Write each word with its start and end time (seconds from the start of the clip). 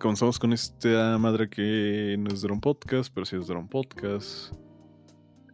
comenzamos 0.00 0.38
con 0.38 0.54
esta 0.54 1.18
madre 1.18 1.50
que 1.50 2.16
no 2.18 2.30
es 2.30 2.40
Drone 2.40 2.60
Podcast, 2.60 3.12
pero 3.12 3.26
sí 3.26 3.36
es 3.36 3.46
Drone 3.46 3.68
Podcast. 3.68 4.52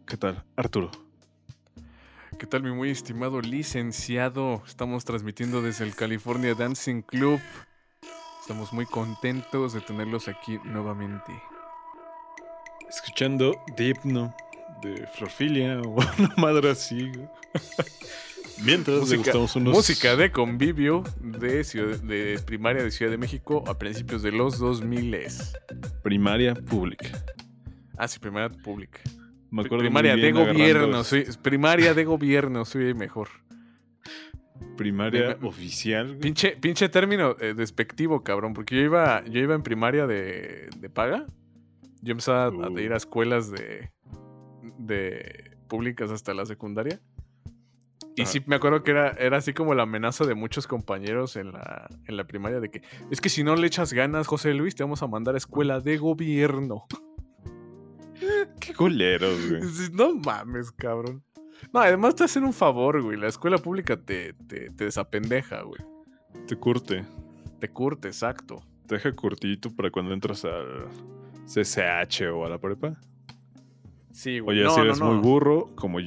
¿Qué 0.07 0.15
tal, 0.15 0.41
Arturo? 0.55 0.89
¿Qué 2.39 2.47
tal, 2.47 2.63
mi 2.63 2.71
muy 2.71 2.89
estimado 2.89 3.41
licenciado? 3.41 4.63
Estamos 4.65 5.03
transmitiendo 5.03 5.61
desde 5.61 5.83
el 5.83 5.95
California 5.95 6.55
Dancing 6.55 7.01
Club. 7.01 7.41
Estamos 8.39 8.71
muy 8.71 8.85
contentos 8.85 9.73
de 9.73 9.81
tenerlos 9.81 10.29
aquí 10.29 10.57
nuevamente. 10.63 11.33
Escuchando 12.89 13.53
Hypno 13.77 14.33
de 14.81 15.07
Florfilia 15.07 15.81
o 15.85 15.89
una 15.89 16.33
madre 16.37 16.71
así. 16.71 17.11
Mientras 18.63 18.99
música, 18.99 19.31
unos... 19.37 19.55
música 19.55 20.15
de 20.15 20.31
convivio 20.31 21.03
de, 21.21 21.63
ciudad, 21.63 21.99
de 22.01 22.39
primaria 22.45 22.83
de 22.83 22.91
Ciudad 22.91 23.11
de 23.11 23.17
México 23.17 23.63
a 23.67 23.77
principios 23.77 24.21
de 24.23 24.31
los 24.31 24.57
2000. 24.59 25.15
Primaria 26.03 26.55
pública. 26.55 27.23
Ah, 27.97 28.07
sí, 28.07 28.19
primaria 28.19 28.49
pública. 28.49 28.99
Me 29.51 29.61
acuerdo 29.61 29.83
primaria 29.83 30.15
de 30.15 30.31
gobierno, 30.31 31.03
soy, 31.03 31.25
primaria 31.41 31.93
de 31.93 32.03
gobierno, 32.03 32.65
soy 32.65 32.93
mejor. 32.93 33.29
Primaria 34.75 35.37
oficial. 35.41 36.17
Pinche, 36.17 36.57
pinche 36.59 36.89
término 36.89 37.35
eh, 37.39 37.53
despectivo, 37.55 38.23
cabrón, 38.23 38.53
porque 38.53 38.75
yo 38.75 38.81
iba, 38.81 39.23
yo 39.25 39.39
iba 39.39 39.55
en 39.55 39.63
primaria 39.63 40.05
de, 40.07 40.69
de 40.77 40.89
paga. 40.89 41.25
Yo 42.01 42.11
empezaba 42.11 42.45
a- 42.45 42.47
a 42.47 42.69
Uh. 42.69 42.79
ir 42.79 42.93
a 42.93 42.97
escuelas 42.97 43.51
de, 43.51 43.91
de 44.77 45.57
públicas 45.67 46.11
hasta 46.11 46.33
la 46.33 46.45
secundaria. 46.45 46.99
Y 48.17 48.23
Ajá. 48.23 48.31
sí 48.31 48.41
me 48.47 48.55
acuerdo 48.55 48.83
que 48.83 48.91
era, 48.91 49.11
era 49.11 49.37
así 49.37 49.53
como 49.53 49.75
la 49.75 49.83
amenaza 49.83 50.25
de 50.25 50.33
muchos 50.33 50.65
compañeros 50.67 51.35
en 51.35 51.51
la, 51.53 51.87
en 52.07 52.17
la 52.17 52.25
primaria 52.25 52.59
de 52.59 52.69
que 52.71 52.81
es 53.11 53.21
que 53.21 53.29
si 53.29 53.43
no 53.43 53.55
le 53.55 53.67
echas 53.67 53.93
ganas, 53.93 54.25
José 54.27 54.53
Luis, 54.55 54.75
te 54.75 54.83
vamos 54.83 55.03
a 55.03 55.07
mandar 55.07 55.35
a 55.35 55.37
escuela 55.37 55.79
de 55.79 55.97
gobierno. 55.97 56.85
Qué 58.59 58.73
culeros, 58.73 59.37
güey. 59.49 59.61
No 59.93 60.15
mames, 60.15 60.71
cabrón. 60.71 61.23
No, 61.71 61.79
además 61.79 62.15
te 62.15 62.23
hacen 62.23 62.43
un 62.43 62.53
favor, 62.53 63.01
güey. 63.03 63.17
La 63.17 63.27
escuela 63.27 63.57
pública 63.59 63.97
te, 63.97 64.33
te, 64.33 64.71
te 64.71 64.85
desapendeja, 64.85 65.61
güey. 65.61 65.81
Te 66.47 66.55
curte. 66.55 67.05
Te 67.59 67.69
curte, 67.69 68.07
exacto. 68.07 68.63
Te 68.87 68.95
deja 68.95 69.11
curtidito 69.13 69.69
para 69.75 69.91
cuando 69.91 70.13
entras 70.13 70.43
al 70.45 70.87
CCH 71.45 72.23
o 72.33 72.45
a 72.45 72.49
la 72.49 72.57
prepa. 72.59 72.99
Sí, 74.11 74.39
güey. 74.39 74.57
Oye, 74.57 74.65
No, 74.67 74.73
si 74.73 74.81
eres 74.81 74.99
no. 74.99 75.11
muy 75.13 75.21
burro, 75.21 75.69
como 75.75 75.99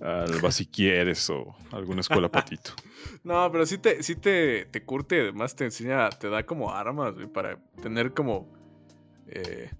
yo, 0.00 0.06
al 0.06 0.40
Basiquieres 0.40 1.28
o 1.30 1.54
alguna 1.72 2.00
escuela 2.00 2.30
patito. 2.30 2.72
No, 3.24 3.50
pero 3.52 3.66
sí 3.66 3.76
te, 3.78 4.02
sí 4.02 4.14
te, 4.16 4.64
te 4.66 4.82
curte 4.82 5.20
además 5.20 5.54
te 5.54 5.64
enseña, 5.64 6.08
te 6.10 6.28
da 6.30 6.44
como 6.46 6.72
armas, 6.72 7.14
güey, 7.14 7.26
para 7.26 7.58
tener 7.82 8.14
como 8.14 8.50
eh, 9.26 9.70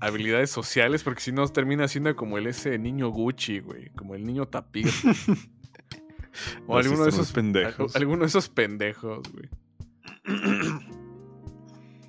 habilidades 0.00 0.50
sociales, 0.50 1.02
porque 1.02 1.20
si 1.22 1.32
no 1.32 1.46
termina 1.48 1.88
siendo 1.88 2.14
como 2.14 2.36
el 2.36 2.46
ese 2.46 2.78
niño 2.78 3.08
Gucci, 3.08 3.60
güey, 3.60 3.88
como 3.90 4.14
el 4.14 4.24
niño 4.24 4.46
tapir. 4.48 4.86
o 6.66 6.72
No, 6.74 6.78
alguno 6.78 7.04
de 7.04 7.08
esos 7.10 7.32
pendejos. 7.32 7.94
al- 7.96 8.02
Alguno 8.02 8.20
de 8.20 8.26
esos 8.26 8.48
pendejos, 8.50 9.22
güey. 9.32 9.48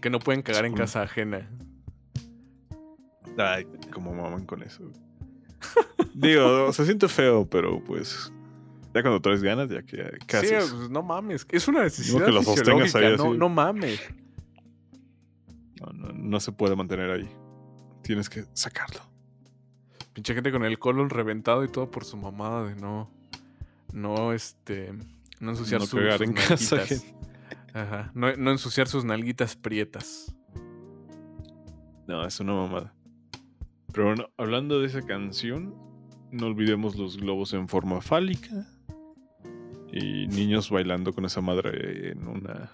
que 0.01 0.09
no 0.09 0.19
pueden 0.19 0.41
cagar 0.41 0.65
en 0.65 0.73
casa 0.73 1.03
ajena. 1.03 1.49
Ay, 3.37 3.65
como 3.93 4.13
maman 4.13 4.45
con 4.45 4.61
eso. 4.63 4.83
güey. 4.83 5.10
Digo, 6.13 6.71
se 6.73 6.85
siente 6.85 7.07
feo, 7.07 7.47
pero 7.49 7.83
pues. 7.83 8.31
Ya 8.93 9.01
cuando 9.01 9.21
traes 9.21 9.41
ganas, 9.41 9.69
ya 9.69 9.81
que 9.83 10.17
casi. 10.27 10.47
Sí, 10.47 10.53
pues, 10.55 10.89
no 10.89 11.01
mames. 11.01 11.45
Es 11.49 11.67
una 11.67 11.83
necesidad 11.83 12.25
que 12.25 12.31
lo 12.31 12.43
sostengas 12.43 12.91
fisiológica, 12.91 12.99
ahí 12.99 13.17
no, 13.17 13.23
así. 13.29 13.37
no 13.37 13.49
mames. 13.49 14.01
no, 15.79 15.93
no- 15.93 16.13
no 16.13 16.39
se 16.39 16.51
puede 16.51 16.75
mantener 16.75 17.09
ahí. 17.09 17.29
Tienes 18.03 18.29
que 18.29 18.45
sacarlo. 18.53 18.99
Pinche 20.13 20.33
gente 20.33 20.51
con 20.51 20.65
el 20.65 20.77
colon 20.77 21.09
reventado 21.09 21.63
y 21.63 21.69
todo 21.69 21.89
por 21.89 22.03
su 22.03 22.17
mamada 22.17 22.65
de 22.65 22.75
no. 22.75 23.09
No, 23.93 24.33
este. 24.33 24.93
No 25.39 25.51
ensuciar 25.51 25.79
No 25.81 25.87
su- 25.87 25.97
sus 25.97 26.21
en 26.21 26.33
casa. 26.33 26.83
Ajá. 27.73 28.11
No, 28.13 28.35
no 28.35 28.51
ensuciar 28.51 28.87
sus 28.89 29.05
nalguitas 29.05 29.55
prietas. 29.55 30.35
No, 32.07 32.25
es 32.25 32.37
una 32.41 32.53
mamada. 32.53 32.93
Pero 33.91 34.07
bueno, 34.07 34.29
hablando 34.37 34.79
de 34.79 34.87
esa 34.87 35.01
canción, 35.01 35.75
no 36.31 36.47
olvidemos 36.47 36.95
los 36.95 37.17
globos 37.17 37.53
en 37.53 37.67
forma 37.67 38.01
fálica. 38.01 38.67
Y 39.91 40.27
niños 40.27 40.69
bailando 40.69 41.11
con 41.13 41.25
esa 41.25 41.41
madre 41.41 42.11
en 42.11 42.27
una 42.27 42.71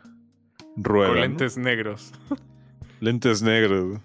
rueda. 0.76 1.08
Con 1.10 1.16
¿no? 1.16 1.22
lentes 1.22 1.58
negros. 1.58 2.14
Lentes 3.00 3.42
negros. 3.42 4.00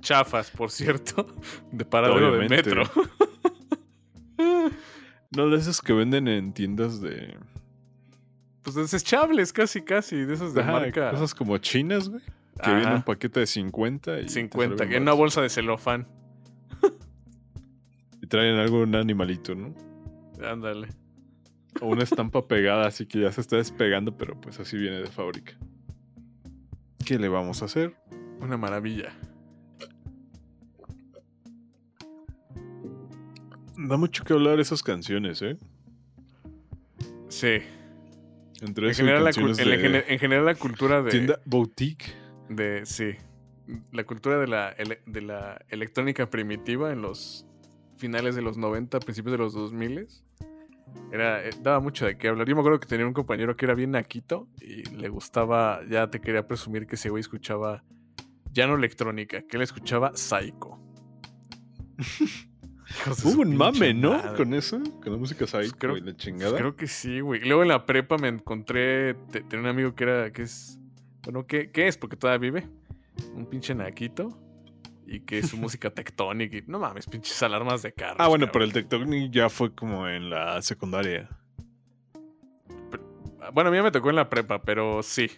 Chafas, 0.00 0.50
por 0.50 0.70
cierto. 0.70 1.26
De 1.72 1.84
paradero 1.84 2.38
de 2.38 2.48
metro. 2.48 2.84
No, 5.36 5.48
de 5.48 5.58
esos 5.58 5.80
que 5.80 5.92
venden 5.92 6.26
en 6.26 6.52
tiendas 6.52 7.00
de. 7.00 7.36
Pues 8.62 8.74
desechables, 8.74 9.52
casi, 9.52 9.80
casi. 9.82 10.16
De 10.16 10.34
esos 10.34 10.54
de 10.54 10.62
Ajá, 10.62 10.72
marca. 10.72 11.12
Cosas 11.12 11.34
como 11.36 11.56
chinas, 11.58 12.08
güey. 12.08 12.20
Que 12.56 12.68
Ajá. 12.68 12.74
viene 12.74 12.94
un 12.96 13.02
paquete 13.02 13.38
de 13.38 13.46
50 13.46 14.20
y. 14.20 14.22
te 14.24 14.28
50. 14.28 14.76
sale 14.78 14.96
En 14.96 15.02
una 15.02 15.12
bolsa 15.12 15.40
de 15.40 15.48
celofán. 15.48 16.08
Traen 18.30 18.56
algo, 18.56 18.80
un 18.80 18.94
animalito, 18.94 19.54
¿no? 19.54 19.74
Ándale. 20.42 20.88
O 21.82 21.88
una 21.88 22.04
estampa 22.04 22.46
pegada, 22.48 22.86
así 22.86 23.04
que 23.04 23.20
ya 23.20 23.30
se 23.30 23.42
está 23.42 23.56
despegando, 23.56 24.16
pero 24.16 24.40
pues 24.40 24.58
así 24.58 24.78
viene 24.78 24.98
de 25.00 25.08
fábrica. 25.08 25.58
¿Qué 27.04 27.18
le 27.18 27.28
vamos 27.28 27.60
a 27.60 27.66
hacer? 27.66 27.94
Una 28.40 28.56
maravilla. 28.56 29.12
Da 33.76 33.96
mucho 33.98 34.24
que 34.24 34.32
hablar 34.32 34.60
esas 34.60 34.82
canciones, 34.82 35.42
¿eh? 35.42 35.58
Sí. 37.28 37.58
Entre 38.62 38.88
En 38.88 38.94
general, 38.94 39.24
la, 39.24 39.30
en, 39.30 40.04
en 40.06 40.18
general 40.18 40.44
la 40.46 40.54
cultura 40.54 41.02
de... 41.02 41.10
tienda 41.10 41.40
boutique. 41.44 42.14
de 42.48 42.86
sí 42.86 43.16
la 43.92 44.04
cultura 44.04 44.38
de 44.38 44.46
la, 44.46 44.74
de 45.06 45.20
la 45.20 45.64
electrónica 45.68 46.28
primitiva 46.28 46.92
en 46.92 47.02
los 47.02 47.46
finales 48.00 48.34
de 48.34 48.42
los 48.42 48.56
90 48.56 48.98
principios 49.00 49.32
de 49.32 49.38
los 49.38 49.52
2000 49.54 50.08
era 51.12 51.44
eh, 51.46 51.50
daba 51.62 51.78
mucho 51.80 52.04
de 52.06 52.18
qué 52.18 52.26
hablar 52.28 52.48
yo 52.48 52.54
me 52.56 52.60
acuerdo 52.62 52.80
que 52.80 52.88
tenía 52.88 53.06
un 53.06 53.12
compañero 53.12 53.56
que 53.56 53.64
era 53.64 53.74
bien 53.74 53.92
naquito 53.92 54.48
y 54.60 54.82
le 54.96 55.08
gustaba 55.08 55.80
ya 55.88 56.10
te 56.10 56.20
quería 56.20 56.46
presumir 56.48 56.86
que 56.88 56.96
ese 56.96 57.10
güey 57.10 57.20
escuchaba 57.20 57.84
ya 58.52 58.66
no 58.66 58.74
electrónica 58.74 59.42
que 59.42 59.56
él 59.56 59.62
escuchaba 59.62 60.10
psycho 60.16 60.78
Hubo 63.24 63.42
un 63.42 63.56
mame, 63.56 63.94
¿no? 63.94 64.12
madre. 64.14 64.36
Con 64.36 64.52
eso, 64.54 64.80
con 65.02 65.12
la 65.12 65.18
música 65.18 65.46
psycho 65.46 65.76
creo- 65.78 65.96
y 65.96 66.00
la 66.00 66.06
Pues 66.06 66.16
chingada. 66.16 66.56
creo 66.58 66.74
que 66.74 66.88
sí, 66.88 67.20
güey. 67.20 67.40
Luego 67.40 67.62
en 67.62 67.68
la 67.68 67.86
prepa 67.86 68.16
me 68.18 68.26
encontré. 68.28 69.14
te- 69.30 69.42
Tenía 69.42 69.60
un 69.60 69.66
amigo 69.68 69.94
que 69.94 70.04
era. 70.04 70.32
que 70.32 70.42
es. 70.42 70.76
Bueno, 71.22 71.46
¿qué, 71.46 71.70
qué 71.70 71.86
es? 71.86 71.96
Porque 71.96 72.16
todavía 72.16 72.50
vive. 72.50 72.68
Un 73.34 73.46
pinche 73.46 73.74
naquito. 73.76 74.36
Y 75.06 75.20
que 75.20 75.42
su 75.42 75.56
música 75.58 75.90
tectónica. 75.90 76.56
Y, 76.56 76.62
no 76.66 76.78
mames, 76.78 77.06
pinches 77.06 77.42
alarmas 77.42 77.82
de 77.82 77.92
carro. 77.92 78.16
ah, 78.18 78.28
bueno, 78.28 78.48
pero 78.52 78.64
el 78.64 78.72
Tectonic 78.72 79.30
ya 79.32 79.48
fue 79.48 79.74
como 79.74 80.06
en 80.08 80.30
la 80.30 80.60
secundaria. 80.62 81.28
Bueno, 83.52 83.70
a 83.70 83.72
mí 83.72 83.80
me 83.82 83.90
tocó 83.90 84.10
en 84.10 84.16
la 84.16 84.28
prepa, 84.30 84.62
pero 84.62 85.02
sí. 85.02 85.28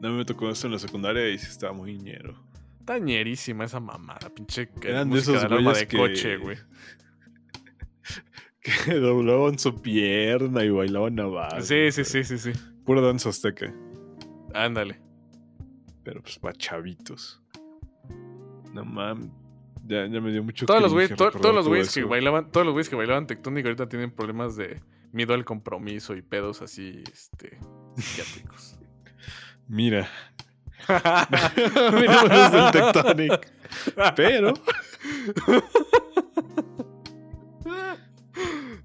No 0.00 0.12
me 0.12 0.24
tocó 0.24 0.50
eso 0.50 0.66
en 0.66 0.74
la 0.74 0.78
secundaria 0.78 1.28
y 1.30 1.38
sí 1.38 1.46
estaba 1.48 1.72
muy 1.72 1.96
ñero. 1.98 2.44
Tañerísima 2.84 3.64
esa 3.64 3.80
mamada. 3.80 4.28
Pinche 4.34 4.68
Eran 4.82 5.10
de 5.10 5.18
esos 5.18 5.42
alarma 5.42 5.72
de 5.72 5.88
que- 5.88 5.96
coche, 5.96 6.36
güey. 6.36 6.56
Que 8.86 8.94
doblaban 8.94 9.58
su 9.58 9.74
pierna 9.80 10.62
y 10.62 10.68
bailaban 10.68 11.14
navajas. 11.14 11.66
Sí, 11.66 11.90
sí, 11.90 12.04
sí, 12.04 12.22
sí, 12.24 12.36
sí. 12.38 12.52
Pura 12.84 13.00
danza 13.00 13.30
azteca. 13.30 13.72
Ándale. 14.52 15.00
Pero 16.02 16.20
pues 16.22 16.38
para 16.38 16.54
chavitos. 16.54 17.40
No 18.72 18.84
mames. 18.84 19.30
Ya, 19.86 20.06
ya 20.06 20.20
me 20.20 20.30
dio 20.30 20.42
mucho 20.42 20.66
Todos 20.66 20.82
los 20.82 20.92
güeyes, 20.92 21.10
to- 21.16 21.30
todos 21.30 21.54
los 21.54 21.64
todo 21.64 21.68
güeyes 21.70 21.94
que 21.94 22.04
bailaban, 22.04 22.50
todos 22.50 22.66
los 22.66 22.74
güeyes 22.74 22.88
que 22.90 22.96
bailaban 22.96 23.26
tectónica 23.26 23.68
ahorita 23.68 23.88
tienen 23.88 24.10
problemas 24.10 24.54
de 24.56 24.80
miedo 25.12 25.32
al 25.32 25.44
compromiso 25.46 26.14
y 26.14 26.20
pedos 26.22 26.60
así, 26.60 27.02
este, 27.12 27.58
psiquiátricos. 27.96 28.78
Mira. 29.68 30.08
Mira, 30.88 32.48
del 32.50 32.70
Tectonic. 32.72 33.52
Pero 34.16 34.54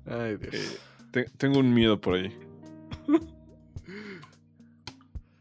Ay, 0.06 0.38
Dios. 0.38 0.54
eh, 0.54 0.78
te- 1.12 1.30
tengo 1.38 1.60
un 1.60 1.74
miedo 1.74 2.00
por 2.00 2.16
ahí. 2.16 2.36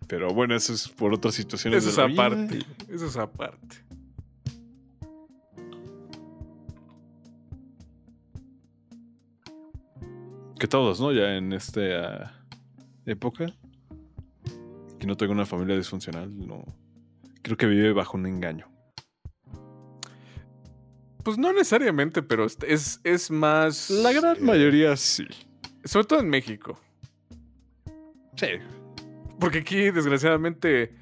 Pero 0.07 0.29
bueno, 0.35 0.55
eso 0.55 0.73
es 0.75 0.89
por 0.89 1.13
otras 1.15 1.35
situaciones. 1.35 1.85
Eso 1.87 2.03
es 2.03 2.09
vida. 2.09 2.27
aparte. 2.27 2.59
Eso 2.89 3.07
es 3.07 3.17
aparte. 3.17 3.77
Que 10.63 10.69
todos, 10.69 11.01
¿no? 11.01 11.11
Ya 11.11 11.35
en 11.35 11.53
esta 11.53 12.41
época. 13.05 13.53
que 15.01 15.09
no 15.09 15.17
tenga 15.17 15.33
una 15.33 15.45
familia 15.45 15.77
disfuncional, 15.77 16.31
no. 16.39 16.65
Creo 17.43 17.57
que 17.57 17.67
vive 17.67 17.93
bajo 17.93 18.17
un 18.17 18.27
engaño. 18.27 18.71
Pues 21.25 21.37
no 21.37 21.53
necesariamente, 21.53 22.23
pero 22.23 22.47
es, 22.47 23.01
es 23.03 23.31
más. 23.33 23.91
La 23.91 24.13
gran 24.13 24.37
eh, 24.37 24.41
mayoría 24.41 24.97
sí. 24.97 25.27
Sobre 25.83 26.07
todo 26.07 26.21
en 26.21 26.31
México. 26.31 26.79
Sí. 28.37 28.47
Porque 29.41 29.59
aquí, 29.59 29.91
desgraciadamente, 29.91 30.95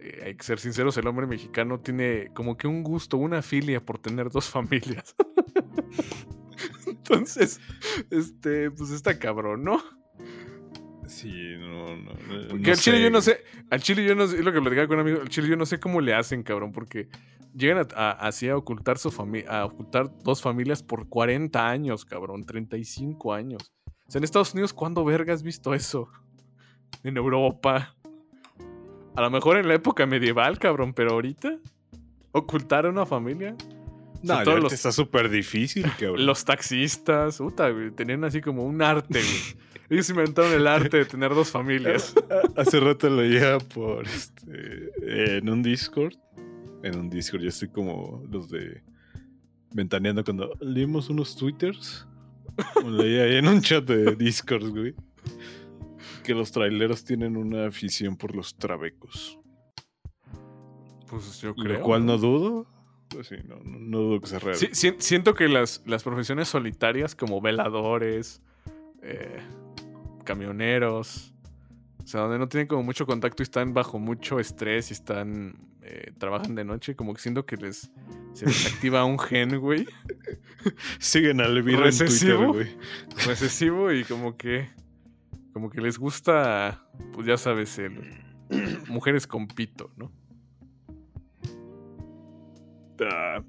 eh, 0.00 0.22
hay 0.24 0.34
que 0.34 0.42
ser 0.42 0.58
sinceros, 0.58 0.96
el 0.96 1.06
hombre 1.06 1.28
mexicano 1.28 1.78
tiene 1.78 2.32
como 2.34 2.56
que 2.56 2.66
un 2.66 2.82
gusto, 2.82 3.18
una 3.18 3.40
filia 3.40 3.80
por 3.80 4.00
tener 4.00 4.30
dos 4.30 4.46
familias. 4.50 5.14
Entonces, 7.08 7.60
este, 8.10 8.70
pues 8.70 8.90
está 8.90 9.18
cabrón, 9.18 9.64
¿no? 9.64 9.82
Sí, 11.06 11.32
no, 11.58 11.96
no. 11.96 12.12
no 12.14 12.48
Porque 12.48 12.72
al 12.72 12.78
Chile 12.78 13.00
yo 13.00 13.10
no 13.10 13.20
sé, 13.20 13.44
al 13.70 13.80
Chile 13.80 14.04
yo 14.04 14.14
no 14.16 14.26
sé, 14.26 14.38
es 14.38 14.44
lo 14.44 14.52
que 14.52 14.60
platicaba 14.60 14.88
con 14.88 14.96
un 14.98 15.02
amigo, 15.02 15.20
al 15.22 15.28
Chile 15.28 15.48
yo 15.48 15.56
no 15.56 15.64
sé 15.66 15.78
cómo 15.78 16.00
le 16.00 16.12
hacen, 16.14 16.42
cabrón, 16.42 16.72
porque 16.72 17.08
llegan 17.54 17.78
a, 17.78 17.94
a- 17.94 18.10
así 18.26 18.48
a 18.48 18.56
ocultar 18.56 18.98
su 18.98 19.12
familia, 19.12 19.60
a 19.60 19.64
ocultar 19.66 20.10
dos 20.24 20.42
familias 20.42 20.82
por 20.82 21.08
40 21.08 21.68
años, 21.68 22.04
cabrón, 22.04 22.44
35 22.44 23.32
años. 23.34 23.72
O 24.08 24.10
sea, 24.10 24.18
en 24.18 24.24
Estados 24.24 24.52
Unidos, 24.54 24.72
¿cuándo 24.72 25.04
verga 25.04 25.32
has 25.32 25.42
visto 25.44 25.74
eso? 25.74 26.08
En 27.04 27.16
Europa. 27.16 27.94
A 29.14 29.20
lo 29.22 29.30
mejor 29.30 29.58
en 29.58 29.68
la 29.68 29.74
época 29.74 30.06
medieval, 30.06 30.58
cabrón, 30.58 30.92
pero 30.92 31.12
ahorita 31.12 31.56
ocultar 32.32 32.84
a 32.84 32.90
una 32.90 33.06
familia. 33.06 33.56
No, 34.22 34.42
los- 34.56 34.72
está 34.72 34.92
súper 34.92 35.28
difícil, 35.28 35.84
cabrón. 35.98 36.26
Los 36.26 36.44
taxistas, 36.44 37.38
puta, 37.38 37.70
güey, 37.70 37.90
tenían 37.90 38.24
así 38.24 38.40
como 38.40 38.64
un 38.64 38.82
arte, 38.82 39.20
güey. 39.20 39.66
Ellos 39.88 40.10
inventaron 40.10 40.52
el 40.52 40.66
arte 40.66 40.96
de 40.96 41.04
tener 41.04 41.32
dos 41.34 41.50
familias. 41.50 42.12
Hace 42.56 42.80
rato 42.80 43.08
leía 43.08 43.58
por 43.58 44.04
este, 44.06 45.38
en 45.38 45.48
un 45.48 45.62
Discord. 45.62 46.14
En 46.82 46.98
un 46.98 47.08
Discord, 47.10 47.42
yo 47.42 47.48
estoy 47.48 47.68
como 47.68 48.24
los 48.30 48.48
de 48.48 48.82
ventaneando 49.72 50.24
cuando 50.24 50.52
leímos 50.60 51.08
unos 51.08 51.36
twitters. 51.36 52.06
Leía 52.84 53.24
ahí 53.24 53.36
en 53.36 53.46
un 53.46 53.60
chat 53.60 53.84
de 53.84 54.16
Discord, 54.16 54.70
güey. 54.70 54.94
Que 56.24 56.34
los 56.34 56.50
traileros 56.50 57.04
tienen 57.04 57.36
una 57.36 57.66
afición 57.68 58.16
por 58.16 58.34
los 58.34 58.56
trabecos. 58.56 59.38
Pues 61.08 61.40
yo 61.40 61.50
Lo 61.50 61.54
creo. 61.62 61.80
cual 61.82 62.04
no 62.04 62.18
dudo. 62.18 62.66
Pues 63.08 63.28
sí, 63.28 63.36
no, 63.46 63.56
no, 63.64 63.78
no 63.78 63.98
dudo 64.00 64.20
que 64.20 64.26
sea 64.26 64.38
real. 64.40 64.56
Sí, 64.56 64.68
si- 64.72 64.94
siento 64.98 65.34
que 65.34 65.48
las, 65.48 65.82
las 65.86 66.02
profesiones 66.02 66.48
solitarias 66.48 67.14
como 67.14 67.40
veladores, 67.40 68.42
eh, 69.02 69.38
camioneros, 70.24 71.32
o 72.02 72.06
sea, 72.06 72.22
donde 72.22 72.38
no 72.38 72.48
tienen 72.48 72.66
como 72.66 72.82
mucho 72.82 73.06
contacto 73.06 73.42
y 73.42 73.44
están 73.44 73.74
bajo 73.74 73.98
mucho 73.98 74.38
estrés 74.40 74.90
y 74.90 74.94
están 74.94 75.54
eh, 75.82 76.12
trabajan 76.18 76.54
de 76.54 76.64
noche, 76.64 76.96
como 76.96 77.14
que 77.14 77.20
siento 77.20 77.46
que 77.46 77.56
les 77.56 77.90
se 78.32 78.44
les 78.46 78.66
activa 78.74 79.04
un 79.04 79.18
gen, 79.18 79.58
güey, 79.60 79.86
Siguen 80.98 81.40
al 81.40 81.56
Elvira 81.56 81.78
en 81.88 81.96
Twitter, 81.96 82.06
¿Recesivo? 82.08 82.52
güey. 82.52 82.68
recesivo 83.24 83.92
y 83.92 84.04
como 84.04 84.36
que 84.36 84.68
como 85.52 85.70
que 85.70 85.80
les 85.80 85.96
gusta, 85.98 86.84
pues 87.14 87.26
ya 87.26 87.36
sabes, 87.38 87.78
el 87.78 88.00
mujeres 88.88 89.26
con 89.26 89.46
pito, 89.48 89.90
¿no? 89.96 90.12
Ah, 93.00 93.42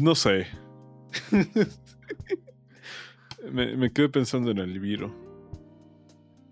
no 0.00 0.14
sé. 0.14 0.46
me, 3.52 3.76
me 3.76 3.90
quedé 3.92 4.08
pensando 4.08 4.50
en 4.50 4.58
el 4.58 4.78
Viro. 4.80 5.14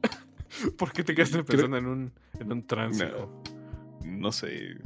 ¿Por 0.78 0.92
qué 0.92 1.04
te 1.04 1.14
quedaste 1.14 1.44
Creo- 1.44 1.46
pensando 1.46 1.76
en 1.78 1.86
un 1.86 2.12
en 2.40 2.52
un 2.52 2.66
tránsito? 2.66 3.42
No 4.04 4.32
sé. 4.32 4.76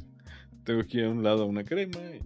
Tengo 0.64 0.80
aquí 0.80 1.02
a 1.02 1.08
un 1.08 1.22
lado 1.22 1.46
una 1.46 1.64
crema. 1.64 1.98
y 2.16 2.20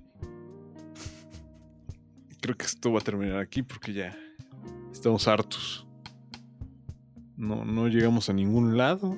Creo 2.41 2.57
que 2.57 2.67
esto 2.67 2.93
va 2.93 2.99
a 3.01 3.03
terminar 3.03 3.39
aquí 3.39 3.63
porque 3.63 3.93
ya 3.93 4.17
estamos 4.93 5.27
hartos. 5.29 5.87
No, 7.37 7.65
no 7.65 7.89
llegamos 7.89 8.29
a 8.29 8.33
ningún 8.33 8.77
lado. 8.77 9.17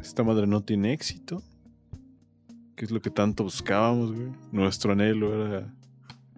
Esta 0.00 0.22
madre 0.24 0.46
no 0.46 0.62
tiene 0.62 0.92
éxito. 0.92 1.42
¿Qué 2.78 2.84
es 2.84 2.92
lo 2.92 3.02
que 3.02 3.10
tanto 3.10 3.42
buscábamos, 3.42 4.12
güey? 4.14 4.28
Nuestro 4.52 4.92
anhelo 4.92 5.46
era 5.46 5.74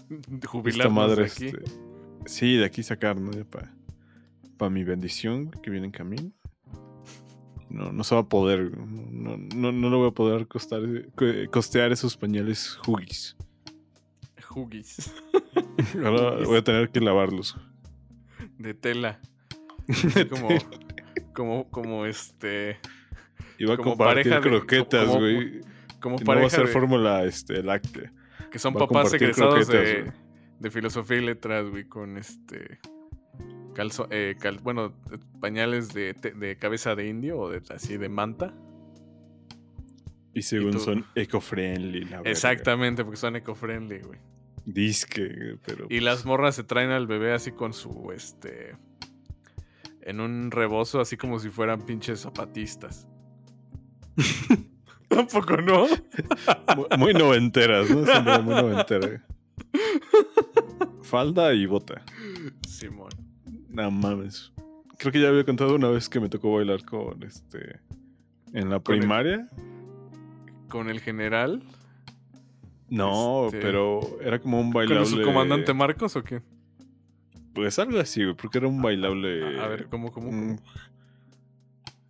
esta 0.09 0.49
Jubilarnos 0.49 0.95
madre. 0.95 1.25
de 1.25 1.31
aquí. 1.31 1.47
este, 1.49 1.65
sí, 2.25 2.57
de 2.57 2.65
aquí 2.65 2.83
sacar, 2.83 3.21
¿no? 3.21 3.31
Para 4.57 4.71
mi 4.71 4.83
bendición 4.83 5.45
güey, 5.47 5.61
que 5.61 5.71
viene 5.71 5.85
en 5.87 5.93
camino. 5.93 6.33
No, 7.69 7.93
no 7.93 8.03
se 8.05 8.15
va 8.15 8.23
a 8.23 8.29
poder. 8.29 8.71
güey. 8.71 8.87
No, 9.13 9.37
no, 9.37 9.71
no 9.71 9.91
lo 9.91 9.99
voy 9.99 10.09
a 10.09 10.13
poder 10.13 10.47
costar, 10.49 10.81
co- 11.15 11.27
costear 11.53 11.93
esos 11.93 12.17
pañales 12.17 12.79
Huggies. 12.87 13.37
Huggies. 14.55 15.13
Ahora 16.03 16.43
voy 16.47 16.57
a 16.57 16.65
tener 16.65 16.89
que 16.89 17.01
lavarlos. 17.03 17.55
de 18.59 18.73
tela. 18.73 19.21
Así 19.89 20.25
como, 20.25 20.49
como, 21.35 21.71
como 21.71 22.07
este, 22.07 22.79
va 23.69 23.75
a 23.75 23.77
como 23.77 23.91
compartir 23.91 24.31
pareja 24.31 24.37
de- 24.37 24.41
croquetas, 24.41 25.09
güey. 25.19 25.61
Como 26.01 26.17
Y 26.17 26.21
No 26.21 26.27
va 26.27 26.33
a 26.33 26.37
pareja 26.37 26.57
ser 26.57 26.67
de- 26.67 26.73
fórmula 26.73 27.25
este, 27.25 27.63
láctea. 27.63 28.13
que 28.51 28.59
son 28.59 28.75
va 28.75 28.81
papás 28.81 29.13
egresados 29.15 29.69
de, 29.69 30.13
de 30.59 30.71
filosofía 30.71 31.19
y 31.19 31.21
letras, 31.27 31.69
güey, 31.71 31.85
con 31.85 32.17
este, 32.19 32.79
calzo, 33.75 34.07
eh, 34.11 34.37
cal- 34.41 34.59
bueno, 34.63 34.93
pañales 35.41 35.93
de, 35.95 36.15
de 36.15 36.57
cabeza 36.57 36.95
de 36.95 37.09
indio 37.09 37.39
o 37.39 37.49
de 37.51 37.63
así 37.73 37.97
de 37.97 38.09
manta. 38.09 38.53
Y 40.33 40.43
según 40.43 40.79
son 40.79 41.07
eco-friendly. 41.17 42.05
la 42.05 42.17
verga. 42.19 42.31
Exactamente, 42.31 43.05
porque 43.05 43.17
son 43.17 43.37
eco-friendly, 43.37 43.99
güey. 44.01 44.19
Disque, 44.65 45.57
pero. 45.65 45.87
Y 45.91 46.01
las 46.01 46.25
morras 46.25 46.55
se 46.55 46.63
traen 46.65 46.91
al 46.91 47.07
bebé 47.09 47.33
así 47.33 47.51
con 47.51 47.73
su, 47.73 48.13
este, 48.15 48.77
en 50.03 50.21
un 50.21 50.51
rebozo, 50.53 51.01
así 51.01 51.17
como 51.17 51.39
si 51.41 51.49
fueran 51.49 51.85
pinches 51.85 52.21
zapatistas. 52.21 53.09
Tampoco 55.31 55.57
no. 55.59 55.87
Muy, 56.77 56.87
muy 56.99 57.13
noventeras, 57.15 57.91
¿no? 57.91 58.05
Siempre 58.07 58.39
muy 58.43 58.55
noventera. 58.55 59.25
Falda 61.03 61.53
y 61.55 61.67
bota. 61.67 62.03
Simón. 62.67 63.11
No 63.69 63.91
mames. 63.91 64.53
Creo 64.99 65.13
que 65.13 65.21
ya 65.21 65.29
había 65.29 65.45
contado 65.45 65.75
una 65.75 65.89
vez 65.89 66.09
que 66.09 66.21
me 66.21 66.29
tocó 66.29 66.55
bailar 66.55 66.85
con 66.85 67.23
este. 67.23 67.81
En 68.53 68.71
la 68.71 68.81
Con 68.81 68.95
el- 68.95 69.01
primaria. 69.01 69.49
Con 70.69 70.89
el 70.89 71.01
general. 71.01 71.63
No, 72.89 73.47
Este, 73.47 73.61
pero 73.61 74.01
era 74.21 74.41
como 74.41 74.59
un 74.61 74.73
¿Con 74.73 74.87
bailable. 74.87 75.07
su 75.07 75.23
comandante 75.23 75.73
Marcos 75.75 76.17
o 76.17 76.25
qué? 76.25 76.43
Pues 77.55 77.79
algo 77.79 77.99
así, 77.99 78.23
güey, 78.25 78.37
porque 78.37 78.59
era 78.59 78.69
un 78.69 78.81
bailable. 78.83 79.61
A 79.61 79.67
ver, 79.69 79.87
¿cómo, 79.89 80.11
cómo, 80.13 80.29
un- 80.29 80.57
cómo? 80.59 80.69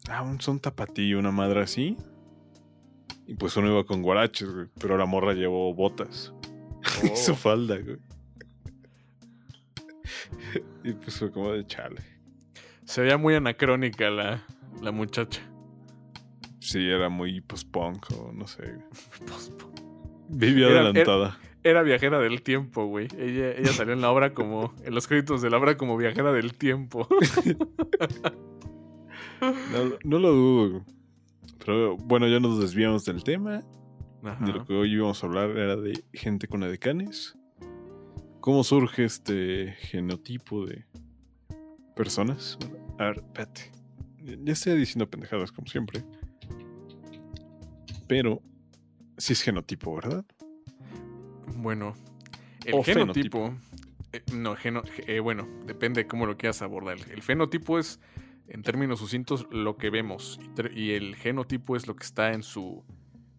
Ah, 0.09 0.23
un 0.23 0.40
son 0.40 0.59
tapatillo, 0.59 1.19
una 1.19 1.30
madre 1.30 1.61
así. 1.61 1.97
Y 3.26 3.35
pues 3.35 3.57
uno 3.57 3.69
iba 3.71 3.85
con 3.85 4.02
guaraches, 4.02 4.52
güey. 4.52 4.67
Pero 4.81 4.97
la 4.99 5.07
morra 5.07 5.33
llevó 5.35 5.73
botas. 5.75 6.33
Y 7.05 7.17
su 7.17 7.33
Oh. 7.33 7.37
falda, 7.37 7.79
güey. 7.79 7.99
y 10.85 10.93
pues 10.93 11.19
fue 11.19 11.31
como 11.31 11.52
de 11.52 11.67
chale. 11.67 12.00
Se 12.85 13.02
veía 13.02 13.19
muy 13.19 13.35
anacrónica 13.35 14.11
la, 14.11 14.45
la 14.83 14.90
muchacha. 14.90 15.40
Sí, 16.59 16.87
era 16.88 17.09
muy 17.09 17.40
post-punk 17.40 18.07
o 18.19 18.33
no 18.33 18.47
sé. 18.47 18.62
Pues, 19.26 19.52
Vivía 20.29 20.69
Era- 20.69 20.81
adelantada. 20.81 21.38
Era 21.62 21.83
viajera 21.83 22.19
del 22.21 22.40
tiempo, 22.43 22.87
güey. 22.87 23.07
Ella, 23.19 23.50
ella 23.52 23.73
salió 23.73 23.93
en 23.93 24.00
la 24.00 24.11
obra 24.11 24.33
como. 24.33 24.75
En 24.83 24.95
los 24.95 25.07
créditos 25.07 25.43
de 25.43 25.50
la 25.50 25.59
obra 25.59 25.76
como 25.76 25.97
viajera 25.99 26.33
del 26.33 26.55
tiempo. 26.57 27.07
No, 29.40 29.97
no 30.05 30.19
lo 30.19 30.33
dudo. 30.33 30.71
güey. 30.71 30.83
Pero 31.64 31.97
bueno, 31.97 32.26
ya 32.29 32.40
nos 32.40 32.59
desviamos 32.61 33.05
del 33.05 33.23
tema. 33.23 33.62
Ajá. 34.23 34.45
De 34.45 34.52
lo 34.52 34.64
que 34.64 34.75
hoy 34.75 34.93
íbamos 34.93 35.23
a 35.23 35.26
hablar 35.26 35.50
era 35.50 35.76
de 35.76 36.02
gente 36.12 36.47
con 36.49 36.62
edecanes. 36.62 37.37
¿Cómo 38.40 38.64
surge 38.64 39.05
este 39.05 39.73
genotipo 39.81 40.67
de 40.67 40.87
personas? 41.95 42.59
A 42.99 43.05
ver, 43.05 43.17
espérate. 43.19 43.71
Ya 44.45 44.52
estoy 44.52 44.76
diciendo 44.76 45.09
pendejadas 45.09 45.52
como 45.52 45.67
siempre. 45.67 46.02
Pero 48.07 48.43
sí 49.17 49.33
es 49.35 49.43
genotipo, 49.43 49.95
¿verdad? 49.95 50.25
Bueno, 51.57 51.95
el 52.64 52.75
O 52.75 52.83
genotipo. 52.83 53.55
eh, 54.12 54.23
no, 54.35 54.57
geno, 54.57 54.83
eh, 55.07 55.21
bueno, 55.21 55.47
depende 55.67 56.02
de 56.02 56.07
cómo 56.09 56.26
lo 56.26 56.37
quieras 56.37 56.62
abordar. 56.62 56.99
El 57.11 57.23
fenotipo 57.23 57.79
es, 57.79 58.00
en 58.50 58.62
términos 58.62 58.99
sucintos, 58.99 59.47
lo 59.50 59.76
que 59.76 59.90
vemos. 59.90 60.38
Y, 60.75 60.90
el 60.90 61.16
genotipo 61.16 61.76
es 61.76 61.87
lo 61.87 61.95
que 61.97 62.04
está 62.04 62.33
en 62.33 62.42
su, 62.42 62.85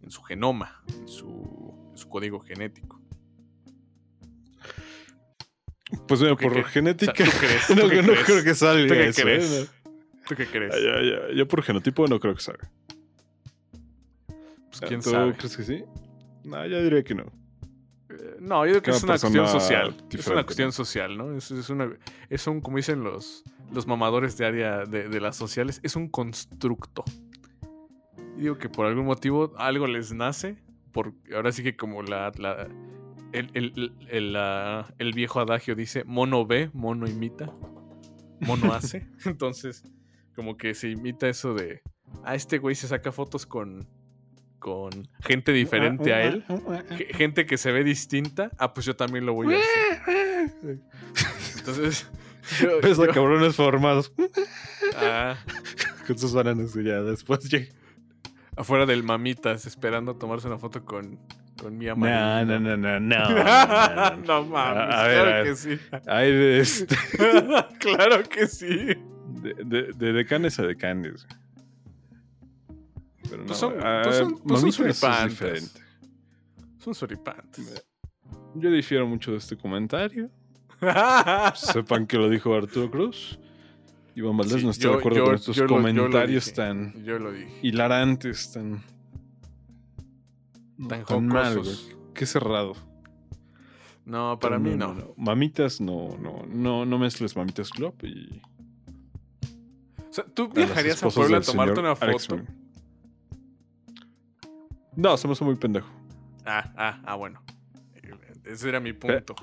en 0.01 0.09
su 0.09 0.21
genoma, 0.23 0.83
en 0.87 1.07
su, 1.07 1.89
en 1.91 1.97
su 1.97 2.07
código 2.09 2.39
genético. 2.39 2.99
Pues 6.07 6.21
¿Tú 6.21 6.37
qué 6.37 6.47
por 6.47 6.63
genética. 6.63 7.13
¿tú 7.13 7.23
crees? 7.39 7.67
¿Tú 7.67 7.75
no 7.75 7.89
qué 7.89 7.97
no 7.97 8.13
crees? 8.13 8.23
creo 8.23 8.43
que 8.43 8.55
salga 8.55 8.87
¿Tú 8.87 8.93
qué 8.93 9.07
eso, 9.09 9.21
crees? 9.21 9.51
¿eh? 9.51 9.67
¿Tú 10.27 10.35
qué 10.35 10.45
crees? 10.47 10.73
Ah. 10.73 11.33
Yo 11.35 11.47
por 11.47 11.61
genotipo 11.61 12.07
no 12.07 12.19
creo 12.19 12.33
que 12.33 12.41
salga. 12.41 12.71
Pues 14.69 14.81
quién 14.87 15.01
¿Tú 15.01 15.09
sabe. 15.09 15.33
crees 15.33 15.57
que 15.57 15.63
sí? 15.63 15.83
No, 16.45 16.65
yo 16.65 16.81
diría 16.81 17.03
que 17.03 17.13
no. 17.13 17.25
No, 18.41 18.65
yo 18.65 18.71
creo 18.71 18.81
que 18.81 18.91
es 18.91 19.03
una 19.03 19.13
cuestión 19.19 19.47
social. 19.47 19.95
Es 20.11 20.27
una 20.27 20.43
cuestión 20.45 20.71
social, 20.71 21.17
¿no? 21.17 21.31
Es, 21.35 21.51
es 21.51 21.69
una, 21.69 21.91
es 22.29 22.47
un, 22.47 22.59
como 22.61 22.77
dicen 22.77 23.03
los, 23.03 23.43
los 23.71 23.85
mamadores 23.87 24.35
de 24.37 24.45
área 24.45 24.83
de, 24.85 25.07
de 25.09 25.21
las 25.21 25.35
sociales, 25.35 25.79
es 25.83 25.95
un 25.95 26.07
constructo. 26.09 27.03
Y 28.37 28.41
digo 28.41 28.57
que 28.57 28.67
por 28.69 28.85
algún 28.87 29.05
motivo 29.05 29.53
algo 29.57 29.85
les 29.87 30.11
nace. 30.13 30.57
Por, 30.91 31.13
ahora 31.35 31.51
sí 31.51 31.61
que 31.63 31.75
como 31.75 32.01
la, 32.01 32.31
la- 32.37 32.67
el, 33.31 33.49
el- 33.53 33.73
el- 33.77 33.93
el, 34.09 34.33
la- 34.33 34.93
el 34.97 35.13
viejo 35.13 35.39
adagio 35.39 35.75
dice, 35.75 36.03
mono 36.05 36.45
ve, 36.45 36.69
mono 36.73 37.07
imita, 37.07 37.53
mono 38.39 38.73
hace. 38.73 39.07
Entonces, 39.25 39.83
como 40.35 40.57
que 40.57 40.73
se 40.73 40.89
imita 40.89 41.29
eso 41.29 41.53
de, 41.53 41.81
ah, 42.23 42.33
este 42.35 42.57
güey 42.57 42.73
se 42.75 42.87
saca 42.87 43.11
fotos 43.11 43.45
con, 43.45 43.87
con 44.61 44.91
gente 45.25 45.51
diferente 45.51 46.13
a 46.13 46.21
él. 46.23 46.45
Ge- 46.97 47.07
gente 47.13 47.45
que 47.45 47.57
se 47.57 47.71
ve 47.73 47.83
distinta, 47.83 48.51
ah, 48.59 48.73
pues 48.73 48.85
yo 48.85 48.95
también 48.95 49.25
lo 49.25 49.33
voy 49.33 49.55
a 49.55 49.57
hacer. 49.59 50.79
Entonces, 51.57 52.07
yo- 52.61 52.79
Ves 52.81 52.99
a 52.99 53.07
yo- 53.07 53.11
cabrones 53.11 53.55
formados 53.55 54.13
ah, 54.97 55.35
con 56.07 56.17
sus 56.17 56.33
bananas 56.33 56.75
y 56.75 56.83
ya 56.83 57.01
después 57.01 57.49
llega. 57.49 57.73
afuera 58.55 58.85
del 58.85 59.03
mamitas 59.03 59.65
esperando 59.65 60.15
tomarse 60.15 60.47
una 60.47 60.57
foto 60.59 60.85
con, 60.85 61.19
con 61.59 61.75
mi 61.77 61.85
No, 61.87 61.93
amada. 61.93 62.45
no, 62.45 62.59
no, 62.59 62.77
no, 62.77 62.99
no. 62.99 64.15
no 64.17 64.45
mames, 64.45 64.93
A- 64.93 65.03
a 65.03 65.07
ver, 65.07 65.15
claro 65.17 65.31
a 65.31 65.33
ver. 65.37 65.43
que 65.45 65.55
sí. 65.55 65.79
Hay 66.07 66.31
de, 66.31 66.59
este, 66.59 66.95
claro 67.79 68.23
que 68.29 68.47
sí. 68.47 68.67
de, 69.41 69.53
de- 69.65 69.91
de 69.95 70.13
decanes 70.13 70.59
a 70.59 70.63
decanes. 70.63 71.25
Pero 73.31 73.41
no, 73.43 73.47
Pues 73.47 73.57
son- 73.59 73.73
ah, 73.81 74.01
pues 74.03 74.17
son- 74.17 74.39
pues 74.39 74.59
son 74.59 74.69
es 74.69 74.75
suripantes. 74.75 75.29
diferente. 75.39 75.79
Son 76.79 76.93
suripantes. 76.93 77.85
Yo 78.55 78.69
difiero 78.71 79.07
mucho 79.07 79.31
de 79.31 79.37
este 79.37 79.57
comentario. 79.57 80.29
Sepan 81.55 82.05
que 82.07 82.17
lo 82.17 82.29
dijo 82.29 82.53
Arturo 82.53 82.91
Cruz. 82.91 83.39
Iván 84.15 84.35
Valdés 84.35 84.59
Sí, 84.59 84.65
no 84.65 84.71
está 84.71 84.83
yo- 84.83 84.91
de 84.91 84.97
acuerdo 84.97 85.17
yo- 85.19 85.25
con 85.25 85.35
estos 85.35 85.55
yo 85.55 85.63
lo- 85.63 85.69
lo 85.69 85.75
comentarios 85.77 86.45
dije. 86.45 86.55
tan 86.57 86.93
lo 87.05 87.31
hilarantes, 87.61 88.51
tan. 88.51 88.83
no, 90.77 90.87
Tan 91.05 91.27
mal, 91.27 91.59
güey. 91.59 91.75
Qué 92.13 92.25
cerrado. 92.25 92.73
No, 94.05 94.37
para 94.39 94.59
mí 94.59 94.75
no. 94.75 95.13
Mamitas, 95.15 95.79
no, 95.79 96.17
no, 96.19 96.43
no, 96.47 96.85
no 96.85 96.99
mezcles 96.99 97.35
Mamitas 97.37 97.69
Club 97.69 97.93
y. 98.03 98.41
O 100.09 100.13
sea, 100.13 100.25
¿tú 100.25 100.49
viajarías 100.49 101.01
a 101.01 101.07
esposas 101.07 101.13
Puebla 101.13 101.37
a 101.37 101.41
tomarte 101.41 101.79
una 101.79 101.95
foto? 101.95 102.41
No, 105.01 105.17
se 105.17 105.27
me 105.27 105.33
hace 105.33 105.43
muy 105.43 105.55
pendejo. 105.55 105.89
Ah, 106.45 106.71
ah, 106.77 107.01
ah, 107.05 107.15
bueno. 107.15 107.41
Ese 108.45 108.69
era 108.69 108.79
mi 108.79 108.93
punto. 108.93 109.33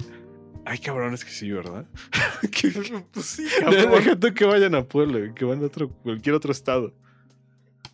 Ay, 0.64 0.78
cabrón, 0.78 1.14
es 1.14 1.24
que 1.24 1.32
sí, 1.32 1.50
¿verdad? 1.50 1.84
pues 3.12 3.26
sí, 3.26 3.44
cabrón. 3.60 4.34
Que 4.34 4.44
vayan 4.44 4.76
a 4.76 4.84
Puebla, 4.84 5.34
que 5.34 5.44
van 5.44 5.60
a 5.60 5.66
otro, 5.66 5.88
cualquier 5.88 6.36
otro 6.36 6.52
estado. 6.52 6.94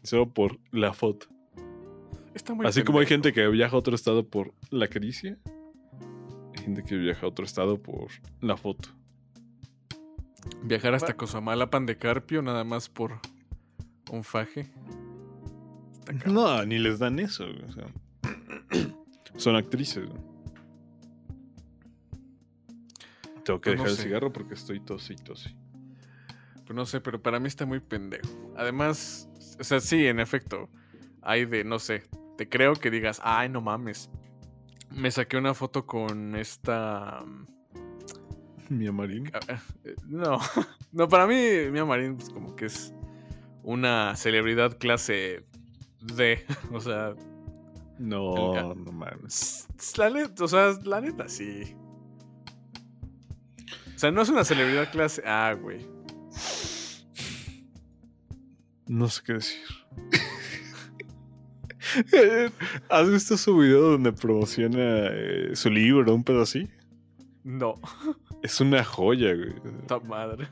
Solo 0.02 0.28
por 0.28 0.58
la 0.72 0.92
foto. 0.92 1.26
Está 2.34 2.52
muy 2.52 2.66
Así 2.66 2.84
como 2.84 2.98
hay 2.98 3.06
gente 3.06 3.32
que 3.32 3.48
viaja 3.48 3.74
a 3.74 3.78
otro 3.78 3.94
estado 3.94 4.28
por 4.28 4.52
la 4.68 4.88
caricia, 4.88 5.38
hay 6.54 6.64
gente 6.64 6.84
que 6.84 6.96
viaja 6.96 7.24
a 7.24 7.30
otro 7.30 7.46
estado 7.46 7.80
por 7.80 8.08
la 8.42 8.58
foto. 8.58 8.90
Viajar 10.62 10.94
hasta 10.94 11.16
Cosamalapan 11.16 11.86
de 11.86 11.96
Carpio 11.96 12.42
nada 12.42 12.62
más 12.64 12.90
por 12.90 13.20
un 14.10 14.22
faje. 14.22 14.70
Está 16.04 16.12
cabrón. 16.14 16.34
No, 16.34 16.64
ni 16.66 16.78
les 16.78 16.98
dan 16.98 17.18
eso. 17.18 17.44
güey, 17.46 17.64
o 17.64 17.72
sea. 17.72 17.86
son 19.36 19.56
actrices. 19.56 20.08
Tengo 23.44 23.60
que 23.60 23.70
Pues 23.70 23.76
no 23.78 23.84
dejar 23.84 23.88
el 23.90 23.96
cigarro 23.96 24.32
porque 24.32 24.54
estoy 24.54 24.80
tosi 24.80 25.12
y 25.14 25.16
tosi. 25.16 25.54
Pues 26.66 26.74
no 26.74 26.86
sé, 26.86 27.00
pero 27.00 27.20
para 27.22 27.38
mí 27.40 27.46
está 27.48 27.66
muy 27.66 27.80
pendejo. 27.80 28.28
Además, 28.56 29.28
o 29.60 29.64
sea, 29.64 29.80
sí, 29.80 30.06
en 30.06 30.18
efecto. 30.20 30.70
Hay 31.20 31.44
de, 31.44 31.62
no 31.64 31.78
sé, 31.78 32.04
te 32.36 32.48
creo 32.48 32.74
que 32.74 32.90
digas, 32.90 33.20
ay, 33.22 33.48
no 33.48 33.60
mames. 33.60 34.10
Me 34.90 35.10
saqué 35.10 35.36
una 35.36 35.54
foto 35.54 35.84
con 35.86 36.36
esta... 36.36 37.22
mm, 37.26 38.74
Mi 38.78 38.90
Marín. 38.90 39.30
ah, 39.34 39.58
eh, 39.84 39.94
No, 40.06 40.38
no, 40.92 41.08
para 41.08 41.26
mí 41.26 41.34
Mia 41.70 41.84
Marín 41.84 42.16
pues, 42.16 42.30
como 42.30 42.54
que 42.56 42.66
es 42.66 42.94
una 43.62 44.14
celebridad 44.16 44.78
clase 44.78 45.44
D. 46.04 46.44
O 46.72 46.80
sea, 46.80 47.14
No, 47.98 48.54
El- 48.72 48.84
no 48.84 48.92
mames. 48.92 49.66
la 49.96 50.10
neta, 50.10 50.44
o 50.44 50.48
sea, 50.48 50.72
la 50.84 51.00
neta 51.00 51.28
sí. 51.28 51.74
O 53.94 53.98
sea, 53.98 54.10
no 54.10 54.22
es 54.22 54.28
una 54.28 54.44
celebridad 54.44 54.90
clase 54.90 55.22
A, 55.26 55.54
güey. 55.54 55.86
No 58.86 59.08
sé 59.08 59.22
qué 59.24 59.32
decir. 59.34 59.60
¿Has 62.90 63.10
visto 63.10 63.36
su 63.36 63.56
video 63.58 63.92
donde 63.92 64.12
promociona 64.12 65.06
eh, 65.10 65.50
su 65.54 65.70
libro, 65.70 66.14
un 66.14 66.24
pedo 66.24 66.42
así? 66.42 66.68
No, 67.44 67.74
Es 68.42 68.60
una 68.60 68.82
joya, 68.84 69.34
güey. 69.34 69.54
ta 69.86 70.00
madre. 70.00 70.48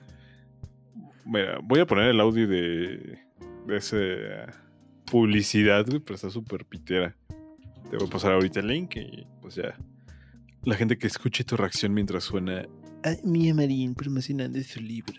Mira, 1.25 1.59
voy 1.63 1.81
a 1.81 1.87
poner 1.87 2.09
el 2.09 2.21
audio 2.21 2.47
de, 2.47 3.19
de 3.67 3.77
esa 3.77 3.97
publicidad, 5.13 5.85
güey, 5.87 6.01
pero 6.01 6.15
está 6.15 6.31
súper 6.31 6.65
pitera. 6.65 7.15
Te 7.91 7.99
voy 7.99 8.09
a 8.09 8.11
pasar 8.11 8.33
ahorita 8.33 8.61
el 8.61 8.69
link 8.69 8.97
y 8.97 9.27
pues 9.43 9.57
ya. 9.57 9.77
La 10.63 10.75
gente 10.75 10.97
que 10.97 11.07
escuche 11.07 11.45
tu 11.45 11.55
reacción 11.55 11.93
mientras 11.93 12.25
suena 12.25 12.67
Mía 13.23 13.55
Marín 13.55 13.95
promocionando 13.95 14.59
su 14.63 14.81
libro. 14.81 15.13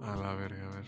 A 0.00 0.14
la 0.14 0.32
verga, 0.36 0.64
a 0.64 0.76
ver. 0.76 0.86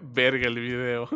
Verga 0.14 0.48
el 0.48 0.60
video. 0.60 1.10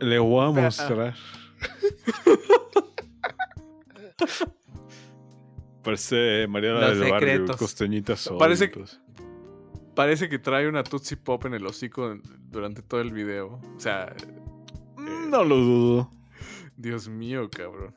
Le 0.00 0.18
voy 0.18 0.46
a 0.46 0.50
mostrar. 0.50 1.14
Parece 5.82 6.46
Mariana 6.48 6.80
Los 6.88 6.98
del 7.00 7.10
Barrio, 7.10 7.28
secretos. 7.30 7.56
costeñita 7.56 8.16
sol. 8.16 8.38
Parece- 8.38 8.68
pues. 8.68 9.00
Parece 9.94 10.28
que 10.28 10.38
trae 10.38 10.68
una 10.68 10.84
Tootsie 10.84 11.16
Pop 11.18 11.44
en 11.44 11.54
el 11.54 11.66
hocico 11.66 12.16
durante 12.50 12.80
todo 12.82 13.00
el 13.00 13.12
video. 13.12 13.60
O 13.76 13.80
sea, 13.80 14.14
No 15.28 15.44
lo 15.44 15.56
dudo. 15.56 16.10
Dios 16.76 17.08
mío, 17.08 17.48
cabrón. 17.50 17.94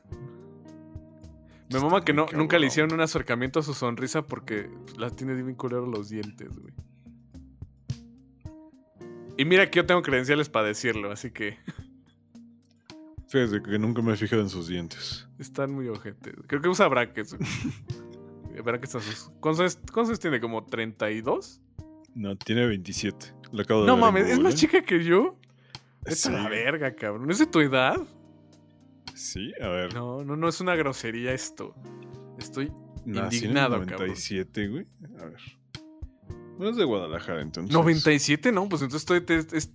Me 1.72 1.80
mama 1.80 2.04
que 2.04 2.12
no, 2.12 2.26
nunca 2.34 2.58
le 2.58 2.66
hicieron 2.66 2.92
un 2.92 3.00
acercamiento 3.00 3.60
a 3.60 3.62
su 3.62 3.74
sonrisa 3.74 4.22
porque 4.26 4.70
la 4.98 5.10
tiene 5.10 5.34
bien 5.34 5.54
culero 5.56 5.86
los 5.86 6.08
dientes, 6.10 6.48
güey. 6.58 6.72
Y 9.38 9.44
mira 9.44 9.70
que 9.70 9.78
yo 9.78 9.86
tengo 9.86 10.02
credenciales 10.02 10.48
para 10.48 10.66
decirlo, 10.68 11.10
así 11.10 11.30
que 11.30 11.58
Fíjate 13.28 13.62
que 13.62 13.78
nunca 13.78 14.02
me 14.02 14.12
he 14.12 14.16
fijado 14.16 14.42
en 14.42 14.48
sus 14.48 14.68
dientes. 14.68 15.28
están 15.38 15.72
muy 15.72 15.88
ojetes. 15.88 16.34
Creo 16.46 16.62
que 16.62 16.68
usa 16.68 16.86
brackets. 16.88 17.36
brackets 18.64 18.94
a 18.94 19.00
sus... 19.00 19.30
¿Cuántos 19.40 20.20
tiene? 20.20 20.40
¿Como 20.40 20.64
32? 20.64 21.60
No, 22.14 22.36
tiene 22.36 22.66
27. 22.66 23.26
Lo 23.52 23.62
acabo 23.62 23.80
de 23.82 23.86
No 23.88 23.94
ver 23.94 24.00
mames, 24.00 24.28
¿es 24.28 24.38
más 24.38 24.54
¿eh? 24.54 24.56
chica 24.56 24.82
que 24.82 25.02
yo? 25.04 25.38
Es 26.04 26.20
Sí. 26.20 26.30
la 26.30 26.48
verga, 26.48 26.94
cabrón. 26.94 27.30
¿Es 27.30 27.38
de 27.38 27.46
tu 27.46 27.60
edad? 27.60 27.96
Sí, 29.14 29.52
a 29.60 29.68
ver. 29.68 29.92
No, 29.94 30.24
no, 30.24 30.36
no 30.36 30.48
es 30.48 30.60
una 30.60 30.74
grosería 30.76 31.32
esto. 31.32 31.74
Estoy 32.38 32.70
nací 33.04 33.36
indignado, 33.36 33.76
en 33.76 33.82
el 33.82 33.88
97, 33.88 34.68
güey. 34.68 34.86
A 35.20 35.24
ver. 35.26 35.40
No 36.58 36.68
es 36.70 36.76
de 36.76 36.84
Guadalajara, 36.84 37.42
entonces. 37.42 37.72
97, 37.74 38.52
no, 38.52 38.68
pues 38.68 38.82
entonces 38.82 39.02
estoy 39.10 39.36
es, 39.36 39.52
es 39.52 39.72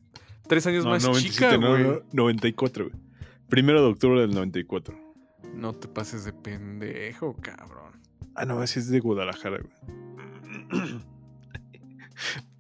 tres 0.48 0.66
años 0.68 0.84
No, 0.84 0.92
más 0.92 1.04
97, 1.04 1.34
chica, 1.34 1.58
no, 1.58 1.70
güey. 1.72 1.84
no, 1.84 2.02
94, 2.14 2.90
güey. 2.90 3.02
Primero 3.52 3.82
de 3.84 3.88
octubre 3.90 4.22
del 4.22 4.32
94. 4.34 4.98
No 5.54 5.76
te 5.76 5.88
pases 5.88 6.24
de 6.24 6.34
pendejo, 6.34 7.36
cabrón. 7.42 8.02
Ah, 8.34 8.46
no, 8.46 8.64
ese 8.64 8.80
es 8.80 8.90
de 8.90 9.00
Guadalajara, 9.02 9.60
güey. 9.60 9.74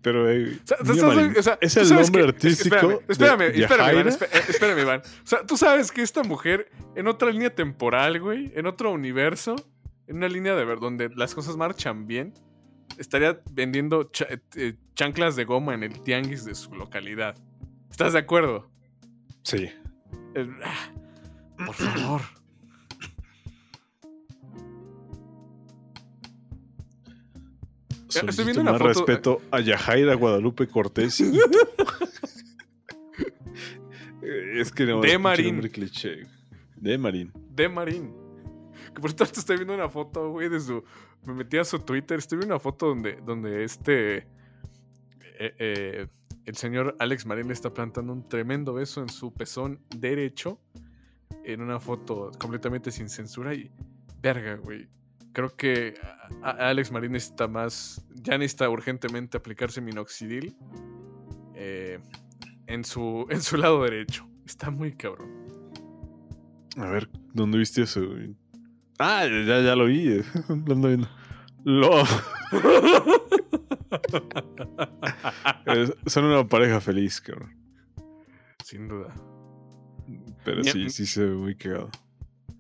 Pero, 0.01 0.29
eh, 0.31 0.57
O 0.63 0.67
sea, 0.67 0.77
tú 0.77 0.83
Mía 0.85 0.93
estás- 0.95 1.15
Marín, 1.15 1.33
o 1.37 1.43
sea, 1.43 1.57
es 1.61 1.77
el 1.77 1.89
nombre 1.89 2.21
que- 2.23 2.27
artístico. 2.27 2.75
Espérame, 2.75 2.99
espérame, 3.07 3.39
de 3.53 3.61
espérame, 3.61 3.91
Iván, 3.93 4.07
espérame, 4.07 4.79
Iván. 4.81 5.01
O 5.01 5.27
sea, 5.27 5.45
tú 5.45 5.55
sabes 5.57 5.91
que 5.91 6.01
esta 6.01 6.23
mujer, 6.23 6.69
en 6.95 7.07
otra 7.07 7.29
línea 7.31 7.53
temporal, 7.53 8.19
güey, 8.19 8.51
en 8.55 8.65
otro 8.65 8.91
universo, 8.91 9.55
en 10.07 10.17
una 10.17 10.27
línea 10.27 10.55
de 10.55 10.65
ver 10.65 10.79
donde 10.79 11.09
las 11.15 11.33
cosas 11.35 11.55
marchan 11.55 12.07
bien, 12.07 12.33
estaría 12.97 13.39
vendiendo 13.51 14.05
cha- 14.11 14.27
eh, 14.55 14.73
chanclas 14.95 15.35
de 15.35 15.45
goma 15.45 15.73
en 15.75 15.83
el 15.83 16.01
tianguis 16.01 16.43
de 16.45 16.55
su 16.55 16.73
localidad. 16.73 17.35
¿Estás 17.91 18.13
de 18.13 18.19
acuerdo? 18.19 18.69
Sí. 19.43 19.69
Ah, 20.63 20.91
Por 21.65 21.75
favor. 21.75 22.21
Solicito 28.07 28.43
viendo 28.43 28.61
una 28.61 28.71
más 28.73 28.81
foto- 28.81 28.93
respeto 29.05 29.41
a 29.51 29.59
Yajaira 29.61 30.15
Guadalupe 30.15 30.67
Cortés. 30.67 31.21
Eh, 31.21 31.31
es 34.59 34.71
que 34.71 34.85
no. 34.85 35.01
De 35.01 35.17
Marín. 35.17 35.61
cliché. 35.69 36.27
De 36.75 36.97
Marín. 36.97 37.31
de 37.55 37.69
Marín. 37.69 38.13
Que 38.93 38.99
por 38.99 39.11
cierto, 39.13 39.39
estoy 39.39 39.55
viendo 39.57 39.73
una 39.73 39.89
foto, 39.89 40.29
güey, 40.31 40.49
de 40.49 40.59
su. 40.59 40.83
Me 41.25 41.33
metí 41.33 41.57
a 41.57 41.63
su 41.63 41.79
Twitter. 41.79 42.19
Estoy 42.19 42.39
viendo 42.39 42.55
una 42.55 42.59
foto 42.59 42.87
donde, 42.87 43.17
donde 43.25 43.63
este. 43.63 44.17
eh, 44.17 44.25
eh, 45.57 46.07
el 46.45 46.55
señor 46.55 46.95
Alex 46.99 47.25
Marín 47.25 47.47
le 47.47 47.53
está 47.53 47.73
plantando 47.73 48.13
un 48.13 48.27
tremendo 48.27 48.73
beso 48.73 49.01
en 49.01 49.09
su 49.09 49.33
pezón 49.33 49.79
derecho. 49.95 50.59
En 51.43 51.61
una 51.61 51.79
foto 51.79 52.31
completamente 52.39 52.91
sin 52.91 53.09
censura. 53.09 53.53
Y. 53.53 53.71
Verga, 54.21 54.55
güey. 54.55 54.87
Creo 55.33 55.55
que 55.55 55.93
a- 56.43 56.69
Alex 56.69 56.91
Marín 56.91 57.13
necesita 57.13 57.47
más. 57.47 58.05
Ya 58.15 58.37
necesita 58.37 58.69
urgentemente 58.69 59.37
aplicarse 59.37 59.81
minoxidil. 59.81 60.55
eh, 61.55 61.99
en, 62.67 62.83
su, 62.85 63.25
en 63.31 63.41
su 63.41 63.57
lado 63.57 63.83
derecho. 63.83 64.27
Está 64.45 64.69
muy 64.71 64.93
cabrón. 64.93 65.29
A 66.77 66.85
ver, 66.89 67.09
¿dónde 67.33 67.57
viste 67.57 67.81
eso? 67.83 68.05
güey? 68.07 68.35
Ah, 68.99 69.23
ya, 69.25 69.61
ya 69.61 69.75
lo 69.75 69.85
vi. 69.85 70.21
Lo 70.65 70.73
ando 70.73 70.87
viendo. 70.87 71.09
Lo. 71.63 72.03
Son 76.07 76.25
una 76.25 76.47
pareja 76.47 76.79
feliz, 76.81 77.21
cabrón. 77.21 77.55
Sin 78.63 78.87
duda. 78.87 79.13
Pero 80.43 80.63
sí, 80.63 80.89
sí 80.89 81.05
se 81.05 81.25
ve 81.25 81.35
muy 81.35 81.55
cagado. 81.55 81.89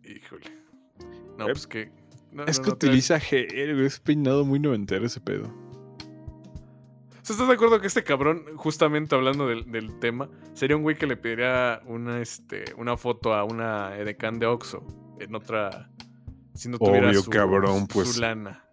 Híjole. 0.03 0.45
No, 1.37 1.45
Eh, 1.47 1.51
pues 1.53 1.67
que. 1.67 1.91
no, 2.31 2.45
es 2.45 2.57
no, 2.59 2.63
que 2.63 2.69
no 2.69 2.75
utiliza 2.75 3.19
gel, 3.19 3.73
güey. 3.73 3.85
Es 3.85 3.99
peinado 3.99 4.45
muy 4.45 4.59
noventero 4.59 5.05
ese 5.05 5.19
pedo. 5.21 5.51
¿Estás 7.21 7.47
de 7.47 7.53
acuerdo 7.53 7.79
que 7.79 7.87
este 7.87 8.03
cabrón, 8.03 8.43
justamente 8.55 9.15
hablando 9.15 9.47
del, 9.47 9.71
del 9.71 9.99
tema, 9.99 10.29
sería 10.53 10.75
un 10.75 10.81
güey 10.83 10.97
que 10.97 11.05
le 11.07 11.15
pediría 11.15 11.81
una, 11.85 12.19
este, 12.19 12.65
una 12.77 12.97
foto 12.97 13.33
a 13.33 13.43
una 13.43 13.95
edecán 13.97 14.37
de 14.39 14.47
Oxxo 14.47 14.83
en 15.19 15.33
otra. 15.35 15.89
Si 16.55 16.67
no 16.67 16.77
tuviera 16.77 17.09
Obvio, 17.09 17.21
su, 17.21 17.29
cabrón, 17.29 17.81
su 17.81 17.87
pues. 17.87 18.17
lana. 18.17 18.65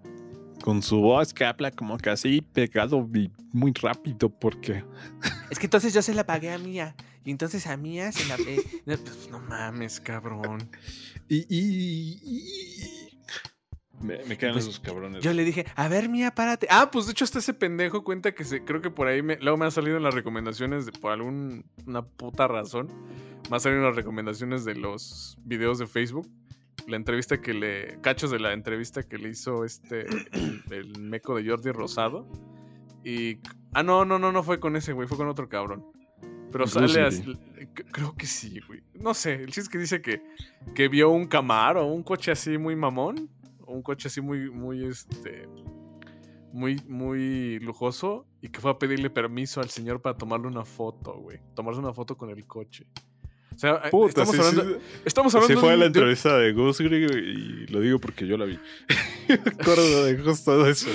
Con 0.62 0.82
su 0.82 0.98
voz 1.00 1.32
que 1.32 1.44
habla 1.44 1.70
como 1.70 1.96
casi 1.98 2.40
pegado 2.42 3.08
y 3.14 3.30
muy 3.52 3.72
rápido 3.72 4.28
porque... 4.28 4.84
Es 5.50 5.58
que 5.58 5.66
entonces 5.66 5.94
yo 5.94 6.02
se 6.02 6.14
la 6.14 6.24
pagué 6.26 6.52
a 6.52 6.58
Mía. 6.58 6.94
Y 7.24 7.30
entonces 7.30 7.66
a 7.66 7.76
Mía 7.76 8.10
se 8.12 8.26
la. 8.26 8.36
eh, 8.46 8.62
No, 8.86 8.96
pues, 8.98 9.28
no 9.30 9.38
mames, 9.40 10.00
cabrón. 10.00 10.68
Y... 11.28 11.46
y- 11.48 12.20
y- 12.22 13.18
Me, 14.00 14.22
me 14.26 14.36
quedan 14.38 14.52
Pues, 14.52 14.64
esos 14.64 14.78
cabrones. 14.80 15.22
yo 15.24 15.32
le 15.32 15.44
dije, 15.44 15.64
a 15.74 15.88
ver, 15.88 16.08
Mía, 16.08 16.34
párate. 16.34 16.66
Ah, 16.70 16.90
pues 16.90 17.06
de 17.06 17.12
hecho 17.12 17.24
hasta 17.24 17.38
ese 17.40 17.52
pendejo 17.54 18.04
cuenta 18.04 18.32
que 18.34 18.44
se, 18.44 18.64
creo 18.64 18.80
que 18.80 18.90
por 18.90 19.08
ahí 19.08 19.22
me, 19.22 19.36
luego 19.38 19.56
me 19.58 19.64
han 19.64 19.72
salido 19.72 19.96
en 19.96 20.02
las 20.04 20.14
recomendaciones 20.14 20.86
de, 20.86 20.92
por 20.92 21.12
alguna 21.12 21.62
puta 22.16 22.46
razón. 22.46 22.88
Me 23.50 23.56
han 23.56 23.60
salido 23.60 23.80
en 23.80 23.86
las 23.86 23.96
recomendaciones 23.96 24.64
de 24.64 24.74
los 24.76 25.36
videos 25.44 25.78
de 25.78 25.86
Facebook. 25.86 26.28
La 26.88 26.96
entrevista 26.96 27.40
que 27.40 27.54
le. 27.54 28.00
Cachos 28.00 28.30
de 28.30 28.40
la 28.40 28.52
entrevista 28.52 29.02
que 29.02 29.18
le 29.18 29.28
hizo 29.28 29.64
este. 29.64 30.06
El, 30.70 30.98
meco 30.98 31.36
de 31.36 31.48
Jordi 31.48 31.70
Rosado. 31.70 32.26
Y. 33.04 33.38
Ah, 33.72 33.82
no, 33.82 34.04
no, 34.04 34.18
no, 34.18 34.32
no 34.32 34.42
fue 34.42 34.58
con 34.58 34.74
ese, 34.74 34.94
güey. 34.94 35.06
Fue 35.06 35.18
con 35.18 35.28
otro 35.28 35.48
cabrón. 35.48 35.84
Pero 36.50 36.66
sale 36.66 37.02
así. 37.02 37.22
Creo 37.92 38.14
que 38.16 38.26
sí, 38.26 38.58
güey. 38.66 38.82
No 38.94 39.12
sé. 39.12 39.34
El 39.34 39.46
chiste 39.46 39.60
es 39.60 39.68
que 39.68 39.78
dice 39.78 40.00
que, 40.00 40.22
que 40.74 40.88
vio 40.88 41.10
un 41.10 41.26
Camaro, 41.26 41.86
un 41.86 42.02
coche 42.02 42.32
así 42.32 42.56
muy 42.56 42.74
mamón. 42.74 43.28
Un 43.66 43.82
coche 43.82 44.08
así 44.08 44.22
muy, 44.22 44.50
muy, 44.50 44.86
este 44.86 45.46
muy, 46.52 46.82
muy 46.88 47.58
lujoso 47.60 48.26
y 48.40 48.48
que 48.48 48.60
fue 48.60 48.70
a 48.70 48.78
pedirle 48.78 49.10
permiso 49.10 49.60
al 49.60 49.68
señor 49.68 50.00
para 50.00 50.16
tomarle 50.16 50.46
una 50.46 50.64
foto, 50.64 51.18
güey. 51.20 51.38
Tomarse 51.54 51.80
una 51.80 51.92
foto 51.92 52.16
con 52.16 52.30
el 52.30 52.46
coche. 52.46 52.86
O 53.58 53.60
sea, 53.60 53.80
eh, 53.84 53.90
Puta, 53.90 54.22
estamos 54.22 54.36
sí, 54.36 54.40
hablando, 54.40 54.62
sí. 54.62 54.80
estamos 55.04 55.32
fue 55.32 55.48
de 55.48 55.76
la 55.76 55.76
de 55.78 55.86
entrevista 55.86 56.38
de 56.38 56.52
Ghost 56.52 56.78
Grig 56.80 57.10
y 57.10 57.66
lo 57.66 57.80
digo 57.80 57.98
porque 57.98 58.24
yo 58.24 58.36
la 58.36 58.44
vi. 58.44 58.56
me 59.28 59.34
acuerdo 59.34 60.04
de 60.04 60.16
justo 60.16 60.62
de 60.62 60.70
eso. 60.70 60.88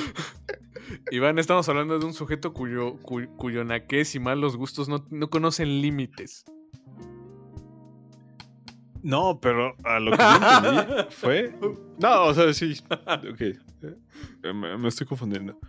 Iván, 1.12 1.40
estamos 1.40 1.68
hablando 1.68 2.00
de 2.00 2.06
un 2.06 2.14
sujeto 2.14 2.54
cuyo, 2.54 2.96
cuyo, 3.02 3.28
cuyo 3.36 3.66
naquez 3.66 4.16
y 4.16 4.22
malos 4.22 4.56
gustos 4.56 4.88
no, 4.88 5.06
no 5.10 5.30
conocen 5.30 5.82
límites. 5.82 6.46
No, 9.02 9.42
pero 9.42 9.76
a 9.84 10.00
lo 10.00 10.12
que 10.12 10.18
yo 10.18 10.70
entendí 10.70 11.04
fue. 11.10 11.54
No, 12.00 12.24
o 12.28 12.34
sea, 12.34 12.54
sí. 12.54 12.80
Ok. 13.30 13.42
Eh, 13.42 13.54
Me, 14.54 14.78
me 14.78 14.88
estoy 14.88 15.06
confundiendo. 15.06 15.60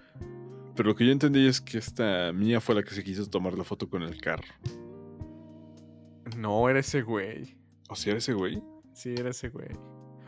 Pero 0.76 0.90
lo 0.90 0.94
que 0.94 1.04
yo 1.06 1.10
entendí 1.10 1.44
es 1.48 1.60
que 1.60 1.78
esta 1.78 2.32
mía 2.32 2.60
fue 2.60 2.76
la 2.76 2.84
que 2.84 2.94
se 2.94 3.02
quiso 3.02 3.28
tomar 3.28 3.58
la 3.58 3.64
foto 3.64 3.90
con 3.90 4.04
el 4.04 4.20
carro. 4.20 4.44
No, 6.36 6.68
era 6.68 6.78
ese 6.80 7.02
güey. 7.02 7.56
¿O 7.88 7.96
si 7.96 8.10
era 8.10 8.18
ese 8.18 8.32
güey? 8.32 8.62
Sí, 8.92 9.14
era 9.16 9.30
ese 9.30 9.48
güey. 9.48 9.68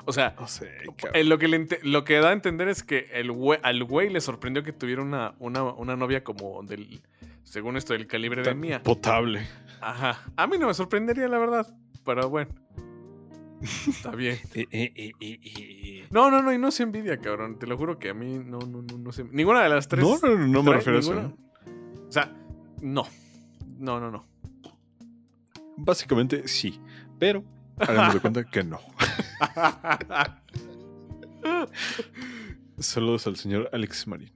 O 0.04 0.12
sea, 0.12 0.36
No 0.38 0.46
sé, 0.46 0.70
eh, 1.14 1.24
lo, 1.24 1.36
que 1.38 1.48
le 1.48 1.56
ente- 1.56 1.80
lo 1.82 2.04
que 2.04 2.14
da 2.20 2.28
a 2.30 2.32
entender 2.32 2.68
es 2.68 2.84
que 2.84 3.08
el 3.12 3.32
güey- 3.32 3.58
al 3.62 3.82
güey 3.84 4.08
le 4.08 4.20
sorprendió 4.20 4.62
que 4.62 4.72
tuviera 4.72 5.02
una, 5.02 5.34
una, 5.40 5.64
una 5.64 5.96
novia 5.96 6.22
como 6.22 6.62
del, 6.62 7.02
según 7.42 7.76
esto, 7.76 7.92
del 7.92 8.06
calibre 8.06 8.42
de 8.42 8.54
mía. 8.54 8.82
Potable. 8.82 9.46
Ajá. 9.80 10.22
A 10.36 10.46
mí 10.46 10.58
no 10.58 10.68
me 10.68 10.74
sorprendería, 10.74 11.26
la 11.28 11.38
verdad. 11.38 11.66
Pero 12.04 12.28
bueno. 12.30 12.50
Está 13.88 14.10
bien. 14.12 14.38
No, 16.10 16.30
no, 16.30 16.40
no, 16.42 16.52
y 16.52 16.58
no 16.58 16.70
se 16.70 16.82
envidia, 16.84 17.18
cabrón. 17.18 17.58
Te 17.58 17.66
lo 17.66 17.76
juro 17.76 17.98
que 17.98 18.10
a 18.10 18.14
mí 18.14 18.38
no, 18.38 18.58
no, 18.60 18.82
no, 18.82 18.98
no 18.98 19.12
se. 19.12 19.24
Ninguna 19.24 19.62
de 19.62 19.68
las 19.70 19.88
tres. 19.88 20.04
No, 20.04 20.18
no, 20.22 20.36
no, 20.36 20.46
no 20.46 20.62
me 20.62 20.72
refiero 20.74 20.98
a 20.98 21.00
eso. 21.00 21.36
O 22.08 22.12
sea, 22.12 22.32
no. 22.80 23.04
No, 23.78 23.98
no, 23.98 24.10
no. 24.10 24.24
Básicamente 25.76 26.48
sí. 26.48 26.80
Pero 27.18 27.44
hagamos 27.78 28.14
de 28.14 28.20
cuenta 28.20 28.44
que 28.44 28.64
no. 28.64 28.80
Saludos 32.78 33.26
al 33.26 33.36
señor 33.36 33.70
Alex 33.72 34.06
Marín. 34.06 34.32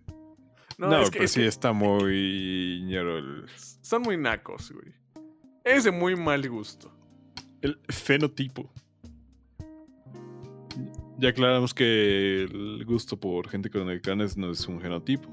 No, 0.78 0.88
No, 0.88 1.02
es 1.02 1.10
que, 1.10 1.18
pero 1.18 1.24
es 1.26 1.32
sí 1.32 1.40
que 1.40 1.46
está 1.46 1.72
muy 1.72 2.82
ñero 2.86 3.18
el, 3.18 3.46
son 3.82 4.02
muy 4.02 4.16
nacos, 4.16 4.72
güey. 4.72 4.94
Es 5.64 5.84
de 5.84 5.90
muy 5.90 6.16
mal 6.16 6.48
gusto. 6.48 6.90
el 7.60 7.78
fenotipo. 7.88 8.72
Ya 11.18 11.30
aclaramos 11.30 11.74
que 11.74 12.44
el 12.44 12.84
gusto 12.86 13.20
por 13.20 13.48
gente 13.48 13.68
con 13.68 13.86
canes 13.98 14.38
no 14.38 14.50
es 14.50 14.66
un 14.66 14.80
genotipo, 14.80 15.28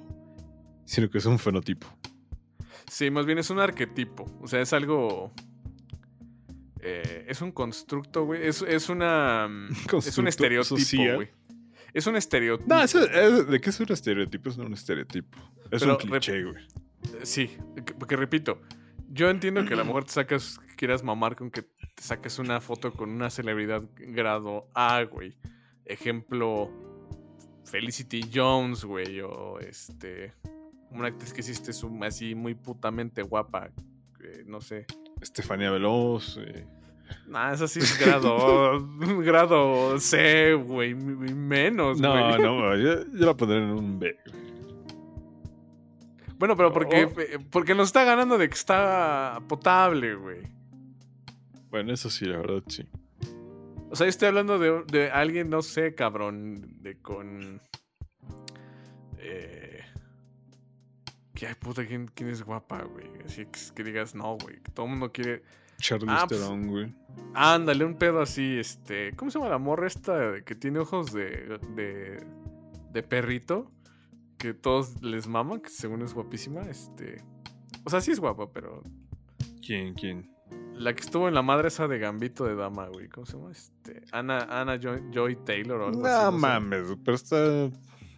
sino 0.83 1.09
que 1.09 1.19
es 1.19 1.25
un 1.25 1.39
fenotipo. 1.39 1.87
Sí, 2.89 3.09
más 3.09 3.25
bien 3.25 3.37
es 3.37 3.49
un 3.49 3.59
arquetipo. 3.59 4.25
O 4.41 4.47
sea, 4.47 4.59
es 4.61 4.73
algo. 4.73 5.31
Eh, 6.81 7.25
es 7.27 7.41
un 7.41 7.51
constructo, 7.51 8.25
güey. 8.25 8.45
Es, 8.47 8.61
es 8.61 8.89
una. 8.89 9.47
mm, 9.47 9.69
es 9.97 10.17
un 10.17 10.27
estereotipo, 10.27 11.15
güey. 11.15 11.29
Es 11.93 12.05
un 12.05 12.15
estereotipo. 12.15 12.73
No, 12.73 12.81
eso- 12.83 13.03
es- 13.09 13.47
¿de 13.47 13.59
qué 13.61 13.69
es 13.69 13.79
un 13.79 13.91
estereotipo? 13.91 14.49
Es 14.49 14.57
no 14.57 14.65
un 14.65 14.73
estereotipo. 14.73 15.37
Es 15.71 15.81
Pero 15.81 15.93
un 15.93 15.97
cliché, 15.97 16.43
güey. 16.43 16.63
Eh, 16.65 17.19
Sí, 17.23 17.57
que- 17.85 17.93
porque 17.93 18.15
repito, 18.15 18.61
yo 19.09 19.29
entiendo 19.29 19.65
que 19.65 19.73
a 19.73 19.77
lo 19.77 19.85
mejor 19.85 20.03
te 20.03 20.11
sacas, 20.11 20.59
quieras 20.75 21.03
mamar 21.03 21.35
con 21.35 21.49
que 21.49 21.61
te 21.63 22.01
saques 22.03 22.37
una 22.39 22.59
foto 22.61 22.91
con 22.93 23.09
una 23.09 23.29
celebridad 23.29 23.83
grado 23.95 24.69
A, 24.75 25.01
güey. 25.03 25.37
Ejemplo, 25.85 26.69
Felicity 27.65 28.29
Jones, 28.33 28.83
güey, 28.85 29.21
o 29.21 29.59
este, 29.59 30.33
una 30.91 31.07
actriz 31.07 31.33
que 31.33 31.41
hiciste 31.41 31.71
así 32.05 32.35
muy 32.35 32.55
putamente 32.55 33.21
guapa, 33.23 33.71
eh, 34.23 34.43
no 34.45 34.61
sé. 34.61 34.85
Estefanía 35.21 35.71
Veloz. 35.71 36.37
eh, 36.37 36.65
Nah, 37.27 37.53
eso 37.53 37.67
sí 37.67 37.79
es 37.79 37.97
grado, 37.99 38.85
grado 39.23 39.97
C, 39.99 40.53
güey, 40.53 40.93
menos, 40.95 41.99
No, 42.01 42.11
güey. 42.11 42.41
no, 42.41 42.75
yo, 42.75 43.05
yo 43.13 43.25
la 43.25 43.33
pondré 43.35 43.57
en 43.57 43.63
un 43.71 43.99
B. 43.99 44.15
Bueno, 46.37 46.55
pero 46.55 46.71
porque, 46.71 47.05
Oh. 47.05 47.19
eh, 47.19 47.39
porque 47.49 47.73
nos 47.75 47.87
está 47.87 48.03
ganando 48.03 48.37
de 48.37 48.47
que 48.49 48.55
está 48.55 49.41
potable, 49.47 50.15
güey. 50.15 50.41
Bueno, 51.69 51.93
eso 51.93 52.09
sí, 52.09 52.25
la 52.25 52.37
verdad, 52.37 52.63
sí. 52.67 52.85
O 53.89 53.95
sea, 53.95 54.05
yo 54.05 54.09
estoy 54.09 54.27
hablando 54.27 54.59
de, 54.59 54.83
de 54.91 55.09
alguien, 55.09 55.49
no 55.49 55.61
sé, 55.61 55.95
cabrón, 55.95 56.81
de 56.81 56.97
con... 57.01 57.61
Eh, 59.17 59.66
que, 61.37 61.45
ay, 61.45 61.53
puta, 61.53 61.85
¿quién, 61.85 62.07
quién 62.15 62.29
es 62.31 62.41
guapa, 62.41 62.81
güey? 62.81 63.05
Así 63.23 63.45
que, 63.45 63.59
que 63.75 63.83
digas, 63.83 64.15
no, 64.15 64.37
güey, 64.41 64.59
que 64.59 64.71
todo 64.71 64.87
el 64.87 64.91
mundo 64.93 65.11
quiere... 65.11 65.43
Charlize 65.77 66.11
Ah, 66.11 66.25
pues- 66.27 66.41
Theron, 66.41 66.67
güey. 66.67 66.95
Ándale, 67.35 67.85
un 67.85 67.93
pedo 67.95 68.21
así, 68.21 68.57
este... 68.57 69.15
¿Cómo 69.15 69.29
se 69.29 69.37
llama 69.37 69.51
la 69.51 69.59
morra 69.59 69.85
esta 69.85 70.41
que 70.43 70.55
tiene 70.55 70.79
ojos 70.79 71.13
de, 71.13 71.59
de, 71.75 72.25
de 72.91 73.03
perrito? 73.03 73.71
Que 74.39 74.55
todos 74.55 74.99
les 75.03 75.27
maman, 75.27 75.59
que 75.61 75.69
según 75.69 76.01
es 76.01 76.15
guapísima, 76.15 76.61
este... 76.61 77.23
O 77.83 77.91
sea, 77.91 78.01
sí 78.01 78.09
es 78.11 78.19
guapa, 78.19 78.51
pero... 78.51 78.81
¿Quién, 79.63 79.93
quién? 79.93 80.31
la 80.73 80.93
que 80.95 81.01
estuvo 81.01 81.27
en 81.27 81.33
la 81.35 81.41
madre 81.41 81.67
esa 81.67 81.87
de 81.87 81.99
Gambito 81.99 82.45
de 82.45 82.55
Dama, 82.55 82.87
güey. 82.87 83.09
¿Cómo 83.09 83.25
se 83.25 83.33
llama? 83.37 83.51
Este, 83.51 84.01
Ana, 84.11 84.39
Ana 84.49 84.79
Joy, 84.79 85.03
Joy 85.11 85.35
Taylor 85.43 85.81
o 85.81 85.87
algo 85.89 86.05
así. 86.05 86.25
No 86.25 86.31
mames, 86.31 86.87
pero 87.03 87.15
está. 87.15 87.69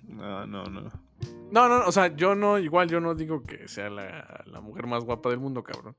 No, 0.07 0.45
no, 0.45 0.63
no. 0.65 1.08
No, 1.51 1.67
no, 1.67 1.85
o 1.87 1.91
sea, 1.91 2.15
yo 2.15 2.35
no, 2.35 2.59
igual 2.59 2.89
yo 2.89 2.99
no 2.99 3.15
digo 3.15 3.41
que 3.41 3.67
sea 3.67 3.89
la, 3.89 4.43
la 4.45 4.61
mujer 4.61 4.85
más 4.85 5.03
guapa 5.03 5.29
del 5.29 5.39
mundo, 5.39 5.63
cabrón. 5.63 5.95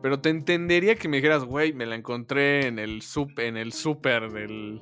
Pero 0.00 0.20
te 0.20 0.30
entendería 0.30 0.96
que 0.96 1.08
me 1.08 1.18
dijeras, 1.18 1.44
güey, 1.44 1.72
me 1.72 1.86
la 1.86 1.94
encontré 1.94 2.66
en 2.66 2.78
el 2.78 3.02
sup, 3.02 3.38
en 3.38 3.56
el 3.56 3.72
súper 3.72 4.32
del 4.32 4.80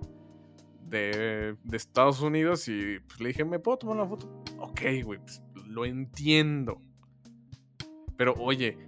de, 0.93 1.57
Estados 1.73 2.21
Unidos 2.21 2.69
y 2.69 3.01
pues 3.01 3.21
le 3.21 3.29
dije, 3.29 3.45
¿me 3.45 3.59
puedo 3.59 3.79
tomar 3.79 3.97
una 3.97 4.07
foto? 4.07 4.27
Ok, 4.59 4.81
güey, 5.05 5.19
pues, 5.19 5.43
lo 5.67 5.85
entiendo. 5.85 6.81
Pero 8.17 8.35
oye, 8.35 8.79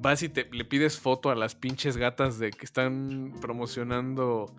vas 0.00 0.22
y 0.22 0.28
te, 0.28 0.48
le 0.52 0.64
pides 0.64 1.00
foto 1.00 1.30
a 1.30 1.34
las 1.34 1.54
pinches 1.54 1.96
gatas 1.96 2.38
de 2.38 2.50
que 2.50 2.64
están 2.64 3.34
promocionando. 3.40 4.54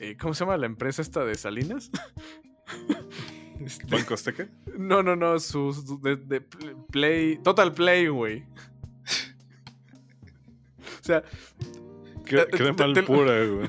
eh, 0.00 0.16
¿Cómo 0.18 0.34
se 0.34 0.44
llama 0.44 0.56
la 0.56 0.66
empresa 0.66 1.02
esta 1.02 1.24
de 1.24 1.34
Salinas? 1.34 1.90
Este- 3.70 3.86
¿Banco 3.86 4.14
Azteca? 4.14 4.48
no, 4.76 5.02
no, 5.02 5.14
no, 5.16 5.38
sus 5.38 5.84
su- 5.86 6.00
de, 6.00 6.16
de 6.16 6.40
pl- 6.40 6.76
Play, 6.90 7.38
Total 7.38 7.72
Play, 7.72 8.08
güey. 8.08 8.44
o 11.00 11.02
sea, 11.02 11.22
Te- 11.22 11.30
qué 12.24 12.36
de 12.36 12.46
te- 12.46 12.72
mal 12.72 12.92
te- 12.94 13.02
pura, 13.02 13.44
güey. 13.46 13.68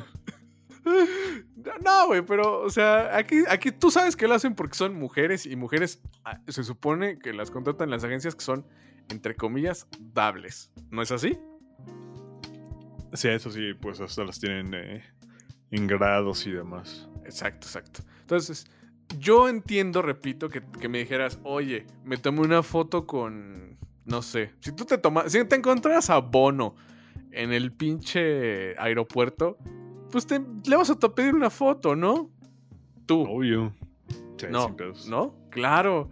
no, 1.83 2.07
güey, 2.07 2.21
pero, 2.25 2.61
o 2.61 2.69
sea, 2.69 3.15
aquí, 3.15 3.43
aquí 3.49 3.71
tú 3.71 3.91
sabes 3.91 4.15
que 4.15 4.27
lo 4.27 4.33
hacen 4.35 4.55
porque 4.55 4.75
son 4.75 4.95
mujeres 4.95 5.45
y 5.45 5.55
mujeres 5.55 6.01
ah, 6.25 6.39
se 6.47 6.63
supone 6.63 7.19
que 7.19 7.33
las 7.33 7.51
contratan 7.51 7.89
las 7.89 8.03
agencias 8.03 8.35
que 8.35 8.41
son, 8.43 8.65
entre 9.09 9.35
comillas, 9.35 9.87
dables. 9.99 10.71
¿No 10.89 11.01
es 11.01 11.11
así? 11.11 11.37
Sí, 13.13 13.27
eso 13.27 13.51
sí, 13.51 13.73
pues 13.79 13.99
hasta 13.99 14.23
las 14.23 14.39
tienen 14.39 14.73
eh, 14.73 15.03
en 15.71 15.85
grados 15.87 16.47
y 16.47 16.51
demás. 16.51 17.09
Exacto, 17.25 17.67
exacto. 17.67 18.01
Entonces, 18.21 18.65
yo 19.19 19.49
entiendo, 19.49 20.01
repito, 20.01 20.49
que, 20.49 20.61
que 20.79 20.89
me 20.89 20.99
dijeras, 20.99 21.39
oye, 21.43 21.85
me 22.03 22.17
tomé 22.17 22.41
una 22.41 22.63
foto 22.63 23.05
con, 23.05 23.77
no 24.05 24.21
sé, 24.21 24.53
si 24.59 24.71
tú 24.71 24.85
te 24.85 24.97
tomas, 24.97 25.31
si 25.31 25.43
te 25.45 25.55
encontraras 25.55 26.09
a 26.09 26.19
Bono 26.19 26.75
en 27.31 27.53
el 27.53 27.71
pinche 27.71 28.77
aeropuerto, 28.77 29.57
pues 30.11 30.27
te, 30.27 30.39
le 30.39 30.75
vas 30.75 30.89
a 30.89 30.95
pedir 30.97 31.33
una 31.33 31.49
foto, 31.49 31.95
¿no? 31.95 32.29
Tú. 33.05 33.21
Obvio. 33.23 33.73
Sí, 34.37 34.47
No. 34.49 34.75
¿no? 35.07 35.35
Claro. 35.49 36.09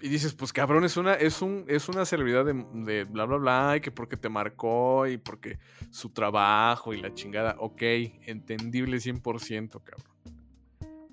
Y 0.00 0.08
dices, 0.08 0.34
pues 0.34 0.52
cabrón, 0.52 0.84
es 0.84 0.96
una, 0.96 1.14
es 1.14 1.42
un, 1.42 1.64
es 1.68 1.88
una 1.88 2.04
celebridad 2.04 2.44
de, 2.44 2.54
de 2.84 3.04
bla, 3.04 3.24
bla, 3.24 3.36
bla, 3.36 3.76
y 3.76 3.80
que 3.80 3.92
porque 3.92 4.16
te 4.16 4.28
marcó 4.28 5.06
y 5.06 5.16
porque 5.16 5.58
su 5.90 6.10
trabajo 6.10 6.92
y 6.92 7.00
la 7.00 7.14
chingada. 7.14 7.54
Ok, 7.58 7.82
entendible 8.26 8.96
100%, 8.96 9.80
cabrón. 9.82 10.11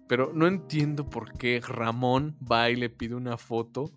Pero 0.10 0.32
no 0.34 0.48
entiendo 0.48 1.08
por 1.08 1.34
qué 1.38 1.62
Ramón 1.66 2.36
va 2.52 2.72
y 2.72 2.76
le 2.76 2.90
pide 2.90 3.14
una 3.14 3.38
foto 3.38 3.92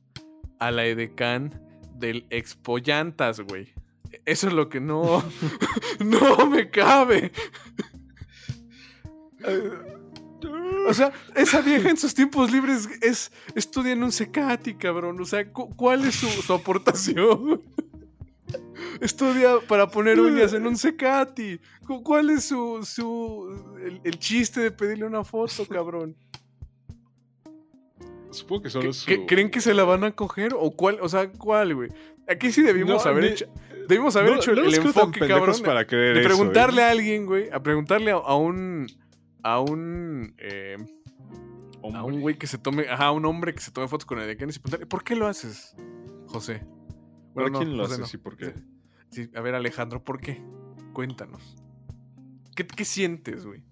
a 0.59 0.71
la 0.71 0.85
edecán 0.85 1.59
del 1.97 2.27
Expo 2.29 2.77
Llantas, 2.77 3.41
güey. 3.41 3.73
Eso 4.27 4.47
es 4.49 4.53
lo 4.53 4.69
que 4.69 4.79
no, 4.79 5.25
no 6.05 6.47
me 6.51 6.69
cabe. 6.69 7.33
O 10.89 10.93
sea, 10.95 11.13
esa 11.35 11.61
vieja 11.63 11.89
en 11.89 11.97
sus 11.97 12.15
tiempos 12.15 12.53
libres 12.53 12.89
es 13.01 13.33
estudia 13.55 13.93
en 13.93 14.03
un 14.03 14.13
Cecati, 14.13 14.75
cabrón. 14.75 15.21
O 15.21 15.25
sea, 15.25 15.51
cu- 15.51 15.75
¿cuál 15.77 16.05
es 16.05 16.17
su, 16.17 16.27
su 16.29 16.53
aportación? 16.53 17.63
Estudia 19.01 19.55
para 19.69 19.89
poner 19.89 20.19
uñas 20.21 20.53
en 20.53 20.67
un 20.67 20.77
Cecati. 20.77 21.59
Cu- 21.87 22.03
¿Cuál 22.03 22.31
es 22.31 22.45
su, 22.45 22.81
su 22.85 23.77
el, 23.85 24.01
el 24.05 24.19
chiste 24.19 24.61
de 24.61 24.71
pedirle 24.71 25.07
una 25.07 25.25
foto, 25.25 25.67
cabrón? 25.67 26.17
Supongo 28.31 28.63
que 28.63 28.67
¿Qué- 28.69 28.71
solo 28.71 28.93
su... 28.93 29.07
qué- 29.07 29.27
¿Creen 29.27 29.51
que 29.51 29.61
se 29.61 29.75
la 29.75 29.85
van 29.85 30.05
a 30.05 30.13
coger? 30.13 30.55
¿O 30.59 30.71
cuál? 30.71 30.99
O 31.03 31.09
sea, 31.09 31.31
¿cuál, 31.31 31.75
güey? 31.75 31.91
Aquí 32.29 32.51
sí 32.53 32.63
debimos 32.63 33.05
No, 33.05 33.11
haber 33.11 33.25
hecho. 33.25 33.47
Debimos 33.89 34.17
haber 34.17 34.31
No- 34.31 34.37
hecho 34.37 34.53
el, 34.53 34.59
no 34.63 34.65
enfoque, 34.71 35.21
cabrón. 35.21 35.57
de- 35.57 35.63
para 35.63 35.85
de 35.85 36.13
eso, 36.13 36.21
¿eh? 36.21 36.25
preguntarle 36.25 36.83
a 36.83 36.91
alguien, 36.91 37.27
güey. 37.27 37.51
A 37.51 37.63
preguntarle 37.63 38.11
a, 38.13 38.15
a 38.17 38.37
un. 38.37 38.87
A 39.43 39.61
un. 39.61 40.35
eh, 40.39 40.77
a 41.83 42.05
un 42.05 42.21
güey 42.21 42.39
que 42.39 42.47
se 42.47 42.59
tome, 42.59 42.89
ajá, 42.89 43.07
a 43.07 43.13
un 43.13 43.27
hombre 43.27 43.53
que 43.55 43.61
se 43.61 43.73
tome 43.73 43.89
fotos 43.89 44.07
con 44.07 44.21
el 44.21 44.27
decano 44.29 44.51
y 44.51 44.55
preguntarle, 44.55 44.87
¿por 44.87 45.03
qué 45.03 45.17
lo 45.17 45.27
haces, 45.27 45.75
José? 46.29 46.63
¿Para 47.35 47.49
no, 47.51 47.59
quién 47.59 47.77
lo 47.77 47.85
haces 47.85 48.13
y 48.15 48.19
por 48.19 48.37
qué? 48.37 48.55
Sí, 49.11 49.31
a 49.35 49.41
ver, 49.41 49.55
Alejandro, 49.55 50.03
¿por 50.03 50.21
qué? 50.21 50.43
Cuéntanos. 50.93 51.57
¿Qué, 52.55 52.67
qué 52.67 52.85
sientes, 52.85 53.45
güey? 53.47 53.63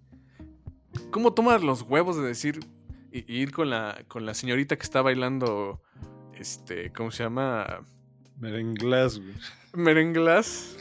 ¿Cómo 1.11 1.33
tomas 1.35 1.63
los 1.63 1.83
huevos 1.83 2.17
de 2.17 2.23
decir 2.23 2.61
y, 3.13 3.21
y 3.33 3.41
ir 3.43 3.53
con 3.53 3.71
la, 3.71 4.05
con 4.09 4.25
la 4.27 4.35
señorita 4.35 4.77
que 4.77 4.83
está 4.83 5.03
bailando, 5.03 5.83
este, 6.35 6.93
¿cómo 6.93 7.11
se 7.11 7.23
llama? 7.25 7.85
Merenglas, 8.39 9.19
güey. 9.19 9.35
Merenglas. 9.75 10.77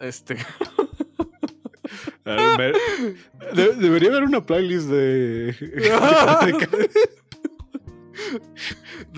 Este, 0.00 0.36
A 2.24 2.34
ver, 2.56 2.58
mer- 2.58 2.76
de- 3.54 3.74
debería 3.76 4.10
haber 4.10 4.24
una 4.24 4.44
playlist 4.44 4.88
de... 4.88 5.54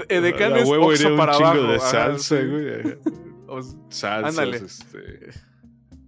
Edecán 0.09 0.53
A 0.55 0.59
es 0.59 0.69
huevo 0.69 0.93
iría 0.93 1.07
Oxxo 1.07 1.11
un 1.13 1.17
para 1.19 1.33
chingo 1.35 1.49
abajo. 1.49 1.73
de 1.73 1.79
salsa, 1.81 2.37
güey. 2.43 2.99
O- 3.47 3.63
Salsas, 3.91 4.49
este... 4.63 5.31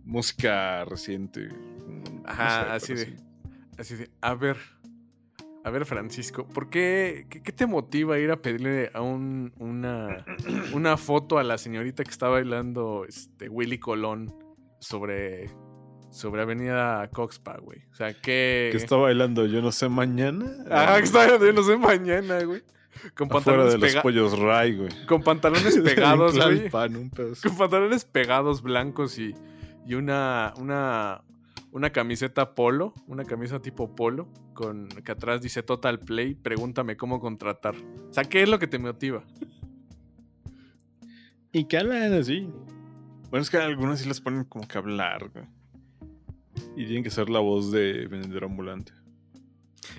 Música 0.04 0.84
reciente. 0.84 1.48
Ajá, 2.24 2.74
así 2.74 2.94
de. 2.94 3.04
sí. 3.06 3.16
Así 3.78 3.94
de. 3.96 4.10
A 4.20 4.34
ver. 4.34 4.56
A 5.64 5.70
ver, 5.70 5.84
Francisco, 5.84 6.46
¿por 6.46 6.70
qué, 6.70 7.26
qué, 7.28 7.42
qué 7.42 7.50
te 7.50 7.66
motiva 7.66 8.14
a 8.14 8.18
ir 8.20 8.30
a 8.30 8.36
pedirle 8.40 8.88
a 8.94 9.00
un, 9.02 9.52
una, 9.58 10.24
una 10.72 10.96
foto 10.96 11.38
a 11.38 11.42
la 11.42 11.58
señorita 11.58 12.04
que 12.04 12.10
está 12.12 12.28
bailando 12.28 13.04
este, 13.04 13.48
Willy 13.48 13.78
Colón 13.80 14.32
sobre, 14.78 15.50
sobre 16.10 16.42
Avenida 16.42 17.08
Coxpa, 17.12 17.58
güey? 17.58 17.80
O 17.90 17.94
sea, 17.96 18.14
¿qué. 18.14 18.68
Que 18.70 18.76
está 18.76 18.94
bailando, 18.94 19.44
yo 19.46 19.60
no 19.60 19.72
sé, 19.72 19.88
mañana. 19.88 20.46
Ajá, 20.70 20.98
que 20.98 21.02
está 21.04 21.18
bailando, 21.18 21.46
yo 21.46 21.52
no 21.52 21.62
sé, 21.64 21.76
mañana, 21.76 22.44
güey. 22.44 22.62
Con 23.14 23.28
pantalones, 23.28 23.72
de 23.72 23.78
los 23.78 23.90
pega- 23.90 24.02
pollos 24.02 24.38
Ray, 24.38 24.76
güey. 24.76 25.06
con 25.06 25.22
pantalones 25.22 25.78
pegados, 25.84 26.34
güey. 26.36 26.68
Con 26.70 27.56
pantalones 27.58 28.04
pegados 28.04 28.62
blancos 28.62 29.18
y, 29.18 29.34
y 29.86 29.94
una, 29.94 30.52
una, 30.58 31.22
una 31.72 31.90
camiseta 31.90 32.54
polo, 32.54 32.94
una 33.06 33.24
camisa 33.24 33.60
tipo 33.60 33.94
polo, 33.94 34.28
con 34.54 34.88
que 34.88 35.12
atrás 35.12 35.42
dice 35.42 35.62
Total 35.62 35.98
Play, 36.00 36.34
pregúntame 36.34 36.96
cómo 36.96 37.20
contratar. 37.20 37.74
O 37.76 38.12
sea, 38.12 38.24
¿qué 38.24 38.42
es 38.42 38.48
lo 38.48 38.58
que 38.58 38.66
te 38.66 38.78
motiva? 38.78 39.24
Y 41.52 41.64
que 41.64 41.78
hablan 41.78 42.12
así. 42.14 42.48
Bueno, 43.30 43.42
es 43.42 43.50
que 43.50 43.56
algunas 43.58 44.00
sí 44.00 44.08
las 44.08 44.20
ponen 44.20 44.44
como 44.44 44.66
que 44.68 44.78
hablar, 44.78 45.30
güey. 45.30 45.44
Y 46.76 46.84
tienen 46.84 47.02
que 47.02 47.10
ser 47.10 47.28
la 47.30 47.38
voz 47.40 47.70
de 47.72 48.06
vendedor 48.08 48.44
ambulante. 48.44 48.92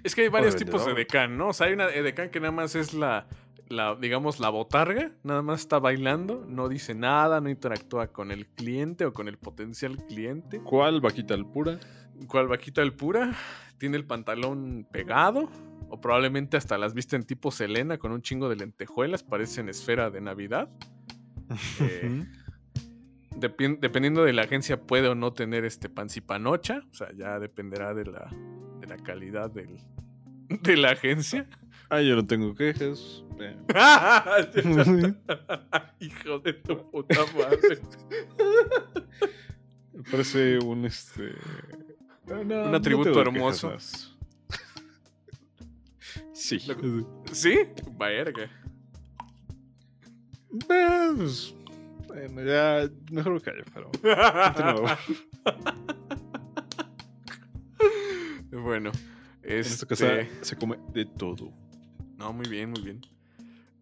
Es 0.03 0.15
que 0.15 0.21
hay 0.21 0.29
varios 0.29 0.55
tipos 0.55 0.85
de 0.85 0.91
edecán, 0.91 1.37
¿no? 1.37 1.49
O 1.49 1.53
sea, 1.53 1.67
hay 1.67 1.73
una 1.73 1.89
edecán 1.89 2.29
que 2.29 2.39
nada 2.39 2.51
más 2.51 2.75
es 2.75 2.93
la, 2.93 3.27
la, 3.69 3.95
digamos, 3.95 4.39
la 4.39 4.49
botarga, 4.49 5.11
nada 5.23 5.41
más 5.41 5.61
está 5.61 5.79
bailando, 5.79 6.45
no 6.47 6.69
dice 6.69 6.95
nada, 6.95 7.41
no 7.41 7.49
interactúa 7.49 8.07
con 8.07 8.31
el 8.31 8.47
cliente 8.47 9.05
o 9.05 9.13
con 9.13 9.27
el 9.27 9.37
potencial 9.37 9.97
cliente. 10.07 10.59
¿Cuál 10.61 11.01
vaquita 11.01 11.33
al 11.33 11.45
pura? 11.45 11.79
cual 12.25 12.47
vaquita 12.47 12.81
el 12.81 12.93
pura, 12.93 13.35
tiene 13.77 13.97
el 13.97 14.05
pantalón 14.05 14.87
pegado, 14.91 15.49
o 15.89 16.01
probablemente 16.01 16.57
hasta 16.57 16.77
las 16.77 16.93
visten 16.93 17.23
tipo 17.23 17.51
Selena 17.51 17.97
con 17.97 18.11
un 18.11 18.21
chingo 18.21 18.49
de 18.49 18.55
lentejuelas, 18.55 19.23
parecen 19.23 19.69
esfera 19.69 20.09
de 20.09 20.21
Navidad. 20.21 20.69
Eh, 21.79 22.25
dependiendo 23.79 24.23
de 24.23 24.33
la 24.33 24.41
agencia 24.41 24.81
puede 24.81 25.07
o 25.07 25.15
no 25.15 25.31
tener 25.31 25.63
este 25.63 25.89
pancipanocha, 25.89 26.81
o 26.91 26.93
sea, 26.93 27.09
ya 27.13 27.39
dependerá 27.39 27.93
de 27.93 28.05
la, 28.05 28.29
de 28.79 28.87
la 28.87 28.97
calidad 28.97 29.49
del, 29.51 29.77
de 30.61 30.77
la 30.77 30.91
agencia. 30.91 31.47
Ah, 31.89 32.01
yo 32.01 32.15
no 32.15 32.25
tengo 32.25 32.53
quejas. 32.53 33.23
Eh. 33.39 33.55
Hijo 35.99 36.39
de 36.39 36.53
tu 36.53 36.91
puta 36.91 37.19
madre. 37.37 37.79
Me 39.93 40.03
parece 40.03 40.59
un 40.59 40.85
este. 40.85 41.33
no, 42.27 42.43
no, 42.43 42.63
Un 42.65 42.75
atributo 42.75 43.21
hermoso. 43.21 43.75
Sí. 46.33 46.59
¿Sí? 47.31 47.59
Verga. 47.97 48.49
Pues, 50.67 51.55
bueno, 52.07 52.43
ya 52.43 52.89
mejor 53.11 53.33
me 53.33 53.41
callo, 53.41 53.63
pero. 53.73 53.91
Bueno, 58.51 58.91
En 59.43 59.59
esta 59.59 59.73
este... 59.73 59.87
casa 59.87 60.27
se 60.41 60.55
come 60.57 60.77
de 60.93 61.05
todo. 61.05 61.51
No, 62.17 62.33
muy 62.33 62.47
bien, 62.47 62.71
muy 62.71 62.81
bien. 62.81 63.01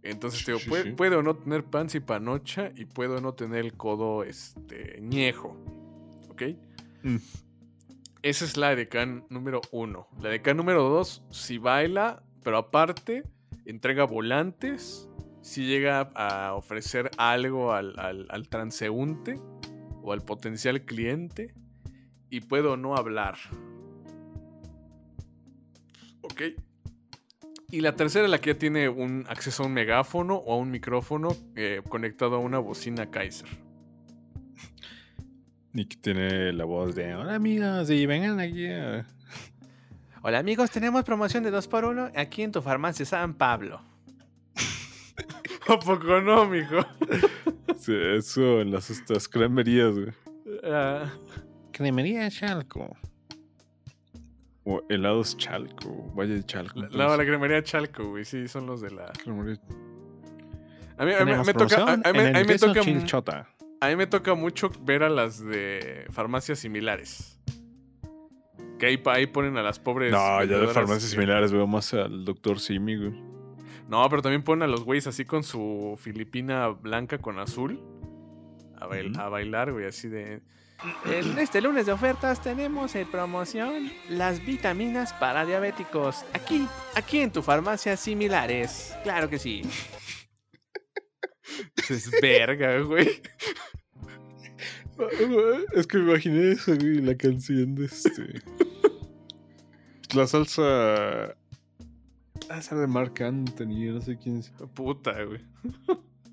Entonces, 0.04 0.43
te 0.45 0.51
digo, 0.51 0.60
sí, 0.60 0.69
puede, 0.69 0.84
sí. 0.84 0.91
puede 0.91 1.15
o 1.15 1.23
no 1.23 1.36
tener 1.36 1.63
panza 1.63 1.97
y 1.97 2.01
panocha 2.01 2.71
y 2.75 2.86
puede 2.86 3.15
o 3.15 3.21
no 3.21 3.34
tener 3.34 3.65
el 3.65 3.73
codo 3.73 4.23
este, 4.23 4.99
ñejo. 5.01 5.58
¿Ok? 6.30 6.43
Mm. 7.04 7.15
Esa 8.21 8.45
es 8.45 8.58
la 8.58 8.71
edecán 8.71 9.25
número 9.30 9.62
uno. 9.71 10.08
La 10.21 10.30
edecán 10.30 10.58
número 10.58 10.84
dos, 10.89 11.23
si 11.32 11.58
baila, 11.58 12.21
pero 12.43 12.58
aparte, 12.58 13.23
entrega 13.65 14.04
volantes, 14.04 15.08
si 15.41 15.65
llega 15.65 16.01
a 16.15 16.54
ofrecer 16.56 17.10
algo 17.17 17.73
al, 17.73 17.97
al- 17.99 18.28
al 18.30 18.47
transeúnte 18.49 19.39
o 20.04 20.12
al 20.12 20.21
potencial 20.23 20.86
cliente, 20.86 21.54
y 22.30 22.41
puedo 22.41 22.78
no 22.78 22.95
hablar. 22.95 23.38
Ok. 26.35 26.41
Y 27.71 27.79
la 27.79 27.95
tercera, 27.95 28.27
la 28.27 28.39
que 28.39 28.51
ya 28.53 28.59
tiene 28.59 28.89
un 28.89 29.25
acceso 29.29 29.63
a 29.63 29.67
un 29.67 29.73
megáfono 29.73 30.35
o 30.35 30.53
a 30.53 30.57
un 30.57 30.69
micrófono 30.69 31.29
eh, 31.55 31.81
conectado 31.87 32.35
a 32.35 32.39
una 32.39 32.59
bocina 32.59 33.09
Kaiser. 33.09 33.47
Y 35.73 35.85
que 35.85 35.95
tiene 35.95 36.51
la 36.51 36.65
voz 36.65 36.93
de: 36.93 37.15
Hola 37.15 37.35
amigos, 37.35 37.89
y 37.89 38.05
vengan 38.05 38.41
aquí. 38.41 38.67
a-". 38.67 39.05
Hola 40.23 40.39
amigos, 40.39 40.71
tenemos 40.71 41.05
promoción 41.05 41.41
de 41.43 41.53
2x1 41.53 42.11
aquí 42.17 42.43
en 42.43 42.51
tu 42.51 42.61
farmacia 42.61 43.05
San 43.05 43.33
Pablo. 43.35 43.81
¿A 45.69 45.79
poco 45.79 46.19
no, 46.19 46.45
mijo? 46.47 46.79
Sí, 47.77 47.93
eso 47.93 48.61
en 48.61 48.71
las 48.71 48.89
estas 48.89 49.27
cremerías, 49.29 49.93
güey. 49.93 50.11
Ah, 50.63 51.11
Cremería 51.71 52.29
Chalco. 52.31 52.97
O 54.67 54.82
helados 54.89 55.38
Chalco, 55.38 56.12
Valle 56.15 56.36
de 56.36 56.43
Chalco. 56.43 56.80
la, 56.80 56.86
entonces. 56.88 57.17
la 57.19 57.25
cremería 57.25 57.63
Chalco, 57.63 58.10
güey. 58.10 58.25
Sí, 58.25 58.47
son 58.47 58.65
los 58.65 58.82
de 58.82 58.89
la. 58.91 59.12
Cremería- 59.23 59.60
A 60.97 61.06
mí, 61.06 61.12
a 61.12 61.19
mí 61.19 61.25
Tenemos 61.25 61.47
me 61.47 61.54
toca. 61.54 61.84
A, 61.93 61.97
mí, 61.97 62.19
a 62.19 62.43
me 62.43 62.58
toca 62.58 62.80
Chilchota. 62.82 63.47
a 63.82 63.88
mí 63.89 63.95
me 63.95 64.08
toca 64.08 64.34
mucho 64.34 64.71
ver 64.82 65.04
a 65.04 65.10
las 65.10 65.43
de 65.45 66.06
farmacias 66.10 66.60
similares. 66.60 67.39
Que 68.80 68.88
ahí, 68.88 69.01
ahí 69.06 69.28
ponen 69.28 69.56
a 69.58 69.62
las 69.63 69.80
pobres. 69.80 70.12
No, 70.12 70.43
ya 70.43 70.58
de 70.58 70.67
farmacias 70.67 71.04
que- 71.04 71.10
similares 71.12 71.51
veo 71.51 71.67
más 71.67 71.93
al 71.93 72.25
doctor 72.25 72.60
Simi, 72.60 72.95
güey. 72.97 73.12
No, 73.88 74.08
pero 74.10 74.21
también 74.23 74.41
ponen 74.43 74.63
a 74.63 74.67
los 74.67 74.84
güeyes 74.84 75.06
así 75.06 75.25
con 75.25 75.43
su 75.43 75.95
filipina 75.99 76.69
blanca 76.69 77.19
con 77.19 77.38
azul. 77.39 77.80
A, 78.78 78.88
bail- 78.88 79.12
Ujú. 79.12 79.21
a 79.21 79.30
bailar, 79.30 79.71
güey, 79.71 79.86
así 79.86 80.10
de. 80.10 80.41
En 81.05 81.38
este 81.39 81.61
lunes 81.61 81.85
de 81.85 81.91
ofertas 81.91 82.41
tenemos 82.41 82.95
en 82.95 83.09
promoción 83.09 83.91
las 84.09 84.45
vitaminas 84.45 85.13
para 85.13 85.45
diabéticos. 85.45 86.25
Aquí, 86.33 86.67
aquí 86.95 87.19
en 87.19 87.31
tu 87.31 87.41
farmacia 87.41 87.97
similares. 87.97 88.93
Claro 89.03 89.29
que 89.29 89.39
sí. 89.39 89.61
Es 91.89 92.09
verga, 92.19 92.79
güey. 92.79 93.21
Es 95.75 95.85
que 95.88 95.97
me 95.99 96.11
imaginé 96.11 96.51
eso, 96.53 96.75
güey, 96.75 97.01
la 97.01 97.15
canción 97.15 97.75
de 97.75 97.85
este. 97.85 98.41
La 100.13 100.25
salsa. 100.25 101.35
Esa 102.49 102.75
de 102.75 102.88
Marc 102.88 103.21
Anthony, 103.21 103.91
no 103.93 104.01
sé 104.01 104.17
quién 104.17 104.38
es. 104.38 104.51
Puta, 104.73 105.13
güey. 105.23 105.41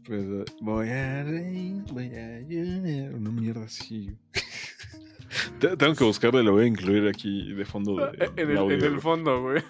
Pues, 0.04 0.22
eh, 0.24 0.44
voy 0.60 0.88
a 0.88 1.22
reír, 1.22 1.82
voy 1.92 2.14
a 2.14 2.40
llorar. 2.40 3.14
Una 3.14 3.30
mierda 3.30 3.64
así. 3.64 4.16
Tengo 5.78 5.94
que 5.94 6.04
buscarle, 6.04 6.42
lo 6.42 6.52
voy 6.52 6.64
a 6.64 6.68
incluir 6.68 7.08
aquí 7.08 7.52
de 7.52 7.64
fondo 7.64 7.96
de, 7.96 8.24
En 8.24 8.34
de 8.34 8.42
el, 8.42 8.58
audio, 8.58 8.76
en 8.76 8.84
el 8.84 9.00
fondo, 9.00 9.42
güey. 9.42 9.62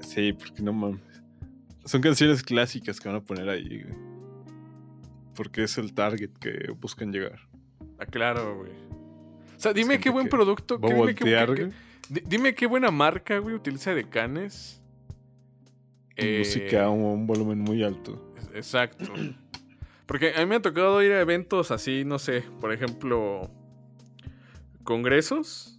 Sí, 0.00 0.32
porque 0.32 0.62
no 0.62 0.72
mames. 0.72 1.00
Son 1.84 2.00
canciones 2.00 2.42
clásicas 2.42 3.00
que 3.00 3.08
van 3.08 3.16
a 3.18 3.20
poner 3.20 3.48
ahí, 3.48 3.82
güey. 3.82 3.94
Porque 5.34 5.64
es 5.64 5.76
el 5.78 5.92
target 5.92 6.30
que 6.40 6.70
buscan 6.80 7.12
llegar. 7.12 7.40
Ah, 7.98 8.06
claro, 8.06 8.56
güey. 8.58 8.72
O 9.56 9.60
sea, 9.60 9.72
dime 9.72 9.94
Siento 9.94 10.04
qué 10.04 10.10
buen 10.10 10.26
que 10.26 10.30
producto. 10.30 10.80
Que- 10.80 10.86
dime, 10.86 11.14
qué, 11.14 11.24
voltear, 11.24 11.70
dime 12.26 12.54
qué 12.54 12.66
buena 12.66 12.90
marca, 12.90 13.38
güey, 13.38 13.54
utiliza 13.54 13.94
decanes. 13.94 14.80
Eh, 16.16 16.38
Música 16.38 16.84
a 16.84 16.90
un, 16.90 17.02
un 17.04 17.26
volumen 17.26 17.58
muy 17.58 17.82
alto. 17.82 18.32
Exacto. 18.54 19.12
Porque 20.08 20.32
a 20.34 20.40
mí 20.40 20.46
me 20.46 20.56
ha 20.56 20.62
tocado 20.62 21.02
ir 21.02 21.12
a 21.12 21.20
eventos 21.20 21.70
así, 21.70 22.02
no 22.06 22.18
sé, 22.18 22.42
por 22.62 22.72
ejemplo, 22.72 23.50
congresos 24.82 25.78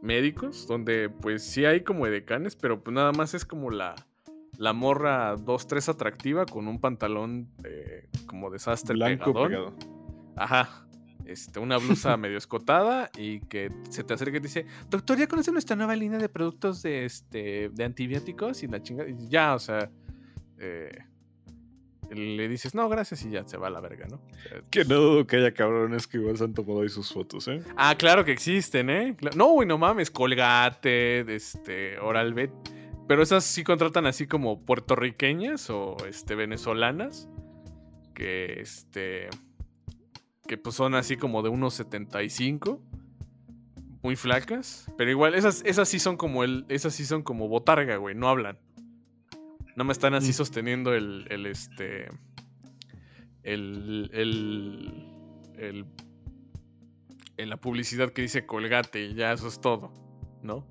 médicos, 0.00 0.66
donde 0.66 1.10
pues 1.10 1.44
sí 1.44 1.66
hay 1.66 1.82
como 1.82 2.06
edecanes, 2.06 2.56
pero 2.56 2.82
pues 2.82 2.94
nada 2.94 3.12
más 3.12 3.34
es 3.34 3.44
como 3.44 3.70
la, 3.70 3.94
la 4.56 4.72
morra 4.72 5.36
2-3 5.36 5.90
atractiva 5.90 6.46
con 6.46 6.66
un 6.66 6.80
pantalón 6.80 7.50
eh, 7.62 8.08
como 8.24 8.50
desastre 8.50 8.94
Blanco 8.94 9.34
pegado. 9.34 9.76
Ajá. 10.34 10.86
Este, 11.26 11.60
una 11.60 11.76
blusa 11.76 12.16
medio 12.16 12.38
escotada 12.38 13.10
y 13.18 13.40
que 13.40 13.70
se 13.90 14.02
te 14.02 14.14
acerca 14.14 14.38
y 14.38 14.40
te 14.40 14.46
dice, 14.46 14.66
Doctor, 14.88 15.18
¿ya 15.18 15.26
conoce 15.26 15.52
nuestra 15.52 15.76
nueva 15.76 15.94
línea 15.94 16.18
de 16.18 16.30
productos 16.30 16.80
de, 16.80 17.04
este, 17.04 17.68
de 17.68 17.84
antibióticos? 17.84 18.62
y 18.62 18.66
la 18.66 18.82
chingada, 18.82 19.10
ya, 19.28 19.54
o 19.54 19.58
sea, 19.58 19.90
eh, 20.56 21.04
le 22.10 22.48
dices, 22.48 22.74
no, 22.74 22.88
gracias, 22.88 23.24
y 23.24 23.30
ya 23.30 23.46
se 23.46 23.56
va 23.56 23.68
a 23.68 23.70
la 23.70 23.80
verga, 23.80 24.06
¿no? 24.08 24.16
O 24.16 24.48
sea, 24.48 24.62
Que 24.70 24.84
no 24.84 24.96
dudo 24.96 25.26
que 25.26 25.36
haya 25.36 25.52
cabrones 25.52 26.06
que 26.06 26.18
igual 26.18 26.36
se 26.36 26.44
han 26.44 26.54
tomado 26.54 26.82
ahí 26.82 26.88
sus 26.88 27.12
fotos, 27.12 27.48
¿eh? 27.48 27.62
Ah, 27.76 27.94
claro 27.96 28.24
que 28.24 28.32
existen, 28.32 28.90
¿eh? 28.90 29.16
No, 29.36 29.48
güey, 29.48 29.68
no 29.68 29.78
mames, 29.78 30.10
Colgate, 30.10 31.34
este, 31.34 31.98
Oral-B. 31.98 32.50
Pero 33.08 33.22
esas 33.22 33.42
sí 33.44 33.64
contratan 33.64 34.06
así 34.06 34.26
como 34.26 34.64
puertorriqueñas 34.64 35.70
o 35.70 35.96
este, 36.06 36.34
venezolanas. 36.34 37.26
Que 38.14 38.60
este. 38.60 39.30
Que 40.46 40.58
pues 40.58 40.76
son 40.76 40.94
así 40.94 41.16
como 41.16 41.42
de 41.42 41.48
unos 41.48 41.72
75. 41.74 42.82
Muy 44.02 44.14
flacas. 44.14 44.92
Pero 44.98 45.10
igual, 45.10 45.34
esas, 45.34 45.62
esas 45.64 45.88
sí 45.88 45.98
son 45.98 46.18
como 46.18 46.44
el. 46.44 46.66
Esas 46.68 46.94
sí 46.94 47.06
son 47.06 47.22
como 47.22 47.48
botarga, 47.48 47.96
güey. 47.96 48.14
No 48.14 48.28
hablan. 48.28 48.58
No 49.78 49.84
me 49.84 49.92
están 49.92 50.12
así 50.14 50.30
Mm. 50.30 50.34
sosteniendo 50.34 50.92
el. 50.92 51.26
el 51.30 51.46
este. 51.46 52.08
El. 53.42 54.10
El. 54.12 55.04
El 55.56 55.86
en 57.36 57.50
la 57.50 57.56
publicidad 57.56 58.10
que 58.10 58.22
dice 58.22 58.46
colgate 58.46 59.00
y 59.04 59.14
ya 59.14 59.32
eso 59.32 59.46
es 59.46 59.60
todo, 59.60 59.92
¿no? 60.42 60.66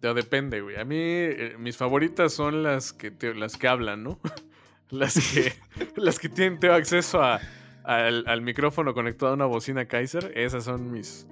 Pero 0.00 0.14
depende, 0.14 0.60
güey. 0.60 0.76
A 0.76 0.84
mí 0.84 0.96
eh, 0.98 1.56
mis 1.58 1.76
favoritas 1.76 2.32
son 2.32 2.62
las 2.62 2.92
que 2.92 3.10
te- 3.10 3.34
las 3.34 3.56
que 3.56 3.66
hablan, 3.66 4.04
¿no? 4.04 4.20
las 4.90 5.14
que 5.14 5.52
las 5.96 6.20
que 6.20 6.28
tienen 6.28 6.60
tengo 6.60 6.74
acceso 6.74 7.20
a, 7.22 7.40
al, 7.82 8.24
al 8.28 8.40
micrófono 8.42 8.94
conectado 8.94 9.32
a 9.32 9.34
una 9.34 9.46
bocina 9.46 9.86
Kaiser, 9.86 10.32
esas 10.36 10.62
son 10.64 10.92
mis 10.92 11.26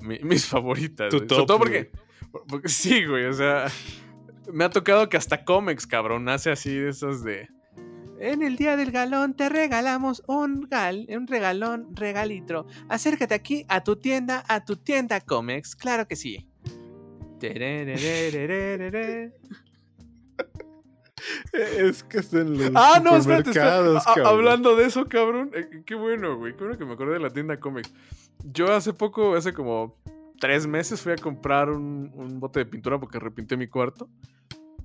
mi- 0.00 0.18
mis 0.24 0.46
favoritas. 0.46 1.10
Tu. 1.10 1.18
Sobre 1.18 1.26
top, 1.28 1.46
todo 1.46 1.58
porque, 1.58 1.92
porque 2.48 2.68
sí, 2.68 3.04
güey, 3.04 3.26
o 3.26 3.32
sea, 3.32 3.66
me 4.52 4.64
ha 4.64 4.70
tocado 4.70 5.08
que 5.08 5.16
hasta 5.16 5.44
Comex, 5.44 5.86
cabrón, 5.86 6.28
hace 6.28 6.50
así 6.50 6.74
de 6.74 6.90
esas 6.90 7.22
de 7.24 7.48
En 8.20 8.42
el 8.42 8.56
día 8.56 8.76
del 8.76 8.90
galón 8.92 9.34
te 9.34 9.48
regalamos 9.48 10.22
un, 10.26 10.62
gal, 10.68 11.06
un 11.08 11.26
regalón 11.26 11.94
regalitro. 11.96 12.66
Acércate 12.88 13.34
aquí 13.34 13.64
a 13.68 13.82
tu 13.82 13.96
tienda, 13.96 14.44
a 14.48 14.64
tu 14.64 14.76
tienda 14.76 15.20
Comex. 15.20 15.74
Claro 15.76 16.06
que 16.06 16.16
sí. 16.16 16.48
Terererererere. 17.40 19.32
Es 21.78 22.02
que 22.02 22.18
es 22.18 22.34
en 22.34 22.58
los 22.58 22.70
Ah, 22.74 23.00
no, 23.02 23.16
espérate, 23.16 23.48
espérate. 23.50 24.20
hablando 24.26 24.76
de 24.76 24.84
eso, 24.86 25.06
cabrón. 25.06 25.50
eh, 25.54 25.82
qué 25.86 25.94
bueno, 25.94 26.36
güey. 26.36 26.52
Qué 26.54 26.64
bueno 26.64 26.76
que 26.78 26.84
me 26.84 26.92
acordé 26.92 27.14
de 27.14 27.20
la 27.20 27.30
tienda 27.30 27.58
Comex. 27.58 27.90
Yo 28.52 28.70
hace 28.74 28.92
poco, 28.92 29.34
hace 29.34 29.54
como 29.54 29.96
tres 30.38 30.66
meses, 30.66 31.00
fui 31.00 31.12
a 31.12 31.16
comprar 31.16 31.70
un, 31.70 32.10
un 32.14 32.40
bote 32.40 32.60
de 32.60 32.66
pintura 32.66 32.98
porque 32.98 33.18
repinté 33.18 33.56
mi 33.56 33.68
cuarto. 33.68 34.08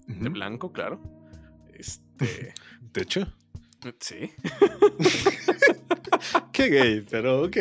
De 0.07 0.29
blanco, 0.29 0.71
claro. 0.71 1.01
Este. 1.73 2.53
De 2.93 3.01
hecho, 3.01 3.27
sí. 3.99 4.31
qué 6.51 6.69
gay, 6.69 7.05
pero 7.09 7.43
ok. 7.43 7.57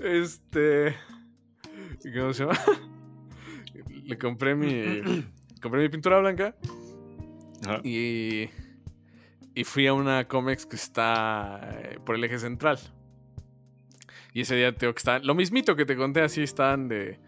Este. 0.00 0.96
¿Cómo 2.14 2.32
se 2.32 2.44
llama? 2.44 2.58
Le 4.04 4.18
compré 4.18 4.54
mi. 4.54 5.24
compré 5.62 5.82
mi 5.82 5.88
pintura 5.88 6.18
blanca. 6.18 6.54
Ajá. 7.62 7.80
Y, 7.84 8.50
y 9.54 9.64
fui 9.64 9.86
a 9.86 9.94
una 9.94 10.28
Comex 10.28 10.66
que 10.66 10.76
está 10.76 11.70
eh, 11.80 11.98
por 12.04 12.16
el 12.16 12.24
eje 12.24 12.38
central. 12.38 12.78
Y 14.34 14.40
ese 14.40 14.56
día 14.56 14.74
tengo 14.74 14.92
que 14.92 14.98
estar. 14.98 15.24
Lo 15.24 15.34
mismito 15.34 15.76
que 15.76 15.86
te 15.86 15.96
conté, 15.96 16.20
así 16.20 16.42
están 16.42 16.88
de. 16.88 17.20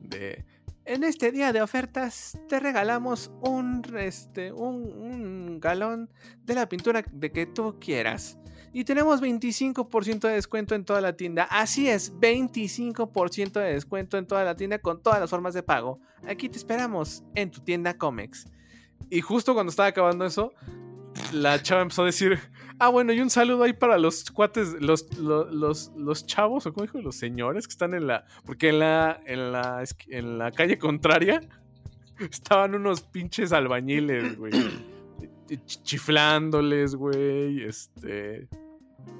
de 0.00 0.44
En 0.86 1.04
este 1.04 1.30
día 1.30 1.52
de 1.52 1.60
ofertas 1.60 2.38
te 2.48 2.58
regalamos 2.58 3.30
un, 3.42 3.82
este, 3.98 4.50
un, 4.50 5.60
galón 5.60 6.10
de 6.42 6.54
la 6.54 6.68
pintura 6.68 7.04
de 7.12 7.30
que 7.30 7.44
tú 7.44 7.76
quieras. 7.78 8.38
Y 8.72 8.84
tenemos 8.84 9.20
25% 9.20 10.20
de 10.20 10.34
descuento 10.34 10.74
en 10.74 10.86
toda 10.86 11.02
la 11.02 11.16
tienda. 11.16 11.44
Así 11.50 11.88
es, 11.88 12.12
25% 12.14 13.52
de 13.52 13.74
descuento 13.74 14.16
en 14.16 14.26
toda 14.26 14.42
la 14.42 14.56
tienda 14.56 14.78
con 14.78 15.02
todas 15.02 15.20
las 15.20 15.30
formas 15.30 15.52
de 15.52 15.62
pago. 15.62 16.00
Aquí 16.26 16.48
te 16.48 16.56
esperamos 16.56 17.22
en 17.34 17.50
tu 17.50 17.60
tienda 17.60 17.96
Comex. 17.96 18.46
y 19.10 19.20
justo 19.20 19.52
cuando 19.52 19.70
estaba 19.70 19.90
acabando 19.90 20.24
eso, 20.24 20.54
la 21.32 21.62
chava 21.62 21.82
empezó 21.82 22.02
a 22.02 22.06
decir, 22.06 22.38
ah, 22.78 22.88
bueno, 22.88 23.12
y 23.12 23.20
un 23.20 23.30
saludo 23.30 23.64
ahí 23.64 23.72
para 23.72 23.98
los 23.98 24.30
cuates, 24.30 24.72
los, 24.80 25.16
los, 25.18 25.92
los, 25.96 26.26
chavos, 26.26 26.66
o 26.66 26.72
como 26.72 26.86
dijo, 26.86 27.00
los 27.00 27.16
señores 27.16 27.66
que 27.66 27.72
están 27.72 27.94
en 27.94 28.06
la, 28.06 28.24
porque 28.44 28.70
en 28.70 28.78
la, 28.80 29.20
en 29.26 29.52
la, 29.52 29.84
en 30.08 30.38
la 30.38 30.50
calle 30.52 30.78
contraria 30.78 31.40
estaban 32.18 32.74
unos 32.74 33.02
pinches 33.02 33.52
albañiles, 33.52 34.36
güey, 34.36 34.52
ch- 34.52 35.82
chiflándoles, 35.82 36.94
güey, 36.94 37.64
este, 37.64 38.48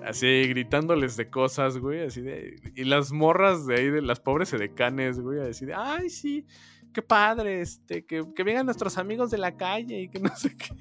así, 0.04 0.48
gritándoles 0.48 1.16
de 1.16 1.30
cosas, 1.30 1.78
güey, 1.78 2.02
así 2.02 2.22
de, 2.22 2.56
y 2.74 2.84
las 2.84 3.12
morras 3.12 3.66
de 3.66 3.76
ahí, 3.76 3.90
de 3.90 4.02
las 4.02 4.20
pobres 4.20 4.52
edecanes, 4.52 5.20
güey, 5.20 5.40
así 5.40 5.66
de, 5.66 5.74
ay, 5.74 6.10
sí, 6.10 6.46
qué 6.92 7.02
padre, 7.02 7.60
este, 7.60 8.04
que, 8.04 8.22
que 8.34 8.42
vengan 8.42 8.66
nuestros 8.66 8.98
amigos 8.98 9.30
de 9.30 9.38
la 9.38 9.56
calle 9.56 10.02
y 10.02 10.08
que 10.08 10.18
no 10.20 10.34
sé 10.36 10.56
qué. 10.56 10.74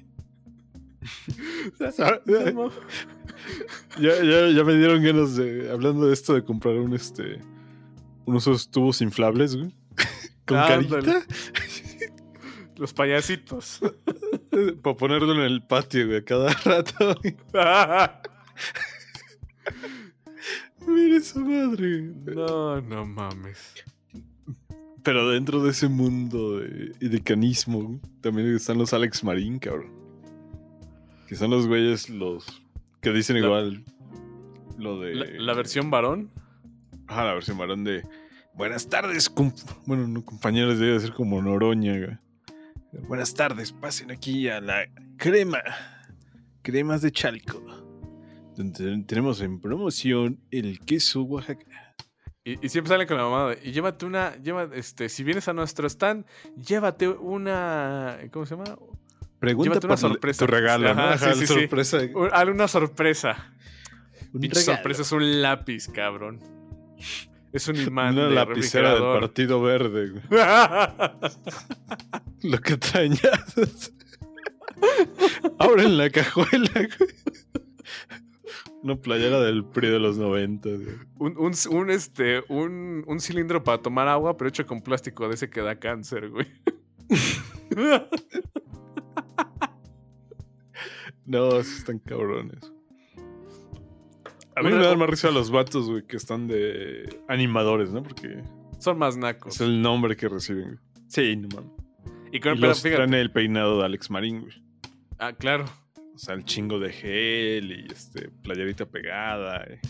Ya, 4.00 4.22
ya, 4.22 4.48
ya 4.48 4.64
me 4.64 4.74
dieron 4.74 5.02
ganas 5.02 5.36
de. 5.36 5.70
Hablando 5.70 6.06
de 6.06 6.14
esto 6.14 6.34
de 6.34 6.44
comprar 6.44 6.76
un 6.76 6.94
este. 6.94 7.40
Unos 8.26 8.44
esos 8.44 8.70
tubos 8.70 9.00
inflables, 9.02 9.56
güey. 9.56 9.74
Con 10.46 10.58
Ándale. 10.58 10.88
carita. 10.88 11.26
Los 12.76 12.92
payasitos. 12.92 13.80
Para 14.82 14.96
ponerlo 14.96 15.32
en 15.34 15.40
el 15.40 15.62
patio, 15.62 16.06
güey, 16.06 16.18
a 16.18 16.24
cada 16.24 16.52
rato. 16.52 17.20
Mira 20.86 21.16
esa 21.16 21.40
madre. 21.40 22.02
no, 22.26 22.80
no 22.80 23.06
mames. 23.06 23.74
Pero 25.02 25.28
dentro 25.30 25.62
de 25.62 25.70
ese 25.70 25.88
mundo 25.88 26.58
de, 26.60 26.92
de 26.98 27.22
canismo, 27.22 28.00
también 28.20 28.54
están 28.54 28.78
los 28.78 28.92
Alex 28.92 29.22
Marín, 29.22 29.58
cabrón. 29.58 30.03
Que 31.34 31.38
son 31.38 31.50
los 31.50 31.66
güeyes 31.66 32.10
los 32.10 32.46
que 33.02 33.10
dicen 33.10 33.40
La- 33.40 33.46
igual 33.46 33.84
lo 34.78 35.00
de. 35.00 35.16
La, 35.16 35.26
la 35.26 35.54
versión 35.54 35.90
varón. 35.90 36.30
Ajá, 37.08 37.24
la 37.24 37.34
versión 37.34 37.58
varón 37.58 37.82
de. 37.82 38.04
Buenas 38.54 38.88
tardes, 38.88 39.28
bueno, 39.84 40.06
no 40.06 40.24
compañeros, 40.24 40.78
debe 40.78 41.00
ser 41.00 41.12
como 41.12 41.42
Noroña. 41.42 41.98
güey. 41.98 42.18
Buenas 43.08 43.34
tardes, 43.34 43.72
pasen 43.72 44.12
aquí 44.12 44.48
a 44.48 44.60
la 44.60 44.84
crema. 45.16 45.58
Cremas 46.62 47.02
de 47.02 47.10
Chalco. 47.10 47.60
Donde 48.56 49.02
tenemos 49.02 49.40
en 49.40 49.60
promoción 49.60 50.38
el 50.52 50.78
queso 50.78 51.22
Oaxaca. 51.24 51.66
Y, 52.44 52.64
y 52.64 52.68
siempre 52.68 52.90
salen 52.90 53.08
con 53.08 53.16
la 53.16 53.24
mamada. 53.24 53.56
Y 53.60 53.72
llévate 53.72 54.06
una. 54.06 54.36
Lleva, 54.36 54.68
este, 54.72 55.08
si 55.08 55.24
vienes 55.24 55.48
a 55.48 55.52
nuestro 55.52 55.88
stand, 55.88 56.26
llévate 56.56 57.08
una. 57.08 58.18
¿Cómo 58.30 58.46
se 58.46 58.54
llama? 58.54 58.78
Pregunta 59.38 59.80
una 59.84 59.96
sorpresa. 59.96 60.46
tu 60.46 60.50
regalo, 60.50 60.94
¿no? 60.94 61.02
Ajá, 61.02 61.12
Ajá, 61.14 61.34
sí, 61.34 61.40
sí, 61.40 61.46
sí. 61.46 61.54
sorpresa. 61.60 61.98
Un- 62.14 62.30
Hazle 62.32 62.52
una 62.52 62.68
sorpresa. 62.68 63.52
Un 64.32 64.40
Pinche 64.40 64.60
sorpresa 64.60 65.02
es 65.02 65.12
un 65.12 65.42
lápiz, 65.42 65.88
cabrón. 65.88 66.40
Es 67.52 67.68
un 67.68 67.76
imán. 67.76 68.14
Una 68.14 68.28
de 68.28 68.34
lapicera 68.34 68.94
del. 68.94 69.02
Partido 69.20 69.60
Verde. 69.62 70.10
güey. 70.10 70.22
Lo 72.42 72.60
que 72.60 72.76
ya. 73.10 73.30
Abren 75.58 75.96
la 75.98 76.10
cajuela. 76.10 76.70
güey. 76.74 77.10
Una 78.82 78.96
playera 78.96 79.40
del 79.40 79.64
PRI 79.64 79.88
de 79.88 79.98
los 79.98 80.18
90. 80.18 80.68
güey. 80.68 80.86
un, 81.18 81.38
un, 81.38 81.52
un, 81.70 81.90
este, 81.90 82.42
un, 82.48 83.02
un 83.06 83.20
cilindro 83.20 83.64
para 83.64 83.78
tomar 83.80 84.08
agua, 84.08 84.36
pero 84.36 84.48
hecho 84.48 84.66
con 84.66 84.82
plástico 84.82 85.26
de 85.28 85.34
ese 85.34 85.48
que 85.48 85.60
da 85.62 85.78
cáncer, 85.78 86.28
güey. 86.30 86.46
No, 91.26 91.56
están 91.58 91.98
cabrones. 92.00 92.70
A 94.56 94.62
mí 94.62 94.68
Una- 94.68 94.76
me 94.78 94.84
dan 94.84 94.98
más 94.98 95.08
risa 95.10 95.30
los 95.30 95.50
vatos, 95.50 95.88
güey, 95.90 96.06
que 96.06 96.16
están 96.16 96.46
de 96.46 97.20
animadores, 97.28 97.90
¿no? 97.90 98.02
Porque 98.02 98.42
Son 98.78 98.98
más 98.98 99.16
nacos. 99.16 99.54
es 99.54 99.60
el 99.62 99.80
nombre 99.82 100.16
que 100.16 100.28
reciben. 100.28 100.64
güey. 100.64 100.78
Sí, 101.08 101.36
no 101.36 101.48
mames. 101.54 101.70
Y 102.30 102.36
Y 102.36 102.40
con, 102.40 102.54
pero 102.56 102.68
los 102.68 102.82
fíjate. 102.82 102.96
traen 102.96 103.14
el 103.14 103.30
peinado 103.32 103.78
de 103.78 103.84
Alex 103.86 104.10
Marín, 104.10 104.42
güey. 104.42 104.52
Ah, 105.18 105.32
claro. 105.32 105.64
O 106.14 106.18
sea, 106.18 106.34
el 106.34 106.44
chingo 106.44 106.78
de 106.78 106.92
gel 106.92 107.72
y 107.72 107.92
este 107.92 108.28
playerita 108.42 108.86
pegada. 108.86 109.64
eh. 109.64 109.80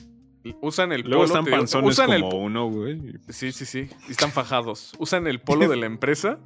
Usan 0.63 0.93
el 0.93 1.01
Luego 1.03 1.25
polo. 1.27 1.39
están 1.41 1.45
panzones 1.47 1.91
usan 1.91 2.13
el 2.13 2.21
como 2.23 2.39
uno, 2.43 2.69
güey. 2.71 2.93
y- 3.29 3.33
Sí, 3.33 3.51
sí, 3.53 3.65
sí. 3.65 3.89
Y 4.09 4.13
están 4.13 4.31
fajados. 4.31 4.93
Usan 4.99 5.27
el 5.27 5.41
polo 5.41 5.69
de 5.69 5.77
la 5.77 5.87
empresa, 5.87 6.39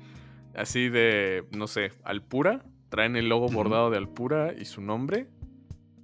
así 0.58 0.88
de, 0.88 1.46
no 1.56 1.66
sé, 1.66 1.92
Alpura. 2.04 2.64
Traen 2.88 3.16
el 3.16 3.28
logo 3.28 3.48
bordado 3.48 3.90
de 3.90 3.98
Alpura 3.98 4.52
y 4.52 4.64
su 4.64 4.80
nombre. 4.80 5.28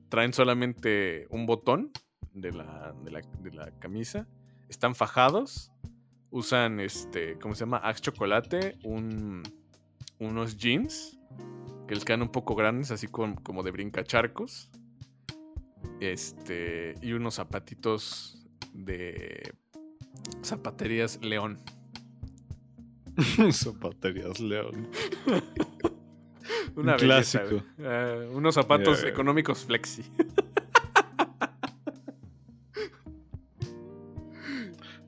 Traen 0.08 0.32
solamente 0.32 1.26
un 1.30 1.46
botón 1.46 1.90
de 2.32 2.52
la, 2.52 2.94
de 3.04 3.10
la, 3.10 3.20
de 3.20 3.50
la 3.52 3.70
camisa. 3.78 4.26
Están 4.68 4.94
fajados. 4.94 5.72
Usan, 6.30 6.80
este, 6.80 7.38
¿cómo 7.38 7.54
se 7.54 7.60
llama? 7.60 7.78
Axe 7.78 8.02
Chocolate. 8.02 8.76
Un, 8.84 9.42
unos 10.18 10.56
jeans 10.56 11.18
que 11.88 11.94
les 11.94 12.04
quedan 12.04 12.22
un 12.22 12.30
poco 12.30 12.54
grandes, 12.54 12.90
así 12.90 13.06
con- 13.08 13.36
como 13.36 13.62
de 13.62 13.70
brincacharcos. 13.70 14.70
Este, 16.00 16.94
y 17.00 17.12
unos 17.12 17.34
zapatitos 17.34 18.46
de 18.72 19.54
zapaterías 20.42 21.18
León. 21.22 21.58
Zapaterías 23.52 24.40
León. 24.40 24.88
Una 26.76 26.94
Un 26.94 26.98
belleza, 27.00 27.40
clásico. 27.42 27.62
Eh, 27.78 28.28
unos 28.34 28.54
zapatos 28.54 29.02
Ya. 29.02 29.08
económicos 29.08 29.64
flexi. 29.64 30.02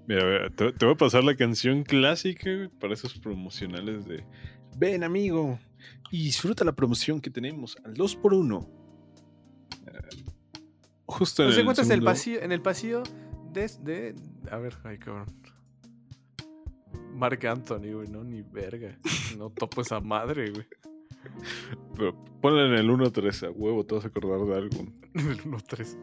Mira, 0.07 0.49
te, 0.51 0.73
te 0.73 0.85
voy 0.85 0.95
a 0.95 0.97
pasar 0.99 1.25
la 1.25 1.35
canción 1.37 1.83
clásica 1.83 2.71
para 2.81 2.95
esos 2.95 3.19
promocionales 3.19 4.07
de 4.07 4.25
Ven, 4.79 5.03
amigo, 5.03 5.59
y 6.11 6.25
disfruta 6.25 6.65
la 6.65 6.73
promoción 6.73 7.21
que 7.21 7.31
tenemos 7.31 7.77
al 7.85 7.95
2x1. 7.95 8.69
Eh, 9.87 9.93
justo 11.07 11.43
en 11.43 11.49
Nos 11.49 11.57
el 11.57 11.61
encuentras 11.63 11.87
en 11.89 11.93
el 11.93 11.97
segundo- 11.99 12.11
pasillo, 12.13 12.43
en 12.43 12.53
el 12.53 12.63
pasillo 12.63 13.03
de, 13.53 13.71
de- 13.83 14.15
A 14.51 14.59
ver, 14.59 14.75
ay, 14.85 14.99
cabrón. 14.99 15.27
Mark 17.17 17.47
Anthony, 17.47 17.93
güey, 17.95 18.09
no, 18.09 18.23
ni 18.23 18.43
verga. 18.43 18.97
No 19.39 19.51
topo 19.51 19.81
esa 19.81 20.01
madre, 20.01 20.51
güey. 20.51 20.67
Pero 21.97 22.15
ponle 22.41 22.67
en 22.67 22.75
el 22.75 22.89
1-3 22.89 23.49
a 23.49 23.51
huevo, 23.51 23.85
te 23.85 23.95
vas 23.95 24.05
a 24.05 24.09
acordar 24.09 24.41
de 24.47 24.55
algo. 24.55 24.81
El 25.15 25.43
1-3. 25.43 25.97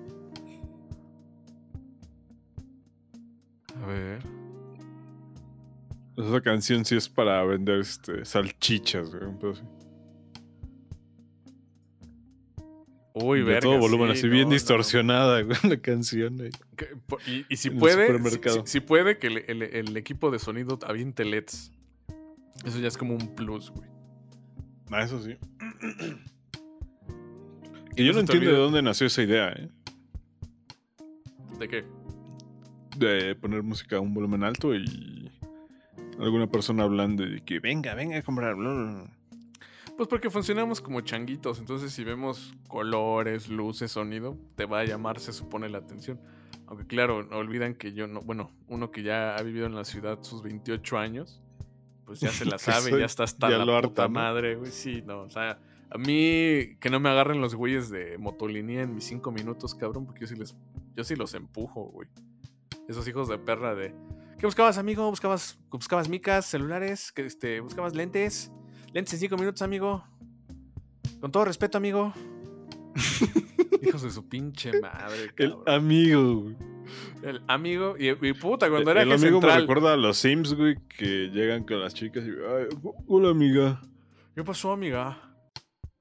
A 3.82 3.86
ver. 3.86 4.24
Esa 6.18 6.42
canción 6.42 6.86
sí 6.86 6.96
es 6.96 7.10
para 7.10 7.44
vender 7.44 7.80
este, 7.80 8.26
salchichas, 8.26 9.12
güey. 9.12 9.26
un 9.26 9.40
pedo 9.40 9.54
Uy, 13.16 13.40
de 13.40 13.46
verga. 13.46 13.62
todo 13.62 13.78
volumen, 13.78 14.08
sí, 14.14 14.20
así 14.20 14.30
bien 14.30 14.46
no, 14.50 14.54
distorsionada, 14.54 15.42
güey, 15.44 15.58
la 15.70 15.78
canción. 15.78 16.38
po- 17.08 17.20
Y, 17.28 17.46
y 17.48 17.58
si 17.58 17.68
En 17.70 17.78
puede, 17.78 18.08
si, 18.30 18.40
si- 18.66 18.80
puede 18.80 19.20
que 19.20 19.28
el, 19.28 19.38
el- 19.48 19.62
el 19.64 19.98
equipo 19.98 20.32
de 20.32 20.40
sonido 20.40 20.80
aviente 20.88 21.24
LEDs. 21.24 21.72
Eso 22.66 22.80
ya 22.80 22.88
es 22.88 22.98
como 22.98 23.14
un 23.16 23.36
plus, 23.36 23.70
güey. 23.72 23.88
Ah, 24.92 25.04
eso 25.04 25.22
sí. 25.22 25.36
Que 27.96 28.04
yo 28.06 28.14
No 28.14 28.20
entiendo 28.22 28.52
de 28.52 28.58
dónde 28.58 28.82
nació 28.82 29.08
esa 29.08 29.22
idea, 29.22 29.50
¿eh? 29.52 29.70
¿De 31.60 31.68
qué? 31.68 31.86
De 32.98 33.36
poner 33.36 33.62
música 33.64 33.98
a 33.98 34.00
un 34.00 34.14
volumen 34.14 34.44
alto 34.44 34.74
y 34.76 35.30
alguna 36.20 36.48
persona 36.48 36.84
hablando 36.84 37.24
de 37.26 37.42
que 37.42 37.60
venga, 37.60 37.94
venga 37.96 38.18
a 38.18 38.22
comprar. 38.24 38.56
bla, 38.56 38.70
bla, 38.74 38.84
bla". 38.92 39.13
Pues 39.96 40.10
porque 40.10 40.30
funcionamos 40.30 40.82
como 40.82 41.02
changuitos, 41.02 41.60
entonces 41.60 41.92
si 41.94 42.04
vemos 42.04 42.54
colores, 42.68 43.48
luces, 43.48 43.92
sonido, 43.92 44.38
te 44.56 44.66
va 44.66 44.80
a 44.80 44.86
llamar, 44.86 45.20
se 45.20 45.32
supone, 45.34 45.70
la 45.70 45.78
atención. 45.78 46.20
Aunque 46.66 46.88
claro, 46.88 47.24
no 47.24 47.38
olvidan 47.38 47.76
que 47.76 47.94
yo 47.94 48.08
no, 48.08 48.22
bueno, 48.22 48.50
uno 48.68 48.90
que 48.90 49.04
ya 49.04 49.36
ha 49.36 49.42
vivido 49.44 49.68
en 49.68 49.76
la 49.76 49.84
ciudad 49.86 50.18
sus 50.24 50.42
28 50.42 50.98
años, 50.98 51.42
pues 52.06 52.20
ya 52.22 52.30
se 52.32 52.46
la 52.46 52.52
Que 52.58 52.64
sabe, 52.64 52.90
soy- 52.90 53.00
ya 53.02 53.06
está 53.06 53.24
hasta 53.24 53.50
ya 53.50 53.58
la 53.60 53.66
lo 53.66 53.74
puta 53.82 54.04
harta, 54.04 54.04
¿no? 54.08 54.10
madre, 54.10 54.56
güey. 54.56 54.72
Sí, 54.72 55.04
no, 55.06 55.22
o 55.22 55.30
sea, 55.30 55.60
a 55.92 55.98
mí 56.00 56.76
que 56.80 56.90
no 56.90 57.00
me 57.00 57.10
agarren 57.10 57.40
los 57.40 57.54
güeyes 57.54 57.92
de 57.92 58.18
motolinía 58.18 58.82
en 58.82 58.96
mis 58.96 59.04
5 59.04 59.32
minutos, 59.32 59.76
cabrón, 59.76 60.06
porque 60.08 60.22
yo 60.22 60.28
sí 60.28 60.36
les, 60.36 60.56
yo 60.96 61.04
sí 61.04 61.16
los 61.16 61.36
empujo, 61.36 61.84
güey. 61.92 62.10
Esos 62.88 63.08
hijos 63.08 63.28
de 63.28 63.38
perra 63.38 63.76
de, 63.76 63.94
¿Qué 64.40 64.48
buscabas, 64.48 64.78
amigo? 64.80 65.08
¿Buscabas, 65.10 65.60
buscabas 65.70 66.10
micas, 66.10 66.46
celulares? 66.48 67.12
¿Qué, 67.12 67.26
este, 67.26 67.60
¿Buscabas 67.62 67.94
lentes? 67.96 68.52
Lentes 68.94 69.14
en 69.16 69.20
cinco 69.20 69.38
minutos, 69.38 69.62
amigo. 69.62 70.04
Con 71.20 71.32
todo 71.32 71.46
respeto, 71.46 71.78
amigo. 71.78 72.14
hijos 73.82 74.02
de 74.04 74.12
su 74.12 74.28
pinche 74.30 74.80
madre, 74.80 75.32
El 75.38 75.52
cabrón. 75.52 75.64
amigo, 75.70 76.36
güey. 76.42 76.56
El 77.24 77.42
amigo, 77.48 77.96
y, 77.98 78.10
y 78.10 78.34
puta, 78.34 78.70
cuando 78.70 78.92
el 78.92 78.98
era 78.98 79.04
eje 79.16 79.26
amigo 79.26 79.42
me 79.42 79.60
recuerda 79.60 79.94
a 79.94 79.98
los 79.98 80.18
Sims, 80.18 80.54
güey, 80.54 80.76
que 80.98 81.30
llegan 81.30 81.64
con 81.64 81.80
las 81.80 81.94
chicas 81.94 82.24
y. 82.26 82.30
"Ay, 82.30 82.68
hola, 83.08 83.30
amiga. 83.30 83.82
¿Qué 84.36 84.44
pasó, 84.44 84.72
amiga? 84.74 85.18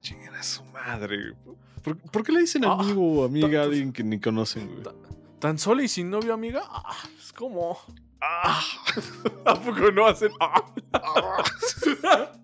Chinguen 0.00 0.34
A 0.34 0.42
su 0.42 0.64
madre. 0.64 1.30
güey. 1.32 1.56
¿Por, 1.82 1.96
por 1.98 2.22
qué 2.24 2.32
le 2.32 2.40
dicen 2.40 2.64
Ah, 2.64 2.76
amigo 2.78 3.20
o 3.20 3.24
amiga 3.24 3.60
a 3.60 3.64
alguien 3.64 3.92
que 3.92 4.02
ni 4.04 4.20
conocen, 4.20 4.68
güey? 4.68 4.82
Ta- 4.82 4.94
¿Tan 5.38 5.58
sola 5.58 5.82
y 5.82 5.88
sin 5.88 6.10
novio, 6.10 6.34
amiga? 6.34 6.62
Ah, 6.68 6.96
es 7.18 7.32
como. 7.32 7.78
Ah, 8.20 8.60
¿A 9.46 9.54
poco 9.54 9.90
no 9.92 10.06
hacen? 10.06 10.30
Ah. 10.40 10.62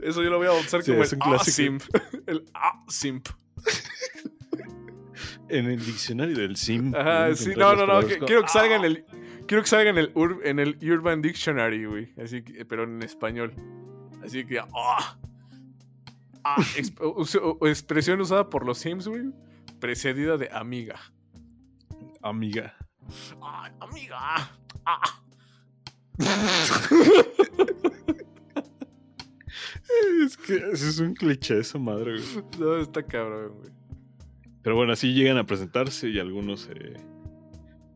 Eso 0.00 0.22
yo 0.22 0.30
lo 0.30 0.38
voy 0.38 0.46
a 0.46 0.52
usar 0.52 0.82
Sí, 0.82 0.90
como 0.92 1.02
es 1.04 1.12
el 1.12 1.18
un 1.18 1.22
ah, 1.22 1.28
clásico. 1.36 1.54
simp. 1.54 1.82
El 2.26 2.44
ah, 2.54 2.84
simp. 2.88 3.28
en 5.48 5.66
el 5.66 5.84
diccionario 5.84 6.36
del 6.36 6.56
sim. 6.56 6.94
Ajá, 6.94 7.20
pueden 7.20 7.36
sí, 7.36 7.50
encontrar 7.50 7.76
no, 7.78 7.86
no, 7.86 8.00
no. 8.02 8.06
que- 8.08 8.18
quiero 8.18 8.42
que 8.42 8.48
salga 8.48 8.76
en 8.76 8.84
el. 8.84 9.04
Quiero 9.46 9.62
que 9.62 9.68
salga 9.68 9.90
en 9.90 9.98
el, 9.98 10.14
ur- 10.14 10.40
en 10.44 10.58
el 10.60 10.78
Urban 10.82 11.20
Dictionary, 11.20 11.84
güey. 11.84 12.12
Así 12.22 12.42
que, 12.42 12.64
pero 12.64 12.84
en 12.84 13.02
español. 13.02 13.54
Así 14.24 14.44
que. 14.46 14.58
ah 14.60 15.18
Ah, 16.44 16.56
exp- 16.76 17.58
expresión 17.68 18.20
usada 18.20 18.48
por 18.50 18.66
los 18.66 18.78
Sims, 18.78 19.06
güey. 19.06 19.30
Precedida 19.78 20.36
de 20.36 20.48
amiga. 20.52 20.98
Amiga. 22.22 22.74
Ah, 23.40 23.70
amiga. 23.80 24.50
Ah. 24.86 25.20
Es 30.24 30.36
que 30.36 30.54
es 30.72 30.98
un 31.00 31.14
cliché 31.14 31.58
esa 31.58 31.78
madre, 31.78 32.12
güey. 32.18 32.44
No, 32.58 32.76
está 32.76 33.02
cabrón, 33.02 33.54
güey. 33.58 33.70
Pero 34.62 34.76
bueno, 34.76 34.92
así 34.92 35.12
llegan 35.12 35.36
a 35.38 35.44
presentarse 35.44 36.08
y 36.08 36.18
algunos 36.20 36.68
eh, 36.72 36.94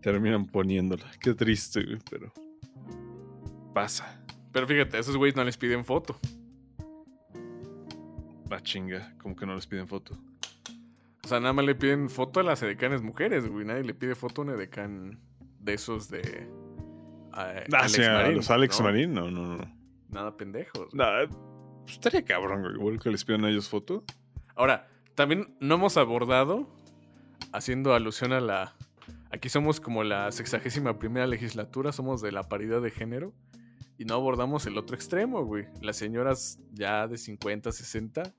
terminan 0.03 0.47
poniéndola. 0.47 1.05
Qué 1.21 1.35
triste, 1.35 1.85
güey, 1.85 1.99
pero 2.11 2.33
pasa. 3.73 4.21
Pero 4.53 4.67
fíjate, 4.67 4.97
a 4.97 5.01
esos 5.01 5.17
güeyes 5.17 5.37
no 5.37 5.45
les 5.45 5.57
piden 5.57 5.85
foto. 5.85 6.19
Va 8.51 8.61
chinga, 8.63 9.15
como 9.19 9.35
que 9.37 9.47
no 9.47 9.55
les 9.55 9.67
piden 9.67 9.87
foto. 9.89 10.17
O 11.25 11.29
sea, 11.29 11.41
nada 11.41 11.53
más 11.53 11.65
le 11.65 11.75
piden 11.75 12.09
foto 12.09 12.41
a 12.41 12.43
las 12.45 12.63
edecanes 12.63 13.03
mujeres, 13.03 13.49
güey. 13.49 13.65
Nadie 13.67 13.83
le 13.85 13.95
pide 13.95 14.15
foto 14.15 14.43
a 14.43 14.45
un 14.45 14.51
edecán 14.53 15.19
de 15.61 15.75
esos 15.75 16.09
de. 16.09 16.49
a- 17.33 17.43
Ah, 17.73 17.81
Alex 17.81 17.93
sí, 17.93 18.03
a 18.03 18.13
Marín, 18.13 18.37
los 18.37 18.51
Alex 18.51 18.79
¿no? 18.81 18.85
Marín, 18.87 19.13
no, 19.15 19.31
no, 19.31 19.57
no. 19.59 19.77
Nada 20.09 20.37
pendejos. 20.37 20.95
No, 20.95 21.05
pues 21.87 21.95
estaría 21.95 22.25
cabrón, 22.25 22.63
güey. 22.63 22.75
Igual 22.75 22.99
que 22.99 23.11
les 23.11 23.25
pidan 23.25 23.45
a 23.45 23.51
ellos 23.51 23.69
foto. 23.69 24.05
Ahora, 24.57 24.89
también 25.15 25.57
no 25.61 25.77
hemos 25.77 25.97
abordado, 25.97 26.69
haciendo 27.53 27.95
alusión 27.95 28.33
a 28.33 28.41
la. 28.41 28.75
Aquí 29.31 29.49
somos 29.49 29.81
como 29.81 30.03
la 30.03 30.33
sexagésima 30.33 30.99
primera 30.99 31.27
legislatura, 31.27 31.93
somos 31.93 32.21
de 32.21 32.33
la 32.33 32.43
paridad 32.43 32.83
de 32.83 32.91
género. 32.91 33.33
Y 33.99 34.05
no 34.05 34.15
abordamos 34.15 34.67
el 34.67 34.77
otro 34.77 34.97
extremo, 34.97 35.45
güey. 35.45 35.67
Las 35.81 35.97
señoras 35.97 36.59
ya 36.73 37.07
de 37.07 37.17
50, 37.17 37.71
60, 37.71 38.35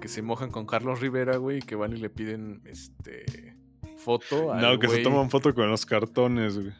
que 0.00 0.08
se 0.08 0.22
mojan 0.22 0.50
con 0.50 0.66
Carlos 0.66 1.00
Rivera, 1.00 1.36
güey, 1.36 1.58
y 1.58 1.62
que 1.62 1.76
van 1.76 1.92
y 1.92 2.00
le 2.00 2.08
piden 2.10 2.62
este 2.64 3.54
foto. 3.96 4.52
al 4.52 4.60
No, 4.60 4.78
que 4.78 4.88
se 4.88 5.02
toman 5.02 5.30
foto 5.30 5.54
con 5.54 5.70
los 5.70 5.84
cartones, 5.84 6.58
güey. 6.58 6.72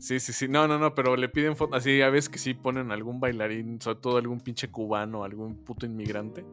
Sí, 0.00 0.18
sí, 0.18 0.32
sí. 0.32 0.48
No, 0.48 0.66
no, 0.66 0.78
no, 0.78 0.94
pero 0.94 1.14
le 1.14 1.28
piden 1.28 1.56
foto. 1.56 1.76
Así, 1.76 1.98
ya 1.98 2.08
ves 2.08 2.30
que 2.30 2.38
sí 2.38 2.54
ponen 2.54 2.90
algún 2.90 3.20
bailarín, 3.20 3.80
sobre 3.82 4.00
todo 4.00 4.16
algún 4.16 4.40
pinche 4.40 4.70
cubano, 4.70 5.24
algún 5.24 5.62
puto 5.62 5.84
inmigrante, 5.84 6.44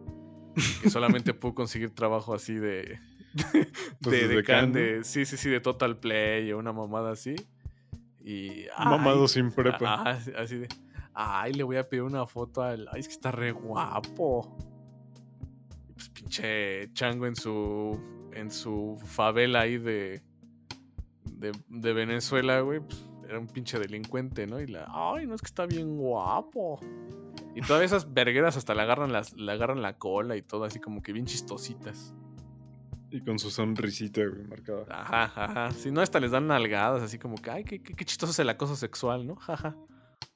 que 0.83 0.89
solamente 0.89 1.33
pudo 1.33 1.55
conseguir 1.55 1.91
trabajo 1.91 2.33
así 2.35 2.53
de. 2.55 2.99
Pues 4.01 4.27
de, 4.29 4.43
Cannes, 4.43 4.67
¿no? 4.67 4.73
de. 4.97 5.03
Sí, 5.03 5.25
sí, 5.25 5.37
sí, 5.37 5.49
de 5.49 5.59
Total 5.61 5.97
Play 5.97 6.51
o 6.51 6.57
una 6.57 6.73
mamada 6.73 7.11
así. 7.11 7.35
Y. 8.23 8.65
Mamado 8.77 9.21
ay, 9.23 9.27
sin 9.29 9.51
prepa. 9.51 9.93
Ajá, 9.93 10.19
así- 10.37 10.57
de. 10.57 10.67
Ay, 11.13 11.53
le 11.53 11.63
voy 11.63 11.77
a 11.77 11.87
pedir 11.87 12.03
una 12.03 12.25
foto 12.27 12.61
al. 12.61 12.87
Ay, 12.91 12.99
es 12.99 13.07
que 13.07 13.13
está 13.13 13.31
re 13.31 13.51
guapo. 13.53 14.57
Pues 15.93 16.09
pinche 16.09 16.91
chango 16.93 17.25
en 17.27 17.35
su. 17.35 17.97
En 18.33 18.51
su 18.51 18.99
favela 19.05 19.61
ahí 19.61 19.77
de. 19.77 20.21
De, 21.31 21.51
de 21.69 21.93
Venezuela, 21.93 22.59
güey. 22.61 22.79
Pues, 22.81 23.07
era 23.27 23.39
un 23.39 23.47
pinche 23.47 23.79
delincuente, 23.79 24.47
¿no? 24.47 24.59
Y 24.59 24.67
la. 24.67 24.85
Ay, 24.89 25.27
no 25.27 25.35
es 25.35 25.41
que 25.41 25.47
está 25.47 25.65
bien 25.65 25.97
guapo. 25.97 26.79
Y 27.55 27.61
todas 27.61 27.83
esas 27.83 28.13
vergueras 28.13 28.55
hasta 28.55 28.73
le 28.73 28.83
agarran, 28.83 29.11
las, 29.11 29.33
le 29.33 29.51
agarran 29.51 29.81
la 29.81 29.97
cola 29.97 30.37
y 30.37 30.41
todo, 30.41 30.63
así 30.63 30.79
como 30.79 31.01
que 31.01 31.11
bien 31.11 31.25
chistositas. 31.25 32.13
Y 33.09 33.21
con 33.21 33.39
su 33.39 33.49
sonrisita, 33.49 34.21
güey, 34.25 34.43
marcada. 34.43 34.85
Ajá, 34.89 35.31
ajá. 35.35 35.71
Si 35.71 35.91
no, 35.91 36.01
hasta 36.01 36.19
les 36.19 36.31
dan 36.31 36.47
nalgadas, 36.47 37.01
así 37.01 37.17
como 37.17 37.37
que, 37.37 37.49
ay, 37.49 37.63
qué, 37.63 37.81
qué, 37.81 37.93
qué 37.93 38.05
chistoso 38.05 38.31
es 38.31 38.39
el 38.39 38.49
acoso 38.49 38.75
sexual, 38.75 39.25
¿no? 39.25 39.35
Jaja. 39.37 39.75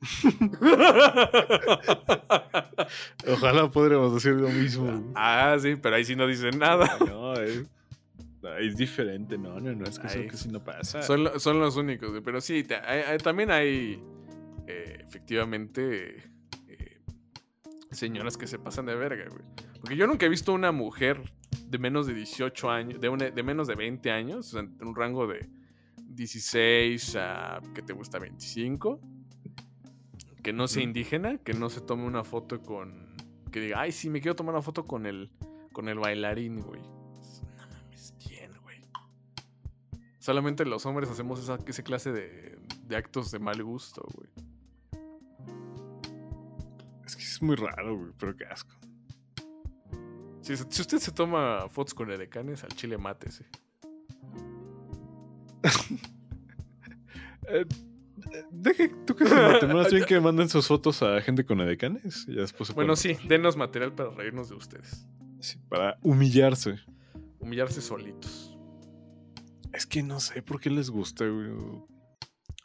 Ojalá 3.27 3.69
podríamos 3.69 4.13
decir 4.13 4.33
lo 4.33 4.49
mismo. 4.49 4.85
güey. 4.85 5.03
ah, 5.15 5.57
sí, 5.59 5.75
pero 5.75 5.95
ahí 5.95 6.05
sí 6.05 6.15
no 6.15 6.27
dicen 6.27 6.57
nada. 6.57 6.97
No, 6.99 7.33
es, 7.33 7.57
no, 7.57 7.67
es 8.59 8.75
diferente. 8.75 9.37
No, 9.37 9.59
no, 9.59 9.73
no, 9.73 9.85
es 9.85 9.99
que 9.99 10.07
eso 10.07 10.19
Ay. 10.19 10.27
casi 10.27 10.49
no 10.49 10.63
pasa. 10.63 11.01
Son, 11.01 11.23
lo- 11.23 11.39
son 11.39 11.59
los 11.59 11.75
únicos, 11.77 12.09
güey, 12.09 12.21
pero 12.21 12.41
sí, 12.41 12.63
te- 12.63 12.75
hay- 12.75 13.01
hay- 13.01 13.17
también 13.17 13.51
hay 13.51 14.01
eh, 14.67 14.97
efectivamente 15.07 16.17
eh, 16.67 17.01
señoras 17.91 18.37
que 18.37 18.47
se 18.47 18.57
pasan 18.59 18.85
de 18.85 18.95
verga, 18.95 19.25
güey. 19.29 19.43
Porque 19.79 19.95
yo 19.95 20.07
nunca 20.07 20.25
he 20.25 20.29
visto 20.29 20.53
una 20.53 20.71
mujer 20.71 21.21
de 21.67 21.77
menos 21.79 22.05
de 22.07 22.13
18 22.13 22.69
años, 22.69 23.01
de, 23.01 23.09
una- 23.09 23.29
de 23.31 23.43
menos 23.43 23.67
de 23.67 23.75
20 23.75 24.11
años, 24.11 24.47
o 24.47 24.51
sea, 24.51 24.59
en 24.61 24.87
un 24.87 24.95
rango 24.95 25.25
de 25.27 25.49
16 26.07 27.15
a, 27.15 27.59
¿qué 27.73 27.81
te 27.81 27.93
gusta? 27.93 28.19
25, 28.19 28.99
que 30.43 30.53
no 30.53 30.67
sea 30.67 30.83
indígena, 30.83 31.37
que 31.37 31.53
no 31.53 31.69
se 31.69 31.81
tome 31.81 32.05
una 32.05 32.23
foto 32.23 32.61
con, 32.61 33.15
que 33.51 33.59
diga, 33.59 33.81
ay, 33.81 33.91
sí, 33.91 34.09
me 34.09 34.21
quiero 34.21 34.35
tomar 34.35 34.53
una 34.55 34.61
foto 34.61 34.85
con 34.85 35.05
el, 35.05 35.31
con 35.71 35.87
el 35.89 35.97
bailarín, 35.99 36.59
güey. 36.61 36.81
Solamente 40.21 40.65
los 40.65 40.85
hombres 40.85 41.09
hacemos 41.09 41.39
esa, 41.39 41.57
esa 41.65 41.81
clase 41.81 42.11
de, 42.11 42.59
de 42.85 42.95
actos 42.95 43.31
de 43.31 43.39
mal 43.39 43.63
gusto, 43.63 44.03
güey. 44.13 44.29
Es 47.03 47.15
que 47.15 47.23
es 47.23 47.41
muy 47.41 47.55
raro, 47.55 47.97
güey, 47.97 48.11
pero 48.19 48.35
qué 48.35 48.45
asco. 48.45 48.71
Si, 50.41 50.55
si 50.55 50.81
usted 50.81 50.99
se 50.99 51.11
toma 51.11 51.67
fotos 51.69 51.95
con 51.95 52.11
edecanes, 52.11 52.63
al 52.63 52.69
chile 52.69 52.97
mátese. 52.99 53.45
Eh, 57.47 57.65
deje 58.51 58.89
tú 59.05 59.15
que 59.15 59.25
se. 59.27 59.67
Más 59.67 59.91
bien 59.91 60.05
que 60.07 60.19
manden 60.21 60.47
sus 60.47 60.67
fotos 60.67 61.01
a 61.01 61.19
gente 61.21 61.43
con 61.43 61.59
edecanes. 61.59 62.25
Y 62.27 62.35
ya 62.35 62.41
después 62.41 62.67
se 62.67 62.73
Bueno, 62.73 62.95
sí, 62.95 63.17
denos 63.27 63.57
material 63.57 63.93
para 63.93 64.11
reírnos 64.11 64.47
de 64.47 64.55
ustedes. 64.55 65.05
matar. 65.19 65.43
Sí, 65.43 65.57
para 65.67 65.97
humillarse. 66.03 66.79
Humillarse 67.39 67.81
solitos. 67.81 68.50
Es 69.73 69.85
que 69.85 70.03
no 70.03 70.19
sé 70.19 70.41
por 70.41 70.59
qué 70.59 70.69
les 70.69 70.89
gusta, 70.89 71.25
güey. 71.25 71.49
O 71.51 71.87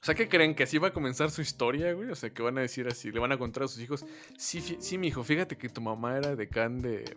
sea, 0.03 0.15
¿qué 0.15 0.29
creen? 0.29 0.55
¿Que 0.55 0.65
así 0.65 0.79
va 0.79 0.89
a 0.89 0.93
comenzar 0.93 1.31
su 1.31 1.43
historia, 1.43 1.93
güey? 1.93 2.11
O 2.11 2.15
sea, 2.15 2.31
que 2.31 2.43
van 2.43 2.59
a 2.59 2.61
decir 2.61 2.87
así, 2.87 3.11
le 3.11 3.19
van 3.19 3.33
a 3.33 3.39
contar 3.39 3.65
a 3.65 3.69
sus 3.69 3.83
hijos, 3.83 4.07
sí, 4.39 4.61
sí, 4.61 4.99
mijo, 4.99 5.25
fíjate 5.25 5.57
que 5.57 5.69
tu 5.69 5.81
mamá 5.81 6.17
era 6.17 6.37
decán 6.37 6.81
de, 6.81 7.17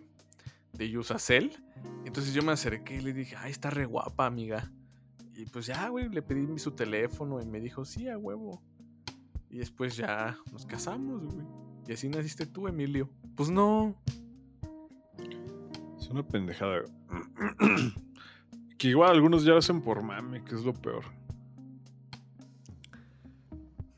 de 0.72 0.90
Yusacel. 0.90 1.56
Entonces 2.04 2.34
yo 2.34 2.42
me 2.42 2.52
acerqué 2.52 2.96
y 2.96 3.00
le 3.00 3.12
dije, 3.12 3.36
ay, 3.36 3.52
está 3.52 3.70
re 3.70 3.86
guapa, 3.86 4.26
amiga. 4.26 4.72
Y 5.36 5.46
pues 5.46 5.66
ya, 5.66 5.88
güey, 5.88 6.08
le 6.08 6.22
pedí 6.22 6.58
su 6.58 6.72
teléfono 6.72 7.40
y 7.40 7.46
me 7.46 7.60
dijo, 7.60 7.84
sí, 7.84 8.08
a 8.08 8.18
huevo. 8.18 8.60
Y 9.50 9.58
después 9.58 9.96
ya 9.96 10.36
nos 10.52 10.66
casamos, 10.66 11.22
güey. 11.32 11.46
Y 11.86 11.92
así 11.92 12.08
naciste 12.08 12.46
tú, 12.46 12.68
Emilio. 12.68 13.08
Pues 13.36 13.50
no. 13.50 13.96
Es 15.98 16.08
una 16.08 16.26
pendejada. 16.26 16.82
que 18.80 18.88
igual 18.88 19.10
algunos 19.10 19.44
ya 19.44 19.52
lo 19.52 19.58
hacen 19.58 19.82
por 19.82 20.02
mame, 20.02 20.42
que 20.42 20.54
es 20.54 20.62
lo 20.64 20.72
peor. 20.72 21.04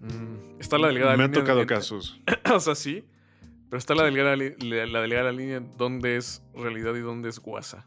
Mm, 0.01 0.59
está 0.61 0.77
la 0.77 0.89
delgada 0.89 1.17
Me 1.17 1.23
han 1.23 1.31
tocado 1.33 1.65
casos. 1.67 2.21
o 2.53 2.59
sea, 2.59 2.75
sí. 2.75 3.05
Pero 3.71 3.79
está 3.79 3.95
la 3.95 4.03
delgada, 4.03 4.35
la, 4.37 4.87
la 4.87 5.01
delgada 5.01 5.31
línea 5.31 5.61
donde 5.61 6.17
es 6.17 6.43
realidad 6.53 6.97
y 6.97 6.99
donde 7.01 7.29
es 7.29 7.39
guasa. 7.39 7.87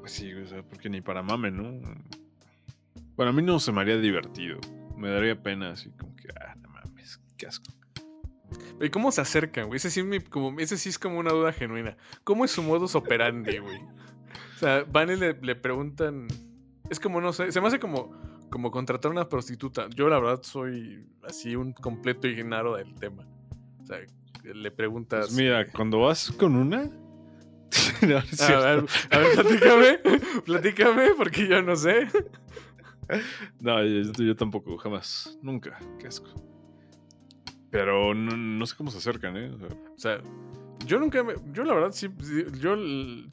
Pues 0.00 0.12
sí, 0.12 0.30
güey, 0.32 0.44
o 0.44 0.48
sea, 0.48 0.62
porque 0.62 0.90
ni 0.90 1.00
para 1.00 1.22
mame, 1.22 1.50
¿no? 1.50 1.80
Para 3.16 3.32
mí 3.32 3.42
no 3.42 3.58
se 3.58 3.72
me 3.72 3.80
haría 3.80 3.96
divertido. 3.96 4.60
Me 4.98 5.08
daría 5.08 5.42
pena, 5.42 5.70
así 5.70 5.90
como 5.92 6.14
que, 6.14 6.28
ah, 6.40 6.54
no 6.60 6.68
mames, 6.68 7.18
qué 7.38 7.46
asco. 7.46 7.72
¿Y 8.82 8.90
cómo 8.90 9.10
se 9.10 9.22
acercan, 9.22 9.66
güey? 9.68 9.78
Ese 9.78 9.90
sí, 9.90 10.00
es 10.00 10.06
mi- 10.06 10.20
como, 10.20 10.60
ese 10.60 10.76
sí 10.76 10.90
es 10.90 10.98
como 10.98 11.18
una 11.18 11.30
duda 11.30 11.52
genuina. 11.52 11.96
¿Cómo 12.22 12.44
es 12.44 12.50
su 12.50 12.62
modus 12.62 12.94
operandi, 12.94 13.58
güey? 13.58 13.80
O 14.64 14.66
sea, 14.66 14.82
van 14.90 15.10
y 15.10 15.16
le, 15.16 15.34
le 15.42 15.56
preguntan. 15.56 16.26
Es 16.88 16.98
como, 16.98 17.20
no 17.20 17.34
sé, 17.34 17.52
se 17.52 17.60
me 17.60 17.66
hace 17.66 17.78
como, 17.78 18.18
como 18.48 18.70
contratar 18.70 19.10
una 19.10 19.28
prostituta. 19.28 19.90
Yo, 19.94 20.08
la 20.08 20.18
verdad, 20.18 20.40
soy 20.42 21.04
así 21.22 21.54
un 21.54 21.74
completo 21.74 22.28
ignaro 22.28 22.74
del 22.76 22.94
tema. 22.94 23.28
O 23.82 23.84
sea, 23.84 23.98
le 24.42 24.70
preguntas. 24.70 25.26
Pues 25.26 25.36
mira, 25.36 25.60
eh, 25.60 25.66
cuando 25.70 26.00
vas 26.00 26.32
con 26.32 26.56
una. 26.56 26.90
No, 28.08 28.16
a 28.16 28.50
ver, 28.50 28.84
a 29.10 29.18
ver, 29.18 29.34
platícame, 29.34 29.98
platícame, 30.44 31.10
porque 31.16 31.46
yo 31.46 31.60
no 31.60 31.76
sé. 31.76 32.08
No, 33.60 33.84
yo, 33.84 34.12
yo 34.12 34.34
tampoco, 34.34 34.78
jamás. 34.78 35.38
Nunca. 35.42 35.78
Qué 35.98 36.06
asco. 36.06 36.30
Pero 37.70 38.14
no, 38.14 38.34
no 38.34 38.64
sé 38.64 38.74
cómo 38.76 38.90
se 38.90 38.96
acercan, 38.98 39.36
¿eh? 39.36 39.50
O 39.50 39.58
sea, 39.58 39.68
O 39.68 39.98
sea, 39.98 40.22
Yo 40.86 40.98
nunca 40.98 41.22
me. 41.24 41.34
Yo, 41.52 41.64
la 41.64 41.74
verdad, 41.74 41.92
sí. 41.92 42.08
sí, 42.22 42.44
Yo, 42.60 42.76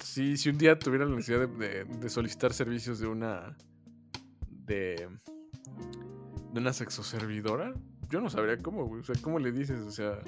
sí, 0.03 0.37
si 0.37 0.49
un 0.49 0.57
día 0.57 0.77
tuviera 0.79 1.05
la 1.05 1.15
necesidad 1.15 1.47
de, 1.47 1.67
de- 1.67 1.85
de 1.85 2.09
solicitar 2.09 2.53
servicios 2.53 2.99
de 2.99 3.07
una. 3.07 3.55
De. 4.49 5.07
De 6.53 6.59
una 6.59 6.73
sexoservidora, 6.73 7.73
yo 8.09 8.19
no 8.21 8.29
sabría 8.29 8.57
cómo, 8.57 8.85
güey. 8.85 9.01
O 9.01 9.03
sea, 9.03 9.15
¿cómo 9.21 9.39
le 9.39 9.51
dices? 9.51 9.79
O 9.81 9.91
sea. 9.91 10.19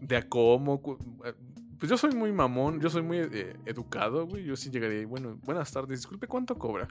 De 0.00 0.16
a 0.16 0.28
cómo. 0.28 0.80
eh, 1.24 1.34
Pues 1.78 1.90
yo 1.90 1.96
soy 1.98 2.14
muy 2.14 2.32
mamón, 2.32 2.80
yo 2.80 2.88
soy 2.90 3.02
muy 3.02 3.18
eh, 3.18 3.56
educado, 3.66 4.26
güey. 4.26 4.44
Yo 4.44 4.56
sí 4.56 4.70
llegaría 4.70 5.00
y, 5.00 5.04
bueno, 5.04 5.38
buenas 5.44 5.70
tardes, 5.72 5.98
disculpe, 6.00 6.26
¿cuánto 6.26 6.56
cobra? 6.58 6.88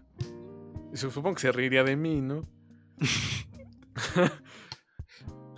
Y 0.94 0.98
su- 0.98 1.12
supongo 1.12 1.36
que 1.36 1.42
se 1.42 1.52
reiría 1.52 1.84
de 1.84 1.96
mí, 1.96 2.22
¿no? 2.22 2.42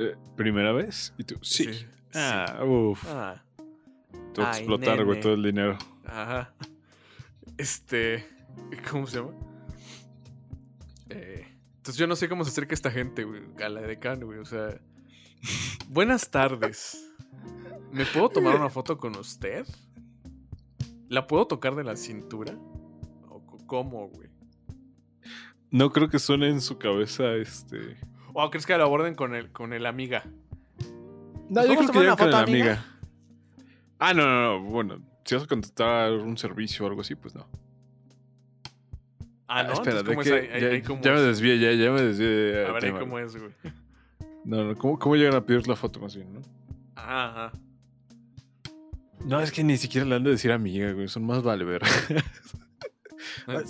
Eh, 0.01 0.15
¿Primera 0.37 0.71
vez? 0.71 1.13
¿Y 1.17 1.25
tú? 1.25 1.35
Sí. 1.41 1.65
Ah, 2.13 2.63
uff. 2.63 3.05
Ah. 3.07 3.43
Te 4.33 4.41
va 4.41 4.51
a 4.51 4.57
explotar, 4.57 5.03
güey, 5.05 5.19
todo 5.19 5.33
el 5.33 5.43
dinero. 5.43 5.77
Ajá. 6.05 6.53
Este. 7.57 8.25
¿Cómo 8.89 9.07
se 9.07 9.17
llama? 9.17 9.33
Eh, 11.09 11.45
entonces 11.77 11.97
yo 11.97 12.07
no 12.07 12.15
sé 12.15 12.29
cómo 12.29 12.43
se 12.43 12.51
acerca 12.51 12.73
esta 12.73 12.91
gente, 12.91 13.23
güey, 13.23 13.43
a 13.63 13.69
la 13.69 13.81
decano, 13.81 14.25
güey. 14.25 14.39
O 14.39 14.45
sea. 14.45 14.79
Buenas 15.87 16.29
tardes. 16.29 17.05
¿Me 17.91 18.05
puedo 18.05 18.29
tomar 18.29 18.55
una 18.55 18.69
foto 18.69 18.97
con 18.97 19.15
usted? 19.15 19.65
¿La 21.07 21.25
puedo 21.25 21.47
tocar 21.47 21.75
de 21.75 21.83
la 21.83 21.95
cintura? 21.95 22.53
¿O 23.27 23.41
cómo, 23.65 24.07
güey? 24.09 24.29
No 25.71 25.91
creo 25.91 26.09
que 26.09 26.19
suene 26.19 26.49
en 26.49 26.61
su 26.61 26.77
cabeza 26.77 27.33
este. 27.33 27.97
¿O 28.33 28.49
crees 28.49 28.65
que 28.65 28.77
lo 28.77 28.83
aborden 28.83 29.15
con 29.15 29.33
el, 29.33 29.51
con 29.51 29.73
el 29.73 29.85
amiga? 29.85 30.23
No, 31.49 31.61
¿Nos 31.61 31.67
yo 31.67 31.75
creo 31.77 31.91
que 31.91 31.97
una 31.97 32.09
con 32.09 32.17
foto, 32.17 32.29
la 32.29 32.39
amiga? 32.41 32.73
amiga. 32.73 32.85
Ah, 33.99 34.13
no, 34.13 34.25
no, 34.25 34.59
no. 34.59 34.69
Bueno, 34.69 35.01
si 35.25 35.35
vas 35.35 35.43
a 35.43 35.47
contratar 35.47 36.11
un 36.13 36.37
servicio 36.37 36.85
o 36.85 36.89
algo 36.89 37.01
así, 37.01 37.15
pues 37.15 37.35
no. 37.35 37.47
Ah, 39.47 39.63
no. 39.63 39.73
espera, 39.73 39.99
Entonces, 39.99 40.03
¿de 40.05 40.11
¿cómo 40.13 40.21
qué? 40.23 40.29
es 40.29 40.53
ahí? 40.53 40.61
Ya, 40.61 40.67
ahí 40.67 40.81
cómo 40.83 41.01
ya 41.01 41.11
me 41.11 41.17
es? 41.17 41.23
desvié, 41.25 41.59
ya, 41.59 41.71
ya 41.73 41.91
me 41.91 42.01
desvié. 42.01 42.65
A 42.65 42.71
ver, 42.71 42.75
ahí 42.75 42.81
tema, 42.81 42.99
cómo 42.99 43.19
es, 43.19 43.35
güey. 43.35 43.51
No, 44.45 44.63
no, 44.63 44.75
¿cómo, 44.75 44.99
¿cómo 44.99 45.15
llegan 45.15 45.35
a 45.35 45.45
pedir 45.45 45.67
la 45.67 45.75
foto 45.75 45.99
más 45.99 46.15
bien, 46.15 46.31
no? 46.33 46.41
Ajá, 46.95 47.29
ajá. 47.47 47.51
No, 49.25 49.41
es 49.41 49.51
que 49.51 49.63
ni 49.63 49.75
siquiera 49.77 50.05
le 50.07 50.15
han 50.15 50.23
de 50.23 50.29
decir 50.31 50.51
amiga, 50.51 50.91
güey. 50.93 51.07
Son 51.07 51.25
más 51.25 51.43
vale 51.43 51.65
ver. 51.65 51.81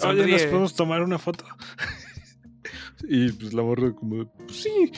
Oye, 0.06 0.28
¿nos 0.28 0.42
podemos 0.44 0.76
tomar 0.76 1.02
una 1.02 1.18
foto? 1.18 1.46
y 3.04 3.32
pues 3.32 3.54
la 3.54 3.64
morra 3.64 3.92
como, 3.94 4.18
de, 4.18 4.26
pues 4.26 4.58
sí. 4.62 4.92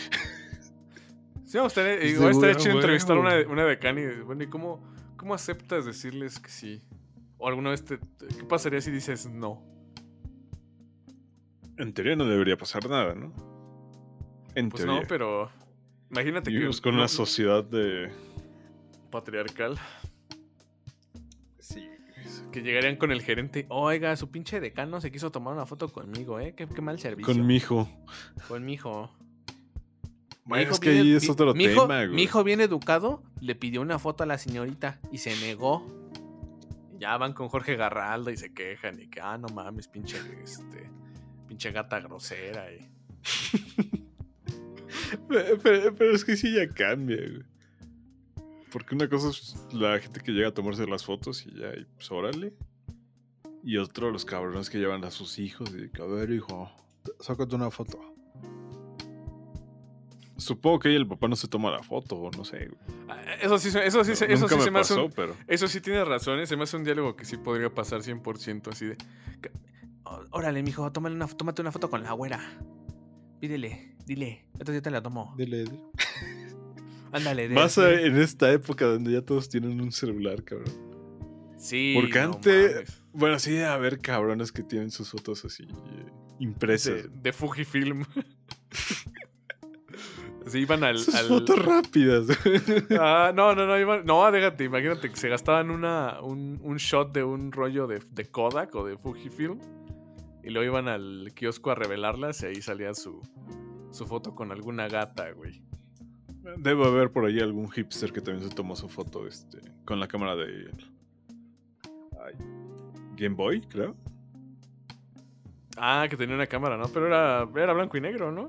Sí, 1.52 1.58
me 1.58 1.64
gustaría, 1.64 1.96
Es 1.96 2.00
de 2.00 2.08
igual 2.12 2.32
estaría 2.32 2.56
chido 2.56 2.76
entrevistar 2.76 3.18
a 3.18 3.20
una, 3.20 3.36
una 3.50 3.66
decana 3.66 4.00
y, 4.00 4.22
bueno, 4.22 4.42
¿y 4.42 4.48
cómo, 4.48 4.82
cómo 5.18 5.34
aceptas 5.34 5.86
decirles 5.86 6.40
que 6.40 6.50
sí? 6.50 6.82
O 7.38 7.46
alguna 7.50 7.72
vez 7.72 7.84
te, 7.84 8.00
¿Qué 8.00 8.46
pasaría 8.48 8.80
si 8.80 8.90
dices 8.90 9.28
no? 9.30 9.62
En 11.78 11.94
teoría 11.94 12.16
no 12.16 12.24
debería 12.24 12.56
pasar 12.58 12.88
nada, 12.90 13.16
¿no? 13.16 13.34
En 14.56 14.70
Pues 14.70 14.84
teoría. 14.86 15.02
no, 15.02 15.08
pero 15.10 15.52
imagínate 16.10 16.52
que 16.52 16.56
Vivimos 16.56 16.80
con 16.80 16.94
no- 16.94 17.00
una 17.02 17.10
sociedad 17.10 17.66
de... 17.66 18.10
patriarcal 19.10 19.78
Sí. 21.60 21.86
que 22.54 22.62
llegarían 22.62 22.96
con 22.96 23.12
el 23.12 23.22
gerente. 23.22 23.66
Oiga, 23.68 24.16
su 24.16 24.32
pinche 24.32 24.62
decano 24.62 25.02
se 25.02 25.12
quiso 25.12 25.32
tomar 25.32 25.54
una 25.54 25.66
foto 25.66 25.90
conmigo, 25.90 26.40
¿eh? 26.40 26.54
Qué, 26.56 26.66
qué 26.66 26.82
mal 26.82 26.98
servicio. 26.98 27.34
Con 27.34 27.46
mi 27.46 27.58
hijo. 27.58 27.90
Con 28.48 28.64
mi 28.64 28.76
hijo. 28.76 29.12
Mi 30.52 30.58
Bueno, 30.58 30.64
hijo 30.64 30.74
es 30.74 30.80
que 30.82 30.90
bien- 30.92 31.02
ahí 31.04 31.14
es 31.14 31.24
mi- 31.24 31.30
otro 31.30 31.54
mi 31.54 31.64
hijo- 31.64 31.82
tema, 31.84 31.98
güey. 32.04 32.10
Mi 32.16 32.24
hijo 32.24 32.44
bien 32.44 32.60
educado 32.62 33.24
le 33.40 33.56
pidió 33.56 33.82
una 33.82 34.00
foto 34.00 34.24
a 34.24 34.26
la 34.28 34.38
señorita 34.38 35.00
y 35.12 35.20
se 35.20 35.36
negó. 35.38 35.86
Ya 37.00 37.18
van 37.18 37.34
con 37.34 37.48
Jorge 37.50 37.76
Garralda 37.78 38.32
y 38.32 38.38
se 38.38 38.54
quejan 38.54 39.00
y 39.02 39.08
que, 39.08 39.22
ah, 39.22 39.38
no 39.38 39.48
mames, 39.48 39.88
pinche, 39.88 40.18
este, 40.44 40.90
pinche 41.48 41.72
gata 41.72 42.00
grosera. 42.02 42.66
Y... 42.74 42.80
Pero, 45.28 45.58
pero- 45.62 45.96
pero 45.96 46.12
es 46.16 46.24
que 46.26 46.36
sí 46.38 46.54
ya 46.54 46.68
cambia, 46.70 47.18
güey. 47.18 47.44
Porque 48.72 48.96
una 48.96 49.10
cosa 49.10 49.30
es 49.30 49.56
la 49.74 50.00
gente 50.00 50.22
que 50.22 50.32
llega 50.32 50.50
a 50.50 50.54
tomarse 50.54 50.86
las 50.88 51.04
fotos 51.06 51.46
y 51.46 51.52
ya, 51.60 51.74
y 51.78 51.86
pues 51.96 52.10
órale. 52.12 52.54
Y 53.64 53.78
otro, 53.78 54.12
los 54.12 54.24
cabrones 54.26 54.70
que 54.70 54.78
llevan 54.80 55.04
a 55.04 55.12
sus 55.12 55.40
hijos 55.40 55.70
y 55.76 55.90
que, 55.90 56.02
a 56.02 56.06
ver, 56.06 56.32
hijo, 56.32 56.72
sácate 57.20 57.56
una 57.56 57.70
foto. 57.72 58.11
Supongo 60.42 60.80
que 60.80 60.96
el 60.96 61.08
papá 61.08 61.28
no 61.28 61.36
se 61.36 61.48
toma 61.48 61.72
la 61.72 61.84
foto, 61.84 62.16
o 62.18 62.32
no 62.32 62.44
sé. 62.44 62.70
Ah, 63.08 63.22
Eso 63.42 63.58
sí, 63.60 63.70
se- 63.72 63.86
eso 63.86 64.04
sí, 64.04 64.16
se- 64.16 64.26
eso 64.32 64.42
Nunca 64.44 64.56
sí 64.56 64.58
me 64.60 64.64
se 64.64 64.72
me 64.72 64.80
hace 64.80 64.94
un- 64.96 65.12
pero... 65.12 65.36
Eso 65.48 65.68
sí 65.68 65.82
tienes 65.82 66.08
razón, 66.08 66.40
¿eh? 66.40 66.48
se 66.48 66.58
me 66.58 66.64
hace 66.64 66.78
un 66.78 66.84
diálogo 66.84 67.16
que 67.16 67.26
sí 67.26 67.38
podría 67.38 67.70
pasar 67.74 68.02
100% 68.02 68.70
así 68.72 68.86
de... 68.88 68.98
"Ó- 70.04 70.26
Órale, 70.32 70.64
mijo, 70.64 70.92
tómale 70.92 71.16
una, 71.16 71.28
tómate 71.28 71.62
una 71.62 71.72
foto 71.72 71.90
con 71.90 72.04
la 72.04 72.12
güera. 72.14 72.40
Pídele, 73.40 73.96
dile, 74.06 74.46
entonces 74.54 74.76
yo 74.76 74.82
te 74.82 74.92
la 74.92 75.02
tomo. 75.02 75.34
Dile, 75.38 75.60
dile. 75.64 75.80
Ándale, 77.12 77.50
de- 77.50 77.56
Más 77.56 77.78
en 77.78 78.18
esta 78.18 78.52
época 78.52 78.86
donde 78.86 79.12
ya 79.12 79.22
todos 79.22 79.48
tienen 79.50 79.80
un 79.82 79.92
celular, 79.92 80.44
cabrón. 80.44 80.72
Sí. 81.58 81.94
Porque 81.96 82.20
no 82.20 82.34
antes- 82.34 82.74
mames. 82.74 83.04
Bueno, 83.14 83.38
sí 83.40 83.52
debe 83.52 83.66
haber 83.66 84.00
cabrones 84.00 84.52
que 84.52 84.64
tienen 84.64 84.90
sus 84.90 85.12
fotos 85.12 85.44
así 85.46 85.64
eh, 85.64 86.06
impresas. 86.40 87.04
De, 87.04 87.10
de 87.10 87.34
Fujifilm. 87.34 88.06
Se 90.52 90.60
iban 90.60 90.84
al. 90.84 90.98
Sus 91.00 91.16
al- 91.16 91.28
fotos 91.28 91.64
rápidas. 91.64 92.28
Ah, 93.00 93.32
no, 93.34 93.56
no, 93.56 93.66
no, 93.66 93.80
iban- 93.80 94.04
no, 94.06 94.30
déjate, 94.32 94.66
imagínate 94.66 95.10
que 95.10 95.16
se 95.16 95.30
gastaban 95.30 95.72
una, 95.72 96.20
un, 96.22 96.60
un 96.62 96.78
shot 96.78 97.14
de 97.14 97.24
un 97.24 97.52
rollo 97.52 97.88
de, 97.88 98.00
de 98.12 98.26
Kodak 98.26 98.76
o 98.76 98.86
de 98.86 98.98
Fujifilm 98.98 99.60
y 100.44 100.50
luego 100.50 100.66
iban 100.74 100.88
al 100.88 101.32
kiosco 101.34 101.72
a 101.72 101.76
revelarlas 101.76 102.42
y 102.44 102.48
ahí 102.48 102.62
salía 102.62 102.94
su, 102.94 103.22
su 103.92 104.06
foto 104.06 104.36
con 104.36 104.52
alguna 104.52 104.88
gata, 104.88 105.32
güey. 105.32 105.62
Debe 106.58 106.86
haber 106.86 107.12
por 107.12 107.26
ahí 107.26 107.40
algún 107.40 107.70
hipster 107.72 108.12
que 108.12 108.20
también 108.20 108.50
se 108.50 108.56
tomó 108.56 108.76
su 108.76 108.90
foto 108.90 109.28
este, 109.28 109.60
con 109.86 110.00
la 110.00 110.08
cámara 110.08 110.36
de 110.36 110.72
ay, 112.26 112.34
Game 113.16 113.36
Boy, 113.36 113.62
creo. 113.62 113.96
Ah, 115.78 116.08
que 116.10 116.18
tenía 116.18 116.36
una 116.36 116.48
cámara, 116.48 116.78
¿no? 116.78 116.88
Pero 116.90 117.08
era, 117.08 117.48
era 117.56 117.74
blanco 117.74 117.96
y 117.98 118.02
negro, 118.02 118.32
¿no? 118.32 118.48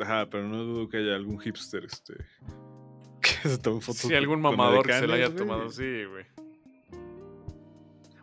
Ajá, 0.00 0.28
pero 0.30 0.48
no 0.48 0.62
dudo 0.64 0.88
que 0.88 0.98
haya 0.98 1.14
algún 1.16 1.38
hipster 1.40 1.84
este 1.84 2.14
que 3.20 3.48
se 3.48 3.58
tome 3.58 3.80
fotos. 3.80 3.98
Sí, 4.02 4.14
algún 4.14 4.40
mamador 4.40 4.86
que 4.86 4.92
se 4.92 5.06
la 5.06 5.14
haya 5.16 5.26
güey. 5.26 5.36
tomado, 5.38 5.68
sí, 5.70 6.04
güey. 6.04 6.24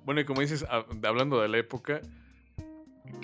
Bueno, 0.05 0.21
y 0.21 0.25
como 0.25 0.41
dices, 0.41 0.65
hab- 0.67 1.05
hablando 1.05 1.41
de 1.41 1.47
la 1.47 1.57
época, 1.57 2.01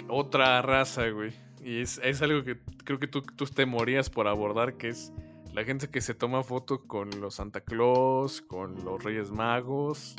otra 0.08 0.62
raza, 0.62 1.08
güey. 1.10 1.32
Y 1.64 1.80
es, 1.82 1.99
es 2.04 2.22
algo 2.24 2.43
que 2.43 2.58
creo 2.84 2.97
que 2.99 3.08
tú, 3.08 3.22
tú 3.22 3.45
te 3.45 3.66
morías 3.66 4.10
por 4.10 4.28
abordar, 4.28 4.78
que 4.78 4.89
es 4.89 5.14
la 5.54 5.64
gente 5.64 5.89
que 5.89 6.02
se 6.02 6.16
toma 6.16 6.43
fotos 6.43 6.80
con 6.88 7.10
los 7.22 7.36
Santa 7.36 7.62
Claus, 7.62 8.41
con 8.41 8.84
los 8.84 9.04
Reyes 9.04 9.30
Magos 9.32 10.16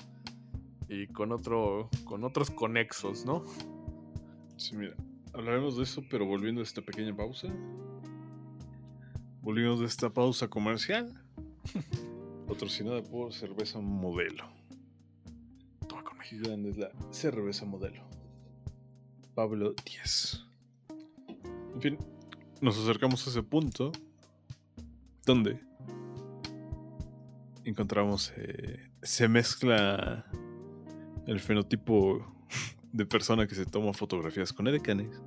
y 0.89 1.07
con 1.09 1.33
otro 1.33 1.89
con 2.05 2.23
otros 2.23 2.51
conexos, 2.51 3.25
¿no? 3.27 3.45
Sí, 4.57 4.77
mira, 4.77 4.95
hablaremos 5.35 5.77
de 5.77 5.83
eso, 5.83 6.05
pero 6.11 6.27
volviendo 6.27 6.61
a 6.61 6.65
esta 6.65 6.81
pequeña 6.83 7.17
pausa. 7.17 7.49
Volvimos 9.43 9.81
de 9.81 9.87
esta 9.87 10.09
pausa 10.09 10.47
comercial. 10.47 11.13
Patrocinada 12.47 13.03
por 13.03 13.35
Cerveza 13.35 13.81
Modelo. 13.81 14.49
Toma 15.89 16.05
grande 16.31 16.71
es 16.71 16.77
la 16.77 16.93
cerveza 17.11 17.67
modelo. 17.67 18.05
Pablo 19.35 19.75
10. 19.85 20.47
En 21.75 21.83
fin, 21.83 21.99
nos 22.61 22.79
acercamos 22.79 23.27
a 23.27 23.31
ese 23.31 23.43
punto 23.43 23.91
donde 25.27 25.59
encontramos, 27.65 28.33
eh, 28.37 28.91
se 29.03 29.27
mezcla 29.27 30.25
el 31.27 31.41
fenotipo 31.41 32.25
de 32.93 33.07
persona 33.07 33.49
que 33.49 33.57
se 33.57 33.67
toma 33.67 33.93
fotografías 33.93 34.53
con 34.53 34.69
edecanes 34.69 35.21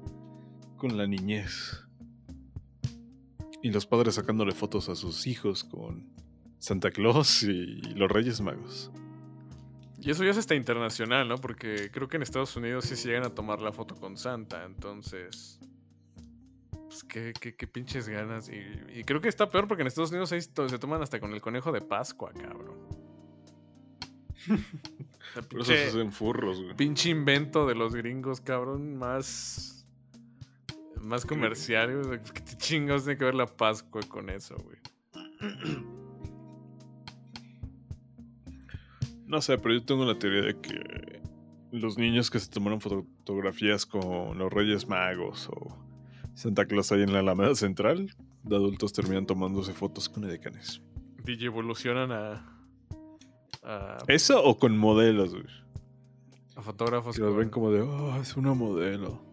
con 0.77 0.97
la 0.97 1.05
niñez. 1.05 1.84
Y 3.65 3.71
los 3.71 3.87
padres 3.87 4.13
sacándole 4.13 4.51
fotos 4.51 4.89
a 4.89 4.95
sus 4.95 5.25
hijos 5.25 5.63
con 5.63 6.07
Santa 6.59 6.91
Claus 6.91 7.41
y 7.41 7.81
los 7.95 8.11
Reyes 8.11 8.39
Magos. 8.39 8.91
Y 9.99 10.11
eso 10.11 10.23
ya 10.23 10.29
es 10.29 10.37
hasta 10.37 10.53
internacional, 10.53 11.27
¿no? 11.27 11.37
Porque 11.39 11.89
creo 11.91 12.07
que 12.07 12.17
en 12.17 12.21
Estados 12.21 12.55
Unidos 12.55 12.85
sí 12.85 12.95
se 12.95 13.07
llegan 13.07 13.25
a 13.25 13.31
tomar 13.31 13.61
la 13.61 13.71
foto 13.71 13.95
con 13.95 14.17
Santa, 14.17 14.65
entonces... 14.65 15.59
Pues 16.69 17.03
qué, 17.05 17.33
qué, 17.41 17.55
qué 17.55 17.65
pinches 17.65 18.07
ganas. 18.07 18.49
Y, 18.49 18.99
y 18.99 19.03
creo 19.03 19.19
que 19.19 19.29
está 19.29 19.49
peor 19.49 19.67
porque 19.67 19.81
en 19.81 19.87
Estados 19.87 20.11
Unidos 20.11 20.31
ahí 20.31 20.41
se 20.41 20.77
toman 20.77 21.01
hasta 21.01 21.19
con 21.19 21.33
el 21.33 21.41
conejo 21.41 21.71
de 21.71 21.81
Pascua, 21.81 22.33
cabrón. 22.33 22.87
Por 25.49 25.61
eso 25.61 25.71
se 25.71 25.87
hacen 25.87 26.11
furros, 26.11 26.61
güey. 26.61 26.75
pinche 26.75 27.09
invento 27.09 27.65
de 27.65 27.73
los 27.73 27.95
gringos, 27.95 28.41
cabrón, 28.41 28.95
más... 28.95 29.74
Más 31.05 31.23
comercial, 31.23 32.03
güey. 32.03 32.19
¿Qué 32.33 32.41
te 32.41 32.57
chingados 32.57 33.03
tiene 33.03 33.17
que 33.19 33.25
ver 33.25 33.35
la 33.35 33.45
Pascua 33.45 34.01
con 34.07 34.29
eso, 34.29 34.55
güey? 34.57 34.77
No 39.27 39.41
sé, 39.41 39.57
pero 39.57 39.73
yo 39.73 39.83
tengo 39.83 40.05
la 40.05 40.19
teoría 40.19 40.43
de 40.43 40.61
que 40.61 41.19
los 41.71 41.97
niños 41.97 42.29
que 42.29 42.39
se 42.39 42.47
tomaron 42.47 42.79
fotografías 42.79 43.87
con 43.87 44.37
los 44.37 44.53
Reyes 44.53 44.87
Magos 44.87 45.49
o 45.49 45.75
Santa 46.35 46.67
Claus 46.67 46.91
ahí 46.91 47.01
en 47.01 47.11
la 47.11 47.19
Alameda 47.19 47.55
Central, 47.55 48.15
de 48.43 48.55
adultos 48.55 48.93
terminan 48.93 49.25
tomándose 49.25 49.73
fotos 49.73 50.09
con 50.09 50.25
edecanes. 50.25 50.79
DJ 51.23 51.47
evolucionan 51.47 52.11
a. 52.11 52.61
a, 53.63 53.97
¿Eso 54.07 54.43
o 54.43 54.59
con 54.59 54.77
modelos, 54.77 55.31
güey? 55.31 55.45
a 56.55 56.61
fotógrafos 56.61 57.15
Que 57.15 57.23
los 57.23 57.35
ven 57.35 57.49
como 57.49 57.71
de, 57.71 57.81
oh, 57.81 58.15
es 58.21 58.37
una 58.37 58.53
modelo. 58.53 59.24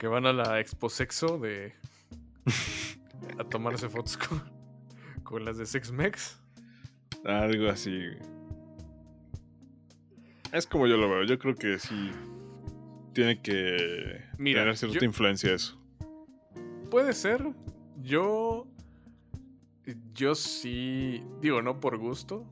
Que 0.00 0.06
van 0.08 0.24
a 0.26 0.32
la 0.32 0.58
Expo 0.60 0.88
Sexo 0.88 1.38
de. 1.38 1.74
a 3.38 3.44
tomarse 3.44 3.88
fotos 3.90 4.16
con, 4.16 4.42
con 5.22 5.44
las 5.44 5.58
de 5.58 5.66
Sex 5.66 5.92
Mex. 5.92 6.40
Algo 7.24 7.68
así. 7.68 8.00
Es 10.52 10.66
como 10.66 10.86
yo 10.86 10.96
lo 10.96 11.08
veo. 11.08 11.24
Yo 11.24 11.38
creo 11.38 11.54
que 11.54 11.78
sí 11.78 12.10
tiene 13.12 13.40
que 13.42 14.24
Mira, 14.38 14.62
tener 14.62 14.76
cierta 14.78 14.98
yo- 15.00 15.04
influencia 15.04 15.52
eso. 15.54 15.78
Puede 16.90 17.12
ser. 17.12 17.44
Yo. 18.02 18.66
Yo 20.14 20.34
sí. 20.34 21.22
Digo, 21.42 21.60
no 21.62 21.78
por 21.78 21.98
gusto. 21.98 22.46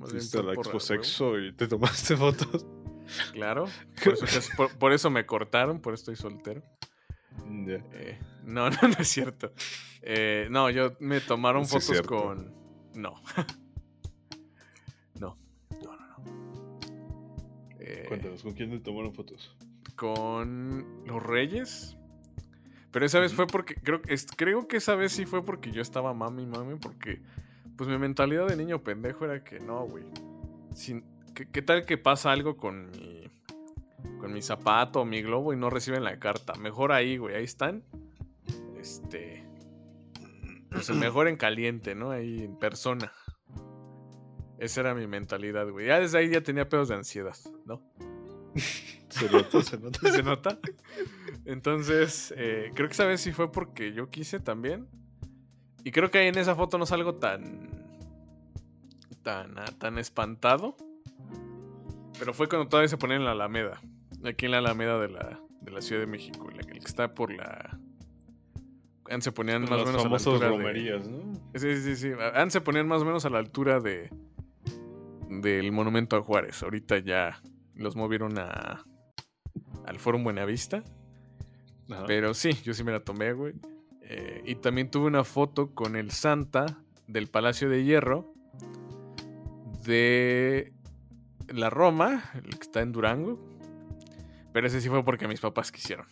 Fuiste 0.00 0.38
a 0.38 0.42
la 0.42 0.52
Expo 0.54 0.78
Sexo 0.80 1.38
y 1.38 1.52
te 1.52 1.66
tomaste 1.68 2.16
fotos. 2.16 2.64
Claro. 3.32 3.66
Por 4.02 4.14
eso, 4.14 4.50
por- 4.56 4.78
por 4.78 4.92
eso 4.92 5.10
me 5.10 5.26
cortaron, 5.26 5.80
por 5.80 5.94
eso 5.94 6.10
estoy 6.12 6.16
soltero. 6.16 6.62
Eh, 7.48 8.18
no, 8.44 8.70
no, 8.70 8.76
no 8.82 8.94
es 8.98 9.08
cierto. 9.08 9.52
Eh, 10.02 10.48
no, 10.50 10.70
yo 10.70 10.92
me 11.00 11.20
tomaron 11.20 11.66
Sí 11.66 11.80
fotos 11.80 12.02
con. 12.02 12.54
No. 12.94 13.14
no. 15.20 15.36
No, 15.82 15.96
no, 15.96 16.06
no. 16.18 16.78
Eh, 17.80 18.04
Cuéntanos, 18.08 18.42
¿con 18.42 18.52
quién 18.52 18.70
te 18.70 18.78
tomaron 18.80 19.12
fotos? 19.14 19.56
con 19.96 21.06
los 21.06 21.22
Reyes. 21.22 21.96
Pero 22.90 23.06
esa 23.06 23.18
vez 23.20 23.32
fue 23.34 23.46
porque. 23.46 23.74
Creo, 23.76 24.02
que 24.02 24.12
es- 24.14 24.26
creo 24.36 24.68
que 24.68 24.76
esa 24.76 24.94
vez 24.94 25.12
sí 25.12 25.24
fue 25.26 25.44
porque 25.44 25.70
yo 25.72 25.80
estaba 25.82 26.12
mami, 26.14 26.46
mami. 26.46 26.76
Porque. 26.78 27.20
Pues 27.76 27.88
mi 27.90 27.98
mentalidad 27.98 28.46
de 28.46 28.56
niño 28.56 28.82
pendejo 28.82 29.24
era 29.24 29.42
que 29.44 29.58
no, 29.60 29.84
güey. 29.86 30.04
Sin- 30.74 31.04
¿qué, 31.34 31.46
qué 31.48 31.62
tal 31.62 31.84
que 31.84 31.98
pasa 31.98 32.30
algo 32.32 32.56
con 32.56 32.90
mi. 32.90 33.30
Con 34.20 34.32
mi 34.32 34.42
zapato 34.42 35.00
o 35.00 35.04
mi 35.04 35.22
globo 35.22 35.52
y 35.52 35.56
no 35.56 35.70
reciben 35.70 36.04
la 36.04 36.18
carta? 36.18 36.54
Mejor 36.54 36.92
ahí, 36.92 37.16
güey. 37.16 37.34
Ahí 37.34 37.44
están. 37.44 37.84
Este. 38.78 39.44
Pues 40.70 40.90
mejor 40.90 41.28
en 41.28 41.36
caliente, 41.36 41.94
¿no? 41.94 42.10
Ahí 42.10 42.44
en 42.44 42.56
persona. 42.58 43.12
Esa 44.58 44.80
era 44.80 44.94
mi 44.94 45.06
mentalidad, 45.06 45.68
güey. 45.70 45.86
Ya 45.86 46.00
desde 46.00 46.18
ahí 46.18 46.30
ya 46.30 46.40
tenía 46.40 46.68
pedos 46.68 46.88
de 46.88 46.94
ansiedad, 46.94 47.36
¿no? 47.64 47.82
Se 49.08 49.30
nota, 49.30 49.62
se 49.62 49.78
nota. 49.78 50.00
¿Se 50.12 50.22
nota? 50.22 50.58
Entonces, 51.46 52.34
eh, 52.36 52.72
creo 52.74 52.88
que 52.88 52.92
esa 52.92 53.06
vez 53.06 53.20
sí 53.20 53.32
fue 53.32 53.50
porque 53.50 53.92
yo 53.92 54.10
quise 54.10 54.40
también. 54.40 54.88
Y 55.84 55.92
creo 55.92 56.10
que 56.10 56.18
ahí 56.18 56.28
en 56.28 56.36
esa 56.36 56.54
foto 56.54 56.76
no 56.76 56.84
salgo 56.84 57.14
tan. 57.14 57.70
tan, 59.22 59.58
ah, 59.58 59.72
tan 59.78 59.98
espantado. 59.98 60.76
Pero 62.18 62.32
fue 62.34 62.48
cuando 62.48 62.68
todavía 62.68 62.88
se 62.88 62.96
ponía 62.96 63.16
en 63.16 63.24
la 63.24 63.32
Alameda. 63.32 63.80
Aquí 64.24 64.46
en 64.46 64.52
la 64.52 64.58
Alameda 64.58 64.98
de 64.98 65.08
la, 65.08 65.40
de 65.60 65.70
la 65.70 65.80
Ciudad 65.80 66.00
de 66.00 66.06
México. 66.06 66.48
La, 66.50 66.60
el 66.60 66.66
que 66.80 66.86
está 66.86 67.14
por 67.14 67.32
la. 67.32 67.78
Antes 69.08 69.24
se 69.24 69.32
ponían 69.32 69.62
más 69.62 69.80
o 69.82 69.86
menos 69.86 70.04
a 70.04 70.08
la 70.08 70.16
altura 70.16 70.38
de- 70.50 70.56
romerías, 70.56 71.08
¿no? 71.08 71.32
Sí, 71.54 71.76
sí, 71.80 71.96
sí. 71.96 72.10
Antes 72.34 72.54
se 72.54 72.60
ponían 72.60 72.88
más 72.88 73.02
o 73.02 73.04
menos 73.04 73.24
a 73.24 73.30
la 73.30 73.38
altura 73.38 73.80
de. 73.80 74.10
del 75.28 75.70
monumento 75.72 76.16
a 76.16 76.22
Juárez. 76.22 76.62
Ahorita 76.62 76.98
ya 76.98 77.40
los 77.74 77.94
movieron 77.96 78.38
a. 78.38 78.84
al 79.84 79.98
Fórum 79.98 80.24
Buenavista. 80.24 80.82
Ajá. 81.90 82.04
Pero 82.06 82.34
sí, 82.34 82.50
yo 82.64 82.74
sí 82.74 82.82
me 82.82 82.90
la 82.92 83.00
tomé, 83.00 83.32
güey. 83.32 83.54
Eh, 84.08 84.42
y 84.44 84.54
también 84.56 84.90
tuve 84.90 85.06
una 85.06 85.22
foto 85.24 85.72
con 85.74 85.94
el 85.96 86.10
Santa 86.10 86.66
del 87.06 87.28
Palacio 87.28 87.68
de 87.68 87.84
Hierro 87.84 88.32
de 89.84 90.72
la 91.48 91.70
Roma, 91.70 92.30
el 92.34 92.50
que 92.50 92.62
está 92.62 92.80
en 92.80 92.92
Durango. 92.92 93.38
Pero 94.52 94.66
ese 94.66 94.80
sí 94.80 94.88
fue 94.88 95.04
porque 95.04 95.28
mis 95.28 95.40
papás 95.40 95.70
quisieron. 95.70 96.06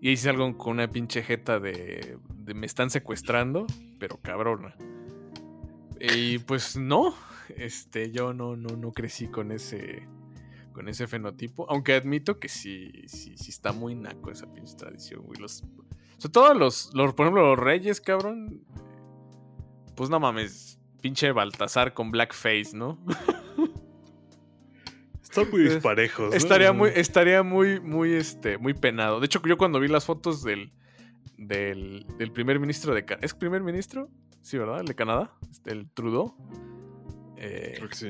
Y 0.00 0.10
hice 0.10 0.30
algo 0.30 0.56
con 0.56 0.74
una 0.74 0.90
pinche 0.90 1.22
jeta 1.22 1.60
de, 1.60 2.18
me 2.54 2.66
están 2.66 2.90
secuestrando, 2.90 3.66
pero 3.98 4.18
cabrona. 4.20 4.74
Y 6.00 6.38
pues 6.38 6.76
no, 6.76 7.14
este, 7.56 8.10
yo 8.10 8.32
no, 8.32 8.56
no, 8.56 8.76
no 8.76 8.92
crecí 8.92 9.28
con 9.28 9.52
ese, 9.52 10.06
con 10.72 10.88
ese 10.88 11.06
fenotipo. 11.06 11.66
Aunque 11.68 11.94
admito 11.94 12.38
que 12.38 12.48
sí, 12.48 12.90
sí, 13.06 13.36
sí 13.36 13.50
está 13.50 13.72
muy 13.72 13.94
naco 13.94 14.30
esa 14.30 14.50
pinche 14.52 14.74
tradición, 14.74 15.22
güey. 15.22 15.38
Los, 15.38 15.64
sobre 16.16 16.32
todo 16.32 16.54
los, 16.54 16.90
los, 16.94 17.14
por 17.14 17.26
ejemplo, 17.26 17.54
los 17.54 17.58
reyes, 17.58 18.00
cabrón. 18.00 18.64
Pues 19.96 20.08
no 20.08 20.18
mames, 20.18 20.78
pinche 21.02 21.32
Baltasar 21.32 21.92
con 21.92 22.10
blackface, 22.10 22.70
¿no? 22.74 22.98
Están 25.30 25.50
muy 25.50 25.62
disparejos. 25.62 26.30
¿no? 26.30 26.36
Estaría 26.36 26.72
muy, 26.72 26.90
estaría 26.94 27.42
muy, 27.42 27.80
muy, 27.80 28.12
este, 28.12 28.58
muy 28.58 28.74
penado. 28.74 29.20
De 29.20 29.26
hecho, 29.26 29.40
yo 29.46 29.56
cuando 29.56 29.78
vi 29.80 29.88
las 29.88 30.04
fotos 30.04 30.42
del, 30.42 30.72
del, 31.38 32.04
del 32.18 32.32
primer 32.32 32.58
ministro 32.60 32.94
de 32.94 33.04
Canadá. 33.04 33.24
¿Es 33.24 33.32
primer 33.34 33.62
ministro? 33.62 34.08
Sí, 34.42 34.58
¿verdad? 34.58 34.80
El 34.80 34.86
de 34.86 34.94
Canadá. 34.94 35.32
Este, 35.50 35.70
el 35.72 35.88
Trudeau. 35.90 36.34
Eh, 37.36 37.74
Creo 37.76 37.88
que 37.88 37.94
sí. 37.94 38.08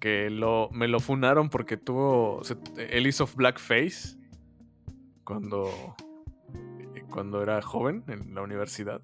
que 0.00 0.30
lo, 0.30 0.68
me 0.72 0.88
lo 0.88 0.98
funaron 1.00 1.48
porque 1.48 1.76
tuvo. 1.76 2.42
se- 2.44 2.56
él 2.90 3.06
hizo 3.06 3.26
blackface 3.34 4.18
cuando. 5.24 5.94
Cuando 7.10 7.42
era 7.42 7.60
joven 7.62 8.04
en 8.08 8.34
la 8.34 8.42
universidad. 8.42 9.00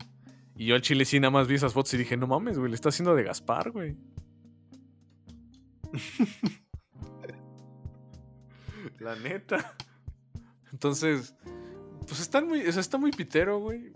Y 0.57 0.67
yo 0.67 0.75
al 0.75 0.81
chile 0.83 1.05
sí 1.05 1.21
nada 1.21 1.31
más 1.31 1.47
vi 1.47 1.55
esas 1.57 1.73
fotos 1.75 1.93
y 1.95 1.99
dije, 1.99 2.17
no 2.17 2.27
mames, 2.27 2.59
güey, 2.59 2.71
le 2.71 2.75
está 2.75 2.89
haciendo 2.89 3.15
de 3.15 3.23
Gaspar, 3.23 3.71
güey. 3.71 3.97
La 9.01 9.17
neta. 9.17 9.75
Entonces, 10.73 11.35
pues 12.07 12.21
están 12.21 12.47
muy, 12.47 12.67
o 12.67 12.73
sea, 12.73 12.81
está 12.81 12.99
muy 12.99 13.11
pitero, 13.11 13.59
güey. 13.59 13.93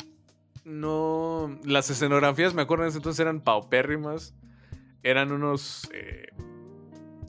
No, 0.65 1.59
las 1.65 1.91
escenografías, 1.91 2.55
me 2.55 2.63
acuerdo 2.63 2.85
en 2.85 2.91
ese 2.91 2.99
entonces 2.99 3.19
eran 3.21 3.41
paupérrimas. 3.41 4.35
Eran 5.03 5.33
unos... 5.33 5.89
eh, 5.93 6.29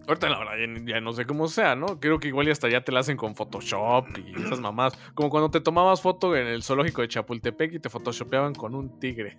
Ahorita 0.08 0.28
la 0.30 0.38
verdad 0.38 0.54
ya, 0.60 0.94
ya 0.96 1.02
no 1.02 1.14
sé 1.14 1.26
cómo 1.26 1.48
sea, 1.48 1.76
¿no? 1.76 2.00
Creo 2.00 2.20
que 2.20 2.28
igual 2.28 2.48
y 2.48 2.52
hasta 2.52 2.68
ya 2.70 2.84
te 2.84 2.92
la 2.92 3.00
hacen 3.00 3.16
con 3.16 3.36
Photoshop 3.36 4.06
y 4.18 4.40
esas 4.40 4.60
mamás. 4.60 4.94
Como 5.14 5.30
cuando 5.30 5.50
te 5.50 5.62
tomabas 5.62 6.02
foto 6.02 6.36
en 6.36 6.46
el 6.46 6.62
zoológico 6.62 7.02
de 7.02 7.08
Chapultepec 7.08 7.74
y 7.74 7.80
te 7.80 7.90
photoshopeaban 7.90 8.54
con 8.54 8.76
un 8.76 9.00
tigre. 9.00 9.38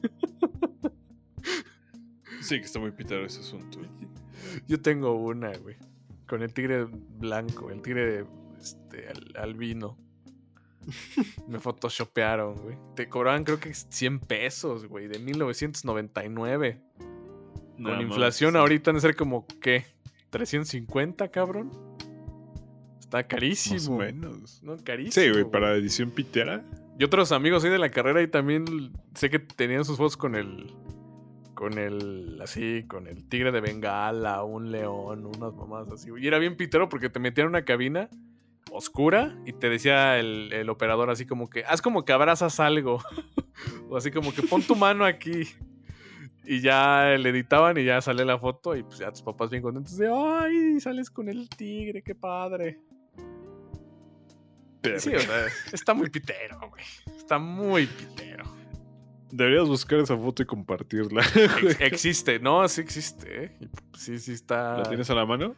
Sí, 2.40 2.58
que 2.58 2.66
está 2.66 2.78
muy 2.78 2.92
pitero 2.92 3.24
ese 3.26 3.40
asunto. 3.40 3.78
Yo 4.66 4.80
tengo 4.80 5.14
una, 5.14 5.52
güey. 5.58 5.76
Con 6.26 6.42
el 6.42 6.52
tigre 6.52 6.84
blanco, 6.84 7.70
el 7.70 7.82
tigre 7.82 8.24
este, 8.60 9.08
al- 9.08 9.36
albino. 9.36 9.98
Me 11.48 11.58
photoshopearon, 11.58 12.56
güey. 12.56 12.76
Te 12.94 13.08
cobraban 13.08 13.44
creo 13.44 13.58
que 13.60 13.72
100 13.74 14.20
pesos, 14.20 14.86
güey, 14.86 15.08
de 15.08 15.18
1999. 15.18 16.80
Nada 17.78 17.96
Con 17.96 18.06
inflación 18.06 18.52
sí. 18.52 18.58
ahorita 18.58 18.90
han 18.90 18.96
de 18.96 19.00
ser 19.00 19.16
como, 19.16 19.46
¿qué? 19.60 19.84
¿350, 20.30 21.30
cabrón? 21.30 21.70
Está 23.00 23.18
Más 23.18 23.24
o 23.24 23.28
carísimo. 23.28 23.98
menos. 23.98 24.62
No, 24.62 24.76
carísimo. 24.82 25.12
Sí, 25.24 25.30
güey, 25.30 25.42
güey. 25.42 25.52
para 25.52 25.74
edición 25.74 26.10
pitera. 26.10 26.64
Y 26.98 27.04
otros 27.04 27.32
amigos 27.32 27.64
ahí 27.64 27.70
de 27.70 27.78
la 27.78 27.90
carrera 27.90 28.22
y 28.22 28.28
también 28.28 28.64
sé 29.14 29.28
que 29.30 29.38
tenían 29.40 29.84
sus 29.84 29.96
fotos 29.96 30.16
con 30.16 30.34
el. 30.36 30.72
Con 31.64 31.78
el. 31.78 32.38
Así, 32.42 32.84
con 32.86 33.06
el 33.06 33.26
tigre 33.26 33.50
de 33.50 33.62
Bengala, 33.62 34.42
un 34.44 34.70
león, 34.70 35.24
unas 35.24 35.54
mamás 35.54 35.90
así. 35.90 36.10
Y 36.18 36.26
era 36.26 36.38
bien 36.38 36.58
pitero 36.58 36.90
porque 36.90 37.08
te 37.08 37.18
metían 37.18 37.46
en 37.46 37.48
una 37.52 37.64
cabina 37.64 38.10
oscura 38.70 39.34
y 39.46 39.54
te 39.54 39.70
decía 39.70 40.18
el, 40.18 40.52
el 40.52 40.68
operador 40.68 41.08
así 41.08 41.24
como 41.24 41.48
que. 41.48 41.64
Haz 41.64 41.80
como 41.80 42.04
que 42.04 42.12
abrazas 42.12 42.60
algo. 42.60 43.02
o 43.88 43.96
así 43.96 44.10
como 44.10 44.34
que 44.34 44.42
pon 44.42 44.60
tu 44.60 44.76
mano 44.76 45.06
aquí. 45.06 45.48
Y 46.44 46.60
ya 46.60 47.16
le 47.18 47.30
editaban 47.30 47.78
y 47.78 47.84
ya 47.84 48.02
sale 48.02 48.26
la 48.26 48.38
foto 48.38 48.76
y 48.76 48.82
pues 48.82 48.98
ya 48.98 49.10
tus 49.10 49.22
papás 49.22 49.48
bien 49.48 49.62
contentos 49.62 49.96
de 49.96 50.10
¡Ay! 50.14 50.78
Sales 50.80 51.08
con 51.08 51.30
el 51.30 51.48
tigre, 51.48 52.02
qué 52.02 52.14
padre. 52.14 52.78
Sí, 54.98 55.14
o 55.14 55.18
sea, 55.18 55.46
está 55.72 55.94
muy 55.94 56.10
pitero, 56.10 56.60
güey. 56.68 56.84
Está 57.16 57.38
muy 57.38 57.86
pitero. 57.86 58.44
Deberías 59.36 59.66
buscar 59.66 59.98
esa 59.98 60.16
foto 60.16 60.42
y 60.42 60.46
compartirla. 60.46 61.22
Ex- 61.34 61.80
existe, 61.80 62.38
no, 62.38 62.66
sí 62.68 62.80
existe, 62.82 63.44
¿eh? 63.46 63.56
Pues, 63.90 64.02
Sí, 64.02 64.18
sí 64.20 64.32
está. 64.32 64.78
¿La 64.78 64.82
tienes 64.84 65.10
a 65.10 65.14
la 65.14 65.26
mano? 65.26 65.56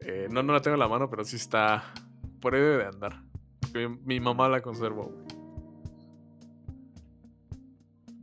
eh, 0.00 0.28
no, 0.30 0.42
no 0.42 0.52
la 0.54 0.62
tengo 0.62 0.74
en 0.76 0.80
la 0.80 0.88
mano, 0.88 1.10
pero 1.10 1.22
sí 1.24 1.36
está. 1.36 1.92
Por 2.40 2.54
ahí 2.54 2.60
debe 2.62 2.78
de 2.78 2.86
andar. 2.86 3.22
Mi, 3.74 3.86
mi 3.88 4.18
mamá 4.20 4.48
la 4.48 4.60
conservó, 4.62 5.04
güey. 5.04 5.26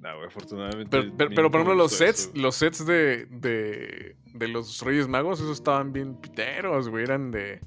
No, 0.02 0.16
güey, 0.16 0.28
afortunadamente. 0.28 0.90
Pero, 1.18 1.30
pero, 1.36 1.52
por 1.52 1.62
ejemplo, 1.62 1.76
los 1.76 1.92
sets, 1.92 2.22
eso. 2.22 2.32
los 2.36 2.56
sets 2.56 2.86
de, 2.86 3.26
de, 3.28 4.16
de 4.34 4.48
los 4.48 4.82
Reyes 4.82 5.08
Magos, 5.08 5.40
esos 5.40 5.58
estaban 5.58 5.92
bien 5.94 6.16
piteros, 6.16 6.90
güey. 6.90 7.04
Eran 7.04 7.32
de. 7.32 7.60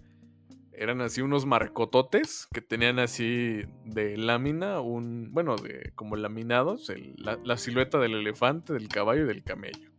Eran 0.83 1.01
así 1.01 1.22
unos 1.22 1.47
marcototes 1.47 2.49
que 2.53 2.61
tenían 2.61 2.99
así 2.99 3.61
de 3.85 4.16
lámina, 4.16 4.80
un. 4.80 5.28
Bueno, 5.33 5.55
de 5.57 5.93
como 5.95 6.16
laminados, 6.16 6.91
el- 6.91 7.14
la, 7.18 7.39
la 7.45 7.57
silueta 7.57 7.99
del 7.99 8.14
elefante, 8.14 8.72
del 8.72 8.89
caballo 8.89 9.22
y 9.22 9.26
del 9.26 9.45
camello. 9.45 9.91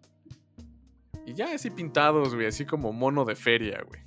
Y 1.25 1.33
ya 1.35 1.53
así 1.55 1.69
pintados, 1.69 2.35
güey, 2.35 2.47
así 2.47 2.65
como 2.65 2.91
mono 2.91 3.23
de 3.23 3.35
feria, 3.37 3.81
güey. 3.87 4.01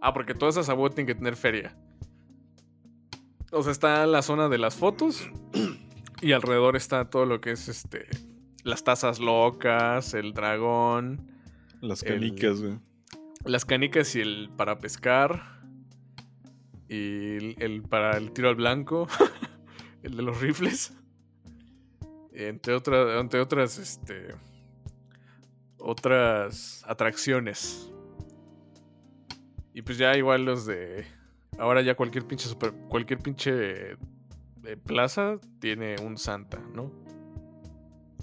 Ah, 0.00 0.14
porque 0.14 0.34
todas 0.34 0.56
esas 0.56 0.70
abuelas 0.70 0.94
tienen 0.94 1.06
que 1.14 1.18
tener 1.18 1.36
feria. 1.36 1.76
O 3.52 3.62
sea, 3.62 3.72
está 3.72 4.06
la 4.06 4.22
zona 4.22 4.48
de 4.48 4.58
las 4.58 4.74
fotos. 4.74 5.28
Y 6.22 6.32
alrededor 6.32 6.76
está 6.76 7.10
todo 7.10 7.26
lo 7.26 7.42
que 7.42 7.50
es 7.50 7.68
este. 7.68 8.06
Las 8.62 8.82
tazas 8.84 9.20
locas, 9.20 10.14
el 10.14 10.32
dragón, 10.32 11.30
Las 11.82 12.02
canicas, 12.02 12.62
güey. 12.62 12.78
Las 13.44 13.64
canicas 13.64 14.14
y 14.16 14.20
el 14.20 14.50
para 14.56 14.78
pescar. 14.78 15.60
Y 16.88 17.62
el, 17.62 17.82
para 17.88 18.16
el 18.16 18.32
tiro 18.32 18.48
al 18.48 18.56
blanco. 18.56 19.08
el 20.02 20.16
de 20.16 20.22
los 20.22 20.40
rifles. 20.40 20.92
Entre, 22.32 22.74
otras 22.74 23.20
entre 23.20 23.40
otras, 23.40 23.78
este. 23.78 24.28
Otras 25.78 26.84
atracciones. 26.86 27.90
Y 29.72 29.82
pues 29.82 29.98
ya 29.98 30.16
igual 30.16 30.44
los 30.44 30.66
de. 30.66 31.04
Ahora 31.58 31.82
ya 31.82 31.94
cualquier 31.94 32.26
pinche 32.26 32.48
super. 32.48 32.72
Cualquier 32.88 33.20
pinche 33.20 33.92
eh, 33.92 34.76
plaza 34.84 35.38
tiene 35.60 35.96
un 36.00 36.16
Santa, 36.16 36.58
¿no? 36.72 36.90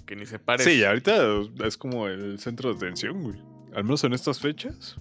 Que 0.06 0.16
ni 0.16 0.26
se 0.26 0.38
parece. 0.38 0.70
Sí, 0.70 0.84
ahorita 0.84 1.40
es 1.64 1.76
como 1.76 2.08
el 2.08 2.38
centro 2.38 2.70
de 2.70 2.76
atención, 2.76 3.22
güey. 3.22 3.40
Al 3.74 3.84
menos 3.84 4.02
en 4.04 4.12
estas 4.12 4.40
fechas. 4.40 4.98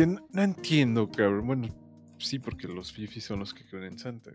Que 0.00 0.06
no, 0.06 0.26
no 0.32 0.42
entiendo, 0.42 1.10
cabrón. 1.10 1.46
Bueno, 1.46 1.68
sí, 2.16 2.38
porque 2.38 2.66
los 2.66 2.90
fifis 2.90 3.22
son 3.22 3.40
los 3.40 3.52
que 3.52 3.66
creen 3.66 3.84
en 3.92 3.98
Santa. 3.98 4.30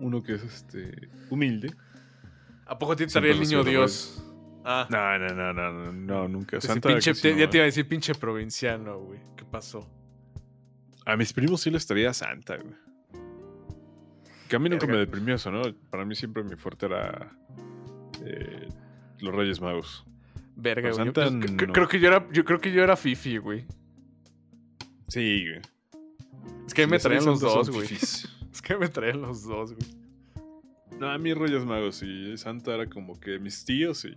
Uno 0.00 0.22
que 0.22 0.36
es 0.36 0.42
este 0.42 1.10
humilde. 1.28 1.74
¿A 2.64 2.78
poco 2.78 2.96
Siempre 2.96 3.04
estaría 3.08 3.32
el 3.32 3.40
niño 3.40 3.62
Dios? 3.62 4.24
Ah. 4.64 4.88
No, 4.88 5.18
no, 5.18 5.52
no, 5.52 5.52
no, 5.52 5.92
no, 5.92 6.28
nunca. 6.28 6.62
Santa 6.62 6.88
pinche- 6.88 7.20
te- 7.20 7.32
no, 7.34 7.40
ya 7.40 7.50
te 7.50 7.58
iba 7.58 7.64
a 7.64 7.66
decir 7.66 7.86
pinche 7.86 8.14
provinciano, 8.14 9.00
güey. 9.00 9.20
¿Qué 9.36 9.44
pasó? 9.44 9.86
A 11.04 11.14
mis 11.18 11.34
primos 11.34 11.60
sí 11.60 11.70
les 11.70 11.82
estaría 11.82 12.14
Santa, 12.14 12.56
güey. 12.56 12.74
Que 14.48 14.56
a 14.56 14.58
mí 14.58 14.70
nunca 14.70 14.86
me 14.86 14.96
deprimió 14.96 15.34
eso, 15.34 15.50
¿no? 15.50 15.60
Para 15.90 16.06
mí 16.06 16.14
siempre 16.14 16.42
mi 16.42 16.56
fuerte 16.56 16.86
era 16.86 17.36
eh, 18.24 18.66
los 19.18 19.34
Reyes 19.34 19.60
Magos. 19.60 20.06
Verga, 20.56 20.88
Pues 20.88 20.96
güey. 20.96 21.50
No. 21.50 21.72
Creo 21.74 21.86
que 21.86 22.00
yo 22.00 22.08
era, 22.08 22.26
yo 22.32 22.46
creo 22.46 22.58
que 22.62 22.72
yo 22.72 22.82
era 22.82 22.96
Fifi, 22.96 23.36
güey. 23.36 23.66
Sí, 25.08 25.48
güey. 25.48 25.60
Es 26.66 26.74
que 26.74 26.86
me 26.86 26.98
traían 26.98 27.24
los 27.24 27.40
dos, 27.40 27.70
güey. 27.70 27.88
Es 28.56 28.62
que 28.62 28.76
me 28.78 28.88
traían 28.88 29.20
los 29.20 29.44
dos, 29.44 29.74
güey. 29.74 29.86
No, 30.98 31.10
a 31.10 31.18
mí 31.18 31.34
Reyes 31.34 31.64
Magos 31.66 32.02
y 32.02 32.38
Santa 32.38 32.74
era 32.74 32.88
como 32.88 33.20
que 33.20 33.38
mis 33.38 33.66
tíos 33.66 34.06
y 34.06 34.14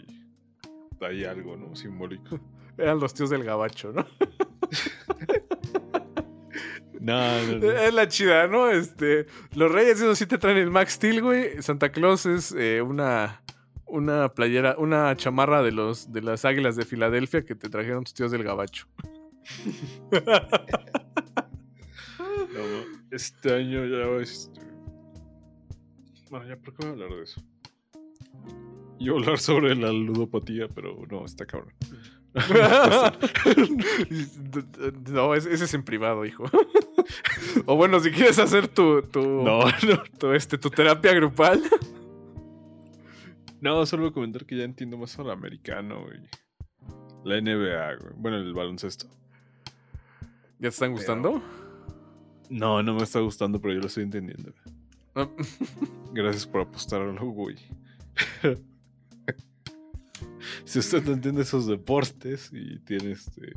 hay 1.01 1.25
algo, 1.25 1.57
¿no? 1.57 1.75
Simbólico. 1.75 2.39
Eran 2.77 2.99
los 2.99 3.13
tíos 3.13 3.29
del 3.29 3.43
gabacho, 3.43 3.91
¿no? 3.91 4.05
No, 7.01 7.41
no, 7.45 7.59
no. 7.59 7.71
Es 7.71 7.93
la 7.93 8.09
chida, 8.09 8.47
¿no? 8.47 8.69
Este, 8.69 9.25
los 9.55 9.71
reyes 9.71 10.01
esos 10.01 10.17
sí 10.17 10.25
te 10.25 10.37
traen 10.37 10.57
el 10.57 10.69
Max 10.69 10.93
Steel, 10.93 11.21
güey. 11.21 11.61
Santa 11.61 11.93
Claus 11.93 12.25
es 12.25 12.51
eh, 12.51 12.81
una 12.81 13.41
una 13.85 14.29
playera, 14.29 14.75
una 14.77 15.15
chamarra 15.15 15.63
de 15.63 15.71
los 15.71 16.11
de 16.11 16.21
las 16.21 16.43
Águilas 16.43 16.75
de 16.75 16.85
Filadelfia 16.85 17.43
que 17.43 17.55
te 17.55 17.69
trajeron 17.69 18.03
tus 18.03 18.13
tíos 18.13 18.31
del 18.31 18.43
gabacho. 18.43 18.85
No, 22.53 22.61
este 23.11 23.55
año 23.55 23.85
ya 23.85 24.21
este... 24.21 24.59
Bueno, 26.29 26.47
ya, 26.47 26.57
¿por 26.57 26.75
qué 26.75 26.85
voy 26.85 26.89
a 26.89 26.91
hablar 26.91 27.09
de 27.09 27.23
eso? 27.23 27.41
Iba 28.99 29.15
a 29.15 29.19
hablar 29.19 29.39
sobre 29.39 29.75
la 29.75 29.91
ludopatía, 29.91 30.67
pero 30.67 30.95
no, 31.09 31.25
está 31.25 31.45
cabrón. 31.45 31.73
no, 35.11 35.33
ese 35.33 35.53
es 35.53 35.73
en 35.73 35.83
privado, 35.83 36.25
hijo. 36.25 36.45
o 37.65 37.75
bueno, 37.75 37.99
si 37.99 38.11
quieres 38.11 38.37
hacer 38.37 38.67
tu, 38.67 39.01
tu, 39.03 39.21
No, 39.21 39.61
no. 39.61 40.03
tu, 40.19 40.33
este, 40.33 40.57
tu 40.57 40.69
terapia 40.69 41.13
grupal. 41.13 41.63
No, 43.61 43.85
solo 43.85 44.13
comentar 44.13 44.45
que 44.45 44.57
ya 44.57 44.63
entiendo 44.63 44.97
más 44.97 45.17
al 45.19 45.31
americano 45.31 46.05
y 46.13 47.27
la 47.27 47.41
NBA, 47.41 47.95
güey. 47.95 48.13
Bueno, 48.15 48.37
el 48.37 48.53
baloncesto. 48.53 49.07
¿Ya 50.59 50.63
te 50.63 50.67
están 50.67 50.91
gustando? 50.91 51.41
No, 52.49 52.83
no 52.83 52.93
me 52.93 53.03
está 53.03 53.21
gustando, 53.21 53.61
pero 53.61 53.73
yo 53.73 53.79
lo 53.79 53.87
estoy 53.87 54.03
entendiendo. 54.03 54.53
Gracias 56.13 56.45
por 56.45 56.61
apostarlo, 56.61 57.31
güey. 57.31 57.55
si 60.65 60.79
usted 60.79 61.01
no 61.05 61.13
entiende 61.13 61.43
esos 61.43 61.65
deportes 61.65 62.49
y 62.51 62.77
tiene 62.79 63.11
este. 63.11 63.53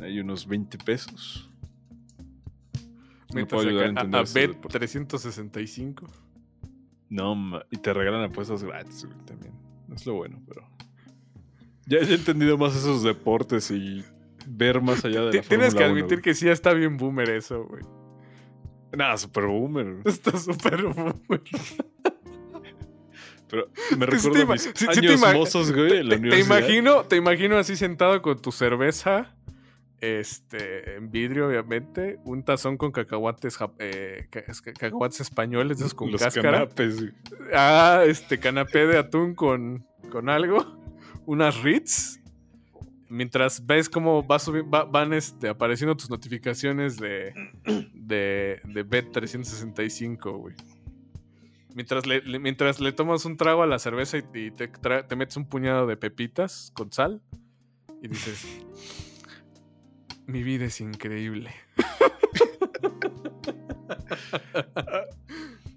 Hay 0.00 0.20
unos 0.20 0.46
20 0.46 0.78
pesos. 0.78 1.50
Me 3.32 3.42
Métase 3.42 3.56
puedo 3.56 3.68
ayudar 3.68 3.98
a 3.98 4.18
a, 4.18 4.22
esos 4.22 4.34
Bet 4.34 4.50
deportes. 4.50 4.78
365. 4.78 6.06
No, 7.08 7.60
y 7.72 7.78
te 7.78 7.92
regalan 7.92 8.22
apuestas 8.22 8.62
gratis, 8.62 9.04
güey, 9.04 9.18
también. 9.24 9.54
No 9.88 9.96
es 9.96 10.06
lo 10.06 10.14
bueno, 10.14 10.40
pero. 10.46 10.68
Ya 11.86 11.98
he 11.98 12.14
entendido 12.14 12.56
más 12.56 12.76
esos 12.76 13.02
deportes 13.02 13.70
y 13.72 14.04
ver 14.46 14.80
más 14.80 15.04
allá 15.04 15.20
de 15.26 15.34
la 15.36 15.42
Tienes 15.42 15.74
que 15.74 15.84
admitir 15.84 16.20
que 16.20 16.34
sí 16.34 16.48
está 16.48 16.72
bien 16.72 16.96
boomer 16.96 17.30
eso, 17.30 17.64
güey. 17.64 17.82
Nah, 18.92 19.16
super 19.18 19.46
boomer. 19.46 19.96
Está 20.04 20.36
súper 20.38 20.82
boomer. 20.84 21.42
Pero 23.48 23.68
me 23.98 24.06
recuerdo 24.06 24.46
mis 24.46 24.88
años 24.88 25.20
mozos, 25.34 25.72
güey, 25.72 25.98
en 25.98 26.08
la 26.08 26.18
Te, 26.20 26.40
imagino, 26.40 27.04
te 27.04 27.16
imagino 27.16 27.56
así 27.58 27.76
sentado 27.76 28.20
con 28.22 28.40
tu 28.40 28.50
cerveza, 28.52 29.36
este, 30.00 30.96
en 30.96 31.10
vidrio, 31.10 31.48
obviamente, 31.48 32.18
un 32.24 32.42
tazón 32.44 32.76
con 32.76 32.90
cacahuates, 32.90 33.58
eh, 33.78 34.26
ca- 34.30 34.42
ca- 34.44 34.72
cacahuates 34.72 35.20
españoles, 35.20 35.78
esos 35.78 35.94
con 35.94 36.10
Los 36.10 36.22
cáscara. 36.22 36.52
canapes, 36.52 37.00
güey. 37.00 37.12
Ah, 37.52 38.02
este 38.06 38.38
canapé 38.40 38.86
de 38.86 38.98
atún 38.98 39.34
con, 39.34 39.86
con 40.10 40.28
algo, 40.30 40.64
unas 41.26 41.62
Ritz. 41.62 42.20
Mientras 43.08 43.66
ves 43.66 43.88
cómo 43.88 44.26
va 44.26 44.84
van 44.84 45.12
este, 45.12 45.48
apareciendo 45.48 45.96
tus 45.96 46.10
notificaciones 46.10 46.96
de, 46.96 47.34
de, 47.92 48.60
de 48.64 48.86
Bet365, 48.86 50.38
güey. 50.38 50.54
Mientras 51.74 52.06
le, 52.06 52.22
mientras 52.38 52.80
le 52.80 52.92
tomas 52.92 53.24
un 53.24 53.36
trago 53.36 53.62
a 53.62 53.66
la 53.66 53.78
cerveza 53.78 54.18
y, 54.18 54.50
te 54.52 55.16
metes 55.16 55.36
un 55.36 55.48
puñado 55.48 55.86
de 55.86 55.96
pepitas 55.96 56.70
con 56.72 56.92
sal 56.92 57.20
y 58.00 58.08
dices, 58.08 58.46
mi 60.26 60.42
vida 60.42 60.66
es 60.66 60.80
increíble. 60.80 61.50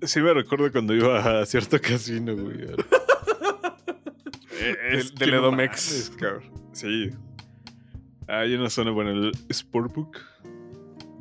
Sí 0.03 0.21
me 0.21 0.33
recuerdo 0.33 0.71
cuando 0.71 0.93
iba 0.93 1.41
a 1.41 1.45
cierto 1.45 1.79
casino, 1.81 2.35
güey. 2.35 2.67
Eh, 4.69 5.03
Del- 5.17 5.33
Edomex. 5.33 6.11
Sí. 6.73 7.09
Hay 8.27 8.53
una 8.55 8.69
zona, 8.69 8.91
bueno, 8.91 9.11
el 9.11 9.31
Sportbook, 9.51 10.17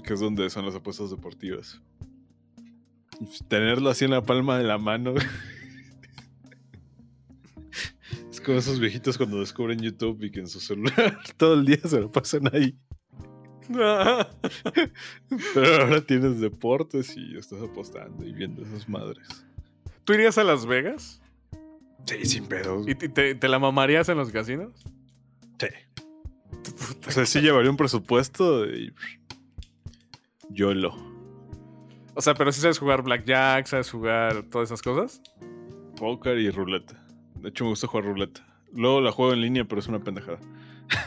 que 0.02 0.14
es 0.14 0.20
donde 0.20 0.50
son 0.50 0.66
las 0.66 0.74
apuestas 0.74 1.10
deportivas. 1.10 1.80
Tenerlo 3.48 3.88
así 3.90 4.04
en 4.04 4.10
la 4.10 4.22
palma 4.22 4.58
de 4.58 4.64
la 4.64 4.76
mano. 4.78 5.14
es 8.30 8.40
como 8.40 8.58
esos 8.58 8.78
viejitos 8.80 9.16
cuando 9.16 9.38
descubren 9.40 9.78
YouTube 9.80 10.22
y 10.24 10.30
que 10.30 10.40
en 10.40 10.48
su 10.48 10.60
celular 10.60 11.18
todo 11.36 11.54
el 11.54 11.64
día 11.64 11.78
se 11.84 12.00
lo 12.00 12.10
pasan 12.10 12.48
ahí. 12.52 12.76
Pero 15.54 15.82
ahora 15.82 16.00
tienes 16.02 16.40
deportes 16.40 17.16
y 17.16 17.36
estás 17.36 17.60
apostando 17.62 18.24
y 18.26 18.32
viendo 18.32 18.62
esas 18.62 18.88
madres. 18.88 19.44
¿Tú 20.04 20.12
irías 20.12 20.38
a 20.38 20.44
Las 20.44 20.66
Vegas? 20.66 21.20
Sí, 22.06 22.24
sin 22.24 22.46
pedos. 22.46 22.86
¿Y 22.88 22.94
te, 22.94 23.48
la 23.48 23.58
mamarías 23.58 24.08
en 24.08 24.18
los 24.18 24.30
casinos? 24.30 24.72
Sí. 25.58 25.66
O 27.06 27.10
sea, 27.10 27.26
sí 27.26 27.40
llevaría 27.40 27.70
un 27.70 27.76
presupuesto 27.76 28.66
y. 28.66 28.92
YOLO. 30.50 30.94
O 32.14 32.20
sea, 32.20 32.34
pero 32.34 32.52
si 32.52 32.60
sabes 32.60 32.78
jugar 32.78 33.02
blackjack, 33.02 33.66
sabes 33.66 33.90
jugar 33.90 34.44
todas 34.44 34.68
esas 34.68 34.82
cosas. 34.82 35.20
Póker 35.96 36.38
y 36.38 36.50
ruleta. 36.50 37.04
De 37.40 37.48
hecho, 37.48 37.64
me 37.64 37.70
gusta 37.70 37.88
jugar 37.88 38.06
ruleta. 38.06 38.46
Luego 38.72 39.00
la 39.00 39.12
juego 39.12 39.32
en 39.32 39.40
línea, 39.40 39.64
pero 39.64 39.80
es 39.80 39.88
una 39.88 40.00
pendejada. 40.00 40.38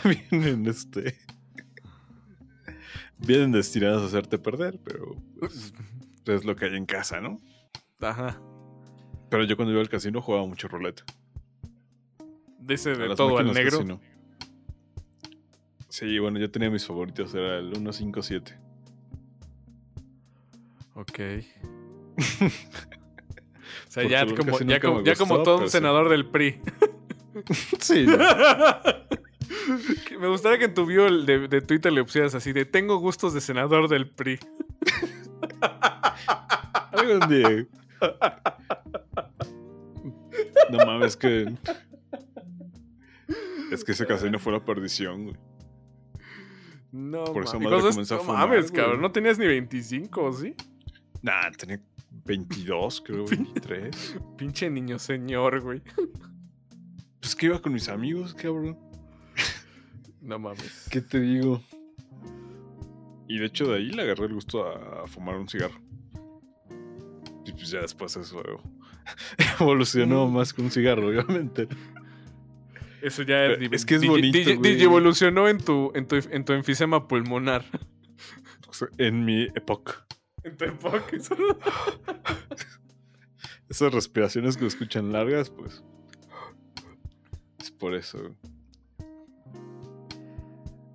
Vienen 0.31 0.67
este. 0.67 1.17
Vienen 3.17 3.51
destinadas 3.51 4.01
a 4.01 4.05
hacerte 4.05 4.37
perder, 4.37 4.79
pero 4.83 5.15
pues, 5.39 5.73
es 6.25 6.45
lo 6.45 6.55
que 6.55 6.65
hay 6.65 6.75
en 6.75 6.85
casa, 6.85 7.19
¿no? 7.21 7.41
Ajá. 7.99 8.41
Pero 9.29 9.43
yo 9.43 9.55
cuando 9.55 9.71
iba 9.71 9.81
al 9.81 9.89
casino 9.89 10.21
jugaba 10.21 10.45
mucho 10.45 10.67
ruleta. 10.67 11.03
A 12.61 12.73
de 12.73 13.15
todo 13.15 13.37
al 13.37 13.53
negro. 13.53 13.99
Sí, 15.87 16.19
bueno, 16.19 16.39
yo 16.39 16.51
tenía 16.51 16.69
mis 16.69 16.85
favoritos, 16.85 17.33
era 17.33 17.57
el 17.57 17.73
157. 17.73 18.55
Ok. 20.93 21.19
o 22.17 22.21
sea, 23.87 24.07
ya 24.07 24.25
como, 24.25 24.59
ya 24.59 24.79
como, 24.79 25.03
ya 25.03 25.15
como 25.15 25.41
todo 25.41 25.57
un 25.57 25.63
sí. 25.63 25.71
senador 25.71 26.09
del 26.09 26.27
PRI. 26.27 26.61
Sí. 27.79 28.05
Me 30.19 30.27
gustaría 30.27 30.59
que 30.59 30.65
en 30.65 30.73
tu 30.73 30.85
bio 30.85 31.09
de, 31.09 31.47
de 31.47 31.61
Twitter 31.61 31.93
le 31.93 32.03
pusieras 32.03 32.35
así 32.35 32.51
de 32.51 32.65
tengo 32.65 32.97
gustos 32.97 33.33
de 33.33 33.39
senador 33.39 33.87
del 33.87 34.09
PRI. 34.09 34.39
Algún 36.91 37.29
día. 37.29 37.65
No 40.71 40.85
mames, 40.85 41.15
que. 41.17 41.53
Es 43.71 43.83
que 43.83 43.91
ese 43.91 44.05
casino 44.05 44.39
fue 44.39 44.53
la 44.53 44.63
perdición, 44.65 45.25
güey. 45.25 45.35
No, 46.91 47.23
Por 47.25 47.45
mames. 47.45 47.53
madre 47.53 47.69
Cosas- 47.77 47.91
comencé 47.95 48.13
a 48.13 48.17
no 48.17 48.23
fumar, 48.23 48.49
mames, 48.49 48.71
güey. 48.71 48.81
cabrón. 48.83 49.01
No 49.01 49.11
tenías 49.11 49.37
ni 49.37 49.45
25, 49.45 50.33
¿sí? 50.33 50.55
Nah, 51.21 51.51
tenía 51.51 51.79
22, 52.25 53.01
creo, 53.01 53.25
23. 53.25 54.17
Pinche 54.37 54.69
niño 54.69 54.97
señor, 54.97 55.61
güey. 55.61 55.81
Pues 57.19 57.35
que 57.35 57.47
iba 57.47 57.61
con 57.61 57.73
mis 57.73 57.89
amigos, 57.89 58.33
cabrón. 58.33 58.77
No 60.21 60.39
mames. 60.39 60.87
¿Qué 60.89 61.01
te 61.01 61.19
digo? 61.19 61.61
Y 63.27 63.37
de 63.37 63.45
hecho 63.45 63.67
de 63.67 63.77
ahí 63.77 63.91
le 63.91 64.01
agarré 64.01 64.25
el 64.25 64.33
gusto 64.33 64.65
a, 64.65 65.07
fumar 65.07 65.35
un 65.37 65.47
cigarro. 65.47 65.79
Y 67.45 67.51
pues 67.51 67.69
ya 67.69 67.81
después 67.81 68.15
eso 68.17 68.41
evolucionó 69.59 70.27
Mm. 70.27 70.33
más 70.33 70.53
que 70.53 70.61
un 70.61 70.71
cigarro, 70.71 71.07
obviamente. 71.07 71.67
Eso 73.01 73.23
ya 73.23 73.45
es, 73.45 73.57
Pero 73.59 73.75
es 73.75 73.85
que 73.85 73.95
es 73.95 74.05
bonito, 74.05 74.37
güey. 74.57 74.81
evolucionó 74.83 75.47
en 75.47 75.57
tu, 75.59 75.91
en, 75.95 76.05
tu, 76.07 76.15
en 76.17 76.43
tu 76.45 76.53
enfisema 76.53 77.07
pulmonar. 77.07 77.65
En 78.97 79.25
mi 79.25 79.43
época. 79.55 80.05
En 80.43 80.55
tu 80.55 80.63
época. 80.63 81.03
Esas 83.69 83.93
respiraciones 83.93 84.55
que 84.55 84.65
escuchan 84.65 85.11
largas, 85.11 85.49
pues. 85.49 85.83
Es 87.59 87.71
por 87.71 87.93
eso. 87.93 88.35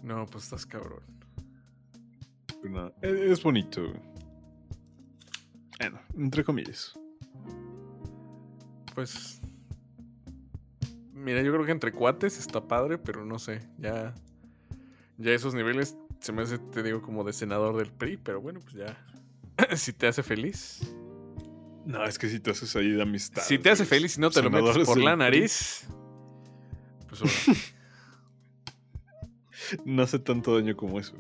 No, 0.03 0.25
pues 0.27 0.45
estás 0.45 0.65
cabrón. 0.65 1.03
No, 2.63 2.89
es, 3.03 3.13
es 3.21 3.43
bonito. 3.43 3.83
Bueno, 5.79 6.01
entre 6.17 6.43
comillas. 6.43 6.95
Pues. 8.95 9.41
Mira, 11.13 11.43
yo 11.43 11.53
creo 11.53 11.65
que 11.65 11.73
entre 11.73 11.93
cuates 11.93 12.39
está 12.39 12.67
padre, 12.67 12.99
pero 12.99 13.25
no 13.25 13.39
sé. 13.39 13.61
Ya. 13.79 14.15
Ya 15.17 15.33
esos 15.33 15.55
niveles 15.55 15.97
se 16.21 16.33
me 16.33 16.43
hace, 16.43 16.59
te 16.59 16.83
digo, 16.83 17.03
como 17.03 17.25
de 17.25 17.33
senador 17.33 17.77
del 17.77 17.93
PRI, 17.93 18.17
pero 18.17 18.41
bueno, 18.41 18.61
pues 18.61 18.75
ya. 18.75 18.97
si 19.77 19.93
te 19.93 20.07
hace 20.07 20.23
feliz. 20.23 20.81
No, 21.87 22.05
es 22.05 22.19
que 22.19 22.29
si 22.29 22.41
te 22.41 22.51
haces 22.51 22.75
ahí 22.77 22.91
de 22.91 23.03
amistad. 23.03 23.43
si 23.43 23.59
te 23.59 23.71
hace 23.71 23.85
feliz 23.85 24.17
y 24.17 24.21
no 24.21 24.31
te 24.31 24.43
lo 24.43 24.51
metes 24.51 24.87
por 24.87 24.99
la 24.99 25.17
nariz. 25.17 25.87
Pues 27.09 27.23
órale. 27.23 27.61
No 29.85 30.03
hace 30.03 30.19
tanto 30.19 30.55
daño 30.57 30.77
como 30.77 30.99
eso. 31.01 31.15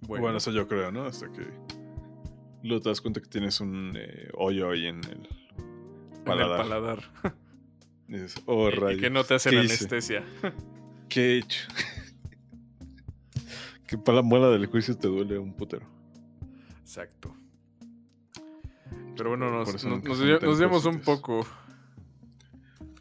bueno. 0.00 0.22
Bueno, 0.22 0.38
eso 0.38 0.50
yo 0.50 0.66
creo, 0.66 0.90
¿no? 0.90 1.04
Hasta 1.04 1.30
que 1.30 1.46
luego 2.62 2.82
te 2.82 2.88
das 2.88 3.00
cuenta 3.00 3.20
que 3.20 3.28
tienes 3.28 3.60
un 3.60 3.94
eh, 3.96 4.28
hoyo 4.34 4.70
ahí 4.70 4.86
en 4.86 5.04
el 5.04 5.28
en 6.26 6.32
el 6.32 6.48
paladar. 6.48 7.02
Y 8.08 8.14
dices, 8.14 8.42
oh, 8.46 8.68
y 8.90 8.98
que 8.98 9.08
no 9.08 9.24
te 9.24 9.34
hacen 9.34 9.56
anestesia. 9.56 10.24
¿Qué 11.08 11.20
he 11.20 11.38
hecho? 11.38 11.68
que 13.86 13.98
para 13.98 14.16
la 14.16 14.22
muela 14.22 14.48
del 14.48 14.66
juicio 14.66 14.96
te 14.96 15.08
duele 15.08 15.38
un 15.38 15.54
putero. 15.54 15.86
Exacto. 16.80 17.34
Pero 19.16 19.30
bueno, 19.30 19.50
nos, 19.50 19.84
nos, 19.84 20.18
desviamos 20.18 20.84
un 20.86 21.00
poco. 21.00 21.46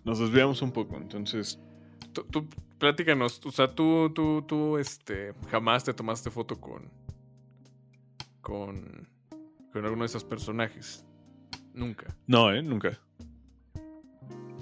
Nos 0.03 0.19
desviamos 0.19 0.61
un 0.61 0.71
poco, 0.71 0.97
entonces. 0.97 1.59
Tú, 2.13 2.23
tú 2.23 2.47
platícanos, 2.77 3.41
o 3.45 3.51
sea, 3.51 3.73
tú, 3.73 4.11
tú, 4.13 4.43
tú, 4.47 4.77
este, 4.77 5.33
jamás 5.49 5.83
te 5.83 5.93
tomaste 5.93 6.29
foto 6.29 6.59
con, 6.59 6.89
con, 8.41 9.07
con 9.71 9.83
alguno 9.85 10.03
de 10.03 10.07
esos 10.07 10.23
personajes. 10.23 11.05
Nunca. 11.73 12.15
No, 12.27 12.51
¿eh? 12.53 12.61
Nunca. 12.61 12.99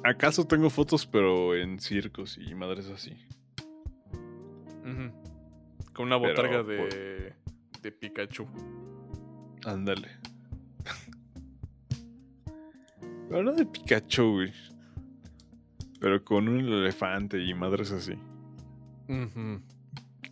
¿Acaso 0.03 0.45
tengo 0.45 0.69
fotos, 0.69 1.05
pero 1.07 1.55
en 1.55 1.79
circos 1.79 2.37
y 2.37 2.53
madres 2.55 2.87
así? 2.89 3.13
Con 5.93 6.05
una 6.07 6.19
Pero 6.21 6.29
botarga 6.33 6.57
por- 6.63 6.93
de, 6.93 7.33
de 7.81 7.91
Pikachu. 7.91 8.47
Ándale. 9.65 10.09
No 13.29 13.51
de 13.51 13.65
Pikachu, 13.65 14.31
güey. 14.35 14.53
Pero 15.99 16.23
con 16.23 16.47
un 16.47 16.59
elefante 16.59 17.43
y 17.43 17.53
madres 17.53 17.91
así. 17.91 18.13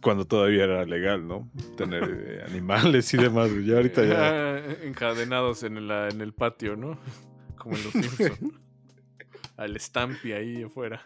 Cuando 0.05 0.27
todavía 0.27 0.65
era 0.65 0.85
legal, 0.85 1.27
¿no? 1.27 1.49
Tener 1.77 2.03
eh, 2.03 2.43
animales 2.47 3.11
y 3.15 3.17
demás. 3.17 3.49
Ya 3.65 3.77
ahorita 3.77 4.05
ya. 4.05 4.57
Encadenados 4.83 5.63
en 5.63 5.77
el, 5.77 5.89
en 5.89 6.21
el 6.21 6.31
patio, 6.31 6.75
¿no? 6.75 6.99
Como 7.57 7.75
en 7.75 7.83
los 7.85 7.91
Simpsons. 7.91 8.53
Al 9.57 9.79
Stampy 9.79 10.33
ahí 10.33 10.61
afuera. 10.61 11.03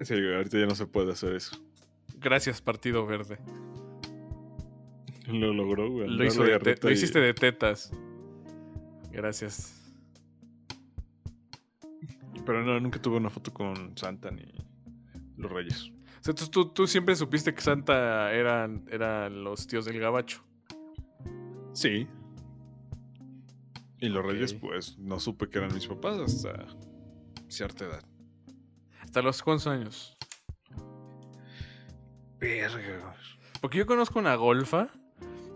Sí, 0.00 0.14
ahorita 0.14 0.60
ya 0.60 0.66
no 0.66 0.76
se 0.76 0.86
puede 0.86 1.10
hacer 1.10 1.34
eso. 1.34 1.60
Gracias, 2.20 2.62
Partido 2.62 3.04
Verde. 3.04 3.40
Lo 5.26 5.52
logró, 5.52 5.90
güey. 5.90 6.08
Lo, 6.08 6.24
hizo 6.24 6.44
de 6.44 6.56
te- 6.60 6.76
lo 6.80 6.92
hiciste 6.92 7.18
de 7.18 7.34
tetas. 7.34 7.90
Gracias. 9.10 9.74
Pero 12.46 12.62
no, 12.62 12.78
nunca 12.78 13.02
tuve 13.02 13.16
una 13.16 13.28
foto 13.28 13.52
con 13.52 13.98
Santa 13.98 14.30
ni 14.30 14.44
los 15.36 15.50
Reyes. 15.50 15.90
O 16.20 16.22
sea, 16.22 16.34
tú, 16.34 16.46
tú- 16.48 16.68
tú 16.72 16.86
siempre 16.86 17.14
supiste 17.16 17.54
que 17.54 17.60
Santa 17.60 18.32
eran, 18.32 18.84
eran 18.90 19.44
los 19.44 19.66
tíos 19.66 19.84
del 19.84 19.98
gabacho. 20.00 20.42
Sí. 21.72 22.06
Y 24.00 24.08
los. 24.08 24.24
Reyes, 24.24 24.54
pues, 24.54 24.96
no 24.98 25.20
supe 25.20 25.48
que 25.48 25.58
eran 25.58 25.72
mis 25.74 25.86
papás 25.86 26.18
hasta 26.18 26.66
cierta 27.48 27.84
edad. 27.84 28.02
¿Hasta 29.00 29.22
los 29.22 29.42
cuántos 29.42 29.66
años? 29.68 30.16
Verga. 32.38 33.14
Porque 33.60 33.78
yo 33.78 33.86
conozco 33.86 34.18
una 34.18 34.34
golfa. 34.36 34.88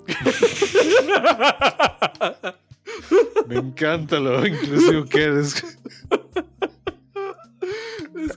Me 3.46 3.56
encanta 3.56 4.18
lo 4.18 4.44
inclusivo 4.46 5.04
que 5.04 5.22
eres. 5.24 5.78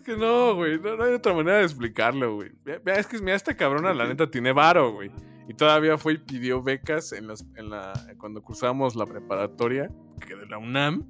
que 0.05 0.15
no, 0.15 0.55
güey. 0.55 0.79
No, 0.79 0.95
no 0.95 1.03
hay 1.03 1.13
otra 1.13 1.33
manera 1.33 1.57
de 1.57 1.63
explicarlo, 1.63 2.35
güey. 2.35 2.51
Es 2.85 3.07
que 3.07 3.19
mira, 3.19 3.35
esta 3.35 3.57
cabrona, 3.57 3.93
la 3.93 4.07
neta, 4.07 4.29
tiene 4.29 4.53
varo, 4.53 4.93
güey. 4.93 5.11
Y 5.47 5.53
todavía 5.53 5.97
fue 5.97 6.13
y 6.13 6.17
pidió 6.17 6.61
becas 6.61 7.11
en 7.11 7.27
las, 7.27 7.45
en 7.55 7.69
la, 7.69 7.93
cuando 8.17 8.41
cursábamos 8.41 8.95
la 8.95 9.05
preparatoria, 9.05 9.91
que 10.25 10.35
de 10.35 10.45
la 10.45 10.57
UNAM. 10.57 11.03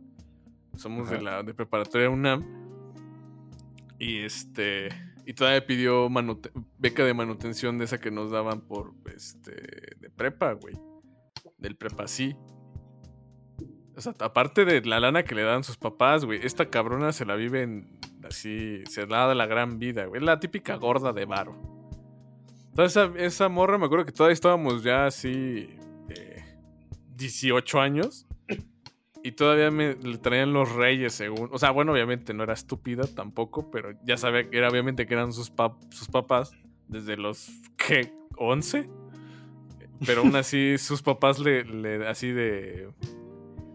Somos 0.75 1.09
de 1.09 1.21
la 1.21 1.43
de 1.43 1.53
preparatoria 1.53 2.09
UNAM. 2.09 2.43
Y 3.99 4.19
este. 4.19 4.89
Y 5.25 5.33
todavía 5.33 5.65
pidió 5.65 6.09
beca 6.77 7.03
de 7.03 7.13
manutención 7.13 7.77
de 7.77 7.85
esa 7.85 7.99
que 7.99 8.11
nos 8.11 8.31
daban 8.31 8.61
por 8.61 8.93
este. 9.13 9.51
de 9.99 10.09
prepa, 10.09 10.53
güey. 10.53 10.75
Del 11.57 11.75
prepa 11.75 12.07
sí. 12.07 12.35
O 13.95 14.01
sea, 14.01 14.13
aparte 14.19 14.65
de 14.65 14.81
la 14.81 14.99
lana 14.99 15.23
que 15.23 15.35
le 15.35 15.43
dan 15.43 15.63
sus 15.63 15.77
papás, 15.77 16.25
güey, 16.25 16.45
esta 16.45 16.69
cabrona 16.69 17.13
se 17.13 17.25
la 17.25 17.35
vive 17.35 17.61
en, 17.61 17.97
así, 18.27 18.83
se 18.89 19.05
da 19.05 19.27
de 19.29 19.35
la 19.35 19.45
gran 19.45 19.79
vida, 19.79 20.05
güey. 20.05 20.19
Es 20.19 20.25
la 20.25 20.39
típica 20.39 20.75
gorda 20.75 21.13
de 21.13 21.25
varo. 21.25 21.55
Entonces, 22.69 22.97
esa, 23.03 23.17
esa 23.19 23.49
morra, 23.49 23.77
me 23.77 23.85
acuerdo 23.85 24.05
que 24.05 24.11
todavía 24.11 24.33
estábamos 24.33 24.83
ya 24.83 25.05
así, 25.05 25.69
eh, 26.09 26.43
18 27.15 27.79
años. 27.79 28.27
Y 29.23 29.31
todavía 29.31 29.71
me 29.71 29.95
le 29.95 30.19
traían 30.19 30.53
los 30.53 30.71
reyes, 30.75 31.13
según. 31.13 31.49
O 31.51 31.57
sea, 31.57 31.71
bueno, 31.71 31.93
obviamente 31.93 32.31
no 32.35 32.43
era 32.43 32.53
estúpida 32.53 33.03
tampoco, 33.07 33.71
pero 33.71 33.89
ya 34.03 34.17
sabía 34.17 34.47
que 34.49 34.55
era 34.57 34.69
obviamente 34.69 35.07
que 35.07 35.15
eran 35.15 35.33
sus, 35.33 35.51
pap- 35.51 35.91
sus 35.91 36.09
papás 36.09 36.51
desde 36.87 37.17
los, 37.17 37.49
¿qué? 37.75 38.13
¿11? 38.33 38.87
Pero 40.05 40.21
aún 40.21 40.35
así, 40.35 40.77
sus 40.77 41.01
papás 41.01 41.39
le, 41.39 41.63
le 41.63 42.07
así 42.07 42.27
de. 42.31 42.89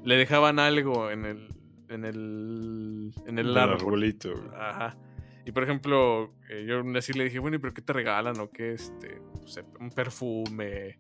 Le 0.05 0.15
dejaban 0.17 0.61
algo 0.61 1.11
en 1.11 1.25
el. 1.25 1.49
En 1.91 2.05
el. 2.05 3.13
En 3.27 3.39
el 3.39 3.49
El 3.49 3.57
arbolito. 3.59 4.33
güey. 4.35 4.49
Ajá. 4.57 4.97
Y 5.45 5.53
por 5.53 5.65
ejemplo, 5.65 6.35
eh, 6.49 6.65
yo 6.67 6.83
así 6.97 7.13
le 7.13 7.25
dije, 7.25 7.39
bueno, 7.39 7.57
¿y 7.57 7.59
pero 7.59 7.75
qué 7.75 7.83
te 7.83 7.93
regalan? 7.93 8.39
¿O 8.39 8.51
qué? 8.51 8.75
Este, 8.75 9.21
no 9.21 9.47
un 9.81 9.91
perfume, 9.91 10.99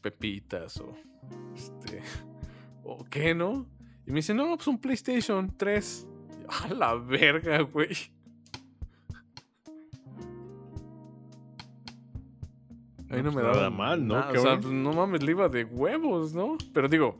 pepitas, 0.00 0.76
o 0.80 0.94
este, 1.54 2.00
o 2.84 3.04
qué, 3.04 3.34
¿no? 3.34 3.66
Y 4.06 4.10
me 4.10 4.16
dice, 4.16 4.34
no, 4.34 4.54
pues 4.56 4.68
un 4.68 4.78
PlayStation 4.80 5.52
3. 5.56 6.08
Y 6.38 6.42
yo, 6.42 6.48
A 6.48 6.68
la 6.74 6.94
verga, 6.94 7.60
güey. 7.62 7.88
Ahí 13.10 13.22
no 13.22 13.32
me 13.32 13.42
Nada 13.42 13.54
daba 13.54 13.70
mal, 13.70 14.06
¿no? 14.06 14.14
nada, 14.16 14.32
O 14.32 14.42
sea, 14.42 14.60
pues, 14.60 14.72
no 14.72 14.92
mames, 14.92 15.22
le 15.22 15.30
iba 15.30 15.48
de 15.48 15.64
huevos, 15.64 16.34
¿no? 16.34 16.56
Pero 16.72 16.88
digo. 16.88 17.18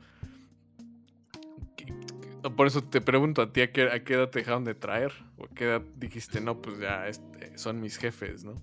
¿Qué- 2.43 2.49
qué- 2.49 2.51
Por 2.55 2.67
eso 2.67 2.83
te 2.83 3.01
pregunto 3.01 3.43
a 3.43 3.53
ti 3.53 3.61
a 3.63 3.73
qué, 3.73 3.91
a 3.91 4.03
qué 4.05 4.15
edad 4.15 4.31
te 4.31 4.41
dejaron 4.41 4.65
de 4.65 4.75
traer. 4.75 5.13
O 5.37 5.45
a 5.45 5.49
qué 5.49 5.65
edad 5.65 5.83
dijiste, 5.97 6.41
no, 6.41 6.61
pues 6.61 6.79
ya 6.79 7.07
este, 7.09 7.57
son 7.59 7.81
mis 7.81 7.97
jefes, 7.97 8.45
¿no? 8.45 8.55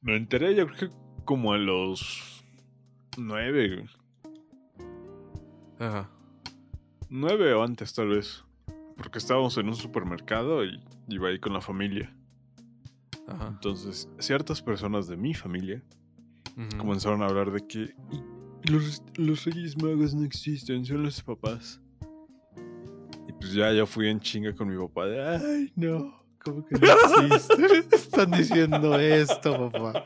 Me 0.00 0.16
enteré 0.16 0.54
yo 0.54 0.66
creo 0.66 0.90
que 0.90 0.96
como 1.24 1.52
a 1.52 1.58
los 1.58 2.44
nueve. 3.16 3.86
Ajá. 5.78 6.10
Nueve 7.08 7.52
o 7.54 7.62
antes 7.62 7.92
tal 7.94 8.08
vez. 8.08 8.44
Porque 8.96 9.18
estábamos 9.18 9.56
en 9.58 9.68
un 9.68 9.74
supermercado 9.76 10.64
y 10.64 10.80
iba 11.08 11.28
ahí 11.28 11.38
con 11.38 11.52
la 11.52 11.60
familia. 11.60 12.14
Ajá. 13.28 13.48
Entonces, 13.48 14.08
ciertas 14.18 14.60
personas 14.62 15.06
de 15.08 15.16
mi 15.16 15.34
familia 15.34 15.82
comenzaron 16.78 17.22
a 17.22 17.26
hablar 17.26 17.50
de 17.50 17.66
que 17.66 17.94
"Y 18.10 18.22
los, 18.70 19.02
los 19.16 19.44
Reyes 19.44 19.80
Magos 19.80 20.14
no 20.14 20.24
existen, 20.24 20.84
son 20.84 21.02
los 21.02 21.22
papás. 21.22 21.80
Y 23.28 23.32
pues 23.32 23.52
ya 23.54 23.72
yo 23.72 23.86
fui 23.86 24.08
en 24.08 24.20
chinga 24.20 24.54
con 24.54 24.68
mi 24.68 24.76
papá 24.80 25.06
de, 25.06 25.22
ay, 25.22 25.72
no, 25.76 26.22
¿cómo 26.44 26.64
que 26.66 26.76
no 26.78 27.26
existen? 27.26 27.84
Están 27.92 28.30
diciendo 28.30 28.98
esto, 28.98 29.70
papá. 29.70 30.04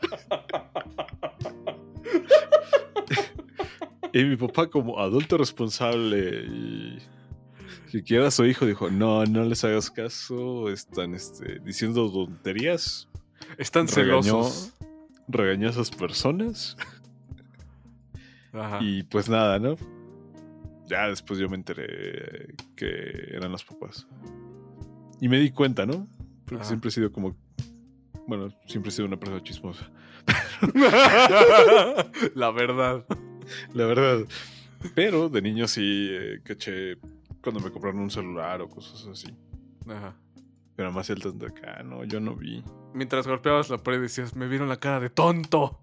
y 4.13 4.23
mi 4.23 4.35
papá 4.35 4.67
como 4.67 4.99
adulto 4.99 5.37
responsable 5.37 6.45
y 6.47 6.97
que 7.91 8.03
quiera 8.03 8.27
a 8.27 8.31
su 8.31 8.45
hijo 8.45 8.65
dijo, 8.65 8.89
no, 8.89 9.25
no 9.25 9.43
les 9.43 9.63
hagas 9.63 9.89
caso, 9.91 10.69
están 10.69 11.13
este, 11.13 11.59
diciendo 11.59 12.11
tonterías. 12.11 13.07
Están 13.57 13.87
Regañó, 13.87 14.21
celosos. 14.43 14.73
regañó 15.27 15.67
a 15.67 15.71
esas 15.71 15.89
personas. 15.91 16.75
Ajá. 18.57 18.79
Y 18.81 19.03
pues 19.03 19.29
nada, 19.29 19.59
¿no? 19.59 19.75
Ya 20.85 21.07
después 21.07 21.39
yo 21.39 21.49
me 21.49 21.55
enteré 21.55 22.55
que 22.75 23.29
eran 23.31 23.51
los 23.51 23.63
papás. 23.63 24.07
Y 25.19 25.29
me 25.29 25.39
di 25.39 25.51
cuenta, 25.51 25.85
¿no? 25.85 26.07
Porque 26.45 26.61
Ajá. 26.61 26.65
siempre 26.65 26.89
he 26.89 26.91
sido 26.91 27.11
como. 27.11 27.35
Bueno, 28.27 28.49
siempre 28.65 28.89
he 28.89 28.91
sido 28.91 29.07
una 29.07 29.17
persona 29.17 29.41
chismosa. 29.43 29.89
La 32.35 32.51
verdad. 32.51 33.05
La 33.73 33.85
verdad. 33.85 34.25
Pero 34.95 35.29
de 35.29 35.41
niño 35.41 35.67
sí 35.67 36.09
eh, 36.11 36.39
caché 36.43 36.97
cuando 37.41 37.61
me 37.61 37.71
compraron 37.71 37.99
un 38.01 38.09
celular 38.09 38.61
o 38.61 38.69
cosas 38.69 39.05
así. 39.07 39.35
Ajá. 39.87 40.15
Pero 40.75 40.91
más 40.91 41.09
el 41.09 41.21
tanto 41.21 41.47
acá, 41.47 41.81
no, 41.83 42.03
yo 42.03 42.19
no 42.19 42.35
vi. 42.35 42.63
Mientras 42.93 43.27
golpeabas 43.27 43.69
la 43.69 43.79
pared 43.79 43.99
decías, 43.99 44.35
me 44.35 44.47
vieron 44.47 44.69
la 44.69 44.77
cara 44.77 44.99
de 44.99 45.09
tonto. 45.09 45.81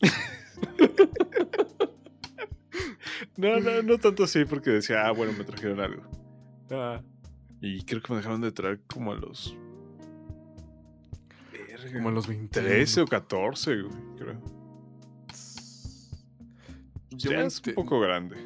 No, 3.36 3.58
no, 3.60 3.82
no 3.82 3.98
tanto 3.98 4.24
así, 4.24 4.44
porque 4.44 4.70
decía, 4.70 5.06
ah, 5.06 5.10
bueno, 5.12 5.32
me 5.36 5.44
trajeron 5.44 5.80
algo. 5.80 6.02
Ah, 6.70 7.00
Y 7.60 7.82
creo 7.84 8.00
que 8.02 8.12
me 8.12 8.18
dejaron 8.18 8.40
de 8.40 8.52
traer 8.52 8.80
como 8.86 9.12
a 9.12 9.16
los. 9.16 9.56
Verga, 11.52 11.92
como 11.92 12.08
a 12.08 12.12
los 12.12 12.26
20. 12.28 12.60
13 12.60 13.00
o 13.02 13.06
14, 13.06 13.82
güey, 13.82 13.94
creo. 14.18 14.40
Yo, 17.10 17.30
ya 17.30 17.44
es 17.44 17.62
un 17.66 17.74
poco 17.74 18.00
grande. 18.00 18.36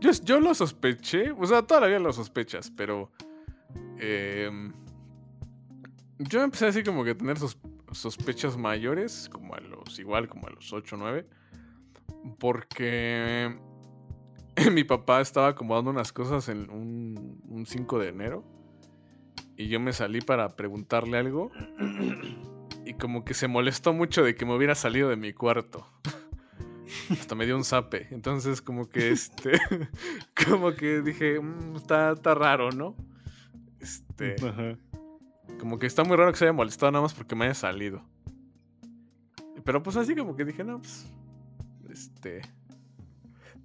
yo, 0.00 0.10
yo 0.24 0.40
lo 0.40 0.54
sospeché. 0.54 1.30
O 1.32 1.46
sea, 1.46 1.62
todavía 1.62 1.98
lo 1.98 2.12
sospechas, 2.12 2.70
pero. 2.76 3.10
em, 3.98 4.72
yo 6.18 6.42
empecé 6.42 6.66
así 6.66 6.82
como 6.82 7.04
que 7.04 7.10
a 7.10 7.16
tener 7.16 7.38
sos- 7.38 7.58
sospechas 7.92 8.56
mayores, 8.56 9.28
como 9.30 9.54
a 9.54 9.60
los. 9.60 9.98
Igual, 9.98 10.28
como 10.28 10.46
a 10.48 10.50
los 10.50 10.72
8 10.72 10.96
o 10.96 10.98
9. 10.98 11.26
Porque. 12.38 13.56
Mi 14.72 14.84
papá 14.84 15.20
estaba 15.20 15.48
acomodando 15.48 15.90
unas 15.90 16.12
cosas 16.12 16.48
en 16.48 16.70
un, 16.70 17.40
un 17.48 17.66
5 17.66 17.98
de 17.98 18.08
enero. 18.08 18.44
Y 19.56 19.68
yo 19.68 19.80
me 19.80 19.92
salí 19.92 20.20
para 20.20 20.56
preguntarle 20.56 21.18
algo. 21.18 21.50
Y 22.84 22.94
como 22.94 23.24
que 23.24 23.34
se 23.34 23.48
molestó 23.48 23.92
mucho 23.92 24.24
de 24.24 24.34
que 24.34 24.46
me 24.46 24.54
hubiera 24.54 24.74
salido 24.74 25.08
de 25.08 25.16
mi 25.16 25.32
cuarto. 25.32 25.86
Hasta 27.10 27.34
me 27.34 27.46
dio 27.46 27.56
un 27.56 27.64
zape. 27.64 28.08
Entonces, 28.10 28.62
como 28.62 28.88
que 28.88 29.10
este. 29.10 29.58
como 30.46 30.72
que 30.72 31.02
dije, 31.02 31.40
"Mm, 31.40 31.76
está, 31.76 32.12
está 32.12 32.34
raro, 32.34 32.70
¿no? 32.70 32.96
Este. 33.80 34.36
Ajá. 34.46 34.78
Como 35.58 35.78
que 35.78 35.86
está 35.86 36.04
muy 36.04 36.16
raro 36.16 36.32
que 36.32 36.38
se 36.38 36.44
haya 36.46 36.52
molestado 36.52 36.92
nada 36.92 37.02
más 37.02 37.14
porque 37.14 37.34
me 37.36 37.44
haya 37.44 37.54
salido. 37.54 38.02
Pero 39.64 39.82
pues 39.82 39.96
así 39.96 40.16
como 40.16 40.36
que 40.36 40.44
dije, 40.44 40.64
no, 40.64 40.80
pues. 40.80 41.06
Este. 41.90 42.40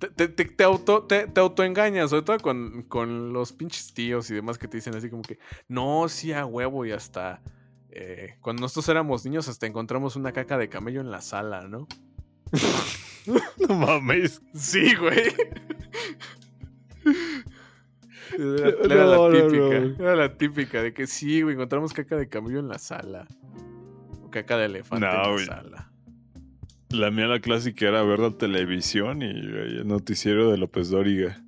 Te, 0.09 0.27
te, 0.27 0.45
te, 0.45 0.63
auto, 0.63 1.03
te, 1.03 1.27
te 1.27 1.39
autoengañas, 1.39 2.09
sobre 2.09 2.23
todo 2.23 2.37
con, 2.39 2.83
con 2.83 3.33
los 3.33 3.51
pinches 3.53 3.93
tíos 3.93 4.29
y 4.29 4.35
demás 4.35 4.57
que 4.57 4.67
te 4.67 4.77
dicen 4.77 4.95
así 4.95 5.09
como 5.09 5.21
que, 5.21 5.39
no, 5.67 6.07
sí 6.09 6.33
a 6.33 6.45
huevo 6.45 6.85
y 6.85 6.91
hasta. 6.91 7.41
eh, 7.89 8.35
cuando 8.41 8.61
nosotros 8.61 8.89
éramos 8.89 9.25
niños, 9.25 9.47
hasta 9.47 9.65
encontramos 9.67 10.15
una 10.15 10.31
caca 10.31 10.57
de 10.57 10.69
camello 10.69 11.01
en 11.01 11.11
la 11.11 11.21
sala, 11.21 11.67
¿no? 11.67 11.87
No 13.67 13.73
mames. 13.75 14.39
Sí, 14.53 14.93
güey. 14.95 15.33
Era, 18.37 19.05
la 19.05 19.31
típica. 19.31 19.79
no. 19.79 20.03
Era 20.03 20.15
la 20.15 20.37
típica 20.37 20.81
de 20.83 20.93
que 20.93 21.07
sí, 21.07 21.41
güey, 21.41 21.55
encontramos 21.55 21.93
caca 21.93 22.15
de 22.17 22.27
camello 22.29 22.59
en 22.59 22.67
la 22.67 22.77
sala. 22.79 23.27
O 24.23 24.29
caca 24.29 24.57
de 24.57 24.65
elefante 24.65 25.05
en 25.07 25.13
la 25.23 25.29
güey. 25.31 25.45
sala. 25.45 25.91
La 26.95 27.11
mía, 27.11 27.27
la 27.27 27.39
clásica, 27.39 27.87
era 27.87 28.03
ver 28.03 28.19
la 28.19 28.31
televisión 28.31 29.21
y 29.21 29.25
el 29.25 29.87
noticiero 29.87 30.49
de 30.49 30.57
López 30.57 30.89
Dóriga. 30.89 31.41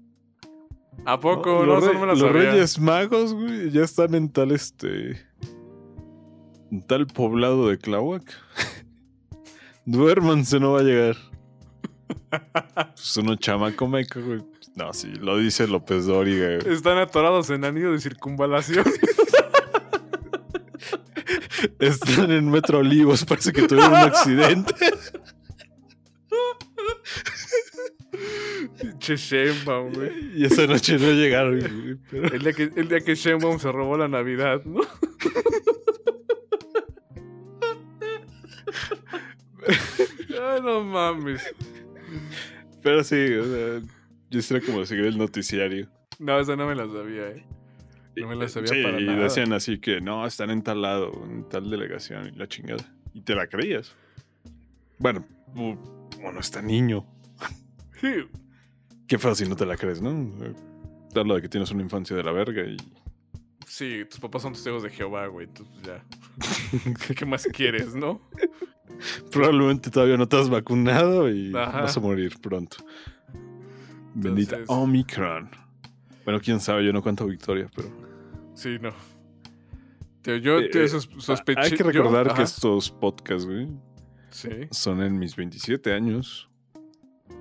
¿A 1.05 1.19
poco? 1.19 1.65
No, 1.65 1.79
los, 1.79 1.93
no 1.93 1.99
me 1.99 2.07
los 2.07 2.19
sabía. 2.19 2.51
Reyes 2.51 2.79
Magos, 2.79 3.33
güey, 3.33 3.71
ya 3.71 3.83
están 3.83 4.15
en 4.15 4.29
tal 4.29 4.51
este. 4.51 5.25
En 6.71 6.81
tal 6.85 7.07
poblado 7.07 7.69
de 7.69 7.77
Tláhuac. 7.77 8.23
Duérmanse, 9.85 10.59
no 10.59 10.73
va 10.73 10.81
a 10.81 10.83
llegar. 10.83 11.15
Pues 12.95 13.17
uno 13.17 13.35
chamaco 13.35 13.87
meco, 13.87 14.19
güey. 14.21 14.43
No, 14.75 14.93
sí, 14.93 15.13
lo 15.13 15.37
dice 15.37 15.67
López 15.67 16.05
Dóriga, 16.05 16.57
güey. 16.57 16.73
Están 16.73 16.97
atorados 16.97 17.49
en 17.49 17.63
anillo 17.63 17.93
de 17.93 17.99
circunvalación. 17.99 18.85
Están 21.79 22.31
en 22.31 22.49
Metro 22.49 22.79
Olivos, 22.79 23.23
parece 23.25 23.53
que 23.53 23.67
tuvieron 23.67 23.91
un 23.91 23.97
accidente. 23.97 24.73
Che 29.07 29.15
Sheinbaum, 29.15 29.93
güey. 29.93 30.11
Y 30.35 30.43
esa 30.45 30.67
noche 30.67 30.97
no 30.99 31.11
llegaron, 31.13 31.59
güey. 31.59 31.97
pero- 32.11 32.33
El 32.35 32.41
día 32.43 32.51
que, 32.53 32.63
el 32.75 32.87
día 32.89 32.99
que 32.99 33.15
Sheinbaum 33.15 33.57
se 33.57 33.71
robó 33.71 33.95
la 33.97 34.09
Navidad, 34.09 34.61
¿no? 34.65 34.81
Ay, 40.41 40.61
no 40.61 40.83
mames. 40.83 41.43
Pero 42.81 43.03
sí, 43.03 43.15
o 43.33 43.43
sea, 43.45 43.81
yo 44.29 44.41
sería 44.41 44.65
como 44.65 44.85
seguir 44.85 45.05
el 45.05 45.17
noticiario. 45.17 45.87
No, 46.19 46.39
esa 46.39 46.55
no 46.55 46.67
me 46.67 46.75
la 46.75 46.87
sabía, 46.87 47.29
eh. 47.29 47.45
No 48.15 48.27
me 48.27 48.35
la 48.35 48.47
sabía 48.49 48.67
Sí, 48.69 48.81
para 48.83 48.99
y 48.99 49.05
nada. 49.05 49.23
decían 49.23 49.53
así 49.53 49.77
que 49.79 50.01
no, 50.01 50.25
están 50.25 50.49
en 50.49 50.63
tal 50.63 50.81
lado, 50.81 51.11
en 51.29 51.47
tal 51.49 51.69
delegación 51.69 52.27
y 52.33 52.37
la 52.37 52.47
chingada. 52.47 52.83
Y 53.13 53.21
te 53.21 53.35
la 53.35 53.47
creías. 53.47 53.95
Bueno, 54.97 55.25
bueno, 55.53 56.39
está 56.39 56.61
niño. 56.61 57.05
Sí. 58.01 58.13
Qué 59.07 59.17
si 59.35 59.47
no 59.47 59.55
te 59.55 59.65
la 59.65 59.77
crees, 59.77 60.01
¿no? 60.01 60.09
Habla 61.15 61.35
de 61.35 61.41
que 61.41 61.49
tienes 61.49 61.71
una 61.71 61.81
infancia 61.81 62.15
de 62.15 62.23
la 62.23 62.31
verga 62.31 62.63
y. 62.63 62.77
Sí, 63.65 64.03
tus 64.09 64.19
papás 64.19 64.41
son 64.43 64.53
testigos 64.53 64.83
de 64.83 64.89
Jehová, 64.89 65.27
güey. 65.27 65.47
Ya. 65.83 66.03
¿Qué, 67.15 67.25
más 67.25 67.45
quieres, 67.47 67.95
no? 67.95 68.21
Probablemente 69.31 69.89
todavía 69.89 70.17
no 70.17 70.27
te 70.27 70.37
has 70.37 70.49
vacunado 70.49 71.29
y 71.29 71.51
Ajá. 71.55 71.81
vas 71.81 71.97
a 71.97 71.99
morir 71.99 72.37
pronto. 72.41 72.77
Bendita 74.13 74.57
Entonces- 74.57 74.69
Omicron. 74.69 75.49
Bueno, 76.23 76.39
quién 76.41 76.59
sabe, 76.59 76.85
yo 76.85 76.91
no 76.93 77.01
cuento 77.01 77.25
victoria, 77.25 77.69
pero. 77.75 77.89
Sí, 78.53 78.77
no. 78.81 78.89
Tío, 80.21 80.37
yo, 80.37 80.59
Eh, 80.59 80.69
tío, 80.69 80.81
eh, 80.81 80.87
sos- 80.89 81.09
sospeché. 81.19 81.59
Hay 81.61 81.71
que 81.71 81.77
yo- 81.77 81.85
recordar 81.85 82.33
que 82.33 82.41
estos 82.43 82.89
podcasts, 82.91 83.45
güey, 83.45 83.67
Sí. 84.29 84.49
son 84.71 85.01
en 85.03 85.17
mis 85.19 85.35
27 85.35 85.93
años 85.93 86.49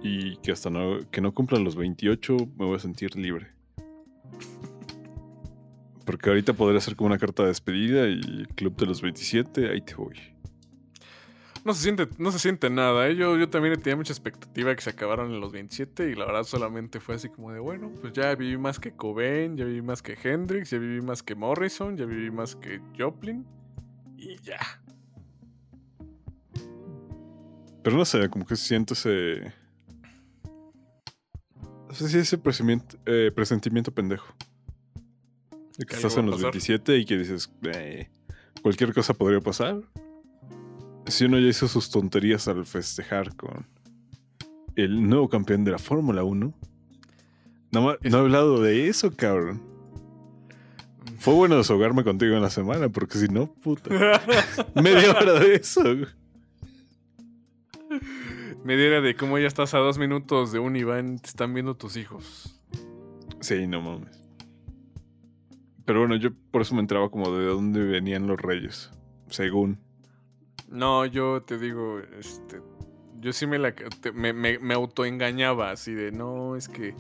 y 0.03 0.37
que 0.39 0.53
hasta 0.53 0.71
no, 0.71 0.99
que 1.11 1.21
no 1.21 1.33
cumplan 1.33 1.65
los 1.65 1.77
28 1.77 2.37
me 2.59 2.67
voy 2.67 2.77
a 2.77 2.79
sentir 2.79 3.17
libre. 3.17 3.49
Porque 6.05 6.29
ahorita 6.29 6.53
podría 6.53 6.81
ser 6.81 6.95
como 6.95 7.09
una 7.09 7.19
carta 7.19 7.43
de 7.43 7.49
despedida 7.49 8.07
y 8.09 8.47
club 8.55 8.77
de 8.77 8.87
los 8.87 9.03
27, 9.03 9.71
ahí 9.71 9.81
te 9.81 9.95
voy. 9.95 10.17
No 11.65 11.75
se 11.75 11.83
siente, 11.83 12.07
no 12.19 12.31
se 12.31 12.39
siente 12.39 12.71
nada, 12.71 13.09
¿eh? 13.09 13.17
yo, 13.17 13.37
yo 13.37 13.49
también 13.51 13.75
tenía 13.83 13.97
mucha 13.97 14.13
expectativa 14.13 14.71
de 14.71 14.77
que 14.77 14.83
se 14.83 14.91
acabaran 14.91 15.33
en 15.33 15.41
los 15.41 15.51
27 15.51 16.13
y 16.13 16.15
la 16.15 16.25
verdad 16.25 16.45
solamente 16.45 17.01
fue 17.01 17.17
así 17.17 17.29
como 17.29 17.51
de, 17.51 17.59
bueno, 17.59 17.91
pues 18.01 18.13
ya 18.13 18.33
viví 18.37 18.57
más 18.57 18.79
que 18.79 18.93
Cobain, 18.93 19.57
ya 19.57 19.65
viví 19.65 19.83
más 19.83 20.01
que 20.01 20.17
Hendrix, 20.23 20.71
ya 20.71 20.79
viví 20.79 21.01
más 21.01 21.25
que 21.25 21.35
Morrison, 21.35 21.97
ya 21.97 22.05
viví 22.05 22.31
más 22.31 22.55
que 22.55 22.81
Joplin 22.97 23.45
y 24.17 24.37
ya. 24.43 24.61
Pero 27.83 27.97
no 27.97 28.05
sé, 28.05 28.29
como 28.31 28.47
que 28.47 28.55
siento 28.55 28.95
ese... 28.95 29.53
No 31.89 31.95
sé 31.95 32.09
si 32.09 32.19
ese 32.19 32.39
presentimiento, 32.39 32.97
eh, 33.07 33.31
presentimiento 33.35 33.93
pendejo. 33.93 34.35
De 35.79 35.85
que 35.85 35.87
¿Que 35.87 35.97
estás 35.97 36.17
en 36.17 36.27
los 36.27 36.37
pasar? 36.37 36.53
27 36.53 36.99
y 36.99 37.05
que 37.05 37.17
dices, 37.19 37.51
"Eh, 37.63 38.09
cualquier 38.63 38.93
cosa 38.93 39.15
podría 39.15 39.41
pasar. 39.41 39.81
Si 41.07 41.25
uno 41.25 41.39
ya 41.39 41.47
hizo 41.49 41.69
sus 41.69 41.91
tonterías 41.91 42.49
al 42.49 42.67
festejar 42.67 43.35
con 43.37 43.67
el 44.75 45.09
nuevo 45.09 45.29
campeón 45.29 45.65
de 45.65 45.71
la 45.71 45.79
Fórmula 45.79 46.25
1. 46.25 46.53
No, 47.73 47.81
no 48.03 48.19
he 48.19 48.21
hablado 48.21 48.61
de 48.61 48.89
eso, 48.89 49.15
cabrón. 49.15 49.63
Fue 51.19 51.35
bueno 51.35 51.57
desahogarme 51.57 52.05
contigo 52.05 52.35
en 52.35 52.43
la 52.43 52.51
semana, 52.51 52.89
porque 52.89 53.19
si 53.19 53.29
no, 53.29 53.53
puta. 53.55 53.91
Media 54.75 55.13
hora 55.13 55.39
de 55.41 55.55
eso. 55.57 55.83
Me 58.65 58.77
diera 58.77 59.01
de 59.01 59.15
cómo 59.17 59.39
ya 59.39 59.47
estás 59.47 59.75
a 59.75 59.79
dos 59.79 59.99
minutos 59.99 60.53
de 60.53 60.59
un 60.59 60.77
Iván, 60.77 61.19
te 61.19 61.29
están 61.29 61.55
viendo 61.55 61.77
tus 61.77 61.97
hijos. 61.97 62.61
Sí, 63.41 63.67
no 63.67 63.81
mames. 63.81 64.21
Pero 65.85 66.01
bueno, 66.01 66.17
yo 66.17 66.31
por 66.51 66.63
eso 66.63 66.75
me 66.75 66.81
entraba 66.81 67.11
como 67.11 67.31
de 67.37 67.47
dónde 67.47 67.85
venían 67.85 68.27
los 68.27 68.41
reyes. 68.41 68.91
Según. 69.29 69.79
No, 70.69 71.07
yo 71.07 71.43
te 71.43 71.59
digo, 71.59 72.01
este, 72.19 72.61
yo 73.21 73.33
sí 73.33 73.47
me 73.47 73.59
la, 73.59 73.73
te- 73.75 74.11
me, 74.13 74.33
me, 74.33 74.59
me 74.59 74.75
autoengañaba 74.75 75.71
así 75.71 75.93
de, 75.95 76.11
no, 76.11 76.57
es 76.57 76.69
que, 76.69 76.95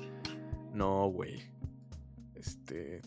no, 0.73 1.09
güey, 1.09 1.43
este, 2.37 3.03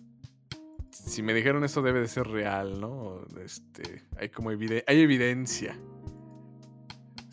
si 0.91 1.21
me 1.23 1.33
dijeron 1.33 1.63
eso 1.63 1.81
debe 1.81 2.01
de 2.01 2.09
ser 2.09 2.27
real, 2.27 2.81
¿no? 2.81 3.21
Este, 3.41 4.03
hay 4.17 4.27
como 4.29 4.51
evide- 4.51 4.83
hay 4.85 4.99
evidencia. 4.99 5.79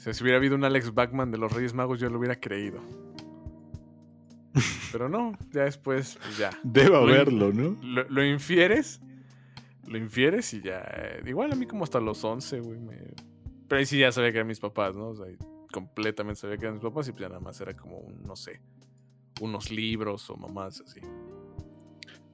Sea, 0.06 0.14
si 0.14 0.22
hubiera 0.22 0.38
habido 0.38 0.54
un 0.54 0.62
Alex 0.62 0.94
Bachman 0.94 1.32
de 1.32 1.38
los 1.38 1.50
Reyes 1.52 1.74
Magos, 1.74 1.98
yo 1.98 2.08
lo 2.08 2.18
hubiera 2.20 2.38
creído. 2.38 2.78
Pero 4.92 5.08
no, 5.08 5.36
ya 5.52 5.64
después, 5.64 6.16
pues 6.22 6.38
ya. 6.38 6.50
Lo 6.62 7.04
in- 7.08 7.10
haberlo, 7.14 7.52
¿no? 7.52 7.76
Lo, 7.82 8.08
lo 8.08 8.24
infieres. 8.24 9.00
Lo 9.86 9.98
infieres 9.98 10.52
y 10.54 10.62
ya. 10.62 10.80
eh, 10.96 11.22
Igual 11.26 11.52
a 11.52 11.56
mí 11.56 11.66
como 11.66 11.82
hasta 11.84 12.00
los 12.00 12.22
11, 12.24 12.60
güey. 12.60 12.78
me- 12.78 13.14
Pero 13.68 13.78
ahí 13.80 13.86
sí 13.86 13.98
ya 13.98 14.12
sabía 14.12 14.30
que 14.30 14.38
eran 14.38 14.46
mis 14.48 14.60
papás, 14.60 14.94
¿no? 14.94 15.08
O 15.08 15.14
sea, 15.16 15.26
completamente 15.72 16.40
sabía 16.40 16.56
que 16.56 16.62
eran 16.66 16.74
mis 16.74 16.84
papás 16.84 17.08
y 17.08 17.12
pues 17.12 17.22
ya 17.22 17.28
nada 17.28 17.40
más 17.40 17.60
era 17.60 17.74
como 17.76 17.98
un, 17.98 18.22
no 18.22 18.36
sé, 18.36 18.60
unos 19.40 19.70
libros 19.72 20.30
o 20.30 20.36
mamás 20.36 20.80
así. 20.80 21.00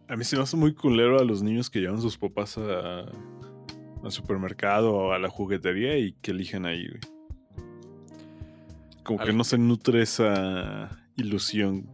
A 0.09 0.17
mí 0.17 0.25
se 0.25 0.37
me 0.37 0.43
hace 0.43 0.57
muy 0.59 0.75
culero 0.75 1.19
a 1.19 1.25
los 1.25 1.43
niños 1.43 1.71
que 1.71 1.81
llevan 1.81 2.01
sus 2.03 2.19
papás 2.19 2.59
a, 2.59 3.01
al 3.01 4.11
supermercado 4.11 4.93
o 4.95 5.13
a 5.13 5.19
la 5.19 5.31
juguetería 5.31 5.97
y 5.99 6.13
que 6.21 6.33
eligen 6.33 6.67
ahí, 6.67 6.87
güey. 6.87 7.01
Como 9.05 9.19
que 9.19 9.33
no 9.33 9.45
se 9.45 9.59
nutre 9.59 10.03
esa 10.03 11.05
ilusión. 11.17 11.87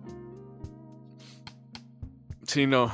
Sí, 2.45 2.67
no. 2.67 2.93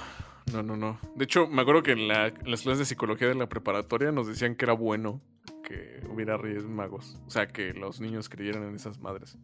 No, 0.53 0.63
no, 0.63 0.77
no. 0.77 0.99
De 1.17 1.25
hecho, 1.25 1.47
me 1.47 1.63
acuerdo 1.63 1.83
que 1.83 1.93
en, 1.93 2.07
la- 2.09 2.29
en 2.29 2.51
las 2.51 2.63
clases 2.63 2.81
de 2.81 2.85
psicología 2.85 3.29
de 3.29 3.35
la 3.35 3.49
preparatoria 3.49 4.13
nos 4.13 4.27
decían 4.27 4.57
que 4.57 4.65
era 4.67 4.75
bueno 4.75 5.21
que 5.63 6.01
hubiera 6.11 6.37
reyes 6.37 6.65
magos. 6.65 7.19
O 7.27 7.31
sea, 7.31 7.49
que 7.49 7.73
los 7.73 8.01
niños 8.01 8.29
creyeran 8.29 8.65
en 8.65 8.75
esas 8.75 9.01
madres. 9.01 9.39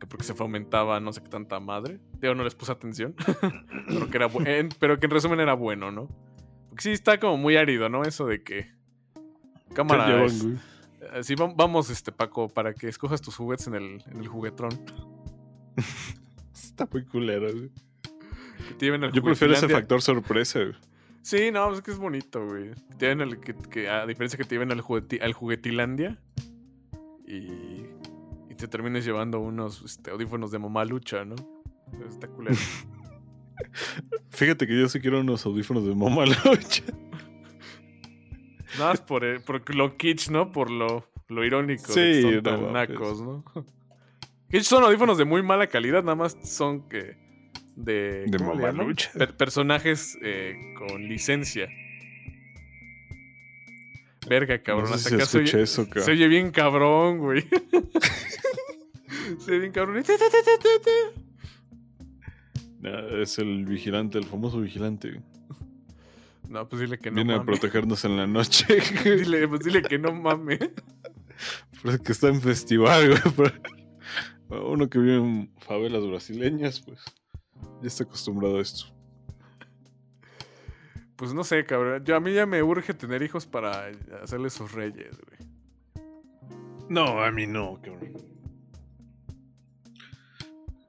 Que 0.00 0.06
porque 0.06 0.24
se 0.24 0.34
fomentaba 0.34 1.00
no 1.00 1.12
sé 1.12 1.22
qué 1.22 1.28
tanta 1.28 1.60
madre. 1.60 2.00
Yo 2.20 2.34
no 2.34 2.44
les 2.44 2.54
puse 2.54 2.72
atención. 2.72 3.14
pero, 3.88 4.08
que 4.10 4.16
era 4.16 4.58
en, 4.58 4.68
pero 4.78 4.98
que 4.98 5.06
en 5.06 5.10
resumen 5.12 5.40
era 5.40 5.54
bueno, 5.54 5.90
¿no? 5.92 6.08
Porque 6.68 6.82
sí 6.82 6.90
está 6.90 7.18
como 7.20 7.36
muy 7.36 7.56
árido, 7.56 7.88
¿no? 7.88 8.02
Eso 8.02 8.26
de 8.26 8.42
que... 8.42 8.70
¿Qué 9.68 9.74
Cámara, 9.74 10.06
llevan, 10.06 10.24
es-? 10.26 10.46
Así 11.12 11.34
vam- 11.34 11.54
vamos, 11.56 11.90
este 11.90 12.12
Paco, 12.12 12.48
para 12.48 12.74
que 12.74 12.88
escojas 12.88 13.20
tus 13.20 13.36
juguetes 13.36 13.66
en 13.66 13.74
el, 13.74 14.02
en 14.06 14.18
el 14.18 14.28
juguetrón. 14.28 14.70
Está 16.54 16.88
muy 16.90 17.04
culero, 17.04 17.50
güey. 17.52 17.70
Que 18.68 18.74
te 18.74 18.86
lleven 18.86 19.04
al 19.04 19.12
Yo 19.12 19.22
prefiero 19.22 19.54
ese 19.54 19.68
factor 19.68 20.02
sorpresa, 20.02 20.60
güey. 20.60 20.74
Sí, 21.22 21.50
no, 21.52 21.72
es 21.72 21.82
que 21.82 21.90
es 21.90 21.98
bonito, 21.98 22.44
güey. 22.46 22.70
Te 22.98 23.06
lleven 23.06 23.20
al, 23.22 23.40
que, 23.40 23.54
que- 23.54 23.88
a 23.88 24.06
diferencia 24.06 24.36
que 24.36 24.44
te 24.44 24.54
lleven 24.54 24.70
al, 24.72 24.80
jugueti- 24.80 25.20
al 25.20 25.32
juguetilandia 25.32 26.20
y, 27.26 27.84
y 28.48 28.54
te 28.56 28.68
termines 28.68 29.04
llevando 29.04 29.40
unos 29.40 29.82
este, 29.82 30.10
audífonos 30.10 30.50
de 30.50 30.58
mamá 30.58 30.84
lucha, 30.84 31.24
¿no? 31.24 31.34
Está 32.08 32.28
culero. 32.28 32.56
Fíjate 34.30 34.66
que 34.66 34.78
yo 34.78 34.88
sí 34.88 35.00
quiero 35.00 35.20
unos 35.20 35.44
audífonos 35.46 35.84
de 35.86 35.94
Moma 35.94 36.26
Lucha. 36.26 36.82
Nada 38.78 38.90
más 38.90 39.00
por, 39.00 39.24
el- 39.24 39.40
por 39.40 39.74
lo 39.74 39.96
kitsch, 39.96 40.28
¿no? 40.30 40.52
Por 40.52 40.70
lo, 40.70 41.08
lo 41.28 41.44
irónico. 41.44 41.92
Sí, 41.92 42.00
de 42.00 42.12
que 42.12 42.22
son 42.22 42.34
no 42.36 42.42
tan 42.42 42.60
mames. 42.72 42.88
nacos, 42.90 43.20
¿no? 43.22 43.44
Que 44.48 44.62
son 44.62 44.84
audífonos 44.84 45.18
de 45.18 45.24
muy 45.24 45.42
mala 45.42 45.66
calidad, 45.66 46.02
nada 46.04 46.14
más 46.14 46.36
son 46.44 46.88
que. 46.88 47.16
De, 47.74 48.24
De 48.26 48.38
¿cómo 48.38 48.52
le 48.54 48.58
mamá 48.60 48.68
llaman? 48.70 48.86
lucha. 48.88 49.10
Per- 49.12 49.36
personajes 49.36 50.16
eh, 50.22 50.54
con 50.78 51.02
licencia. 51.08 51.68
Verga, 54.28 54.62
cabrón. 54.62 54.90
No 54.90 54.96
sé 54.98 55.08
hasta 55.08 55.08
si 55.08 55.14
acá 55.16 55.26
se 55.26 55.38
oye, 55.38 55.62
eso, 55.64 55.84
cabrón. 55.86 56.04
se 56.04 56.10
oye 56.12 56.28
bien 56.28 56.50
cabrón, 56.52 57.18
güey. 57.18 57.42
se 59.40 59.50
oye 59.50 59.58
bien 59.60 59.72
cabrón. 59.72 60.02
No, 62.80 63.20
es 63.20 63.38
el 63.38 63.64
vigilante, 63.64 64.18
el 64.18 64.24
famoso 64.24 64.60
vigilante. 64.60 65.20
No, 66.48 66.68
pues 66.68 66.80
dile 66.80 66.98
que 66.98 67.10
no 67.10 67.16
Viene 67.16 67.34
a 67.34 67.42
protegernos 67.42 68.04
en 68.04 68.16
la 68.16 68.26
noche. 68.26 68.66
Dile, 69.04 69.48
pues 69.48 69.60
dile 69.64 69.82
que 69.82 69.98
no 69.98 70.12
mames. 70.12 70.60
Parece 71.82 72.02
que 72.02 72.12
está 72.12 72.28
en 72.28 72.40
festival, 72.40 73.20
güey. 73.36 73.52
Uno 74.48 74.88
que 74.88 74.98
vive 74.98 75.16
en 75.16 75.52
favelas 75.58 76.06
brasileñas, 76.06 76.80
pues 76.80 77.00
ya 77.82 77.88
está 77.88 78.04
acostumbrado 78.04 78.58
a 78.58 78.62
esto. 78.62 78.86
Pues 81.16 81.32
no 81.32 81.44
sé, 81.44 81.64
cabrón. 81.64 82.04
Yo, 82.04 82.14
a 82.14 82.20
mí 82.20 82.32
ya 82.32 82.46
me 82.46 82.62
urge 82.62 82.94
tener 82.94 83.22
hijos 83.22 83.46
para 83.46 83.90
hacerle 84.22 84.50
sus 84.50 84.72
reyes, 84.72 85.18
güey. 85.18 86.06
No, 86.88 87.22
a 87.22 87.30
mí 87.32 87.46
no, 87.46 87.80
cabrón. 87.82 88.12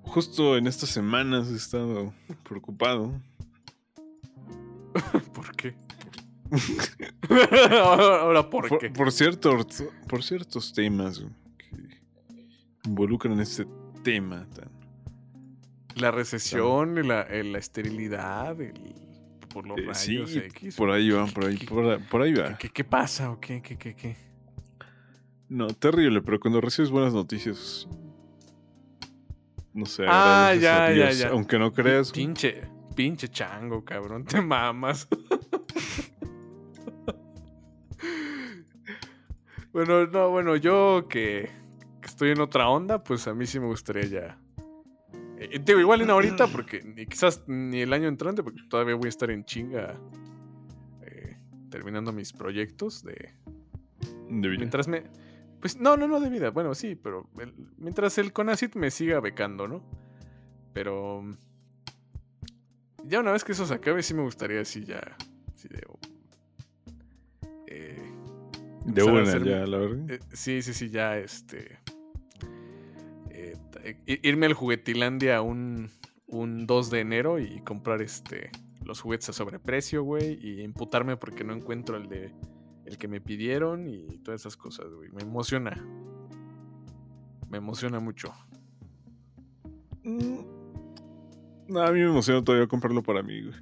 Justo 0.01 0.57
en 0.57 0.67
estas 0.67 0.89
semanas 0.89 1.49
he 1.49 1.55
estado 1.55 2.13
preocupado. 2.43 3.19
¿Por 5.33 5.55
qué? 5.55 5.75
Ahora, 7.81 8.49
¿por, 8.49 8.69
Por, 8.69 8.79
qué? 8.79 8.89
por 8.89 9.11
cierto, 9.11 9.57
por 10.07 10.23
ciertos 10.23 10.73
temas 10.73 11.23
que 11.57 11.99
involucran 12.85 13.39
este 13.39 13.65
tema 14.03 14.47
tan. 14.55 14.69
La 15.95 16.11
recesión, 16.11 17.07
la, 17.07 17.23
el- 17.23 17.51
la 17.53 17.57
esterilidad, 17.59 18.59
el- 18.61 18.73
por 19.49 19.67
los 19.67 19.77
Eh, 19.79 19.81
rayos 19.87 20.29
sí, 20.29 20.37
X. 20.39 20.75
por 20.75 20.91
ahí 20.91 21.09
¿Qué- 21.09 21.13
van, 21.15 21.31
por 21.31 21.45
ahí, 21.45 21.57
por, 21.57 21.85
ahí- 21.85 21.99
por 22.09 22.21
ahí 22.21 22.33
va. 22.33 22.57
¿Qué, 22.57 22.69
qué 22.69 22.83
pasa 22.83 23.31
o 23.31 23.39
qué, 23.39 23.61
qué, 23.61 23.77
qué, 23.77 23.95
qué? 23.95 24.15
No, 25.49 25.67
terrible, 25.67 26.21
pero 26.21 26.39
cuando 26.39 26.61
recibes 26.61 26.91
buenas 26.91 27.13
noticias. 27.13 27.87
No 29.73 29.85
sé. 29.85 30.05
Ah, 30.07 30.53
ya, 30.59 30.91
ya, 30.93 31.11
ya. 31.11 31.29
Aunque 31.29 31.57
no 31.57 31.71
creas. 31.71 32.11
Pinche, 32.11 32.61
pinche 32.97 33.27
chango, 33.29 33.85
cabrón. 33.85 34.25
Te 34.25 34.41
mamas. 34.41 35.07
bueno, 39.71 40.07
no, 40.07 40.29
bueno, 40.31 40.55
yo 40.55 41.07
que, 41.07 41.49
que 42.01 42.07
estoy 42.07 42.31
en 42.31 42.41
otra 42.41 42.67
onda, 42.69 43.03
pues 43.03 43.27
a 43.27 43.33
mí 43.33 43.45
sí 43.45 43.59
me 43.59 43.67
gustaría 43.67 44.05
ya. 44.05 44.39
Eh, 45.37 45.59
digo, 45.63 45.79
igual 45.79 46.01
en 46.01 46.09
ahorita, 46.09 46.47
porque 46.47 46.81
ni 46.83 47.05
quizás 47.05 47.43
ni 47.47 47.81
el 47.81 47.93
año 47.93 48.07
entrante, 48.07 48.41
porque 48.41 48.61
todavía 48.67 48.95
voy 48.95 49.05
a 49.05 49.09
estar 49.09 49.29
en 49.29 49.45
chinga 49.45 49.95
eh, 51.03 51.37
terminando 51.69 52.11
mis 52.11 52.33
proyectos 52.33 53.03
de, 53.03 53.33
De 54.29 54.47
vida. 54.49 54.57
Mientras 54.57 54.87
me. 54.87 55.03
Pues 55.61 55.79
no, 55.79 55.95
no, 55.97 56.07
no 56.07 56.19
de 56.19 56.29
vida. 56.29 56.49
Bueno, 56.49 56.73
sí, 56.73 56.95
pero 56.95 57.29
el- 57.39 57.53
mientras 57.77 58.17
el 58.17 58.33
CONACIT 58.33 58.75
me 58.75 58.89
siga 58.89 59.19
becando, 59.19 59.67
¿no? 59.67 59.83
Pero. 60.73 61.23
Ya 63.07 63.19
una 63.21 63.31
vez 63.31 63.43
que 63.43 63.53
eso 63.53 63.65
se 63.65 63.73
acabe, 63.73 64.03
sí 64.03 64.13
me 64.13 64.21
gustaría 64.23 64.61
así 64.61 64.83
ya. 64.83 65.01
Sí, 65.55 65.67
de. 65.69 65.99
eh, 67.67 68.11
una, 68.85 69.21
hacer- 69.23 69.43
ya, 69.45 69.65
la 69.65 69.77
verdad. 69.77 70.11
eh, 70.11 70.19
sí, 70.33 70.61
sí, 70.61 70.73
sí, 70.73 70.89
ya 70.89 71.17
este. 71.17 71.79
eh, 73.29 73.53
eh, 74.05 74.19
irme 74.23 74.45
al 74.45 74.53
juguetilandia 74.53 75.41
un, 75.41 75.89
un 76.27 76.67
2 76.67 76.89
de 76.89 76.99
enero 77.01 77.39
y 77.39 77.61
comprar 77.61 78.01
este 78.01 78.51
los 78.83 79.01
juguetes 79.01 79.29
a 79.29 79.33
sobreprecio, 79.33 80.03
güey. 80.03 80.37
Y 80.41 80.61
imputarme 80.61 81.17
porque 81.17 81.43
no 81.43 81.53
encuentro 81.53 81.97
el 81.97 82.07
de 82.09 82.33
el 82.85 82.97
que 82.97 83.07
me 83.09 83.19
pidieron 83.19 83.87
y 83.87 84.17
todas 84.19 84.41
esas 84.41 84.55
cosas, 84.57 84.87
güey. 84.93 85.09
Me 85.11 85.21
emociona. 85.23 85.73
Me 87.49 87.57
emociona 87.57 87.99
mucho. 87.99 88.33
Mm. 90.03 90.56
No, 91.67 91.81
a 91.81 91.91
mí 91.91 91.99
me 91.99 92.05
emociona 92.05 92.43
todavía 92.43 92.67
comprarlo 92.67 93.03
para 93.03 93.21
mí, 93.23 93.41
güey. 93.41 93.55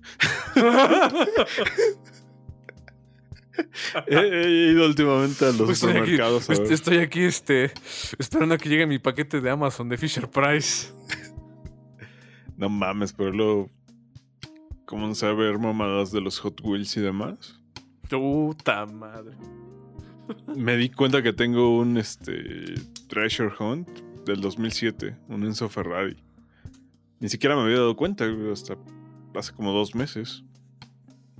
he, 4.07 4.15
he 4.17 4.71
ido 4.71 4.85
últimamente 4.85 5.45
a 5.45 5.47
los 5.49 5.57
Pues 5.57 5.69
estoy 5.71 5.89
aquí, 5.91 5.97
supermercados 5.97 6.49
a 6.49 6.53
ver. 6.53 6.71
estoy 6.71 6.97
aquí, 6.97 7.23
este, 7.23 7.71
esperando 8.19 8.55
a 8.55 8.57
que 8.57 8.69
llegue 8.69 8.85
mi 8.85 8.99
paquete 8.99 9.41
de 9.41 9.49
Amazon 9.49 9.89
de 9.89 9.97
Fisher 9.97 10.29
Price. 10.29 10.93
No 12.57 12.69
mames, 12.69 13.11
pero 13.11 13.33
luego 13.33 13.69
comencé 14.85 15.25
a 15.25 15.33
ver 15.33 15.59
mamadas 15.59 16.13
de 16.13 16.21
los 16.21 16.39
Hot 16.39 16.61
Wheels 16.63 16.95
y 16.95 17.01
demás. 17.01 17.59
Puta 18.09 18.85
madre. 18.85 19.35
Me 20.55 20.77
di 20.77 20.89
cuenta 20.89 21.21
que 21.21 21.33
tengo 21.33 21.77
un 21.77 21.97
este 21.97 22.75
Treasure 23.09 23.51
Hunt 23.59 23.89
del 24.25 24.39
2007, 24.39 25.17
un 25.27 25.43
Enzo 25.43 25.67
Ferrari. 25.67 26.15
Ni 27.25 27.29
siquiera 27.29 27.55
me 27.55 27.63
había 27.63 27.77
dado 27.77 27.95
cuenta, 27.95 28.23
hasta 28.53 28.77
hace 29.33 29.51
como 29.51 29.71
dos 29.71 29.95
meses. 29.95 30.43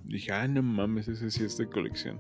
Dije, 0.04 0.32
ah, 0.32 0.48
no 0.48 0.64
mames, 0.64 1.08
ese 1.08 1.30
sí 1.30 1.44
es 1.44 1.60
de 1.60 1.70
colección. 1.70 2.20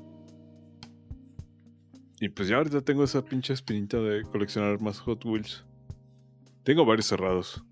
Y 2.19 2.29
pues 2.29 2.47
ya 2.47 2.57
ahorita 2.57 2.81
tengo 2.81 3.03
esa 3.03 3.25
pinche 3.25 3.53
espinita 3.53 3.97
de 3.97 4.21
coleccionar 4.21 4.79
más 4.79 4.99
Hot 4.99 5.25
Wheels. 5.25 5.65
Tengo 6.61 6.85
varios 6.85 7.07
cerrados. 7.07 7.65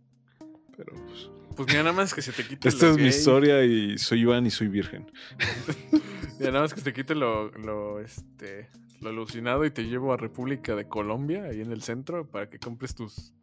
Pero 0.76 0.96
pues. 0.96 1.30
Pues 1.56 1.68
mira, 1.68 1.84
nada 1.84 1.94
más 1.94 2.12
que 2.12 2.24
se 2.24 2.32
te 2.32 2.44
quite 2.44 2.70
Esta 2.70 2.88
lo 2.88 2.94
es 2.94 2.98
mi 2.98 3.10
historia 3.10 3.64
y 3.64 3.96
soy 4.00 4.22
Iván 4.22 4.48
y 4.48 4.50
soy 4.50 4.70
virgen. 4.70 5.12
Mira, 6.40 6.54
nada 6.54 6.62
más 6.62 6.74
que 6.74 6.80
se 6.80 6.86
te 6.86 6.94
quite 6.94 7.14
lo, 7.14 7.52
lo, 7.52 8.00
este, 8.00 8.68
lo 9.00 9.10
alucinado 9.10 9.64
y 9.64 9.70
te 9.70 9.84
llevo 9.84 10.12
a 10.12 10.18
República 10.18 10.74
de 10.74 10.88
Colombia, 10.88 11.44
ahí 11.44 11.62
en 11.62 11.72
el 11.72 11.84
centro, 11.84 12.28
para 12.28 12.50
que 12.50 12.58
compres 12.58 12.96
tus, 12.96 13.36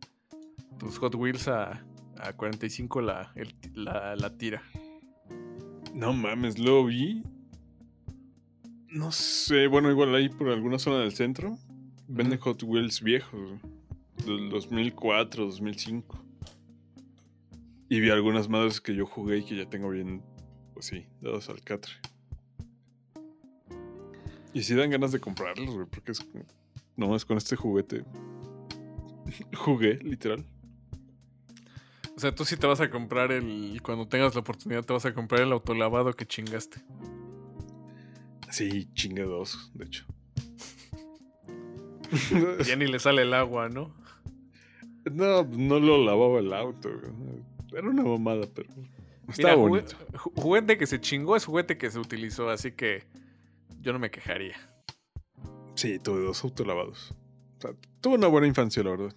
tus 0.81 0.99
Hot 0.99 1.15
Wheels 1.15 1.47
a, 1.47 1.85
a 2.23 2.33
45 2.35 3.01
la, 3.01 3.33
el- 3.35 3.55
la, 3.75 4.17
la 4.17 4.37
tira. 4.37 4.63
No 5.95 6.13
mames, 6.13 6.59
lo 6.59 6.85
vi. 6.85 7.23
No 8.89 9.13
sé, 9.13 9.67
bueno, 9.67 9.91
igual 9.91 10.15
ahí 10.15 10.29
por 10.29 10.49
alguna 10.49 10.79
zona 10.79 10.99
del 11.01 11.13
centro. 11.13 11.59
Venden 12.09 12.39
Ujú. 12.39 12.51
Hot 12.51 12.63
Wheels 12.65 13.03
viejos. 13.03 13.61
Del 14.27 14.51
2004, 14.51 15.45
2005. 15.47 16.25
Y 17.89 18.01
vi 18.01 18.11
algunas 18.11 18.49
madres 18.49 18.81
que 18.81 18.95
yo 18.95 19.07
jugué 19.07 19.39
y 19.39 19.45
que 19.45 19.57
ya 19.57 19.69
tengo 19.69 19.91
bien, 19.91 20.23
pues 20.75 20.87
sí, 20.87 21.07
dados 21.21 21.49
al 21.49 21.61
catre. 21.63 21.93
Y 24.53 24.63
sí 24.63 24.75
dan 24.75 24.91
ganas 24.91 25.13
de 25.13 25.21
comprarlos, 25.21 25.75
güey, 25.75 25.87
porque 25.87 26.13
es 26.13 26.21
como... 26.21 26.45
Nomás 26.97 27.25
con 27.25 27.37
este 27.39 27.57
juguete. 27.57 28.05
Jugué, 29.57 29.95
literal. 30.03 30.45
O 32.21 32.23
sea, 32.23 32.35
tú 32.35 32.45
sí 32.45 32.55
te 32.59 32.67
vas 32.67 32.83
a 32.83 32.91
comprar 32.91 33.33
el. 33.33 33.81
Cuando 33.83 34.07
tengas 34.07 34.35
la 34.35 34.43
oportunidad, 34.43 34.85
te 34.85 34.93
vas 34.93 35.07
a 35.07 35.15
comprar 35.15 35.41
el 35.41 35.53
autolavado 35.53 36.13
que 36.13 36.27
chingaste. 36.27 36.83
Sí, 38.51 38.91
chingue 38.93 39.23
dos, 39.23 39.71
de 39.73 39.87
hecho. 39.87 40.05
Ya 42.67 42.77
ni 42.77 42.87
le 42.89 42.99
sale 42.99 43.23
el 43.23 43.33
agua, 43.33 43.71
¿no? 43.71 43.95
No, 45.11 45.45
no 45.45 45.81
lo 45.81 45.97
lavaba 46.05 46.41
el 46.41 46.53
auto. 46.53 46.91
Era 47.73 47.89
una 47.89 48.03
mamada, 48.03 48.47
pero 48.55 48.69
estaba 49.29 49.55
Mira, 49.55 49.55
bonito. 49.57 49.97
ju- 50.13 50.33
juguete 50.37 50.77
que 50.77 50.87
se 50.87 51.01
chingó 51.01 51.37
es 51.37 51.47
juguete 51.47 51.79
que 51.79 51.91
se 51.91 51.99
utilizó, 51.99 52.51
así 52.51 52.73
que 52.73 53.05
yo 53.81 53.95
no 53.95 53.99
me 53.99 54.11
quejaría. 54.11 54.57
Sí, 55.75 55.99
tuve 55.99 56.21
dos 56.21 56.45
autolavados. 56.45 57.15
O 57.57 57.61
sea, 57.63 57.71
tuve 58.03 58.17
una 58.17 58.27
buena 58.27 58.47
infancia, 58.47 58.83
la 58.83 58.91
verdad. 58.91 59.15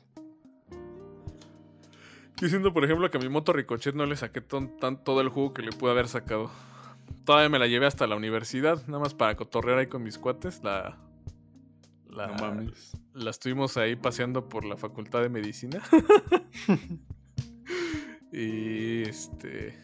Yo 2.42 2.50
siento, 2.50 2.74
por 2.74 2.84
ejemplo, 2.84 3.10
que 3.10 3.18
a 3.18 3.22
mi 3.22 3.30
moto 3.30 3.54
Ricochet 3.54 3.96
no 3.96 4.06
le 4.06 4.16
saqué 4.16 4.42
tan, 4.42 5.04
todo 5.04 5.22
el 5.22 5.30
jugo 5.30 5.54
que 5.54 5.62
le 5.62 5.72
pude 5.72 5.92
haber 5.92 6.08
sacado. 6.08 6.50
Todavía 7.26 7.50
me 7.50 7.60
la 7.60 7.68
llevé 7.68 7.86
hasta 7.86 8.08
la 8.08 8.16
universidad, 8.16 8.86
nada 8.88 9.00
más 9.00 9.14
para 9.14 9.36
cotorrear 9.36 9.80
ahí 9.80 9.88
con 9.88 10.04
mis 10.04 10.18
cuates. 10.18 10.62
La, 10.64 10.98
la, 12.10 12.28
No 12.28 12.34
mames. 12.36 12.98
la 13.14 13.30
estuvimos 13.30 13.78
ahí 13.78 13.96
paseando 13.96 14.50
por 14.50 14.66
la 14.66 14.78
facultad 14.78 15.22
de 15.22 15.30
medicina. 15.30 15.82
y 18.32 19.04
este. 19.04 19.78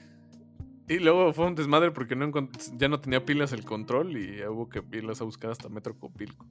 Y 0.88 1.00
luego 1.00 1.32
fue 1.34 1.46
un 1.46 1.56
desmadre 1.56 1.92
porque 1.92 2.16
no 2.16 2.32
ya 2.76 2.90
no 2.90 3.00
tenía 3.00 3.24
pilas 3.24 3.54
el 3.54 3.64
control 3.64 4.18
y 4.18 4.44
hubo 4.48 4.70
que 4.70 4.84
irlas 4.92 5.22
a 5.22 5.24
buscar 5.24 5.52
hasta 5.52 5.70
Metro 5.70 5.98
Copilco. 5.98 6.46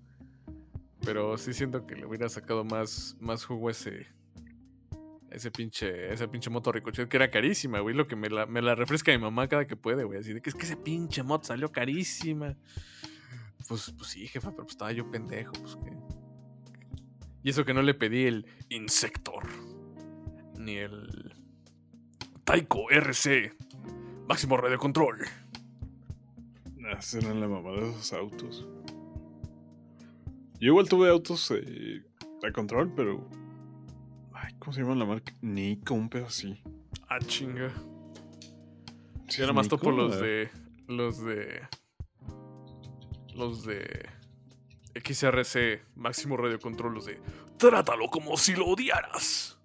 Pero 1.04 1.36
sí 1.38 1.52
siento 1.52 1.86
que 1.86 1.96
le 1.96 2.06
hubiera 2.06 2.28
sacado 2.28 2.64
más, 2.64 3.16
más 3.20 3.44
jugo 3.44 3.68
ese. 3.68 4.06
Ese 5.30 5.50
pinche, 5.50 6.12
esa 6.12 6.30
pinche 6.30 6.48
moto 6.48 6.72
ricochet 6.72 7.08
que 7.08 7.16
era 7.16 7.30
carísima, 7.30 7.80
güey. 7.80 7.94
Lo 7.94 8.06
que 8.06 8.16
me 8.16 8.30
la, 8.30 8.46
me 8.46 8.62
la 8.62 8.74
refresca 8.74 9.12
mi 9.12 9.18
mamá 9.18 9.46
cada 9.48 9.66
que 9.66 9.76
puede, 9.76 10.04
güey. 10.04 10.20
Así 10.20 10.32
de 10.32 10.40
que 10.40 10.50
es 10.50 10.56
que 10.56 10.64
esa 10.64 10.82
pinche 10.82 11.22
moto 11.22 11.46
salió 11.46 11.70
carísima. 11.70 12.56
Pues, 13.68 13.92
pues 13.96 14.10
sí, 14.10 14.26
jefa, 14.26 14.50
pero 14.50 14.64
pues 14.64 14.74
estaba 14.74 14.92
yo 14.92 15.10
pendejo, 15.10 15.52
pues 15.52 15.76
que. 15.76 15.92
Y 17.42 17.50
eso 17.50 17.64
que 17.64 17.74
no 17.74 17.82
le 17.82 17.94
pedí 17.94 18.24
el 18.24 18.46
Insector. 18.70 19.46
Ni 20.56 20.76
el. 20.76 21.34
Taiko 22.44 22.90
RC. 22.90 23.54
Máximo 24.26 24.56
radio 24.56 24.78
control. 24.78 25.26
Ah, 26.84 26.96
esa 26.98 27.18
era 27.18 27.34
la 27.34 27.48
mamada 27.48 27.80
de 27.80 27.90
esos 27.90 28.12
autos. 28.14 28.66
Yo 30.60 30.68
igual 30.68 30.88
tuve 30.88 31.10
autos 31.10 31.50
eh, 31.50 32.02
a 32.42 32.52
control, 32.52 32.92
pero. 32.94 33.28
Ay, 34.40 34.54
¿cómo 34.58 34.72
se 34.72 34.82
llama 34.82 34.94
la 34.94 35.04
marca? 35.04 35.32
Nico, 35.42 35.94
un 35.94 36.08
pedo 36.08 36.26
así. 36.26 36.62
Ah, 37.08 37.18
chinga. 37.18 37.72
¿Sí 39.26 39.40
nada 39.40 39.52
más 39.52 39.68
topo 39.68 39.90
los 39.90 40.20
de. 40.20 40.48
Los 40.86 41.24
de. 41.24 41.62
Los 43.34 43.64
de. 43.64 44.08
XRC, 44.94 45.82
máximo 45.96 46.36
radio 46.36 46.58
control, 46.60 46.94
los 46.94 47.06
de. 47.06 47.20
Trátalo 47.56 48.08
como 48.08 48.36
si 48.36 48.54
lo 48.54 48.66
odiaras. 48.66 49.58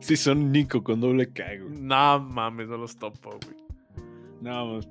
Sí, 0.00 0.16
son 0.18 0.52
Nico 0.52 0.84
con 0.84 1.00
doble 1.00 1.32
K, 1.32 1.42
güey. 1.62 1.80
No 1.80 2.20
mames, 2.20 2.68
no 2.68 2.76
los 2.76 2.94
topo, 2.94 3.30
güey. 3.30 3.56
Nada 4.42 4.62
más. 4.64 4.88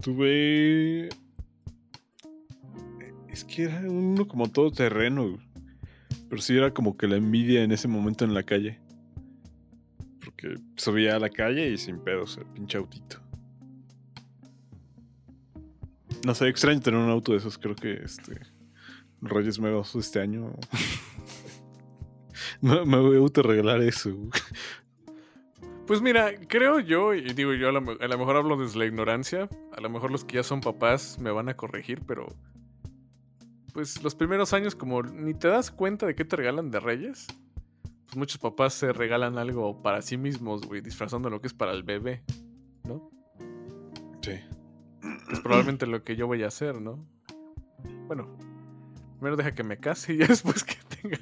Tuve. 0.00 1.10
Es 3.28 3.44
que 3.44 3.64
era 3.64 3.80
uno 3.80 4.26
como 4.26 4.48
todo 4.48 4.70
terreno, 4.70 5.28
güey. 5.28 5.49
Pero 6.30 6.40
sí 6.40 6.56
era 6.56 6.72
como 6.72 6.96
que 6.96 7.08
la 7.08 7.16
envidia 7.16 7.64
en 7.64 7.72
ese 7.72 7.88
momento 7.88 8.24
en 8.24 8.32
la 8.32 8.44
calle. 8.44 8.80
Porque 10.24 10.54
subía 10.76 11.16
a 11.16 11.18
la 11.18 11.28
calle 11.28 11.68
y 11.68 11.76
sin 11.76 11.98
pedos, 11.98 12.38
el 12.38 12.46
pinche 12.46 12.78
autito. 12.78 13.20
No 16.24 16.34
sé, 16.34 16.48
extraño 16.48 16.80
tener 16.80 17.00
un 17.00 17.10
auto 17.10 17.32
de 17.32 17.38
esos. 17.38 17.58
Creo 17.58 17.74
que 17.74 17.94
este. 18.04 18.40
Reyes 19.20 19.58
Magos 19.58 19.96
este 19.96 20.20
año. 20.20 20.54
me, 22.60 22.86
me 22.86 22.98
voy 22.98 23.16
a 23.16 23.18
autorregalar 23.18 23.82
eso. 23.82 24.16
Pues 25.88 26.00
mira, 26.00 26.32
creo 26.46 26.78
yo, 26.78 27.12
y 27.12 27.32
digo 27.32 27.52
yo 27.54 27.70
a 27.70 27.72
lo, 27.72 27.80
a 28.00 28.06
lo 28.06 28.18
mejor 28.18 28.36
hablo 28.36 28.56
desde 28.56 28.78
la 28.78 28.86
ignorancia, 28.86 29.48
a 29.76 29.80
lo 29.80 29.90
mejor 29.90 30.12
los 30.12 30.24
que 30.24 30.36
ya 30.36 30.44
son 30.44 30.60
papás 30.60 31.18
me 31.18 31.32
van 31.32 31.48
a 31.48 31.56
corregir, 31.56 32.02
pero 32.06 32.28
pues 33.72 34.02
los 34.02 34.14
primeros 34.14 34.52
años 34.52 34.74
como 34.74 35.02
ni 35.02 35.34
te 35.34 35.48
das 35.48 35.70
cuenta 35.70 36.06
de 36.06 36.14
qué 36.14 36.24
te 36.24 36.36
regalan 36.36 36.70
de 36.70 36.80
reyes, 36.80 37.26
pues 38.06 38.16
muchos 38.16 38.38
papás 38.38 38.74
se 38.74 38.92
regalan 38.92 39.38
algo 39.38 39.82
para 39.82 40.02
sí 40.02 40.16
mismos, 40.16 40.62
güey, 40.66 40.80
disfrazando 40.80 41.30
lo 41.30 41.40
que 41.40 41.46
es 41.48 41.54
para 41.54 41.72
el 41.72 41.82
bebé, 41.82 42.22
¿no? 42.84 43.10
Sí. 44.22 44.32
Es 45.32 45.40
probablemente 45.40 45.86
lo 45.86 46.02
que 46.04 46.16
yo 46.16 46.26
voy 46.26 46.42
a 46.42 46.48
hacer, 46.48 46.80
¿no? 46.80 47.06
Bueno, 48.06 48.36
primero 49.18 49.36
deja 49.36 49.52
que 49.54 49.62
me 49.62 49.78
case 49.78 50.12
y 50.14 50.16
después 50.18 50.64
que 50.64 50.74
tenga... 51.00 51.18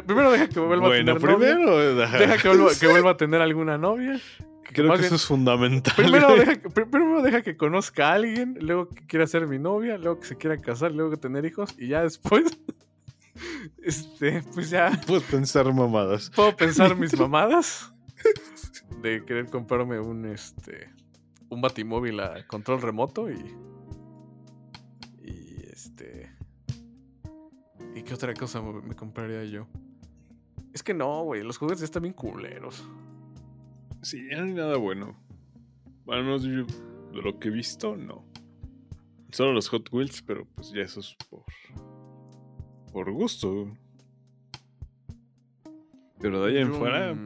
Primero 0.06 0.30
deja 0.32 0.48
que 0.48 0.58
vuelva 0.60 0.88
Bueno, 0.88 1.12
a 1.12 1.18
tener 1.18 1.30
novia. 1.30 1.54
primero. 1.54 1.94
Deja 1.94 2.38
que 2.38 2.48
vuelva, 2.48 2.70
que 2.80 2.86
vuelva 2.90 3.10
a 3.10 3.16
tener 3.16 3.40
alguna 3.42 3.76
novia. 3.78 4.18
Creo 4.64 4.92
que 4.92 4.98
bien- 4.98 5.04
eso 5.06 5.14
es 5.16 5.24
fundamental. 5.26 5.94
Primero 5.96 6.34
deja, 6.36 6.60
primero 6.68 7.22
deja 7.22 7.42
que 7.42 7.56
conozca 7.56 8.10
a 8.10 8.14
alguien, 8.14 8.56
luego 8.60 8.88
que 8.88 9.06
quiera 9.06 9.26
ser 9.26 9.46
mi 9.46 9.58
novia, 9.58 9.98
luego 9.98 10.20
que 10.20 10.26
se 10.26 10.36
quiera 10.36 10.56
casar, 10.58 10.92
luego 10.92 11.10
que 11.10 11.16
tener 11.16 11.44
hijos, 11.44 11.74
y 11.78 11.88
ya 11.88 12.02
después, 12.02 12.58
este, 13.82 14.42
pues 14.54 14.70
ya 14.70 14.98
Puedes 15.06 15.24
pensar 15.24 15.72
mamadas. 15.72 16.30
puedo 16.34 16.56
pensar 16.56 16.96
mis 16.96 17.18
mamadas 17.18 17.92
de 19.02 19.24
querer 19.24 19.46
comprarme 19.46 19.98
un, 20.00 20.26
este, 20.26 20.90
un 21.48 21.60
batimóvil 21.60 22.20
a 22.20 22.46
control 22.46 22.80
remoto 22.80 23.30
y, 23.30 23.56
y 25.22 25.56
este, 25.72 26.30
¿y 27.94 28.02
qué 28.02 28.14
otra 28.14 28.32
cosa 28.34 28.60
me 28.62 28.80
me 28.80 28.94
compraría 28.94 29.44
yo? 29.44 29.66
Es 30.72 30.82
que 30.82 30.94
no, 30.94 31.24
güey, 31.24 31.42
los 31.42 31.58
juguetes 31.58 31.80
ya 31.80 31.84
están 31.84 32.02
bien 32.02 32.14
culeros. 32.14 32.82
Sí, 34.02 34.22
no 34.30 34.44
hay 34.44 34.52
nada 34.52 34.76
bueno. 34.76 35.16
Al 36.08 36.24
menos 36.24 36.42
yo, 36.42 36.66
de 37.12 37.22
lo 37.22 37.38
que 37.38 37.48
he 37.48 37.50
visto, 37.50 37.96
no. 37.96 38.24
Solo 39.30 39.52
los 39.52 39.68
Hot 39.68 39.88
Wheels, 39.92 40.22
pero 40.22 40.46
pues 40.54 40.72
ya 40.72 40.82
eso 40.82 41.00
es 41.00 41.16
por. 41.30 41.44
por 42.92 43.10
gusto. 43.12 43.72
Pero 46.20 46.44
de 46.44 46.52
ahí 46.52 46.62
en 46.62 46.74
fuera, 46.74 47.16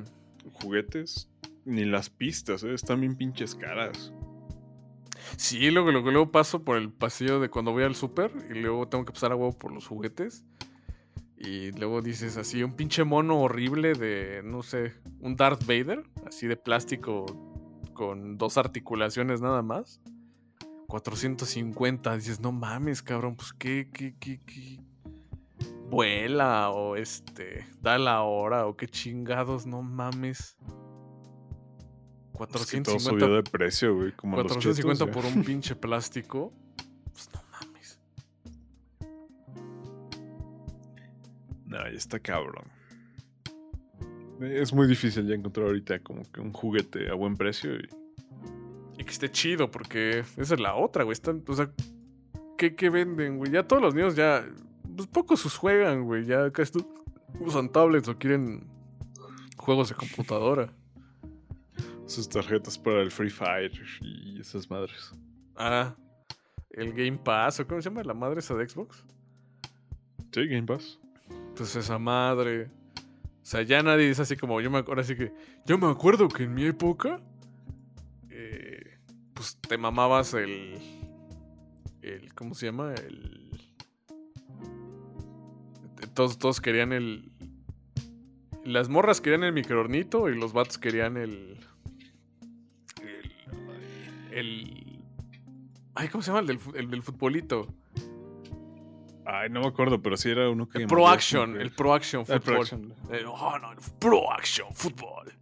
juguetes, 0.53 1.29
ni 1.65 1.85
las 1.85 2.11
pistas, 2.11 2.63
¿eh? 2.63 2.73
están 2.73 3.01
bien 3.01 3.17
pinches 3.17 3.55
caras. 3.55 4.13
Sí, 5.37 5.71
luego, 5.71 5.91
luego, 5.91 6.11
luego 6.11 6.31
paso 6.31 6.65
por 6.65 6.77
el 6.77 6.93
pasillo 6.93 7.41
de 7.41 7.51
cuando 7.51 7.73
voy 7.73 7.83
al 7.83 7.95
súper 7.95 8.33
y 8.51 8.55
luego 8.55 8.89
tengo 8.89 9.05
que 9.05 9.13
pasar 9.13 9.33
a 9.33 9.37
huevo 9.37 9.59
por 9.59 9.73
los 9.73 9.87
juguetes. 9.87 10.45
Y 11.47 11.71
luego 11.73 12.03
dices 12.03 12.37
así, 12.37 12.65
un 12.65 12.75
pinche 12.75 13.05
mono 13.05 13.41
horrible 13.41 13.93
de, 13.93 14.43
no 14.45 14.65
sé, 14.65 14.95
un 15.21 15.37
Darth 15.37 15.65
Vader, 15.65 16.03
así 16.27 16.49
de 16.49 16.57
plástico 16.57 17.25
con 17.95 18.37
dos 18.37 18.59
articulaciones 18.59 19.41
nada 19.41 19.63
más. 19.63 20.01
450, 20.89 22.17
dices, 22.17 22.41
no 22.41 22.51
mames, 22.51 23.01
cabrón, 23.01 23.37
pues 23.37 23.53
qué, 23.53 23.89
qué, 23.93 24.17
qué, 24.19 24.41
qué. 24.45 24.81
Vuela 25.89 26.71
o 26.71 26.97
este, 26.97 27.65
da 27.81 27.97
la 27.97 28.23
hora 28.23 28.67
o 28.67 28.77
qué 28.77 28.89
chingados, 28.89 29.67
no 29.67 29.83
mames. 29.83 30.57
Pues 32.33 32.67
que 32.67 32.81
todo 32.81 32.97
450 32.97 33.01
subió 33.01 33.35
de 33.37 33.43
precio, 33.45 33.95
güey. 33.95 34.13
Como 34.13 34.37
los 34.37 34.47
450 34.47 35.07
chetos, 35.07 35.23
por 35.23 35.33
un 35.33 35.45
pinche 35.45 35.77
plástico. 35.77 36.53
Pues 37.13 37.31
no 37.33 37.41
No, 41.77 41.91
ya 41.91 41.97
está 41.97 42.19
cabrón. 42.19 42.65
Es 44.41 44.73
muy 44.73 44.87
difícil 44.87 45.27
ya 45.27 45.35
encontrar 45.35 45.67
ahorita 45.67 45.99
como 46.01 46.23
que 46.31 46.41
un 46.41 46.53
juguete 46.53 47.11
a 47.11 47.15
buen 47.15 47.37
precio. 47.37 47.75
Y... 47.75 47.89
Y 48.99 49.05
que 49.05 49.11
esté 49.11 49.31
chido, 49.31 49.71
porque 49.71 50.21
esa 50.37 50.55
es 50.55 50.61
la 50.61 50.75
otra, 50.75 51.05
güey. 51.05 51.13
Están, 51.13 51.45
o 51.47 51.55
sea, 51.55 51.71
¿qué, 52.57 52.75
qué 52.75 52.89
venden, 52.89 53.37
güey? 53.37 53.53
Ya 53.53 53.67
todos 53.67 53.83
los 53.83 53.95
niños 53.95 54.17
ya. 54.17 54.47
Pues 54.95 55.07
pocos 55.09 55.41
sus 55.41 55.57
juegan, 55.57 56.05
güey. 56.05 56.25
Ya 56.25 56.51
casi 56.51 56.79
usan 57.41 57.71
tablets 57.71 58.09
o 58.09 58.17
quieren 58.17 58.67
juegos 59.59 59.91
de 59.91 59.95
computadora. 59.97 60.73
Sus 62.07 62.29
tarjetas 62.29 62.79
para 62.79 63.03
el 63.03 63.11
Free 63.11 63.31
Fire 63.31 63.73
y 64.01 64.41
esas 64.41 64.71
madres. 64.71 65.13
Ah, 65.57 65.95
el 66.71 66.93
Game 66.93 67.19
Pass, 67.19 67.61
¿o 67.61 67.67
cómo 67.67 67.83
se 67.83 67.91
llama 67.91 68.03
la 68.03 68.15
madre 68.15 68.39
esa 68.39 68.55
de 68.55 68.67
Xbox? 68.67 69.05
Sí, 70.33 70.47
Game 70.47 70.67
Pass. 70.67 70.99
Pues 71.57 71.75
esa 71.75 71.99
madre. 71.99 72.71
O 72.95 73.49
sea, 73.49 73.63
ya 73.63 73.83
nadie 73.83 74.11
es 74.11 74.21
así 74.21 74.37
como 74.37 74.61
yo 74.61 74.71
me 74.71 74.79
acuerdo, 74.79 75.01
así 75.01 75.17
que 75.17 75.33
yo 75.65 75.79
me 75.79 75.87
acuerdo 75.87 76.29
que 76.29 76.43
en 76.43 76.55
mi 76.55 76.65
época, 76.67 77.21
eh, 78.29 78.99
pues 79.33 79.57
te 79.57 79.79
mamabas 79.79 80.35
el, 80.35 80.75
el, 82.03 82.35
¿cómo 82.35 82.55
se 82.55 82.67
llama? 82.67 82.93
El, 82.95 83.51
todos, 86.13 86.39
todos 86.39 86.61
querían 86.61 86.93
el, 86.93 87.31
las 88.65 88.89
morras 88.89 89.21
querían 89.21 89.45
el 89.45 89.53
microornito 89.53 90.29
y 90.29 90.39
los 90.39 90.53
vatos 90.53 90.77
querían 90.77 91.17
el, 91.17 91.61
el, 93.01 94.33
el, 94.33 95.05
ay, 95.95 96.09
¿cómo 96.09 96.23
se 96.23 96.33
llama? 96.33 96.51
El 96.51 96.59
el 96.75 96.91
del 96.91 97.03
futbolito. 97.03 97.69
Ay, 99.27 99.51
no 99.51 99.61
me 99.61 99.67
acuerdo, 99.67 100.01
pero 100.01 100.17
sí 100.17 100.31
era 100.31 100.49
uno 100.49 100.69
que. 100.69 100.79
El 100.79 100.87
Pro 100.87 101.09
Action, 101.09 101.61
el 101.61 101.73
Pro 101.73 101.93
Action 101.95 102.25
Ah, 102.29 102.35
el 102.35 102.41
Fútbol. 102.41 102.55
Pro 102.55 102.63
Action. 102.63 102.95
Eh, 103.11 103.25
oh, 103.27 103.59
no, 103.59 103.73
el 103.73 103.79
Pro 103.99 104.33
Action 104.33 104.69
Fútbol. 104.73 105.33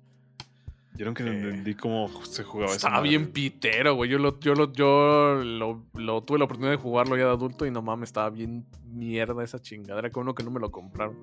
Yo 0.97 1.05
nunca 1.07 1.25
Eh, 1.25 1.27
entendí 1.29 1.75
cómo 1.75 2.09
se 2.25 2.45
jugaba 2.45 2.67
esa 2.71 2.77
Estaba 2.77 2.97
madre. 2.99 3.09
bien 3.11 3.33
pitero, 3.33 3.95
güey. 3.97 4.09
Yo, 4.11 4.19
lo, 4.19 4.39
yo, 4.39 4.55
lo, 4.55 4.73
yo 4.73 5.35
lo, 5.43 5.83
lo 5.95 6.23
tuve 6.23 6.39
la 6.39 6.45
oportunidad 6.45 6.71
de 6.73 6.79
jugarlo 6.79 7.17
ya 7.17 7.25
de 7.25 7.31
adulto 7.33 7.67
y 7.67 7.71
no 7.73 7.83
mames, 7.83 8.11
estaba 8.11 8.31
bien 8.31 8.65
mierda 8.87 9.43
esa 9.43 9.61
chingadera. 9.61 10.11
Con 10.11 10.23
uno 10.23 10.35
que 10.37 10.45
no 10.45 10.51
me 10.53 10.61
lo 10.61 10.71
compraron. 10.71 11.17